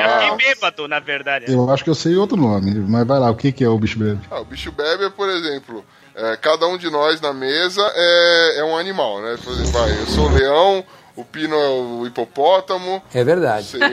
Já 0.00 0.06
Nossa. 0.08 0.20
fiquei 0.20 0.54
bêbado, 0.54 0.88
na 0.88 0.98
verdade. 0.98 1.52
Eu 1.52 1.70
acho 1.70 1.84
que 1.84 1.90
eu 1.90 1.94
sei 1.94 2.16
outro 2.16 2.36
nome, 2.36 2.74
mas 2.74 3.06
vai 3.06 3.18
lá, 3.18 3.30
o 3.30 3.36
que, 3.36 3.52
que 3.52 3.62
é 3.62 3.68
o 3.68 3.78
bicho 3.78 3.98
bebe? 3.98 4.20
Ah, 4.30 4.40
o 4.40 4.44
bicho 4.44 4.72
bebe 4.72 5.04
é, 5.04 5.10
por 5.10 5.28
exemplo, 5.28 5.84
é, 6.14 6.36
cada 6.36 6.66
um 6.66 6.76
de 6.76 6.90
nós 6.90 7.20
na 7.20 7.32
mesa 7.32 7.82
é, 7.94 8.58
é 8.58 8.64
um 8.64 8.76
animal, 8.76 9.20
né? 9.20 9.36
Por 9.42 9.52
exemplo, 9.52 9.70
vai, 9.72 10.00
eu 10.00 10.06
sou 10.06 10.28
leão, 10.30 10.84
o 11.14 11.24
Pino 11.24 11.54
é 11.54 11.68
o 11.68 12.06
hipopótamo. 12.06 13.02
É 13.12 13.22
verdade. 13.22 13.76
Lá, 13.78 13.88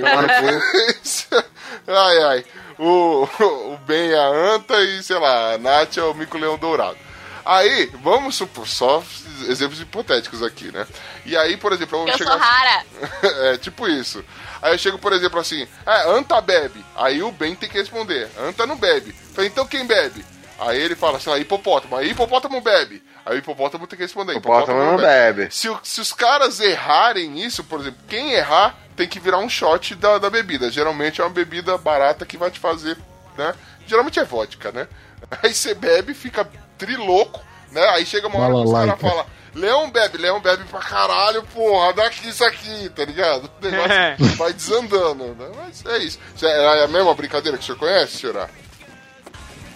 ai, 2.08 2.24
ai. 2.24 2.46
O, 2.78 3.28
o 3.74 3.78
Ben 3.86 4.12
é 4.12 4.18
a 4.18 4.28
anta 4.28 4.82
e, 4.82 5.04
sei 5.04 5.20
lá, 5.20 5.54
a 5.54 5.58
Nath 5.58 5.98
é 5.98 6.04
o 6.04 6.14
mico-leão 6.14 6.58
dourado. 6.58 6.98
Aí, 7.46 7.92
vamos 8.02 8.36
supor, 8.36 8.68
só 8.68 9.04
exemplos 9.48 9.82
hipotéticos 9.82 10.44
aqui, 10.44 10.72
né? 10.72 10.86
E 11.26 11.36
aí, 11.36 11.58
por 11.58 11.74
exemplo, 11.74 11.98
eu 11.98 12.02
vou 12.04 12.10
Eu 12.10 12.18
chegar 12.18 12.32
sou 12.32 12.40
rara. 12.40 12.86
é, 13.54 13.58
tipo 13.58 13.88
isso. 13.88 14.24
Aí 14.62 14.74
eu 14.74 14.78
chego, 14.78 15.00
por 15.00 15.14
exemplo, 15.14 15.40
assim, 15.40 15.68
é, 15.86 16.10
Anta 16.12 16.40
bebe. 16.42 16.84
Aí 16.96 17.24
o 17.24 17.32
Ben 17.32 17.56
tem 17.56 17.70
que 17.70 17.78
responder, 17.78 18.30
Anta 18.40 18.66
não 18.66 18.78
bebe. 18.78 19.14
Falei, 19.34 19.50
então 19.50 19.66
quem 19.66 19.86
bebe? 19.86 20.24
Aí 20.60 20.80
ele 20.82 20.96
fala 20.96 21.18
assim, 21.18 21.32
ah, 21.32 21.38
hipopótamo. 21.38 21.96
Aí 21.96 22.12
hipopótamo 22.12 22.60
bebe. 22.62 23.02
Aí 23.26 23.36
o 23.36 23.40
hipopótamo 23.40 23.88
tem 23.88 23.98
que 23.98 24.04
responder, 24.04 24.36
Hipopótamo 24.36 24.80
não 24.84 24.98
bebe. 24.98 25.48
Se, 25.52 25.70
o- 25.70 25.80
se 25.84 26.02
os 26.02 26.12
caras 26.14 26.60
errarem 26.60 27.40
isso, 27.44 27.64
por 27.64 27.80
exemplo, 27.80 28.00
quem 28.08 28.34
errar 28.34 28.76
tem 28.96 29.08
que 29.08 29.20
virar 29.20 29.38
um 29.38 29.48
shot 29.50 29.96
da, 29.96 30.18
da 30.18 30.30
bebida. 30.30 30.70
Geralmente 30.70 31.22
é 31.22 31.24
uma 31.24 31.30
bebida 31.30 31.78
barata 31.78 32.26
que 32.26 32.38
vai 32.38 32.52
te 32.52 32.60
fazer, 32.60 32.98
né? 33.38 33.54
Geralmente 33.88 34.20
é 34.20 34.24
vodka, 34.24 34.72
né? 34.72 34.88
Aí 35.44 35.54
você 35.54 35.74
bebe, 35.74 36.14
fica 36.14 36.50
triloco, 36.78 37.40
né? 37.72 37.84
Aí 37.90 38.06
chega 38.06 38.28
uma 38.28 38.40
hora 38.40 38.54
que 38.54 38.60
os 38.66 38.72
caras 38.88 39.02
falam, 39.02 39.26
Leão 39.56 39.90
bebe, 39.90 40.18
Leão 40.18 40.40
bebe 40.42 40.64
pra 40.66 40.80
caralho, 40.80 41.44
porra, 41.44 41.94
dá 41.94 42.06
aqui 42.08 42.28
isso 42.30 42.44
aqui, 42.44 42.90
tá 42.90 43.04
ligado? 43.06 43.50
O 43.62 43.66
negócio 43.66 44.36
vai 44.38 44.54
desandando, 44.54 45.26
né? 45.36 45.50
Mas 45.56 45.86
é 45.86 45.98
isso. 46.00 46.20
Isso 46.36 46.46
É 46.46 46.84
a 46.84 46.88
mesma 46.88 47.14
brincadeira 47.14 47.58
que 47.58 47.64
o 47.64 47.66
senhor 47.66 47.78
conhece, 47.80 48.18
senhora? 48.18 48.50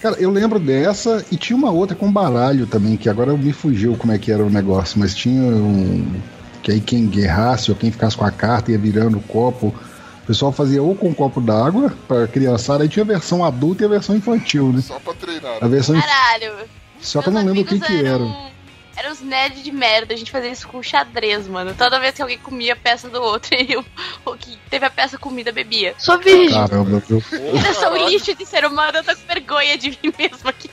Cara, 0.03 0.17
eu 0.19 0.29
lembro 0.29 0.59
dessa 0.59 1.25
e 1.31 1.37
tinha 1.37 1.55
uma 1.55 1.71
outra 1.71 1.95
com 1.95 2.11
baralho 2.11 2.67
também, 2.67 2.97
que 2.97 3.07
agora 3.07 3.31
me 3.37 3.53
fugiu 3.53 3.95
como 3.95 4.11
é 4.11 4.17
que 4.17 4.33
era 4.33 4.43
o 4.43 4.49
negócio, 4.49 4.99
mas 4.99 5.15
tinha 5.15 5.41
um. 5.41 6.19
Que 6.61 6.73
aí 6.73 6.81
quem 6.81 7.07
guerrasse 7.07 7.71
ou 7.71 7.77
quem 7.77 7.89
ficasse 7.89 8.17
com 8.17 8.25
a 8.25 8.31
carta 8.31 8.69
ia 8.69 8.77
virando 8.77 9.17
o 9.17 9.21
copo. 9.21 9.67
O 9.67 10.27
pessoal 10.27 10.51
fazia 10.51 10.83
ou 10.83 10.93
com 10.93 11.07
um 11.07 11.13
copo 11.13 11.39
d'água 11.39 11.93
pra 12.05 12.27
criançada, 12.27 12.83
aí 12.83 12.89
tinha 12.89 13.03
a 13.03 13.07
versão 13.07 13.45
adulta 13.45 13.83
e 13.83 13.85
a 13.85 13.89
versão 13.89 14.13
infantil, 14.13 14.73
né? 14.73 14.81
Só 14.81 14.99
pra 14.99 15.13
treinar. 15.13 15.59
A 15.61 15.67
versão 15.69 15.97
Caralho. 15.97 16.53
Só 16.99 17.21
que 17.21 17.29
eu 17.29 17.33
não 17.33 17.45
lembro 17.45 17.61
o 17.61 17.65
que 17.65 17.79
que 17.79 18.05
era. 18.05 18.52
Eram- 18.95 19.03
Eram 19.03 19.11
os 19.11 19.21
nerds 19.21 19.63
de 19.63 19.71
merda, 19.71 20.13
a 20.13 20.17
gente 20.17 20.31
fazia 20.31 20.49
isso 20.51 20.67
com 20.67 20.81
xadrez, 20.81 21.47
mano. 21.47 21.73
Toda 21.77 21.99
vez 21.99 22.15
que 22.15 22.21
alguém 22.21 22.37
comia 22.37 22.73
a 22.73 22.75
peça 22.75 23.09
do 23.09 23.21
outro 23.21 23.49
e 23.59 23.75
o, 23.77 23.85
o 24.25 24.35
que 24.37 24.57
teve 24.69 24.85
a 24.85 24.89
peça 24.89 25.17
comida 25.17 25.51
bebia. 25.51 25.95
Sou 25.97 26.17
virgem. 26.19 26.59
Caramba, 26.67 26.99
viu? 27.07 27.21
Eu 27.31 27.73
sou 27.73 27.91
um 27.93 28.07
lixo 28.07 28.33
de 28.35 28.45
ser 28.45 28.65
humano, 28.65 28.97
eu 28.99 29.03
tô 29.03 29.15
com 29.15 29.25
vergonha 29.27 29.77
de 29.77 29.89
mim 29.91 30.13
mesma 30.17 30.49
aqui. 30.49 30.69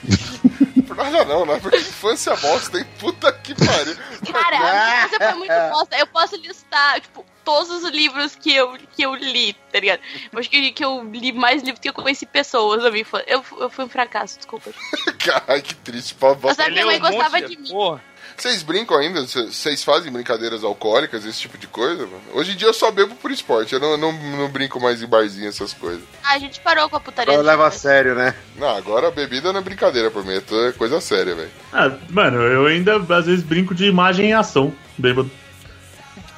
Por 0.86 0.96
nada 0.96 1.24
não, 1.24 1.46
né? 1.46 1.58
Porque 1.60 1.76
infância 1.76 2.34
bosta, 2.36 2.78
hein? 2.78 2.86
Puta 2.98 3.32
que 3.32 3.54
pariu. 3.54 3.96
Cara, 4.32 4.56
a 4.56 4.60
minha 4.60 5.04
infância 5.06 5.30
foi 5.30 5.38
muito 5.38 5.70
bosta. 5.70 5.96
Eu 5.96 6.06
posso 6.06 6.36
listar, 6.36 7.00
tipo, 7.00 7.24
todos 7.44 7.70
os 7.84 7.90
livros 7.90 8.34
que 8.34 8.52
eu, 8.54 8.76
que 8.92 9.02
eu 9.02 9.14
li, 9.14 9.52
tá 9.72 9.78
ligado? 9.80 10.00
Eu 10.32 10.38
acho 10.38 10.50
que, 10.50 10.72
que 10.72 10.84
eu 10.84 11.02
li 11.04 11.32
mais 11.32 11.62
livros 11.62 11.80
que 11.80 11.88
eu 11.88 11.92
conheci 11.92 12.26
pessoas 12.26 12.82
na 12.82 12.90
minha 12.90 13.02
infância. 13.02 13.24
Eu, 13.28 13.44
eu 13.58 13.70
fui 13.70 13.84
um 13.84 13.88
fracasso, 13.88 14.36
desculpa. 14.38 14.70
Caralho, 15.18 15.62
que 15.62 15.74
triste. 15.76 16.14
Pra 16.14 16.36
Mas 16.42 16.58
a 16.58 16.68
minha 16.68 16.84
mãe 16.86 16.96
um 16.96 17.00
gostava 17.00 17.38
monte 17.38 17.48
de 17.50 17.56
mim. 17.56 17.68
Porra. 17.70 18.09
Vocês 18.41 18.62
brincam 18.62 18.97
ainda? 18.97 19.20
Vocês 19.26 19.84
fazem 19.84 20.11
brincadeiras 20.11 20.64
alcoólicas, 20.64 21.26
esse 21.26 21.41
tipo 21.41 21.59
de 21.59 21.66
coisa? 21.66 22.07
Mano? 22.07 22.22
Hoje 22.32 22.53
em 22.53 22.57
dia 22.57 22.68
eu 22.68 22.72
só 22.72 22.91
bebo 22.91 23.14
por 23.16 23.30
esporte, 23.30 23.74
eu 23.74 23.80
não, 23.80 23.99
não, 23.99 24.12
não 24.12 24.49
brinco 24.49 24.80
mais 24.80 25.03
em 25.03 25.07
barzinho, 25.07 25.47
essas 25.47 25.74
coisas. 25.74 26.03
Ah, 26.24 26.36
a 26.36 26.38
gente 26.38 26.59
parou 26.61 26.88
com 26.88 26.97
a 26.97 27.01
putaria. 27.01 27.34
Agora 27.34 27.47
leva 27.47 27.66
a 27.66 27.70
sério, 27.70 28.14
né? 28.14 28.34
Não, 28.57 28.74
agora 28.74 29.09
a 29.09 29.11
bebida 29.11 29.53
não 29.53 29.61
é 29.61 29.62
brincadeira 29.62 30.11
pra 30.11 30.22
mim, 30.22 30.36
é 30.36 30.41
toda 30.41 30.72
coisa 30.72 31.03
séria, 31.03 31.34
velho. 31.34 31.51
Ah, 31.70 31.91
mano, 32.09 32.41
eu 32.41 32.64
ainda 32.66 32.97
às 32.97 33.26
vezes 33.26 33.45
brinco 33.45 33.74
de 33.74 33.84
imagem 33.84 34.30
em 34.30 34.32
ação, 34.32 34.72
bêbado. 34.97 35.30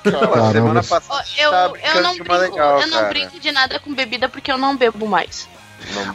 Pô, 0.03 0.11
semana 0.51 0.83
passada 0.83 1.25
Eu, 1.39 1.53
eu, 1.53 2.03
não 2.03 2.15
brinco, 2.15 2.33
uma 2.33 2.39
legal, 2.39 2.81
eu 2.81 2.87
não 2.89 2.99
cara. 2.99 3.09
brinco 3.11 3.39
de 3.39 3.53
nada 3.53 3.79
com 3.79 3.95
bebida 3.95 4.29
porque 4.29 4.51
eu 4.51 4.59
não 4.59 4.77
bebo 4.77 5.07
mais. 5.07 5.49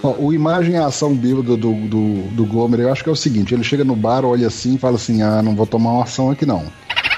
Ó, 0.04 0.16
o 0.20 0.34
imagem 0.34 0.76
e 0.76 0.78
ação 0.78 1.16
bêbado 1.16 1.58
do, 1.58 1.74
do, 1.74 2.22
do 2.32 2.46
Glomer, 2.46 2.82
eu 2.82 2.92
acho 2.92 3.04
que 3.04 3.10
é 3.10 3.12
o 3.12 3.16
seguinte: 3.16 3.54
ele 3.54 3.64
chega 3.64 3.84
no 3.84 3.96
bar, 3.96 4.26
olha 4.26 4.48
assim 4.48 4.76
e 4.76 4.78
fala 4.78 4.96
assim: 4.96 5.22
ah, 5.22 5.42
não 5.42 5.56
vou 5.56 5.66
tomar 5.66 5.92
uma 5.92 6.04
ação 6.04 6.32
aqui 6.32 6.46
não. 6.46 6.66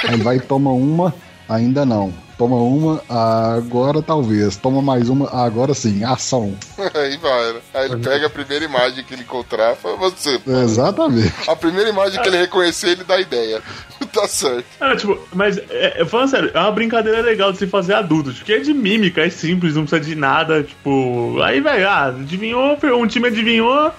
Aí 0.07 0.17
vai 0.17 0.37
e 0.37 0.39
toma 0.39 0.71
uma, 0.71 1.13
ainda 1.47 1.85
não. 1.85 2.13
Toma 2.39 2.55
uma, 2.55 3.03
agora 3.09 4.01
talvez. 4.01 4.55
Toma 4.55 4.81
mais 4.81 5.09
uma, 5.09 5.29
agora 5.43 5.73
sim, 5.73 6.05
ação. 6.05 6.57
Aí 6.95 7.17
vai, 7.17 7.51
né? 7.51 7.59
Aí 7.73 7.91
ele 7.91 7.97
pega 7.97 8.27
a 8.27 8.29
primeira 8.29 8.63
imagem 8.63 9.03
que 9.03 9.13
ele 9.13 9.23
encontrar 9.23 9.73
e 9.73 9.75
fala, 9.75 9.97
você. 9.97 10.39
Exatamente. 10.47 11.33
A 11.49 11.55
primeira 11.57 11.89
imagem 11.89 12.21
que 12.21 12.29
ele 12.29 12.37
reconhecer, 12.37 12.91
ele 12.91 13.03
dá 13.03 13.19
ideia. 13.19 13.61
tá 14.13 14.25
certo. 14.25 14.63
Ah, 14.79 14.95
tipo, 14.95 15.19
mas, 15.33 15.57
é, 15.57 16.01
é, 16.01 16.05
falando 16.05 16.29
sério, 16.29 16.51
é 16.53 16.59
uma 16.61 16.71
brincadeira 16.71 17.19
legal 17.19 17.51
de 17.51 17.57
se 17.57 17.67
fazer 17.67 17.93
adulto, 17.93 18.31
porque 18.31 18.53
é 18.53 18.59
de 18.59 18.73
mímica, 18.73 19.19
é 19.19 19.29
simples, 19.29 19.75
não 19.75 19.85
precisa 19.85 20.09
de 20.09 20.15
nada, 20.15 20.63
tipo. 20.63 21.41
Aí, 21.43 21.59
velho, 21.59 21.89
ah, 21.89 22.05
adivinhou, 22.05 22.77
um 22.97 23.05
time 23.05 23.27
adivinhou, 23.27 23.91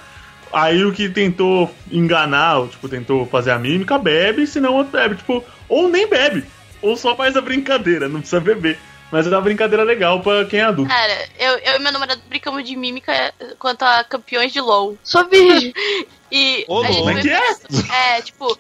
aí 0.51 0.83
o 0.83 0.93
que 0.95 1.11
tentou 1.11 1.71
enganar, 1.93 2.61
ou, 2.61 2.69
tipo, 2.69 2.89
tentou 2.89 3.27
fazer 3.27 3.51
a 3.51 3.59
mímica, 3.59 3.99
bebe, 3.99 4.47
senão 4.47 4.77
outro 4.77 4.93
bebe, 4.93 5.17
tipo, 5.17 5.45
ou 5.69 5.91
nem 5.91 6.09
bebe, 6.09 6.47
ou 6.83 6.97
só 6.97 7.15
faz 7.15 7.37
a 7.37 7.41
brincadeira, 7.41 8.09
não 8.09 8.21
precisa 8.21 8.41
beber. 8.41 8.79
Mas 9.11 9.27
é 9.27 9.31
uma 9.31 9.41
brincadeira 9.41 9.83
legal 9.83 10.21
pra 10.21 10.45
quem 10.45 10.61
é 10.61 10.65
adulto. 10.65 10.89
Cara, 10.89 11.29
eu, 11.39 11.59
eu 11.59 11.77
e 11.77 11.79
meu 11.81 11.93
namorado 11.93 12.23
brincamos 12.29 12.65
de 12.65 12.77
mímica 12.77 13.35
quanto 13.59 13.83
a 13.83 14.05
campeões 14.05 14.53
de 14.53 14.61
LOL. 14.61 14.97
Sou 15.03 15.29
virgem. 15.29 15.73
E 16.33 16.65
Ô, 16.69 16.85
a 16.85 16.93
gente 16.93 17.09
é 17.09 17.21
que 17.23 17.31
é? 17.31 18.17
É, 18.17 18.23
tipo, 18.23 18.57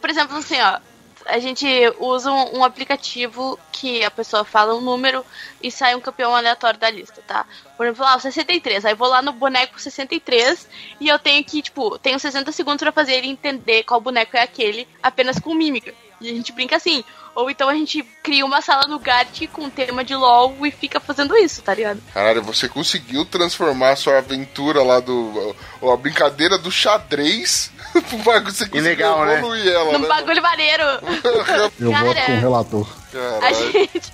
por 0.00 0.10
exemplo, 0.10 0.36
assim, 0.36 0.60
ó. 0.60 0.80
A 1.24 1.38
gente 1.38 1.66
usa 2.00 2.32
um, 2.32 2.58
um 2.58 2.64
aplicativo 2.64 3.56
que 3.72 4.04
a 4.04 4.10
pessoa 4.10 4.44
fala 4.44 4.74
um 4.74 4.80
número 4.80 5.24
e 5.62 5.70
sai 5.70 5.94
um 5.94 6.00
campeão 6.00 6.34
aleatório 6.34 6.80
da 6.80 6.90
lista, 6.90 7.22
tá? 7.26 7.44
Por 7.76 7.86
exemplo, 7.86 8.04
lá, 8.04 8.16
o 8.16 8.20
63. 8.20 8.84
Aí 8.84 8.92
eu 8.92 8.96
vou 8.96 9.08
lá 9.08 9.22
no 9.22 9.32
boneco 9.32 9.80
63 9.80 10.68
e 11.00 11.08
eu 11.08 11.18
tenho 11.18 11.44
que, 11.44 11.62
tipo, 11.62 11.96
tenho 11.98 12.18
60 12.18 12.50
segundos 12.50 12.80
pra 12.82 12.90
fazer 12.90 13.14
ele 13.14 13.28
entender 13.28 13.84
qual 13.84 14.00
boneco 14.00 14.36
é 14.36 14.42
aquele 14.42 14.86
apenas 15.00 15.38
com 15.38 15.54
mímica. 15.54 15.94
E 16.20 16.30
a 16.30 16.32
gente 16.32 16.52
brinca 16.52 16.76
assim. 16.76 17.04
Ou 17.34 17.50
então 17.50 17.68
a 17.68 17.74
gente 17.74 18.02
cria 18.22 18.46
uma 18.46 18.62
sala 18.62 18.86
no 18.86 18.98
GAT 18.98 19.46
com 19.52 19.68
tema 19.68 20.02
de 20.02 20.14
LOL 20.14 20.56
e 20.64 20.70
fica 20.70 20.98
fazendo 20.98 21.36
isso, 21.36 21.60
tá 21.60 21.74
ligado? 21.74 22.00
Caralho, 22.14 22.42
você 22.42 22.66
conseguiu 22.66 23.26
transformar 23.26 23.90
a 23.90 23.96
sua 23.96 24.18
aventura 24.18 24.82
lá 24.82 25.00
do. 25.00 25.54
A, 25.82 25.92
a 25.92 25.96
brincadeira 25.96 26.56
do 26.56 26.70
xadrez. 26.70 27.70
pro 28.08 28.18
bagulho, 28.18 28.52
Você 28.54 28.64
conseguiu 28.64 28.82
legal, 28.82 29.24
né? 29.26 29.38
evoluir 29.38 29.68
ela, 29.68 29.92
Num 29.92 29.98
né? 30.00 30.08
bagulho 30.08 30.42
maneiro. 30.42 30.82
Eu 31.78 31.90
Cara, 31.90 32.04
voto 32.04 32.20
com 32.24 32.32
o 32.32 32.40
relator. 32.40 32.88
A 33.08 33.40
Caralho. 33.40 33.72
gente, 33.72 34.12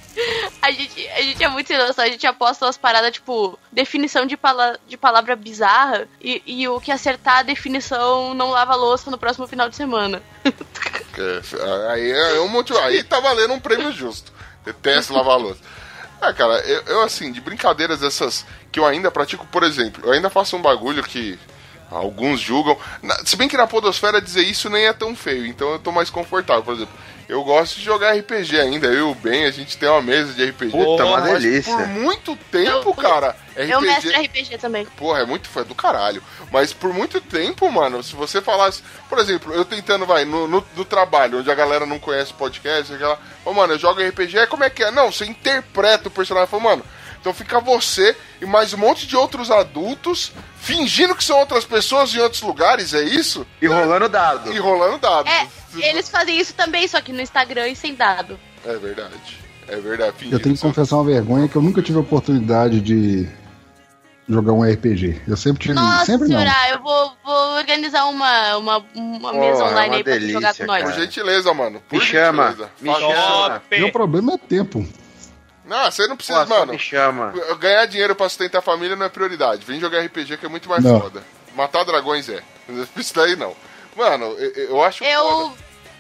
a 0.61 0.71
gente, 0.71 1.09
a 1.09 1.23
gente 1.23 1.43
é 1.45 1.49
muito 1.49 1.67
sem 1.67 1.79
noção, 1.79 2.05
a 2.05 2.09
gente 2.09 2.27
aposta 2.27 2.67
umas 2.67 2.77
paradas, 2.77 3.11
tipo, 3.13 3.59
definição 3.73 4.27
de, 4.27 4.37
pala 4.37 4.79
de 4.87 4.97
palavra 4.97 5.35
bizarra 5.35 6.07
e, 6.21 6.43
e 6.47 6.69
o 6.69 6.81
que 6.81 6.93
acertar 6.93 7.39
a 7.39 7.43
definição 7.43 8.35
não 8.35 8.51
lava 8.51 8.75
louça 8.77 9.11
no 9.11 9.19
próximo 9.19 9.47
final 9.47 9.69
de 9.69 9.77
semana. 9.77 10.23
É, 11.21 11.91
aí 11.93 12.11
é 12.11 12.41
um 12.41 12.49
motivo. 12.49 12.79
Aí 12.81 13.03
tá 13.03 13.21
valendo 13.21 13.53
um 13.55 13.61
prêmio 13.61 13.93
justo. 13.93 14.33
Detesto 14.65 15.13
lavar 15.13 15.39
louça. 15.39 15.61
Ah, 16.21 16.33
cara, 16.33 16.55
eu, 16.61 16.83
eu, 16.87 17.03
assim, 17.03 17.33
de 17.33 17.41
brincadeiras 17.41 18.03
essas 18.03 18.47
que 18.71 18.79
eu 18.79 18.87
ainda 18.87 19.11
pratico, 19.11 19.45
por 19.49 19.65
exemplo, 19.65 20.03
eu 20.07 20.13
ainda 20.13 20.31
faço 20.31 20.57
um 20.57 20.63
bagulho 20.63 21.03
que 21.03 21.37
alguns 21.91 22.41
julgam. 22.41 22.79
Na- 23.03 23.19
se 23.25 23.37
bem 23.37 23.49
que 23.49 23.57
na 23.57 23.67
Podosfera 23.67 24.21
dizer 24.21 24.43
isso 24.43 24.71
nem 24.71 24.87
é 24.87 24.93
tão 24.93 25.17
feio, 25.17 25.45
então 25.47 25.73
eu 25.73 25.79
tô 25.81 25.91
mais 25.91 26.09
confortável. 26.11 26.63
Por 26.63 26.75
exemplo, 26.75 26.95
eu 27.29 27.43
gosto 27.43 27.75
de 27.77 27.85
jogar 27.85 28.15
RPG 28.17 28.59
ainda. 28.61 28.87
Eu 28.87 28.95
e 28.95 29.03
o 29.11 29.15
Ben, 29.17 29.45
a 29.47 29.51
gente 29.51 29.77
tem 29.77 29.89
uma 29.89 30.01
mesa 30.01 30.33
de 30.33 30.45
RPG. 30.45 30.71
Puta, 30.71 31.05
uma 31.05 31.19
mas 31.19 31.43
delícia. 31.43 31.77
Por 31.77 31.87
muito 31.89 32.37
tempo, 32.53 32.91
Eu- 32.91 32.95
cara, 33.55 33.69
Eu 33.69 33.79
RPG. 33.79 33.87
mestro 33.87 34.23
RPG 34.23 34.59
também. 34.59 34.87
Porra, 34.97 35.21
é 35.21 35.27
muito 35.27 35.49
fã 35.49 35.63
do 35.63 35.75
caralho. 35.75 36.23
Mas 36.51 36.73
por 36.73 36.93
muito 36.93 37.21
tempo, 37.21 37.71
mano, 37.71 38.03
se 38.03 38.15
você 38.15 38.41
falasse. 38.41 38.83
Por 39.09 39.19
exemplo, 39.19 39.53
eu 39.53 39.65
tentando, 39.65 40.07
vai, 40.07 40.25
no, 40.25 40.49
no, 40.49 40.65
no 40.77 40.85
trabalho, 40.85 41.39
onde 41.39 41.51
a 41.51 41.55
galera 41.55 41.87
não 41.87 41.99
conhece 41.99 42.33
podcast, 42.33 42.93
aquela. 42.93 43.19
Ô, 43.45 43.53
mano, 43.53 43.75
eu 43.75 43.79
jogo 43.79 44.03
RPG, 44.03 44.39
aí 44.39 44.47
como 44.47 44.65
é 44.65 44.71
que 44.71 44.83
é? 44.83 44.91
Não, 44.91 45.13
você 45.13 45.25
interpreta 45.25 46.09
o 46.09 46.11
personagem. 46.11 46.49
Fala, 46.49 46.63
mano, 46.63 46.85
então 47.21 47.33
fica 47.33 47.61
você 47.61 48.17
e 48.41 48.47
mais 48.47 48.73
um 48.75 48.79
monte 48.79 49.07
de 49.07 49.17
outros 49.17 49.49
adultos 49.49 50.33
fingindo 50.57 51.15
que 51.15 51.23
são 51.23 51.39
outras 51.39 51.65
pessoas 51.65 52.13
em 52.15 52.19
outros 52.19 52.43
lugares, 52.43 52.95
é 52.95 53.03
isso? 53.03 53.47
E 53.61 53.67
rolando 53.67 54.09
dado. 54.09 54.53
E 54.53 54.59
rolando 54.59 54.99
dados. 54.99 55.31
É, 55.33 55.47
eles 55.89 56.09
fazem 56.09 56.39
isso 56.39 56.53
também, 56.55 56.87
só 56.89 57.01
que 57.01 57.13
no 57.13 57.21
Instagram 57.21 57.69
e 57.69 57.77
sem 57.77 57.95
dado. 57.95 58.39
É 58.65 58.77
verdade. 58.77 59.39
É 59.69 59.77
verdade. 59.77 60.09
Eu 60.09 60.19
fingindo 60.19 60.41
tenho 60.41 60.55
que 60.57 60.61
confessar 60.61 60.97
uma 60.97 61.05
vergonha 61.05 61.49
que 61.49 61.55
eu 61.55 61.63
nunca 61.63 61.81
tive 61.81 61.99
a 61.99 62.01
oportunidade 62.01 62.81
de 62.81 63.29
jogar 64.33 64.53
um 64.53 64.63
RPG. 64.63 65.23
Eu 65.27 65.37
sempre 65.37 65.63
tive. 65.63 65.75
Nossa 65.75 66.05
sempre 66.07 66.29
não. 66.29 66.39
senhora, 66.39 66.71
eu 66.71 66.83
vou, 66.83 67.13
vou 67.25 67.57
organizar 67.57 68.07
uma, 68.07 68.57
uma, 68.57 68.85
uma 68.95 69.33
mesa 69.33 69.63
é 69.63 69.67
online 69.67 69.89
uma 69.89 69.97
aí 69.97 70.05
pra 70.05 70.13
delícia, 70.15 70.33
jogar 70.35 70.55
com 70.55 70.65
nós. 70.65 70.83
Por 70.85 70.93
gentileza, 70.95 71.55
mano. 71.55 71.83
Por 71.89 71.99
Me 71.99 72.05
chama. 72.05 72.47
gentileza. 72.49 72.71
Me 72.81 72.95
chama. 72.95 73.63
Meu 73.71 73.93
problema 73.93 74.35
é 74.35 74.39
tempo. 74.39 74.87
Não, 75.65 75.91
você 75.91 76.07
não 76.07 76.17
precisa, 76.17 76.45
só 76.47 76.59
mano. 76.59 76.73
me 76.73 76.79
chama. 76.79 77.33
Ganhar 77.59 77.87
dinheiro 77.87 78.15
pra 78.15 78.29
sustentar 78.29 78.59
a 78.59 78.63
família 78.63 78.97
não 78.97 79.07
é 79.07 79.09
prioridade. 79.09 79.65
Vem 79.65 79.79
jogar 79.81 80.01
RPG 80.05 80.37
que 80.37 80.47
é 80.47 80.49
muito 80.49 80.69
mais 80.69 80.83
Não. 80.85 81.01
foda. 81.01 81.23
Matar 81.55 81.85
dragões 81.85 82.29
é. 82.29 82.43
Isso 82.97 83.15
daí 83.15 83.37
não. 83.37 83.55
Mano, 83.97 84.25
eu, 84.39 84.51
eu 84.71 84.85
acho 84.85 85.05
foda. 85.05 85.55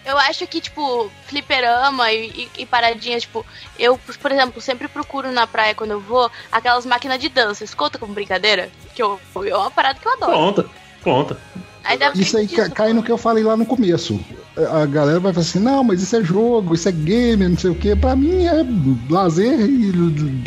Eu, 0.05 0.18
acho 0.18 0.46
que, 0.46 0.61
tipo, 0.61 1.11
fliperama 1.26 2.11
e, 2.12 2.26
e, 2.57 2.62
e 2.62 2.66
paradinhas, 2.66 3.22
tipo, 3.22 3.46
eu, 3.78 3.98
por 4.20 4.32
exemplo, 4.32 4.61
sempre 4.61 4.88
procuro 4.88 5.30
na 5.30 5.46
praia 5.46 5.74
quando 5.74 5.92
eu 5.92 6.00
vou 6.00 6.30
aquelas 6.50 6.84
máquinas 6.84 7.18
de 7.20 7.28
dança. 7.28 7.62
Isso 7.64 7.76
conta 7.76 7.98
como 7.98 8.12
brincadeira? 8.12 8.68
Que 8.94 9.03
eu, 9.03 9.20
é 9.46 9.57
uma 9.57 9.70
parada 9.70 9.98
que 10.00 10.07
eu 10.07 10.12
adoro. 10.12 10.32
Conta, 10.32 10.66
conta. 11.05 11.38
Ainda 11.84 12.12
Isso 12.14 12.36
aí 12.36 12.46
disso, 12.46 12.70
cai 12.72 12.88
pô. 12.90 12.94
no 12.94 13.03
que 13.03 13.11
eu 13.11 13.18
falei 13.18 13.42
lá 13.42 13.57
no 13.57 13.66
começo. 13.66 14.18
A 14.70 14.86
galera 14.86 15.18
vai 15.18 15.32
falar 15.32 15.44
assim: 15.44 15.59
não, 15.59 15.82
mas 15.82 16.00
isso 16.00 16.14
é 16.14 16.22
jogo, 16.22 16.74
isso 16.74 16.88
é 16.88 16.92
game, 16.92 17.48
não 17.48 17.57
sei 17.59 17.70
o 17.70 17.74
quê. 17.74 17.96
Pra 17.96 18.14
mim 18.14 18.44
é 18.46 18.64
lazer 19.11 19.59
e 19.59 19.90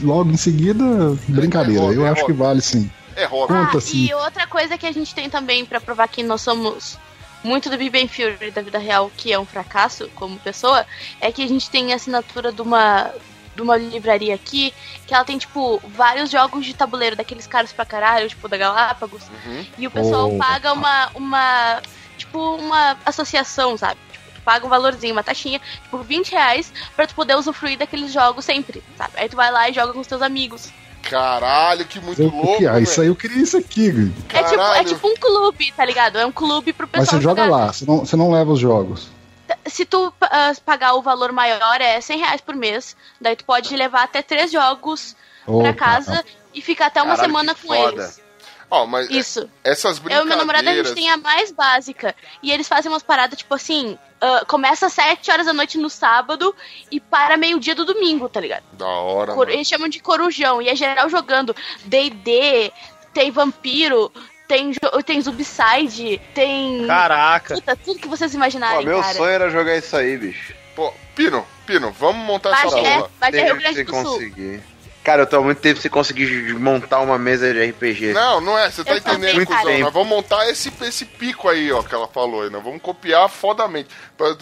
logo 0.02 0.32
em 0.32 0.38
seguida 0.38 0.84
brincadeira. 1.28 1.82
hobby, 1.82 1.96
Eu 1.96 2.06
é 2.06 2.10
acho 2.10 2.26
que 2.26 2.32
vale 2.32 2.62
sim. 2.62 2.90
É 3.18 3.26
hobby. 3.26 3.54
Conta 3.54 3.78
Ah, 3.78 3.82
sim. 3.82 4.06
e 4.06 4.14
outra 4.14 4.48
coisa 4.48 4.78
que 4.78 4.86
a 4.86 4.92
gente 4.94 5.14
tem 5.14 5.30
também 5.30 5.66
pra 5.66 5.82
provar 5.82 6.08
que 6.08 6.24
nós 6.24 6.42
somos 6.42 6.98
muito 7.46 7.70
do 7.70 7.78
Big 7.78 7.90
Bang 7.92 8.08
Theory 8.08 8.52
da 8.52 8.62
vida 8.62 8.78
real, 8.80 9.12
que 9.16 9.32
é 9.32 9.40
um 9.40 9.46
fracasso 9.46 10.10
como 10.16 10.38
pessoa, 10.40 10.86
é 11.22 11.32
que 11.32 11.44
a 11.44 11.48
gente 11.48 11.70
tem 11.70 11.94
a 11.94 11.96
assinatura 11.96 12.52
de 12.52 12.62
uma 12.62 13.14
de 13.56 13.62
uma 13.62 13.78
livraria 13.78 14.36
aqui, 14.36 14.74
que 15.08 15.14
ela 15.16 15.24
tem, 15.24 15.38
tipo, 15.38 15.82
vários 15.88 16.30
jogos 16.30 16.66
de 16.66 16.74
tabuleiro 16.74 17.16
daqueles 17.16 17.48
caros 17.48 17.72
pra 17.72 17.86
caralho, 17.86 18.28
tipo, 18.28 18.50
da 18.50 18.58
Galápagos. 18.58 19.24
Uhum. 19.46 19.66
E 19.78 19.88
o 19.88 19.92
pessoal 19.92 20.30
Oh. 20.30 20.38
paga 20.38 20.74
uma, 20.74 21.10
uma 21.16 21.82
tipo 22.18 22.56
uma 22.58 22.98
associação, 23.06 23.78
sabe? 23.78 23.98
Tipo, 24.12 24.26
tu 24.36 24.42
paga 24.42 24.66
um 24.66 24.70
valorzinho, 24.70 25.14
uma 25.14 25.24
taxinha, 25.24 25.62
tipo 25.84 25.98
20 26.00 26.32
reais, 26.32 26.74
pra 26.98 27.08
tu 27.08 27.16
poder 27.16 27.36
usufruir 27.36 27.78
daqueles 27.78 28.12
jogos 28.12 28.44
sempre, 28.44 28.84
sabe? 28.98 29.14
Aí 29.16 29.30
tu 29.30 29.38
vai 29.38 29.50
lá 29.50 29.70
e 29.70 29.74
joga 29.74 29.94
com 29.94 30.00
os 30.02 30.08
teus 30.08 30.22
amigos. 30.22 30.70
Caralho, 31.10 31.86
que 31.86 32.00
muito 32.00 32.22
louco. 32.24 32.58
que, 32.58 32.68
ah, 32.68 32.80
isso 32.80 33.00
aí 33.00 33.08
eu 33.08 33.16
queria 33.16 33.42
isso 33.42 33.58
aqui. 33.58 33.90
É 34.34 34.44
tipo, 34.44 34.62
é 34.62 34.84
tipo 34.84 35.08
um 35.08 35.16
clube, 35.16 35.72
tá 35.72 35.86
ligado? 35.86 36.18
É 36.18 36.26
um 36.26 36.32
clube 36.32 36.74
pro 36.74 36.88
pessoal 36.88 37.06
Mas 37.06 37.10
você 37.10 37.22
joga 37.22 37.44
jogar. 37.46 37.58
lá, 37.66 37.74
você 37.74 37.86
não, 37.86 38.00
você 38.00 38.16
não 38.16 38.32
leva 38.32 38.52
os 38.52 38.60
jogos. 38.60 39.10
Se 39.68 39.86
tu 39.86 40.12
ah, 40.22 40.52
pagar 40.66 40.96
o 40.96 41.02
valor 41.02 41.32
maior, 41.32 41.80
é 41.80 42.02
100 42.02 42.18
reais 42.20 42.42
por 42.42 42.56
mês. 42.56 42.96
Daí 43.22 43.36
tu 43.36 43.46
pode 43.46 43.76
levar 43.76 44.04
até 44.04 44.22
três 44.22 44.52
jogos 44.52 45.16
pra 45.46 45.54
Opa, 45.54 45.74
casa 45.74 46.26
e 46.54 46.62
ficar 46.62 46.88
até 46.88 47.02
uma 47.02 47.16
Caralho, 47.16 47.28
semana 47.28 47.56
com 47.56 47.68
foda. 47.68 48.02
eles. 48.04 48.22
Ó, 48.70 48.86
mas 48.86 49.10
Isso. 49.10 49.50
essas 49.64 49.98
Eu 49.98 50.02
e 50.02 50.04
brincadeiras... 50.04 50.28
meu 50.28 50.38
namorado, 50.38 50.70
a 50.70 50.74
gente 50.74 50.94
tem 50.94 51.10
a 51.10 51.18
mais 51.18 51.52
básica. 51.52 52.16
E 52.42 52.52
eles 52.52 52.68
fazem 52.68 52.92
umas 52.92 53.04
paradas, 53.04 53.38
tipo 53.38 53.54
assim, 53.54 53.98
ah, 54.20 54.44
começa 54.48 54.88
às 54.88 54.94
7 54.94 55.30
horas 55.32 55.46
da 55.46 55.54
noite 55.54 55.78
no 55.78 55.90
sábado 55.90 56.54
e 56.92 57.00
para 57.00 57.38
meio-dia 57.38 57.76
do 57.76 57.86
domingo, 57.86 58.28
tá 58.28 58.40
ligado? 58.40 58.64
Da 58.74 58.88
hora, 58.88 59.34
Cor- 59.34 59.46
mano. 59.46 59.52
Eles 59.58 59.68
chamam 59.68 59.88
de 59.88 60.00
corujão. 60.00 60.62
E 60.62 60.68
é 60.70 60.76
geral 60.76 61.08
jogando 61.10 61.56
D&D, 61.86 62.72
tem 63.14 63.30
vampiro, 63.32 64.12
tem, 64.48 64.72
tem 65.06 65.22
Zubside, 65.22 66.20
tem... 66.34 66.86
Caraca. 66.88 67.54
Puta, 67.56 67.76
tudo 67.76 68.00
que 68.00 68.08
vocês 68.08 68.32
Pô, 68.32 68.38
imaginarem, 68.38 68.86
meu 68.86 69.02
cara. 69.02 69.14
sonho 69.14 69.30
era 69.30 69.50
jogar 69.50 69.78
isso 69.78 69.96
aí, 69.96 70.18
bicho. 70.18 70.54
Pô, 70.76 70.92
Pino, 71.16 71.46
Pino, 71.66 71.92
vamos 71.92 72.26
montar 72.26 72.52
essa 72.52 72.76
Bagé, 72.76 72.96
porra. 72.98 73.12
Bagé 73.20 73.44
Rio 73.46 73.58
Grande 73.58 73.76
que 73.86 73.92
do 73.92 73.92
Sul. 73.92 74.04
conseguir. 74.04 74.64
Cara, 75.06 75.22
eu 75.22 75.28
tô 75.28 75.38
há 75.38 75.42
muito 75.42 75.62
tempo 75.62 75.80
sem 75.80 75.90
conseguir 75.92 76.54
montar 76.56 77.00
uma 77.00 77.18
mesa 77.20 77.54
de 77.54 77.64
RPG. 77.70 78.12
Não, 78.14 78.42
não 78.42 78.58
é, 78.58 78.72
você 78.72 78.84
tá 78.84 78.92
Eu 78.94 78.98
entendendo, 78.98 79.46
cuzão. 79.46 79.80
Nós 79.80 79.94
vamos 79.94 80.10
montar 80.10 80.50
esse, 80.50 80.74
esse 80.82 81.06
pico 81.06 81.48
aí, 81.48 81.72
ó, 81.72 81.84
que 81.84 81.94
ela 81.94 82.08
falou 82.08 82.42
aí. 82.42 82.50
Nós 82.50 82.64
vamos 82.64 82.82
copiar 82.82 83.30
fodamente. 83.30 83.88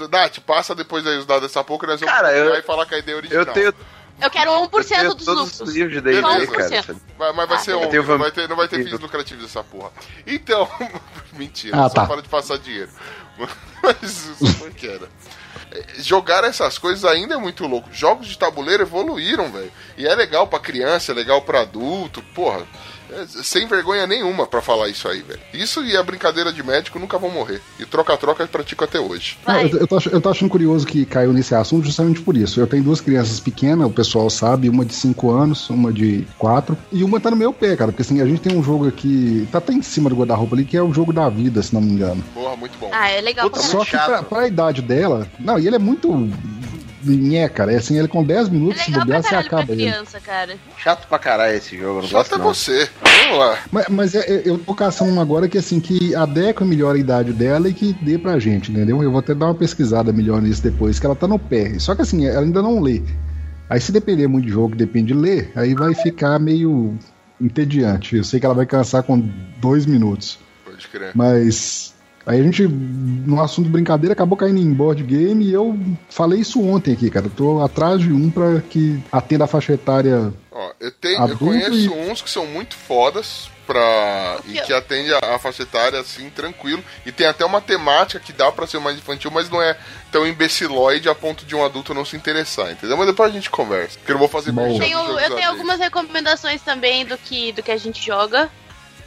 Nath, 0.09 0.39
passa 0.39 0.74
depois 0.74 1.05
aí 1.05 1.18
os 1.18 1.26
dados 1.26 1.43
dessa 1.43 1.64
pouco, 1.66 1.86
nós 1.86 1.99
vamos 1.99 2.16
Cara, 2.16 2.30
copiar 2.30 2.45
eu- 2.47 2.55
e 2.55 2.61
falar 2.61 2.86
que 2.86 2.95
a 2.95 2.97
ideia 2.97 3.16
é 3.16 3.18
original. 3.18 3.41
Eu 3.41 3.45
tenho, 3.53 3.74
Eu 4.22 4.30
quero 4.30 4.51
eu 4.51 4.61
1% 4.70 4.88
tenho 4.88 5.14
dos 5.16 5.26
todos 5.26 5.41
lucros. 5.51 5.59
os 5.70 5.76
livros 5.76 5.93
de. 5.95 6.01
D&D, 6.01 6.22
cara. 6.22 6.39
1%. 6.45 6.95
Vai, 7.18 7.34
mas 7.34 7.49
vai 7.49 7.57
Ah, 7.57 7.59
ser 7.59 7.72
eu 7.74 7.82
um, 7.82 7.88
tenho 7.89 8.01
não 8.03 8.07
vam- 8.07 8.18
vai 8.20 8.32
ter, 8.32 8.47
não 8.47 8.55
vai 8.55 8.68
ter 8.70 8.84
fins 8.86 8.99
lucrativos 8.99 9.43
essa 9.43 9.64
porra. 9.66 9.91
Então, 10.26 10.70
mentira, 11.34 11.76
Ah, 11.78 11.89
só 11.89 11.95
tá. 11.95 12.05
para 12.05 12.22
de 12.22 12.30
passar 12.30 12.57
dinheiro. 12.57 12.89
Mas 13.84 14.01
isso 14.03 14.45
foi 14.59 14.72
que 14.72 14.88
era. 14.88 15.09
Jogar 15.97 16.43
essas 16.43 16.78
coisas 16.78 17.05
ainda 17.05 17.36
é 17.36 17.38
muito 17.38 17.65
louco. 17.65 17.89
Jogos 17.91 18.28
de 18.28 18.38
tabuleiro 18.38 18.84
evoluíram, 18.84 19.51
velho. 19.51 19.71
E 19.97 20.05
é 20.05 20.13
legal 20.13 20.47
pra 20.47 20.59
criança, 20.59 21.11
é 21.11 21.15
legal 21.15 21.41
pra 21.41 21.61
adulto, 21.61 22.21
porra. 22.36 22.65
Sem 23.28 23.68
vergonha 23.68 24.07
nenhuma 24.07 24.45
pra 24.45 24.61
falar 24.61 24.89
isso 24.89 25.07
aí, 25.07 25.22
velho. 25.22 25.39
Isso 25.53 25.84
e 25.84 25.95
a 25.95 26.03
brincadeira 26.03 26.51
de 26.51 26.64
médico 26.64 26.99
nunca 26.99 27.18
vão 27.18 27.30
morrer. 27.30 27.61
E 27.80 27.86
troca-troca 27.86 28.43
eu 28.43 28.47
pratico 28.47 28.84
até 28.84 28.99
hoje. 28.99 29.38
Não, 29.47 29.61
eu, 29.61 29.80
eu 29.80 29.88
tô, 29.88 29.97
eu 30.11 30.22
tô 30.22 30.30
achando 30.30 30.49
curioso 30.49 30.86
que 30.86 31.05
caiu 31.05 31.34
nesse 31.34 31.55
assunto 31.55 31.86
justamente 31.86 32.22
por 32.22 32.38
isso. 32.38 32.59
Eu 32.59 32.68
tenho 32.68 32.84
duas 32.84 33.01
crianças 33.01 33.39
pequenas, 33.39 33.88
o 33.88 33.91
pessoal 33.91 34.30
sabe, 34.30 34.70
uma 34.70 34.86
de 34.86 34.93
5 34.93 35.32
anos, 35.32 35.70
uma 35.70 35.91
de 35.91 36.26
4, 36.38 36.78
e 36.91 37.03
uma 37.03 37.20
tá 37.20 37.30
no 37.30 37.38
meu 37.38 37.53
pé, 37.53 37.76
cara. 37.76 37.91
Porque 37.91 38.01
assim, 38.01 38.22
a 38.22 38.26
gente 38.26 38.41
tem 38.41 38.57
um 38.57 38.64
jogo 38.64 38.88
aqui, 38.88 39.47
tá 39.51 39.57
até 39.57 39.74
em 39.74 39.82
cima 39.82 40.09
do 40.09 40.16
guarda-roupa 40.16 40.55
ali, 40.55 40.66
que 40.66 40.78
é 40.78 40.82
o 40.82 40.93
jogo 40.93 41.14
da 41.14 41.30
vida, 41.30 41.61
se 41.61 41.74
não 41.74 41.82
me 41.82 41.91
engano. 41.91 42.24
Porra, 42.34 42.55
muito 42.55 42.78
bom. 42.78 42.89
Ah, 42.91 43.09
é 43.09 43.22
legal 43.22 43.49
Puta, 43.49 43.61
Só 43.61 43.84
que 43.84 43.91
pra, 43.91 44.24
pra 44.24 44.47
idade 44.47 44.82
dela. 44.82 45.28
Não, 45.39 45.59
e 45.59 45.68
ele 45.68 45.76
é 45.76 45.80
muito. 45.80 46.30
Nhé, 47.06 47.47
cara. 47.49 47.74
É 47.74 47.78
assim, 47.78 47.97
ele 47.97 48.08
com 48.08 48.24
10 48.24 48.47
É 48.47 48.51
minutos, 48.51 48.82
se 48.82 48.91
legal 48.91 49.06
pra 49.06 49.16
bobear, 49.18 49.24
você 49.24 49.36
acaba 49.47 49.72
ele. 49.74 49.84
criança, 49.89 50.20
cara. 50.20 50.56
Chato 50.78 51.08
pra 51.08 51.20
caralho 51.20 51.56
esse 51.58 51.78
jogo, 51.78 51.99
eu 51.99 52.01
não 52.04 52.10
Só 52.10 52.18
gosto 52.18 52.36
até 52.36 52.43
não. 52.43 52.54
você. 52.54 52.89
Vamos 53.01 53.39
lá. 53.39 53.58
Mas, 53.72 53.86
mas 53.89 54.16
é- 54.16 54.20
é- 54.32 54.41
eu 54.45 54.58
tô 54.58 54.74
caçando 54.76 55.12
uma 55.12 55.22
agora 55.22 55.47
que 55.47 55.58
assim, 55.58 55.80
que 55.80 56.14
adequa 56.16 56.64
melhor 56.66 56.95
a 56.95 56.99
idade 56.99 57.34
dela 57.34 57.68
e 57.70 57.74
que 57.74 57.93
dê 58.01 58.18
pra 58.18 58.39
gente, 58.39 58.72
entendeu? 58.72 59.01
Eu 59.04 59.12
vou 59.12 59.20
até 59.20 59.34
dar 59.36 59.45
uma 59.47 59.56
pesquisada 59.56 60.12
melhor 60.14 60.41
nisso 60.41 60.62
depois, 60.64 60.99
que 60.99 61.06
ela 61.06 61.16
tá 61.16 61.28
no 61.28 61.38
pé. 61.39 61.78
Só 61.80 61.95
que 61.95 62.01
assim, 62.01 62.26
ela 62.26 62.41
ainda 62.41 62.62
não 62.62 62.80
lê. 62.80 63.01
Aí 63.70 63.80
se 63.80 63.91
depender 63.91 64.28
muito 64.28 64.45
de 64.45 64.51
jogo 64.51 64.72
que 64.72 64.78
depende 64.78 65.14
de 65.14 65.20
ler, 65.20 65.51
aí 65.56 65.74
vai 65.74 65.93
ficar 65.95 66.38
meio 66.39 66.97
entediante. 67.41 68.16
Eu 68.16 68.24
sei 68.24 68.39
que 68.39 68.45
ela 68.45 68.56
vai 68.56 68.66
cansar 68.66 69.04
com 69.04 69.20
dois 69.60 69.86
minutos. 69.86 70.38
Pode 70.66 70.88
crer. 70.88 71.12
Mas 71.16 71.93
aí 72.26 72.39
a 72.39 72.43
gente, 72.43 72.67
no 72.67 73.41
assunto 73.41 73.65
de 73.65 73.71
brincadeira, 73.71 74.13
acabou 74.13 74.38
caindo 74.38 74.59
em 74.59 74.74
board 74.74 75.03
game 75.03 75.45
e 75.45 75.53
eu 75.53 75.78
falei 76.09 76.39
isso 76.39 76.61
ontem 76.61 76.93
aqui, 76.93 77.09
cara. 77.09 77.26
Eu 77.26 77.32
tô 77.32 77.61
atrás 77.61 77.99
de 78.01 78.11
um 78.11 78.30
pra 78.30 78.61
que 78.69 79.01
atenda 79.11 79.43
a 79.45 79.47
faixa 79.47 79.74
etária. 79.74 80.34
Ó, 80.51 80.71
eu, 80.80 80.91
tenho, 80.91 81.28
eu 81.28 81.38
conheço 81.38 81.74
e- 81.74 81.89
uns 81.89 82.21
que 82.21 82.30
são 82.30 82.45
muito 82.45 82.76
fodas 82.76 83.49
pra. 83.65 84.39
e 84.47 84.59
que 84.61 84.71
atende 84.74 85.11
a, 85.13 85.36
a 85.36 85.39
faixa 85.39 85.63
etária 85.63 85.99
assim, 85.99 86.30
tranquilo. 86.30 86.84
E 87.05 87.11
tem 87.11 87.26
até 87.28 87.43
uma 87.45 87.59
temática 87.61 88.19
que 88.19 88.32
dá 88.34 88.51
pra 88.51 88.67
ser 88.67 88.80
mais 88.80 88.97
infantil, 88.97 89.32
mas 89.32 89.49
não 89.49 89.61
é 89.61 89.76
tão 90.11 90.28
imbecilóide 90.28 91.09
a 91.09 91.15
ponto 91.15 91.45
de 91.45 91.55
um 91.55 91.63
adulto 91.65 91.93
não 91.93 92.05
se 92.05 92.15
interessar, 92.15 92.71
entendeu? 92.71 92.95
Mas 92.97 93.07
depois 93.07 93.32
a 93.32 93.34
gente 93.34 93.49
conversa. 93.49 93.97
Porque 93.97 94.11
eu 94.11 94.15
não 94.15 94.19
vou 94.19 94.30
fazer 94.30 94.51
Bom. 94.51 94.61
merchan 94.63 94.80
Tenho- 94.84 95.19
eu 95.19 95.36
tenho 95.36 95.49
algumas 95.49 95.80
recomendações 95.80 96.61
também 96.61 97.05
do 97.05 97.17
que, 97.17 97.51
do 97.53 97.63
que 97.63 97.71
a 97.71 97.78
gente 97.78 98.05
joga. 98.05 98.49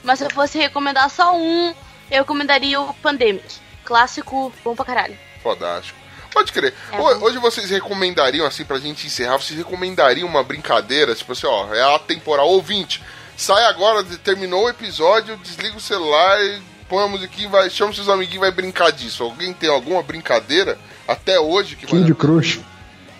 Mas 0.02 0.18
se 0.18 0.24
eu 0.24 0.30
fosse 0.30 0.56
recomendar 0.58 1.08
só 1.10 1.36
um, 1.36 1.72
eu 2.10 2.18
recomendaria 2.18 2.80
o 2.80 2.92
Pandemic. 2.94 3.44
Clássico, 3.84 4.52
bom 4.64 4.74
pra 4.74 4.84
caralho. 4.84 5.16
Fodástico. 5.42 5.98
Pode 6.32 6.52
crer. 6.52 6.74
É. 6.92 6.98
Hoje 7.00 7.38
vocês 7.38 7.70
recomendariam, 7.70 8.46
assim, 8.46 8.64
pra 8.64 8.78
gente 8.78 9.06
encerrar, 9.06 9.38
vocês 9.38 9.56
recomendariam 9.58 10.28
uma 10.28 10.42
brincadeira, 10.42 11.14
tipo 11.14 11.32
assim, 11.32 11.46
ó, 11.46 11.72
é 11.74 11.94
a 11.94 11.98
temporal 11.98 12.48
ouvinte. 12.48 13.02
Sai 13.36 13.64
agora, 13.64 14.02
de- 14.02 14.18
terminou 14.18 14.64
o 14.64 14.68
episódio, 14.68 15.36
desliga 15.38 15.76
o 15.76 15.80
celular, 15.80 16.38
e 16.42 16.60
põe 16.88 17.04
a 17.04 17.08
musiquinha 17.08 17.46
e 17.48 17.50
vai, 17.50 17.70
chama 17.70 17.92
seus 17.94 18.08
amiguinhos 18.08 18.36
e 18.36 18.40
vai 18.40 18.50
brincar 18.50 18.90
disso. 18.92 19.22
Alguém 19.22 19.52
tem 19.54 19.70
alguma 19.70 20.02
brincadeira 20.02 20.78
até 21.08 21.38
hoje 21.40 21.76
que 21.76 21.86
Candy 21.86 22.12
a- 22.12 22.14
Crush. 22.14 22.60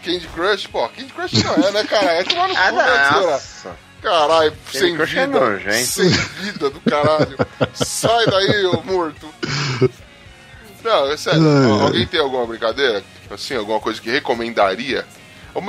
Candy 0.05 0.27
Crush? 0.29 0.67
Pô, 0.67 0.87
Candy 0.89 1.13
Crush 1.13 1.43
não 1.43 1.55
é, 1.69 1.71
né, 1.73 1.85
cara? 1.85 2.13
É 2.13 2.25
tomar 2.25 2.49
no 2.49 2.57
Ah, 2.57 2.71
cu, 2.71 2.77
né, 2.77 3.09
senhora? 3.09 3.31
nossa. 3.33 3.77
Caralho, 4.07 4.53
sem 4.73 4.95
é 4.95 5.05
vida. 5.05 5.27
nojento. 5.27 5.85
sem 5.85 6.09
vida 6.09 6.71
do 6.71 6.81
caralho. 6.81 7.37
Sai 7.75 8.25
daí, 8.27 8.65
ô 8.67 8.81
morto. 8.83 9.29
Não, 10.85 11.11
é 11.11 11.17
sério. 11.17 11.43
Ai, 11.43 11.73
ai. 11.73 11.81
Alguém 11.83 12.07
tem 12.07 12.21
alguma 12.21 12.47
brincadeira? 12.47 13.03
Assim, 13.29 13.57
alguma 13.57 13.81
coisa 13.81 14.01
que 14.01 14.09
recomendaria? 14.09 15.05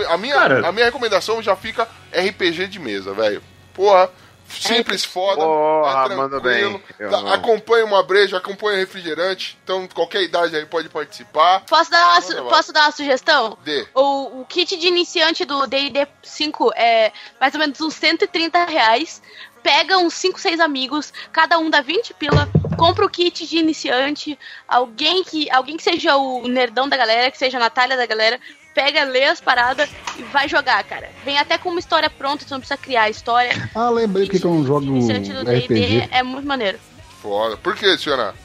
A 0.09 0.17
minha, 0.17 0.35
Cara. 0.35 0.67
a 0.67 0.71
minha 0.71 0.85
recomendação 0.85 1.41
já 1.41 1.55
fica 1.55 1.87
RPG 2.13 2.67
de 2.67 2.77
mesa, 2.77 3.11
velho. 3.13 3.41
Porra, 3.73 4.07
simples, 4.49 5.03
foda. 5.03 5.41
Porra, 5.41 6.13
é 6.13 6.15
manda 6.15 6.39
bem. 6.39 6.81
Amo. 6.99 7.27
acompanha 7.33 7.85
uma 7.85 8.03
breja, 8.03 8.37
acompanha 8.37 8.77
refrigerante. 8.77 9.57
Então, 9.63 9.87
qualquer 9.87 10.21
idade 10.23 10.55
aí 10.55 10.65
pode 10.65 10.89
participar. 10.89 11.61
Posso 11.65 11.91
dar 11.91 12.07
uma, 12.11 12.21
su- 12.21 12.35
posso 12.45 12.73
dar 12.73 12.81
uma 12.83 12.91
sugestão? 12.91 13.57
Dê. 13.63 13.87
O, 13.93 14.41
o 14.41 14.45
kit 14.45 14.75
de 14.77 14.87
iniciante 14.87 15.45
do 15.45 15.65
D&D 15.67 16.07
5 16.23 16.71
é 16.75 17.11
mais 17.39 17.53
ou 17.53 17.59
menos 17.59 17.79
uns 17.81 17.93
130 17.95 18.65
reais. 18.65 19.21
Pega 19.63 19.97
uns 19.97 20.13
5, 20.13 20.39
6 20.39 20.59
amigos, 20.61 21.11
cada 21.31 21.57
um 21.59 21.69
dá 21.69 21.81
20 21.81 22.13
pila, 22.13 22.47
compra 22.77 23.05
o 23.05 23.09
kit 23.09 23.45
de 23.45 23.57
iniciante. 23.57 24.39
Alguém 24.65 25.23
que, 25.23 25.49
alguém 25.51 25.75
que 25.75 25.83
seja 25.83 26.15
o 26.15 26.47
nerdão 26.47 26.87
da 26.87 26.95
galera, 26.95 27.29
que 27.29 27.37
seja 27.37 27.57
a 27.57 27.59
Natália 27.59 27.97
da 27.97 28.05
galera, 28.05 28.39
pega, 28.77 29.03
lê 29.05 29.23
as 29.23 29.41
paradas 29.41 29.89
e 30.19 30.21
vai 30.21 30.47
jogar, 30.47 30.83
cara. 30.83 31.09
Vem 31.25 31.39
até 31.39 31.57
com 31.57 31.69
uma 31.69 31.79
história 31.79 32.11
pronta, 32.11 32.45
tu 32.45 32.51
não 32.51 32.59
precisa 32.59 32.77
criar 32.77 33.03
a 33.03 33.09
história. 33.09 33.51
Ah, 33.73 33.89
lembrei 33.89 34.25
porque 34.25 34.39
que 34.39 34.45
eu 34.45 34.53
não 34.53 34.63
jogo 34.63 34.85
RPG. 34.99 36.09
é 36.11 36.21
muito 36.21 36.47
maneiro. 36.47 36.77
Foda. 37.19 37.57
Por 37.57 37.75
que, 37.75 37.97
senhora? 37.97 38.35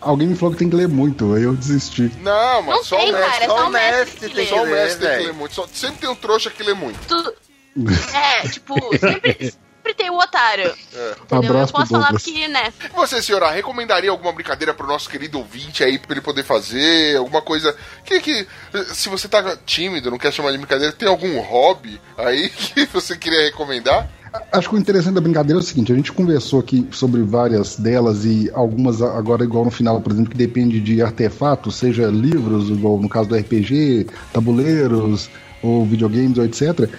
Alguém 0.00 0.28
me 0.28 0.34
falou 0.36 0.52
que 0.54 0.60
tem 0.60 0.70
que 0.70 0.76
ler 0.76 0.88
muito, 0.88 1.34
aí 1.34 1.42
eu 1.42 1.54
desisti. 1.54 2.10
Não, 2.22 2.62
mas 2.62 2.76
Não 2.76 2.84
só 2.84 2.96
tem, 2.96 3.10
o 3.10 3.12
mestre. 3.12 3.30
cara, 3.30 3.44
é 3.44 3.48
só 3.48 3.56
só 3.58 3.66
o 3.66 3.70
mestre 3.70 4.28
que 4.28 4.34
tem. 4.34 4.46
Só 4.46 4.62
o 4.62 4.66
mestre 4.66 5.06
tem 5.06 5.18
que 5.18 5.24
ler 5.24 5.32
muito. 5.34 5.54
Só- 5.54 5.66
sempre 5.70 5.98
tem 5.98 6.08
um 6.08 6.14
trouxa 6.14 6.50
que 6.50 6.62
lê 6.62 6.72
muito. 6.72 6.98
Tu... 7.06 7.34
É, 8.14 8.48
tipo, 8.48 8.74
sempre, 8.96 9.52
sempre 9.88 9.94
tem 9.94 10.10
o 10.10 10.18
otário. 10.18 10.74
É. 10.94 11.14
Entendeu? 11.22 11.50
Abraço 11.50 11.72
Eu 11.72 11.76
posso 11.76 11.92
falar 11.92 12.10
porque, 12.10 12.48
né? 12.48 12.72
E 12.84 12.94
você, 12.94 13.22
senhora, 13.22 13.50
recomendaria 13.50 14.10
alguma 14.10 14.32
brincadeira 14.32 14.74
pro 14.74 14.86
nosso 14.86 15.08
querido 15.08 15.38
ouvinte 15.38 15.82
aí 15.82 15.98
pra 15.98 16.12
ele 16.12 16.20
poder 16.20 16.42
fazer? 16.42 17.16
Alguma 17.16 17.40
coisa. 17.40 17.74
Que, 18.04 18.20
que 18.20 18.46
se 18.92 19.08
você 19.08 19.28
tá 19.28 19.56
tímido, 19.64 20.10
não 20.10 20.18
quer 20.18 20.32
chamar 20.32 20.52
de 20.52 20.58
brincadeira, 20.58 20.92
tem 20.92 21.08
algum 21.08 21.40
hobby 21.40 22.00
aí 22.16 22.48
que 22.74 22.86
você 22.86 23.16
queria 23.16 23.42
recomendar? 23.44 24.08
Acho 24.52 24.68
que 24.68 24.74
o 24.74 24.78
interessante 24.78 25.14
da 25.14 25.22
brincadeira 25.22 25.58
é 25.58 25.62
o 25.62 25.64
seguinte: 25.64 25.90
a 25.90 25.96
gente 25.96 26.12
conversou 26.12 26.60
aqui 26.60 26.86
sobre 26.90 27.22
várias 27.22 27.76
delas 27.76 28.26
e 28.26 28.50
algumas 28.52 29.00
agora, 29.00 29.42
igual 29.42 29.64
no 29.64 29.70
final, 29.70 30.00
por 30.02 30.12
exemplo, 30.12 30.30
que 30.30 30.36
depende 30.36 30.80
de 30.80 31.00
artefatos, 31.00 31.76
seja 31.76 32.06
livros, 32.08 32.68
igual 32.68 32.98
no 32.98 33.08
caso 33.08 33.30
do 33.30 33.36
RPG, 33.36 34.06
tabuleiros, 34.32 35.30
ou 35.62 35.86
videogames, 35.86 36.36
ou 36.36 36.44
etc. 36.44 36.90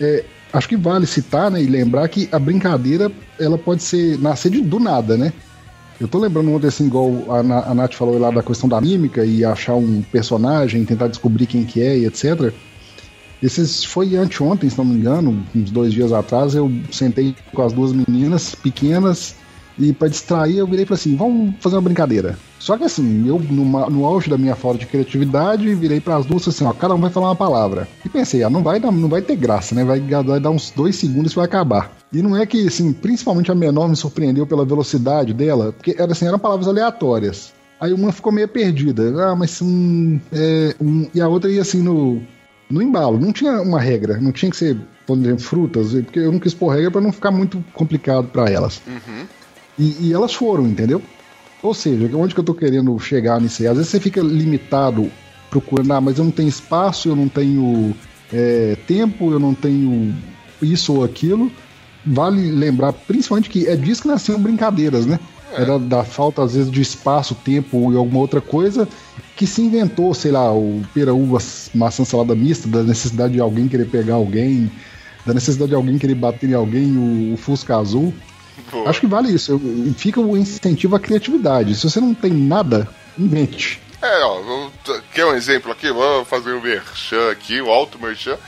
É, 0.00 0.24
acho 0.52 0.68
que 0.68 0.76
vale 0.76 1.06
citar 1.06 1.50
né, 1.50 1.62
e 1.62 1.66
lembrar 1.66 2.08
que 2.08 2.28
a 2.32 2.38
brincadeira 2.38 3.10
ela 3.38 3.58
pode 3.58 3.82
ser 3.82 4.18
nascer 4.18 4.50
de, 4.50 4.60
do 4.60 4.78
nada, 4.78 5.16
né? 5.16 5.32
Eu 6.00 6.06
tô 6.06 6.18
lembrando 6.18 6.52
ontem, 6.52 6.68
assim, 6.68 6.86
igual 6.86 7.24
a, 7.28 7.70
a 7.70 7.74
Nath 7.74 7.94
falou 7.94 8.18
lá 8.18 8.30
da 8.30 8.42
questão 8.42 8.68
da 8.68 8.80
mímica 8.80 9.24
e 9.24 9.44
achar 9.44 9.74
um 9.74 10.00
personagem, 10.00 10.84
tentar 10.84 11.08
descobrir 11.08 11.46
quem 11.46 11.64
que 11.64 11.82
é 11.82 11.98
e 11.98 12.06
etc. 12.06 12.52
Esses 13.42 13.84
foi 13.84 14.16
anteontem, 14.16 14.70
se 14.70 14.78
não 14.78 14.84
me 14.84 14.94
engano, 14.94 15.44
uns 15.54 15.70
dois 15.70 15.92
dias 15.92 16.12
atrás, 16.12 16.54
eu 16.54 16.70
sentei 16.92 17.34
com 17.52 17.62
as 17.62 17.72
duas 17.72 17.92
meninas 17.92 18.54
pequenas 18.54 19.34
E 19.78 19.92
pra 19.92 20.08
distrair, 20.08 20.58
eu 20.58 20.66
virei 20.66 20.82
e 20.84 20.86
falei 20.86 21.00
assim: 21.00 21.16
vamos 21.16 21.54
fazer 21.60 21.76
uma 21.76 21.82
brincadeira. 21.82 22.36
Só 22.58 22.76
que 22.76 22.84
assim, 22.84 23.26
eu, 23.28 23.38
numa- 23.38 23.88
no 23.88 24.04
auge 24.04 24.28
da 24.28 24.36
minha 24.36 24.56
falta 24.56 24.78
de 24.78 24.86
criatividade, 24.86 25.72
virei 25.74 26.00
pras 26.00 26.26
duas 26.26 26.46
assim: 26.48 26.64
ó, 26.64 26.72
cada 26.72 26.94
um 26.94 27.00
vai 27.00 27.10
falar 27.10 27.28
uma 27.28 27.36
palavra. 27.36 27.86
E 28.04 28.08
pensei: 28.08 28.42
ah, 28.42 28.50
não 28.50 28.62
vai, 28.62 28.78
não 28.80 29.08
vai 29.08 29.22
ter 29.22 29.36
graça, 29.36 29.74
né? 29.74 29.84
Vai, 29.84 30.00
vai 30.00 30.40
dar 30.40 30.50
uns 30.50 30.70
dois 30.70 30.96
segundos 30.96 31.32
e 31.32 31.36
vai 31.36 31.44
acabar. 31.44 31.92
E 32.12 32.20
não 32.22 32.36
é 32.36 32.44
que, 32.46 32.66
assim, 32.66 32.92
principalmente 32.92 33.52
a 33.52 33.54
menor 33.54 33.88
me 33.88 33.94
surpreendeu 33.96 34.46
pela 34.46 34.64
velocidade 34.64 35.32
dela, 35.34 35.72
porque 35.72 35.94
era 35.98 36.10
assim, 36.12 36.26
eram 36.26 36.38
palavras 36.38 36.66
aleatórias. 36.66 37.52
Aí 37.80 37.92
uma 37.92 38.10
ficou 38.10 38.32
meio 38.32 38.48
perdida. 38.48 39.02
Ah, 39.30 39.36
mas 39.36 39.62
um, 39.62 40.18
é, 40.32 40.74
um- 40.80 41.06
E 41.14 41.20
a 41.20 41.28
outra 41.28 41.48
ia 41.50 41.62
assim 41.62 41.80
no, 41.82 42.20
no 42.68 42.82
embalo. 42.82 43.20
Não 43.20 43.32
tinha 43.32 43.60
uma 43.62 43.80
regra, 43.80 44.18
não 44.20 44.32
tinha 44.32 44.50
que 44.50 44.56
ser, 44.56 44.76
por 45.06 45.16
exemplo, 45.16 45.38
frutas, 45.40 45.92
porque 45.92 46.18
eu 46.18 46.32
não 46.32 46.40
quis 46.40 46.52
pôr 46.54 46.70
regra 46.74 46.90
pra 46.90 47.00
não 47.00 47.12
ficar 47.12 47.30
muito 47.30 47.62
complicado 47.74 48.26
pra 48.28 48.50
elas. 48.50 48.80
E, 49.78 50.08
e 50.08 50.12
elas 50.12 50.34
foram, 50.34 50.66
entendeu? 50.66 51.00
Ou 51.62 51.74
seja, 51.74 52.08
onde 52.16 52.34
que 52.34 52.40
eu 52.40 52.44
tô 52.44 52.54
querendo 52.54 52.98
chegar 52.98 53.40
nisso 53.40 53.62
aí? 53.62 53.68
Às 53.68 53.76
vezes 53.76 53.90
você 53.90 54.00
fica 54.00 54.20
limitado 54.20 55.10
procurando, 55.50 55.92
ah, 55.92 56.00
mas 56.00 56.18
eu 56.18 56.24
não 56.24 56.30
tenho 56.30 56.48
espaço, 56.48 57.08
eu 57.08 57.16
não 57.16 57.28
tenho 57.28 57.94
é, 58.32 58.76
tempo, 58.86 59.32
eu 59.32 59.38
não 59.38 59.54
tenho 59.54 60.14
isso 60.62 60.94
ou 60.94 61.04
aquilo. 61.04 61.50
Vale 62.04 62.50
lembrar, 62.50 62.92
principalmente, 62.92 63.50
que 63.50 63.66
é 63.66 63.76
disso 63.76 64.02
que 64.02 64.08
nasciam 64.08 64.40
brincadeiras, 64.40 65.04
né? 65.04 65.18
Era 65.52 65.78
da 65.78 66.04
falta, 66.04 66.42
às 66.42 66.54
vezes, 66.54 66.70
de 66.70 66.80
espaço, 66.80 67.34
tempo 67.34 67.92
e 67.92 67.96
alguma 67.96 68.20
outra 68.20 68.40
coisa 68.40 68.86
que 69.34 69.46
se 69.46 69.62
inventou, 69.62 70.12
sei 70.14 70.32
lá, 70.32 70.52
o 70.52 70.82
pera, 70.92 71.14
uva, 71.14 71.38
maçã, 71.74 72.04
salada 72.04 72.34
mista, 72.34 72.68
da 72.68 72.82
necessidade 72.82 73.34
de 73.34 73.40
alguém 73.40 73.68
querer 73.68 73.86
pegar 73.86 74.14
alguém, 74.14 74.70
da 75.24 75.32
necessidade 75.32 75.70
de 75.70 75.76
alguém 75.76 75.96
querer 75.96 76.16
bater 76.16 76.50
em 76.50 76.54
alguém, 76.54 76.96
o, 76.96 77.34
o 77.34 77.36
Fusca 77.36 77.76
Azul. 77.76 78.12
Boa. 78.70 78.88
Acho 78.88 79.00
que 79.00 79.06
vale 79.06 79.32
isso. 79.32 79.60
Fica 79.96 80.20
o 80.20 80.36
incentivo 80.36 80.96
à 80.96 81.00
criatividade. 81.00 81.74
Se 81.74 81.88
você 81.88 82.00
não 82.00 82.14
tem 82.14 82.32
nada, 82.32 82.88
invente. 83.18 83.80
É, 84.00 84.24
ó, 84.24 84.70
quer 85.12 85.26
um 85.26 85.34
exemplo 85.34 85.72
aqui? 85.72 85.90
Vou 85.90 86.24
fazer 86.24 86.52
o 86.52 86.60
merchan 86.60 87.30
aqui, 87.30 87.60
o 87.60 87.70
alto 87.70 87.98
merchan. 87.98 88.38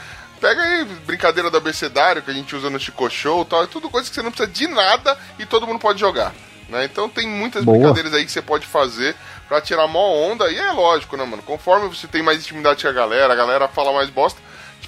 Pega 0.40 0.62
aí, 0.62 0.84
brincadeira 1.06 1.50
do 1.50 1.56
abecedário 1.56 2.22
que 2.22 2.30
a 2.30 2.34
gente 2.34 2.54
usa 2.54 2.70
no 2.70 2.78
Chico 2.78 3.10
Show 3.10 3.42
e 3.42 3.44
tal. 3.44 3.64
É 3.64 3.66
tudo 3.66 3.90
coisa 3.90 4.08
que 4.08 4.14
você 4.14 4.22
não 4.22 4.30
precisa 4.30 4.50
de 4.50 4.66
nada 4.68 5.18
e 5.38 5.44
todo 5.44 5.66
mundo 5.66 5.78
pode 5.78 6.00
jogar. 6.00 6.32
Né? 6.68 6.84
Então 6.84 7.08
tem 7.08 7.28
muitas 7.28 7.64
Boa. 7.64 7.76
brincadeiras 7.76 8.14
aí 8.14 8.24
que 8.24 8.30
você 8.30 8.40
pode 8.40 8.66
fazer 8.66 9.14
pra 9.48 9.60
tirar 9.60 9.88
mó 9.88 10.14
onda. 10.14 10.50
E 10.50 10.56
é 10.56 10.70
lógico, 10.70 11.16
né, 11.16 11.24
mano? 11.24 11.42
Conforme 11.42 11.88
você 11.88 12.06
tem 12.06 12.22
mais 12.22 12.38
intimidade 12.38 12.82
com 12.82 12.88
a 12.88 12.92
galera, 12.92 13.32
a 13.32 13.36
galera 13.36 13.68
fala 13.68 13.92
mais 13.92 14.08
bosta, 14.08 14.40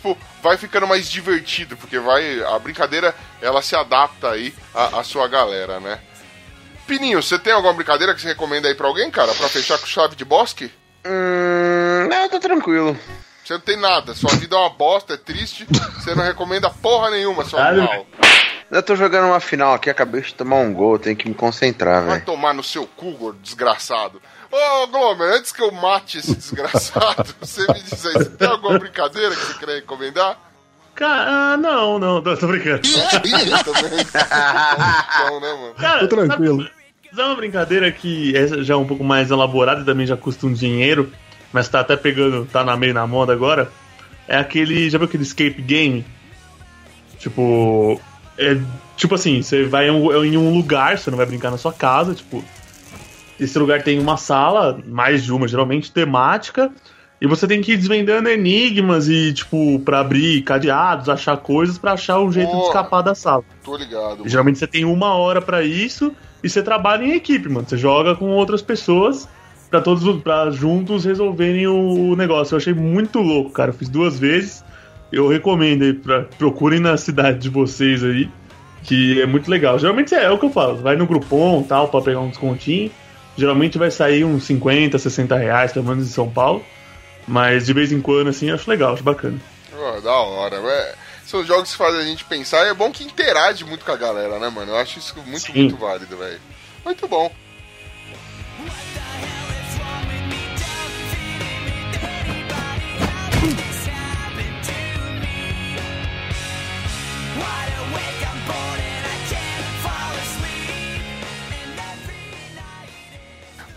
tipo, 0.02 0.18
vai 0.42 0.56
ficando 0.56 0.86
mais 0.86 1.08
divertido, 1.08 1.76
porque 1.76 1.98
vai. 1.98 2.42
A 2.42 2.58
brincadeira 2.58 3.14
ela 3.40 3.62
se 3.62 3.76
adapta 3.76 4.30
aí 4.32 4.52
à, 4.74 4.98
à 5.00 5.04
sua 5.04 5.28
galera, 5.28 5.78
né? 5.78 5.98
Pininho, 6.86 7.22
você 7.22 7.38
tem 7.38 7.52
alguma 7.52 7.72
brincadeira 7.72 8.12
que 8.12 8.20
você 8.20 8.28
recomenda 8.28 8.66
aí 8.68 8.74
pra 8.74 8.88
alguém, 8.88 9.10
cara? 9.10 9.32
Pra 9.32 9.48
fechar 9.48 9.78
com 9.78 9.86
chave 9.86 10.16
de 10.16 10.24
bosque? 10.24 10.70
Hum, 11.06 12.08
não, 12.10 12.28
tá 12.28 12.40
tranquilo. 12.40 12.98
Você 13.44 13.54
não 13.54 13.60
tem 13.60 13.76
nada, 13.76 14.14
sua 14.14 14.30
vida 14.36 14.54
é 14.54 14.58
uma 14.58 14.70
bosta, 14.70 15.14
é 15.14 15.16
triste, 15.16 15.66
você 15.96 16.14
não 16.14 16.22
recomenda 16.22 16.70
porra 16.70 17.10
nenhuma, 17.10 17.44
seu 17.44 17.58
animal. 17.58 18.06
Eu 18.70 18.82
tô 18.82 18.94
jogando 18.94 19.26
uma 19.26 19.40
final 19.40 19.74
aqui, 19.74 19.90
acabei 19.90 20.20
de 20.22 20.32
tomar 20.32 20.56
um 20.56 20.72
gol, 20.72 20.98
tenho 20.98 21.16
que 21.16 21.28
me 21.28 21.34
concentrar, 21.34 22.02
Vai 22.02 22.14
velho. 22.14 22.24
tomar 22.24 22.54
no 22.54 22.62
seu 22.62 22.86
cu, 22.86 23.10
gordo 23.12 23.38
desgraçado. 23.40 24.22
Ô, 24.52 24.86
Glomer, 24.88 25.32
antes 25.38 25.50
que 25.50 25.62
eu 25.62 25.72
mate 25.72 26.18
esse 26.18 26.34
desgraçado, 26.36 27.34
você 27.40 27.62
me 27.72 27.80
diz 27.80 28.04
aí, 28.06 28.12
você 28.12 28.24
tem 28.30 28.48
alguma 28.48 28.78
brincadeira 28.78 29.34
que 29.34 29.40
você 29.40 29.54
quer 29.64 29.74
recomendar? 29.76 30.38
Cara, 30.94 31.54
ah, 31.54 31.56
não, 31.56 31.98
não, 31.98 32.20
tô, 32.22 32.36
tô 32.36 32.46
brincando. 32.48 32.82
Também. 32.82 33.32
Então, 33.40 35.40
né, 35.40 35.52
mano? 35.54 35.74
Cara, 35.78 36.06
Tô 36.06 36.16
tranquilo. 36.16 36.64
sabe- 36.64 36.70
sabe 37.16 37.28
uma 37.28 37.34
brincadeira 37.36 37.90
que 37.90 38.36
é 38.36 38.46
já 38.62 38.76
um 38.76 38.86
pouco 38.86 39.02
mais 39.02 39.30
elaborada 39.30 39.80
e 39.80 39.84
também 39.86 40.06
já 40.06 40.18
custa 40.18 40.46
um 40.46 40.52
dinheiro, 40.52 41.10
mas 41.50 41.66
tá 41.68 41.80
até 41.80 41.96
pegando, 41.96 42.44
tá 42.44 42.62
na 42.62 42.76
meio 42.76 42.92
na 42.92 43.06
moda 43.06 43.32
agora. 43.32 43.72
É 44.28 44.36
aquele. 44.36 44.90
Já 44.90 44.98
viu 44.98 45.06
aquele 45.06 45.22
escape 45.22 45.62
game? 45.62 46.04
Tipo. 47.18 48.00
É, 48.38 48.56
tipo 48.96 49.14
assim, 49.14 49.42
você 49.42 49.64
vai 49.64 49.88
em 49.88 49.90
um, 49.90 50.24
em 50.24 50.36
um 50.36 50.54
lugar, 50.54 50.98
você 50.98 51.10
não 51.10 51.16
vai 51.16 51.26
brincar 51.26 51.50
na 51.50 51.58
sua 51.58 51.72
casa, 51.72 52.14
tipo. 52.14 52.44
Esse 53.38 53.58
lugar 53.58 53.82
tem 53.82 53.98
uma 53.98 54.16
sala, 54.16 54.78
mais 54.86 55.24
de 55.24 55.32
uma, 55.32 55.48
geralmente 55.48 55.90
temática, 55.90 56.70
e 57.20 57.26
você 57.26 57.46
tem 57.46 57.60
que 57.60 57.72
ir 57.72 57.76
desvendando 57.76 58.28
enigmas 58.28 59.08
e, 59.08 59.32
tipo, 59.32 59.78
pra 59.80 60.00
abrir 60.00 60.42
cadeados, 60.42 61.08
achar 61.08 61.36
coisas 61.36 61.78
pra 61.78 61.92
achar 61.92 62.18
um 62.18 62.32
jeito 62.32 62.48
de 62.48 62.56
Boa. 62.56 62.66
escapar 62.66 63.00
da 63.00 63.14
sala. 63.14 63.44
Tô 63.64 63.76
ligado. 63.76 64.28
Geralmente 64.28 64.58
você 64.58 64.66
tem 64.66 64.84
uma 64.84 65.14
hora 65.14 65.40
pra 65.40 65.62
isso 65.62 66.12
e 66.42 66.50
você 66.50 66.62
trabalha 66.62 67.04
em 67.04 67.12
equipe, 67.12 67.48
mano. 67.48 67.64
Você 67.68 67.76
joga 67.76 68.16
com 68.16 68.28
outras 68.30 68.60
pessoas 68.60 69.28
pra 69.70 69.80
todos 69.80 70.20
para 70.20 70.50
juntos 70.50 71.04
resolverem 71.04 71.66
o 71.68 72.16
negócio. 72.16 72.54
Eu 72.54 72.58
achei 72.58 72.74
muito 72.74 73.20
louco, 73.20 73.50
cara. 73.50 73.70
Eu 73.70 73.74
fiz 73.74 73.88
duas 73.88 74.18
vezes. 74.18 74.64
Eu 75.12 75.28
recomendo 75.28 75.82
aí, 75.82 75.92
pra, 75.92 76.24
procurem 76.36 76.80
na 76.80 76.96
cidade 76.96 77.38
de 77.38 77.48
vocês 77.48 78.02
aí, 78.02 78.28
que 78.82 79.22
é 79.22 79.26
muito 79.26 79.48
legal. 79.48 79.78
Geralmente 79.78 80.12
é, 80.12 80.24
é 80.24 80.30
o 80.30 80.38
que 80.38 80.46
eu 80.46 80.50
falo. 80.50 80.76
Vai 80.78 80.96
no 80.96 81.06
Groupon 81.06 81.62
tal 81.62 81.86
pra 81.86 82.00
pegar 82.00 82.18
um 82.18 82.30
descontinho. 82.30 82.90
Geralmente 83.36 83.78
vai 83.78 83.90
sair 83.90 84.24
uns 84.24 84.44
50, 84.44 84.98
60 84.98 85.36
reais, 85.36 85.72
pelo 85.72 85.86
menos 85.86 86.06
em 86.06 86.12
São 86.12 86.30
Paulo. 86.30 86.64
Mas 87.26 87.66
de 87.66 87.72
vez 87.72 87.92
em 87.92 88.00
quando, 88.00 88.28
assim, 88.28 88.50
acho 88.50 88.68
legal, 88.68 88.94
acho 88.94 89.02
bacana. 89.02 89.40
Ó, 89.74 90.00
da 90.00 90.12
hora. 90.12 90.56
É, 90.56 90.94
são 91.24 91.44
jogos 91.44 91.70
que 91.70 91.76
fazem 91.76 92.00
a 92.00 92.04
gente 92.04 92.24
pensar 92.24 92.66
e 92.66 92.70
é 92.70 92.74
bom 92.74 92.90
que 92.90 93.04
interage 93.04 93.64
muito 93.64 93.84
com 93.84 93.92
a 93.92 93.96
galera, 93.96 94.38
né, 94.38 94.48
mano? 94.48 94.72
Eu 94.72 94.76
acho 94.76 94.98
isso 94.98 95.14
muito, 95.24 95.40
Sim. 95.40 95.52
muito 95.54 95.76
válido, 95.76 96.16
velho. 96.16 96.40
Muito 96.84 97.08
bom. 97.08 97.32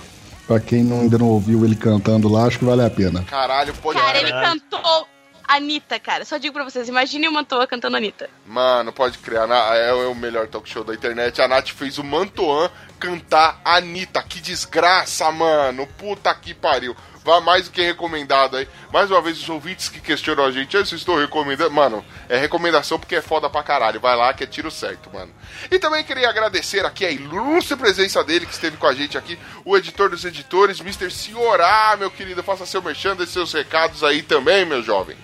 Pra 0.45 0.59
quem 0.59 0.83
não- 0.83 1.01
ainda 1.01 1.17
não 1.17 1.27
ouviu 1.27 1.63
ele 1.63 1.75
cantando 1.75 2.27
lá, 2.27 2.45
acho 2.45 2.59
que 2.59 2.65
vale 2.65 2.83
a 2.83 2.89
pena. 2.89 3.23
Caralho, 3.23 3.73
pode 3.75 3.97
Cara, 3.97 4.19
ele 4.19 4.31
cantou 4.31 5.07
Anitta, 5.55 5.99
cara. 5.99 6.25
Só 6.25 6.37
digo 6.37 6.53
pra 6.53 6.63
vocês, 6.63 6.89
imagine 6.89 7.27
o 7.27 7.31
Mantoa 7.31 7.67
cantando 7.67 7.97
Anitta. 7.97 8.29
Mano, 8.45 8.91
pode 8.91 9.17
criar. 9.19 9.47
É 9.75 9.93
o 9.93 10.15
melhor 10.15 10.47
talk 10.47 10.67
show 10.67 10.83
da 10.83 10.93
internet. 10.93 11.41
A 11.41 11.47
Nath 11.47 11.69
fez 11.69 11.97
o 11.97 12.03
Mantoan 12.03 12.71
cantar 12.99 13.61
Anitta. 13.63 14.23
Que 14.23 14.41
desgraça, 14.41 15.31
mano. 15.31 15.85
Puta 15.97 16.33
que 16.33 16.53
pariu. 16.53 16.95
Vai 17.25 17.39
mais 17.39 17.65
do 17.65 17.71
que 17.71 17.81
recomendado 17.81 18.57
aí. 18.57 18.67
Mais 18.91 19.09
uma 19.09 19.21
vez, 19.21 19.37
os 19.37 19.47
ouvintes 19.47 19.87
que 19.87 20.01
questionam 20.01 20.43
a 20.43 20.51
gente, 20.51 20.75
eu 20.75 20.81
estou 20.81 21.17
recomendando. 21.17 21.71
Mano, 21.71 22.03
é 22.27 22.37
recomendação 22.37 22.99
porque 22.99 23.15
é 23.15 23.21
foda 23.21 23.49
pra 23.49 23.63
caralho. 23.63 23.99
Vai 24.01 24.13
lá 24.17 24.33
que 24.33 24.43
é 24.43 24.47
tiro 24.47 24.69
certo, 24.69 25.09
mano. 25.13 25.33
E 25.71 25.79
também 25.79 26.03
queria 26.03 26.27
agradecer 26.27 26.85
aqui 26.85 27.05
a 27.05 27.11
ilustre 27.11 27.77
presença 27.77 28.21
dele 28.25 28.45
que 28.45 28.51
esteve 28.51 28.75
com 28.75 28.87
a 28.87 28.93
gente 28.93 29.17
aqui, 29.17 29.39
o 29.63 29.77
editor 29.77 30.09
dos 30.09 30.25
editores, 30.25 30.81
Mr. 30.81 31.09
Ciorá, 31.09 31.95
meu 31.97 32.11
querido. 32.11 32.43
Faça 32.43 32.65
seu 32.65 32.81
merchan, 32.81 33.15
seus 33.25 33.53
recados 33.53 34.03
aí 34.03 34.21
também, 34.21 34.65
meu 34.65 34.83
jovem. 34.83 35.15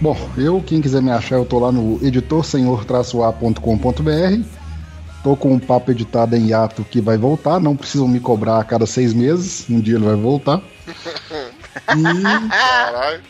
Bom, 0.00 0.16
eu, 0.34 0.62
quem 0.62 0.80
quiser 0.80 1.02
me 1.02 1.10
achar, 1.10 1.36
eu 1.36 1.44
tô 1.44 1.58
lá 1.58 1.70
no 1.70 2.02
editorsenhor-a.com.br. 2.02 4.42
Tô 5.22 5.36
com 5.36 5.52
um 5.52 5.58
papo 5.58 5.90
editado 5.90 6.34
em 6.34 6.46
hiato 6.46 6.82
que 6.82 7.02
vai 7.02 7.18
voltar, 7.18 7.60
não 7.60 7.76
precisam 7.76 8.08
me 8.08 8.18
cobrar 8.18 8.58
a 8.58 8.64
cada 8.64 8.86
seis 8.86 9.12
meses, 9.12 9.66
um 9.68 9.78
dia 9.78 9.96
ele 9.96 10.06
vai 10.06 10.16
voltar. 10.16 10.62
E 11.94 12.02
Caralho. 12.48 13.20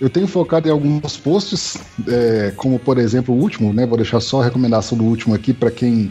eu 0.00 0.08
tenho 0.08 0.26
focado 0.26 0.66
em 0.66 0.70
alguns 0.70 1.18
posts, 1.18 1.76
é, 2.08 2.50
como 2.56 2.78
por 2.78 2.96
exemplo 2.96 3.34
o 3.34 3.38
último, 3.38 3.70
né? 3.74 3.84
Vou 3.84 3.98
deixar 3.98 4.20
só 4.20 4.40
a 4.40 4.44
recomendação 4.44 4.96
do 4.96 5.04
último 5.04 5.34
aqui 5.34 5.52
para 5.52 5.70
quem 5.70 6.10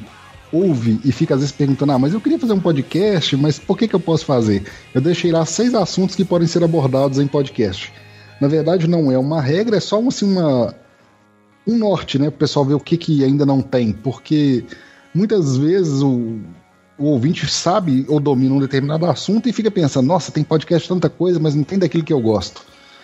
ouve 0.51 0.99
e 1.03 1.11
fica 1.11 1.33
às 1.33 1.39
vezes 1.39 1.51
perguntando: 1.51 1.93
ah, 1.93 1.97
mas 1.97 2.13
eu 2.13 2.21
queria 2.21 2.37
fazer 2.37 2.53
um 2.53 2.59
podcast, 2.59 3.35
mas 3.35 3.57
por 3.57 3.75
que, 3.75 3.87
que 3.87 3.95
eu 3.95 3.99
posso 3.99 4.23
fazer? 4.23 4.63
Eu 4.93 5.01
deixei 5.01 5.31
lá 5.31 5.43
seis 5.47 5.73
assuntos 5.73 6.15
que 6.15 6.23
podem 6.23 6.47
ser 6.47 6.63
abordados 6.63 7.17
em 7.17 7.25
podcast. 7.25 7.91
Na 8.43 8.49
verdade, 8.49 8.89
não 8.89 9.09
é 9.09 9.17
uma 9.17 9.41
regra, 9.41 9.77
é 9.77 9.79
só 9.79 10.05
assim, 10.05 10.29
uma, 10.29 10.75
um 11.65 11.77
norte, 11.77 12.19
né? 12.19 12.25
Para 12.29 12.35
o 12.35 12.39
pessoal 12.39 12.65
ver 12.65 12.73
o 12.73 12.79
que, 12.79 12.97
que 12.97 13.23
ainda 13.23 13.45
não 13.45 13.61
tem, 13.61 13.93
porque 13.93 14.65
muitas 15.15 15.55
vezes 15.55 16.01
o, 16.01 16.41
o 16.97 17.05
ouvinte 17.05 17.49
sabe 17.49 18.05
ou 18.09 18.19
domina 18.19 18.53
um 18.53 18.59
determinado 18.59 19.05
assunto 19.05 19.47
e 19.47 19.53
fica 19.53 19.71
pensando: 19.71 20.07
nossa, 20.07 20.29
tem 20.29 20.43
podcast 20.43 20.89
tanta 20.89 21.09
coisa, 21.09 21.39
mas 21.39 21.55
não 21.55 21.63
tem 21.63 21.79
daquilo 21.79 22.03
que 22.03 22.11
eu 22.11 22.19
gosto. 22.19 22.63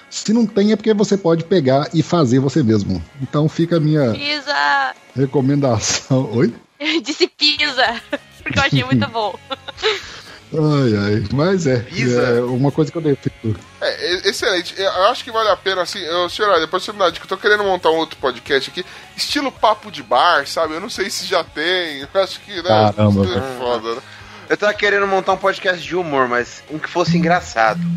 Se 0.10 0.34
não 0.34 0.46
tem, 0.46 0.74
é 0.74 0.76
porque 0.76 0.94
você 0.94 1.16
pode 1.16 1.46
pegar 1.46 1.88
e 1.94 2.04
fazer 2.04 2.40
você 2.40 2.62
mesmo. 2.62 3.02
Então 3.22 3.48
fica 3.48 3.78
a 3.78 3.80
minha 3.80 4.12
Pisa! 4.12 4.94
recomendação. 5.16 6.30
Oi? 6.34 6.54
Eu 6.82 7.00
disse 7.02 7.30
pisa! 7.30 8.02
Porque 8.44 8.60
eu 8.60 8.64
achei 8.64 8.84
muito 8.84 9.08
bom. 9.08 9.38
Ai, 10.52 10.96
ai. 10.98 11.24
Mas 11.32 11.68
é, 11.68 11.80
Pisa. 11.82 12.22
é 12.22 12.42
uma 12.42 12.72
coisa 12.72 12.92
que 12.92 12.98
eu 12.98 13.02
defendo. 13.02 13.60
É, 13.80 14.14
e- 14.14 14.30
excelente. 14.30 14.74
Eu 14.78 15.06
acho 15.06 15.24
que 15.24 15.32
vale 15.32 15.50
a 15.50 15.56
pena, 15.56 15.82
assim, 15.84 16.00
eu, 16.00 16.28
senhora, 16.30 16.60
depois 16.60 16.84
você 16.84 16.92
me 16.92 16.98
dá 17.00 17.10
dica, 17.10 17.26
eu 17.26 17.30
tô 17.30 17.38
querendo 17.38 17.64
montar 17.64 17.92
um 17.92 17.98
outro 17.98 18.18
podcast 18.18 18.70
aqui, 18.70 18.84
estilo 19.16 19.52
papo 19.52 19.92
de 19.92 20.02
bar, 20.02 20.48
sabe? 20.48 20.74
Eu 20.74 20.80
não 20.82 20.90
sei 20.90 21.10
se 21.10 21.26
já 21.26 21.44
tem, 21.44 22.02
eu 22.14 22.22
acho 22.22 22.40
que, 22.42 22.56
né? 22.56 22.64
Caramba, 22.64 23.24
isso 23.26 23.38
é 23.38 23.58
foda, 23.60 23.96
né? 23.96 24.02
Eu 24.50 24.58
tava 24.58 24.74
querendo 24.74 25.06
montar 25.06 25.34
um 25.34 25.38
podcast 25.38 25.80
de 25.80 25.96
humor, 25.96 26.28
mas 26.28 26.64
um 26.72 26.80
que 26.80 26.90
fosse 26.90 27.16
engraçado. 27.18 27.80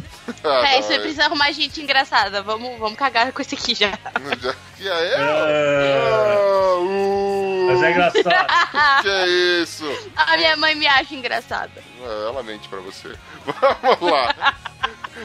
Ah, 0.45 0.69
é, 0.69 0.77
não, 0.77 0.83
você 0.87 0.99
precisa 1.01 1.25
arrumar 1.25 1.51
gente 1.51 1.81
engraçada. 1.83 2.43
Vamos, 2.43 2.79
vamos 2.79 2.97
cagar 2.97 3.33
com 3.33 3.43
esse 3.43 3.57
aqui 3.57 3.75
já. 3.75 3.91
já- 4.41 4.55
Que 4.77 4.89
é? 4.89 5.15
É. 5.17 6.79
Uh, 6.79 7.32
Mas 7.73 7.83
é 7.83 7.91
engraçado. 7.91 8.23
Que 9.03 9.09
é 9.09 9.29
isso? 9.63 9.85
A 10.17 10.37
minha 10.37 10.57
mãe 10.57 10.75
me 10.75 10.87
acha 10.87 11.15
engraçada. 11.15 11.71
Ah, 12.03 12.27
Ela 12.29 12.43
mente 12.43 12.69
pra 12.69 12.79
você. 12.81 13.15
Vamos 13.83 14.13
lá. 14.13 14.55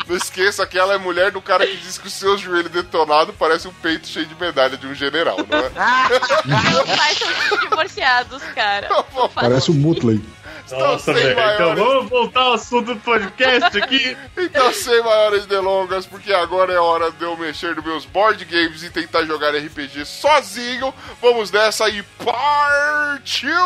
Não 0.08 0.16
esqueça 0.16 0.66
que 0.66 0.78
ela 0.78 0.94
é 0.94 0.98
mulher 0.98 1.32
do 1.32 1.42
cara 1.42 1.66
que 1.66 1.78
diz 1.78 1.98
que 1.98 2.08
o 2.08 2.12
seu 2.12 2.38
joelho 2.38 2.70
detonado 2.70 3.34
parece 3.34 3.68
um 3.68 3.74
peito 3.74 4.08
cheio 4.08 4.26
de 4.26 4.36
medalha 4.36 4.78
de 4.78 4.86
um 4.86 4.94
general, 4.94 5.38
não 5.50 5.58
é? 5.58 5.70
Meus 6.72 6.98
pais 6.98 7.18
são 7.18 7.58
divorciados, 7.60 8.44
cara. 8.54 8.88
Parece 9.34 9.72
o 9.72 9.74
Mutley. 9.74 10.22
Nossa, 10.76 11.14
sem 11.14 11.24
velho. 11.24 11.32
Então 11.32 11.46
maiores. 11.56 11.84
vamos 11.84 12.10
voltar 12.10 12.42
ao 12.42 12.54
assunto 12.54 12.94
do 12.94 13.00
podcast 13.02 13.78
aqui. 13.78 14.18
Então, 14.38 14.72
sem 14.72 15.04
maiores 15.04 15.46
delongas, 15.46 16.06
porque 16.06 16.32
agora 16.32 16.72
é 16.72 16.80
hora 16.80 17.12
de 17.12 17.24
eu 17.24 17.36
mexer 17.36 17.76
nos 17.76 17.84
meus 17.84 18.06
board 18.06 18.44
games 18.46 18.82
e 18.84 18.90
tentar 18.90 19.26
jogar 19.26 19.54
RPG 19.54 20.06
sozinho. 20.06 20.94
Vamos 21.22 21.52
nessa 21.52 21.90
e 21.90 22.02
partiu! 22.04 23.58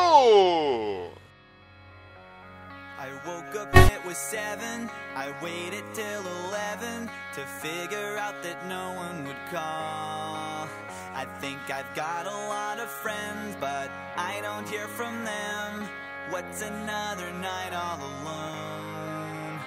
I 2.99 3.09
woke 3.25 3.57
up, 3.57 3.75
it 3.75 4.05
was 4.05 4.17
seven. 4.17 4.89
I 5.15 5.33
waited 5.41 5.83
till 5.93 6.23
eleven 6.45 7.09
to 7.35 7.41
figure 7.61 8.17
out 8.17 8.41
that 8.43 8.65
no 8.67 8.93
one 8.95 9.25
would 9.25 9.39
call. 9.51 10.67
I 11.13 11.25
think 11.39 11.59
I've 11.69 11.93
got 11.95 12.25
a 12.25 12.47
lot 12.47 12.79
of 12.79 12.89
friends, 12.89 13.55
but 13.59 13.89
I 14.17 14.39
don't 14.41 14.67
hear 14.67 14.87
from 14.87 15.23
them. 15.25 15.89
What's 16.31 16.61
another 16.61 17.29
night 17.41 17.73
all 17.73 17.99
alone? 17.99 19.59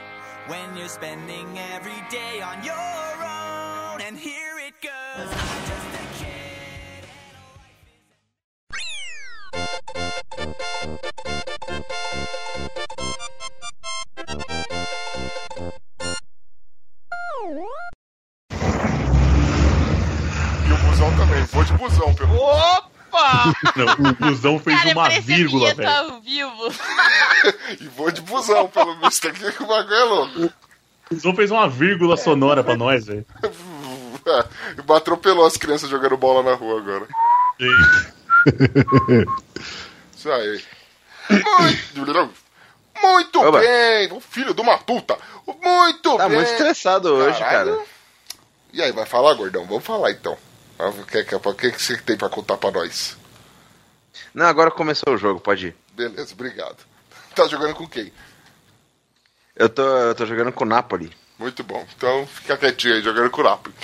When 0.48 0.74
you're 0.78 0.88
spending 0.88 1.46
every 1.74 2.00
day 2.08 2.40
on 2.40 2.64
your 2.64 2.74
own, 2.74 4.00
and 4.00 4.16
here 4.16 4.58
it 4.66 4.72
goes. 4.80 5.28
I'm 5.28 5.66
just 5.68 5.94
a 5.94 6.06
kid. 6.24 7.04
E 20.66 20.72
o 20.72 20.76
busão 20.88 21.14
também. 21.18 21.44
Vou 21.44 21.62
de 21.62 21.72
busão, 21.74 22.14
pelo 22.14 22.36
Opa! 22.36 22.93
Não, 23.76 24.10
o 24.10 24.14
busão 24.14 24.58
fez 24.58 24.78
Cara, 24.78 24.92
uma 24.92 25.08
vírgula, 25.20 25.72
vinheta 25.72 25.82
velho. 25.82 26.12
ao 26.14 26.20
vivo. 26.20 26.74
E 27.80 27.88
vou 27.88 28.10
de 28.10 28.20
busão, 28.22 28.68
pelo 28.68 28.94
visto 29.00 29.28
aqui, 29.28 29.52
que 29.52 29.62
o 29.62 29.66
bagulho 29.66 29.94
é 29.94 30.04
louco. 30.04 30.52
O 31.10 31.14
busão 31.14 31.34
fez 31.34 31.50
uma 31.50 31.68
vírgula 31.68 32.16
sonora 32.16 32.62
pra 32.64 32.76
nós, 32.76 33.04
velho. 33.06 33.24
Atropelou 34.96 35.44
as 35.46 35.56
crianças 35.56 35.90
jogando 35.90 36.16
bola 36.16 36.42
na 36.42 36.54
rua 36.56 36.78
agora. 36.80 37.06
Isso 40.16 40.30
aí. 40.30 40.62
Muito, 41.30 42.30
muito 43.02 43.40
Oba. 43.42 43.60
bem, 43.60 44.12
o 44.12 44.20
filho 44.20 44.54
de 44.54 44.60
uma 44.60 44.78
puta. 44.78 45.16
Muito 45.46 46.16
Tá 46.16 46.28
bem. 46.28 46.38
muito 46.38 46.50
estressado 46.50 47.08
hoje, 47.12 47.38
Caralho. 47.38 47.72
cara. 47.76 47.86
E 48.72 48.82
aí, 48.82 48.92
vai 48.92 49.06
falar, 49.06 49.34
gordão? 49.34 49.64
Vamos 49.66 49.84
falar 49.84 50.10
então. 50.10 50.36
Ah, 50.84 50.88
O 50.90 51.04
que, 51.06 51.24
que, 51.24 51.34
o 51.34 51.54
que 51.54 51.72
que 51.72 51.82
você 51.82 51.96
tem 51.98 52.16
pra 52.16 52.28
contar 52.28 52.56
pra 52.56 52.70
nós? 52.70 53.16
Não, 54.34 54.46
agora 54.46 54.70
começou 54.70 55.14
o 55.14 55.18
jogo, 55.18 55.40
pode 55.40 55.68
ir. 55.68 55.76
Beleza, 55.92 56.32
obrigado. 56.34 56.76
Tá 57.34 57.48
jogando 57.48 57.74
com 57.74 57.88
quem? 57.88 58.12
Eu 59.56 59.68
tô, 59.68 59.82
eu 59.82 60.14
tô 60.14 60.24
jogando 60.24 60.52
com 60.52 60.62
o 60.64 60.68
Napoli. 60.68 61.10
Muito 61.36 61.64
bom. 61.64 61.84
Então 61.96 62.24
fica 62.28 62.56
quietinho 62.56 62.94
aí, 62.94 63.02
jogando 63.02 63.28
com 63.28 63.40
o 63.40 63.44
Napoli. 63.44 63.74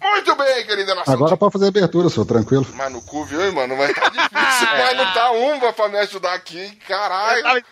Muito 0.00 0.36
bem, 0.36 0.66
querida 0.66 0.94
nação. 0.94 1.14
Agora 1.14 1.34
pode 1.36 1.52
fazer 1.54 1.68
abertura, 1.68 2.10
senhor, 2.10 2.26
tranquilo. 2.26 2.66
Mas 2.74 2.92
no 2.92 3.00
cu, 3.00 3.24
viu, 3.24 3.42
hein, 3.42 3.52
mano? 3.52 3.74
Mas 3.74 3.94
tá 3.94 4.08
difícil. 4.10 4.68
Mas 4.76 4.96
não 4.98 5.12
tá 5.14 5.30
uma 5.30 5.72
pra 5.72 5.88
me 5.88 5.98
ajudar 5.98 6.34
aqui, 6.34 6.58
hein? 6.60 6.78
Eu 6.78 6.86
Caralho. 6.88 7.42
tava 7.42 7.62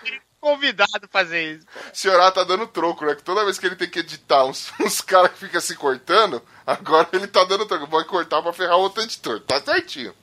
convidado 0.40 0.90
a 1.02 1.08
fazer 1.08 1.56
isso. 1.56 1.66
O 1.92 1.96
senhorá 1.96 2.30
tá 2.30 2.44
dando 2.44 2.66
troco, 2.66 3.04
né? 3.04 3.14
Que 3.14 3.22
toda 3.22 3.44
vez 3.44 3.58
que 3.58 3.66
ele 3.66 3.76
tem 3.76 3.88
que 3.88 4.00
editar 4.00 4.44
uns, 4.44 4.72
uns 4.80 5.00
caras 5.00 5.32
que 5.32 5.38
ficam 5.38 5.60
se 5.60 5.74
cortando, 5.76 6.42
agora 6.66 7.08
ele 7.12 7.26
tá 7.26 7.44
dando 7.44 7.66
troco. 7.66 7.86
Vai 7.86 8.04
cortar 8.04 8.42
pra 8.42 8.52
ferrar 8.52 8.76
outro 8.76 9.02
editor. 9.02 9.40
Tá 9.40 9.60
certinho. 9.60 10.14